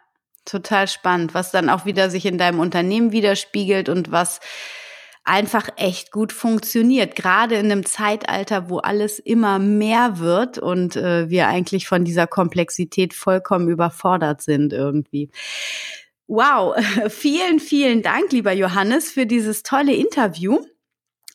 total 0.45 0.87
spannend, 0.87 1.35
was 1.35 1.51
dann 1.51 1.69
auch 1.69 1.87
wieder 1.87 2.09
sich 2.09 2.25
in 2.25 2.39
deinem 2.39 2.61
Unternehmen 2.61 3.11
widerspiegelt 3.11 3.89
und 3.89 4.13
was 4.13 4.39
einfach 5.25 5.71
echt 5.75 6.13
gut 6.13 6.33
funktioniert, 6.33 7.17
gerade 7.17 7.57
in 7.57 7.73
einem 7.73 7.85
Zeitalter, 7.85 8.71
wo 8.71 8.79
alles 8.79 9.19
immer 9.19 9.59
mehr 9.59 10.21
wird 10.21 10.59
und 10.59 10.95
äh, 10.95 11.29
wir 11.29 11.49
eigentlich 11.49 11.89
von 11.89 12.05
dieser 12.05 12.29
Komplexität 12.29 13.13
vollkommen 13.13 13.69
überfordert 13.69 14.41
sind 14.41 14.73
irgendwie. 14.73 15.31
Wow, 16.29 16.77
vielen, 17.09 17.59
vielen 17.59 18.03
Dank, 18.03 18.33
lieber 18.33 18.53
Johannes, 18.53 19.11
für 19.11 19.27
dieses 19.27 19.63
tolle 19.63 19.95
Interview. 19.95 20.59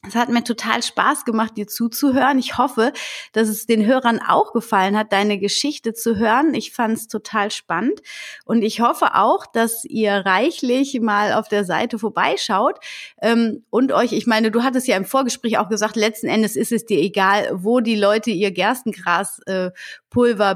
Es 0.05 0.15
hat 0.15 0.27
mir 0.27 0.43
total 0.43 0.83
Spaß 0.83 1.23
gemacht, 1.23 1.55
dir 1.55 1.65
zuzuhören. 1.65 2.37
Ich 2.37 2.57
hoffe, 2.57 2.91
dass 3.31 3.47
es 3.47 3.67
den 3.67 3.85
Hörern 3.85 4.19
auch 4.19 4.51
gefallen 4.51 4.97
hat, 4.97 5.13
deine 5.13 5.39
Geschichte 5.39 5.93
zu 5.93 6.17
hören. 6.17 6.53
Ich 6.53 6.73
fand 6.73 6.97
es 6.97 7.07
total 7.07 7.51
spannend 7.51 8.01
und 8.43 8.63
ich 8.63 8.81
hoffe 8.81 9.15
auch, 9.15 9.45
dass 9.45 9.85
ihr 9.85 10.11
reichlich 10.11 10.99
mal 10.99 11.31
auf 11.31 11.47
der 11.47 11.63
Seite 11.63 11.99
vorbeischaut 11.99 12.79
ähm, 13.21 13.63
und 13.69 13.93
euch, 13.93 14.11
ich 14.11 14.27
meine, 14.27 14.51
du 14.51 14.61
hattest 14.61 14.89
ja 14.89 14.97
im 14.97 15.05
Vorgespräch 15.05 15.57
auch 15.57 15.69
gesagt, 15.69 15.95
letzten 15.95 16.27
Endes 16.27 16.57
ist 16.57 16.73
es 16.73 16.85
dir 16.85 16.99
egal, 16.99 17.49
wo 17.53 17.79
die 17.79 17.95
Leute 17.95 18.31
ihr 18.31 18.51
Gerstengras 18.51 19.39
äh, 19.45 19.71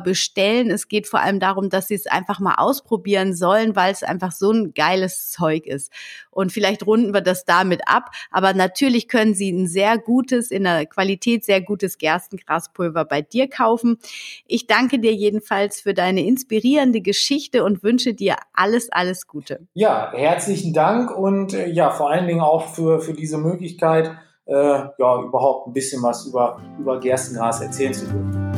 bestellen. 0.03 0.69
Es 0.69 0.87
geht 0.87 1.07
vor 1.07 1.19
allem 1.19 1.39
darum, 1.39 1.69
dass 1.69 1.87
sie 1.87 1.95
es 1.95 2.05
einfach 2.05 2.39
mal 2.39 2.55
ausprobieren 2.55 3.33
sollen, 3.33 3.75
weil 3.75 3.91
es 3.91 4.03
einfach 4.03 4.31
so 4.31 4.51
ein 4.51 4.73
geiles 4.73 5.31
Zeug 5.31 5.65
ist. 5.65 5.91
Und 6.29 6.51
vielleicht 6.51 6.85
runden 6.85 7.13
wir 7.13 7.21
das 7.21 7.43
damit 7.45 7.87
ab. 7.87 8.11
Aber 8.29 8.53
natürlich 8.53 9.07
können 9.07 9.33
Sie 9.37 9.51
ein 9.51 9.67
sehr 9.67 9.97
gutes, 9.97 10.51
in 10.51 10.63
der 10.63 10.85
Qualität 10.85 11.45
sehr 11.45 11.61
gutes 11.61 11.97
Gerstengraspulver 11.97 13.05
bei 13.05 13.21
dir 13.21 13.49
kaufen. 13.49 13.99
Ich 14.47 14.67
danke 14.67 14.99
dir 14.99 15.13
jedenfalls 15.13 15.79
für 15.79 15.93
deine 15.93 16.25
inspirierende 16.25 17.01
Geschichte 17.01 17.63
und 17.63 17.83
wünsche 17.83 18.13
dir 18.13 18.35
alles, 18.53 18.91
alles 18.91 19.27
Gute. 19.27 19.67
Ja, 19.73 20.11
herzlichen 20.13 20.73
Dank 20.73 21.15
und 21.15 21.53
äh, 21.53 21.69
ja, 21.69 21.91
vor 21.91 22.09
allen 22.09 22.27
Dingen 22.27 22.41
auch 22.41 22.67
für, 22.73 22.99
für 22.99 23.13
diese 23.13 23.37
Möglichkeit, 23.37 24.11
äh, 24.45 24.53
ja, 24.53 25.21
überhaupt 25.21 25.67
ein 25.67 25.73
bisschen 25.73 26.01
was 26.01 26.25
über, 26.25 26.61
über 26.79 26.99
Gerstengras 26.99 27.61
erzählen 27.61 27.93
zu 27.93 28.05
dürfen. 28.05 28.56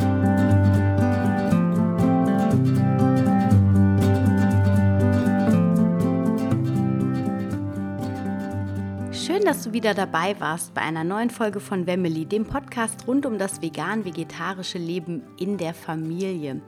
Schön, 9.40 9.46
dass 9.46 9.62
du 9.62 9.72
wieder 9.72 9.94
dabei 9.94 10.38
warst 10.38 10.74
bei 10.74 10.82
einer 10.82 11.02
neuen 11.02 11.30
Folge 11.30 11.60
von 11.60 11.86
Wemmeli, 11.86 12.26
dem 12.26 12.44
Podcast 12.44 13.06
rund 13.06 13.24
um 13.24 13.38
das 13.38 13.62
vegan-vegetarische 13.62 14.76
Leben 14.76 15.22
in 15.38 15.56
der 15.56 15.72
Familie. 15.72 16.60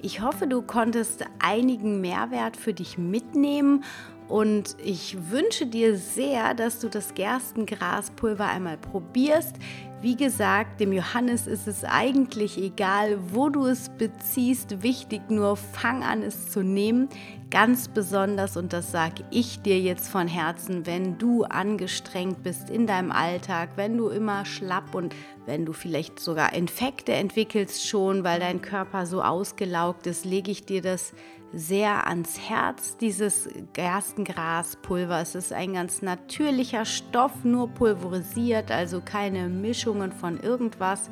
Ich 0.00 0.20
hoffe, 0.20 0.46
du 0.46 0.62
konntest 0.62 1.24
einigen 1.40 2.00
Mehrwert 2.00 2.56
für 2.56 2.74
dich 2.74 2.96
mitnehmen 2.96 3.82
und 4.28 4.76
ich 4.84 5.16
wünsche 5.32 5.66
dir 5.66 5.96
sehr, 5.96 6.54
dass 6.54 6.78
du 6.78 6.88
das 6.88 7.12
Gerstengraspulver 7.14 8.46
einmal 8.46 8.78
probierst. 8.78 9.56
Wie 10.00 10.14
gesagt, 10.14 10.78
dem 10.78 10.92
Johannes 10.92 11.48
ist 11.48 11.66
es 11.66 11.82
eigentlich 11.82 12.56
egal, 12.56 13.18
wo 13.32 13.48
du 13.48 13.66
es 13.66 13.88
beziehst. 13.88 14.84
Wichtig 14.84 15.28
nur, 15.28 15.56
fang 15.56 16.04
an, 16.04 16.22
es 16.22 16.50
zu 16.50 16.62
nehmen. 16.62 17.08
Ganz 17.52 17.88
besonders, 17.88 18.56
und 18.56 18.72
das 18.72 18.92
sage 18.92 19.24
ich 19.30 19.60
dir 19.60 19.78
jetzt 19.78 20.08
von 20.08 20.26
Herzen, 20.26 20.86
wenn 20.86 21.18
du 21.18 21.44
angestrengt 21.44 22.42
bist 22.42 22.70
in 22.70 22.86
deinem 22.86 23.12
Alltag, 23.12 23.72
wenn 23.76 23.98
du 23.98 24.08
immer 24.08 24.46
schlapp 24.46 24.94
und 24.94 25.14
wenn 25.44 25.66
du 25.66 25.74
vielleicht 25.74 26.18
sogar 26.18 26.54
Infekte 26.54 27.12
entwickelst 27.12 27.86
schon, 27.86 28.24
weil 28.24 28.40
dein 28.40 28.62
Körper 28.62 29.04
so 29.04 29.20
ausgelaugt 29.20 30.06
ist, 30.06 30.24
lege 30.24 30.50
ich 30.50 30.64
dir 30.64 30.80
das 30.80 31.12
sehr 31.52 32.06
ans 32.06 32.38
Herz, 32.38 32.96
dieses 32.96 33.48
Gerstengraspulver. 33.74 35.20
Es 35.20 35.34
ist 35.34 35.52
ein 35.52 35.74
ganz 35.74 36.02
natürlicher 36.02 36.84
Stoff, 36.84 37.44
nur 37.44 37.68
pulverisiert, 37.68 38.70
also 38.70 39.00
keine 39.00 39.48
Mischungen 39.48 40.12
von 40.12 40.40
irgendwas. 40.40 41.10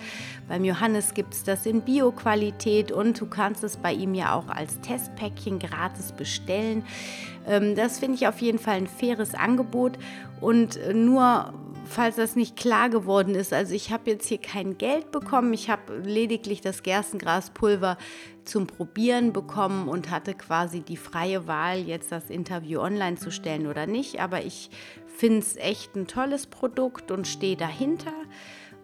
Beim 0.49 0.65
Johannes 0.65 1.15
gibt 1.15 1.35
es 1.35 1.45
das 1.45 1.67
in 1.67 1.83
Bio-Qualität 1.83 2.91
und 2.91 3.21
du 3.21 3.27
kannst 3.27 3.65
es 3.65 3.77
bei 3.77 3.93
ihm 3.93 4.15
ja 4.15 4.35
auch 4.35 4.49
als 4.49 4.81
Testpäckchen 4.81 5.59
gratis 5.59 6.13
bestellen. 6.13 6.85
Ähm, 7.47 7.75
das 7.75 7.99
finde 7.99 8.17
ich 8.17 8.27
auf 8.27 8.41
jeden 8.41 8.59
Fall 8.59 8.77
ein 8.77 8.87
faires 8.87 9.35
Angebot 9.35 9.99
und 10.41 10.79
nur 10.95 11.53
falls 11.91 12.17
das 12.17 12.37
nicht 12.37 12.57
klar 12.57 12.89
geworden 12.89 13.35
ist. 13.35 13.53
Also 13.53 13.75
ich 13.75 13.91
habe 13.91 14.11
jetzt 14.11 14.27
hier 14.27 14.39
kein 14.39 14.79
Geld 14.79 15.11
bekommen, 15.11 15.53
ich 15.53 15.69
habe 15.69 15.99
lediglich 15.99 16.61
das 16.61 16.83
Gerstengraspulver 16.83 17.99
zum 18.45 18.67
Probieren 18.67 19.33
bekommen 19.33 19.89
und 19.89 20.11
hatte 20.11 20.35
quasi 20.35 20.81
die 20.81 20.97
freie 20.97 21.47
Wahl, 21.47 21.81
jetzt 21.81 22.13
das 22.13 22.31
Interview 22.31 22.81
online 22.81 23.17
zu 23.17 23.31
stellen 23.31 23.67
oder 23.67 23.87
nicht. 23.87 24.21
Aber 24.21 24.45
ich 24.45 24.71
finde 25.07 25.41
es 25.41 25.57
echt 25.57 25.95
ein 25.97 26.07
tolles 26.07 26.47
Produkt 26.47 27.11
und 27.11 27.27
stehe 27.27 27.57
dahinter 27.57 28.13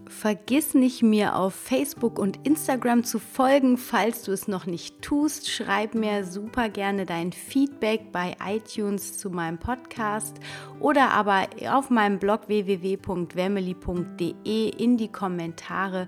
Vergiss 0.07 0.73
nicht, 0.73 1.03
mir 1.03 1.35
auf 1.35 1.53
Facebook 1.55 2.17
und 2.19 2.45
Instagram 2.45 3.03
zu 3.03 3.19
folgen, 3.19 3.77
falls 3.77 4.23
du 4.23 4.31
es 4.31 4.47
noch 4.47 4.65
nicht 4.65 5.01
tust. 5.01 5.49
Schreib 5.49 5.93
mir 5.95 6.23
super 6.23 6.69
gerne 6.69 7.05
dein 7.05 7.33
Feedback 7.33 8.11
bei 8.11 8.35
iTunes 8.45 9.17
zu 9.17 9.29
meinem 9.29 9.57
Podcast 9.57 10.37
oder 10.79 11.11
aber 11.11 11.47
auf 11.69 11.89
meinem 11.89 12.19
Blog 12.19 12.47
www.wemily.de 12.47 14.69
in 14.69 14.97
die 14.97 15.11
Kommentare, 15.11 16.07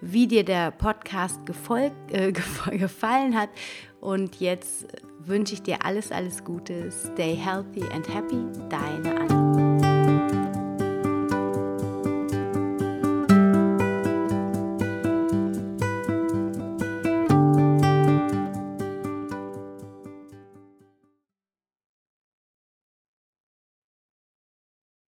wie 0.00 0.26
dir 0.26 0.44
der 0.44 0.72
Podcast 0.72 1.40
äh, 2.10 2.32
gefallen 2.32 3.38
hat. 3.38 3.50
Und 4.00 4.40
jetzt 4.40 4.86
wünsche 5.18 5.54
ich 5.54 5.62
dir 5.62 5.84
alles, 5.84 6.12
alles 6.12 6.44
Gute. 6.44 6.90
Stay 6.90 7.34
healthy 7.34 7.82
and 7.92 8.08
happy. 8.08 8.44
Deine 8.68 9.20
Anna. 9.20 9.47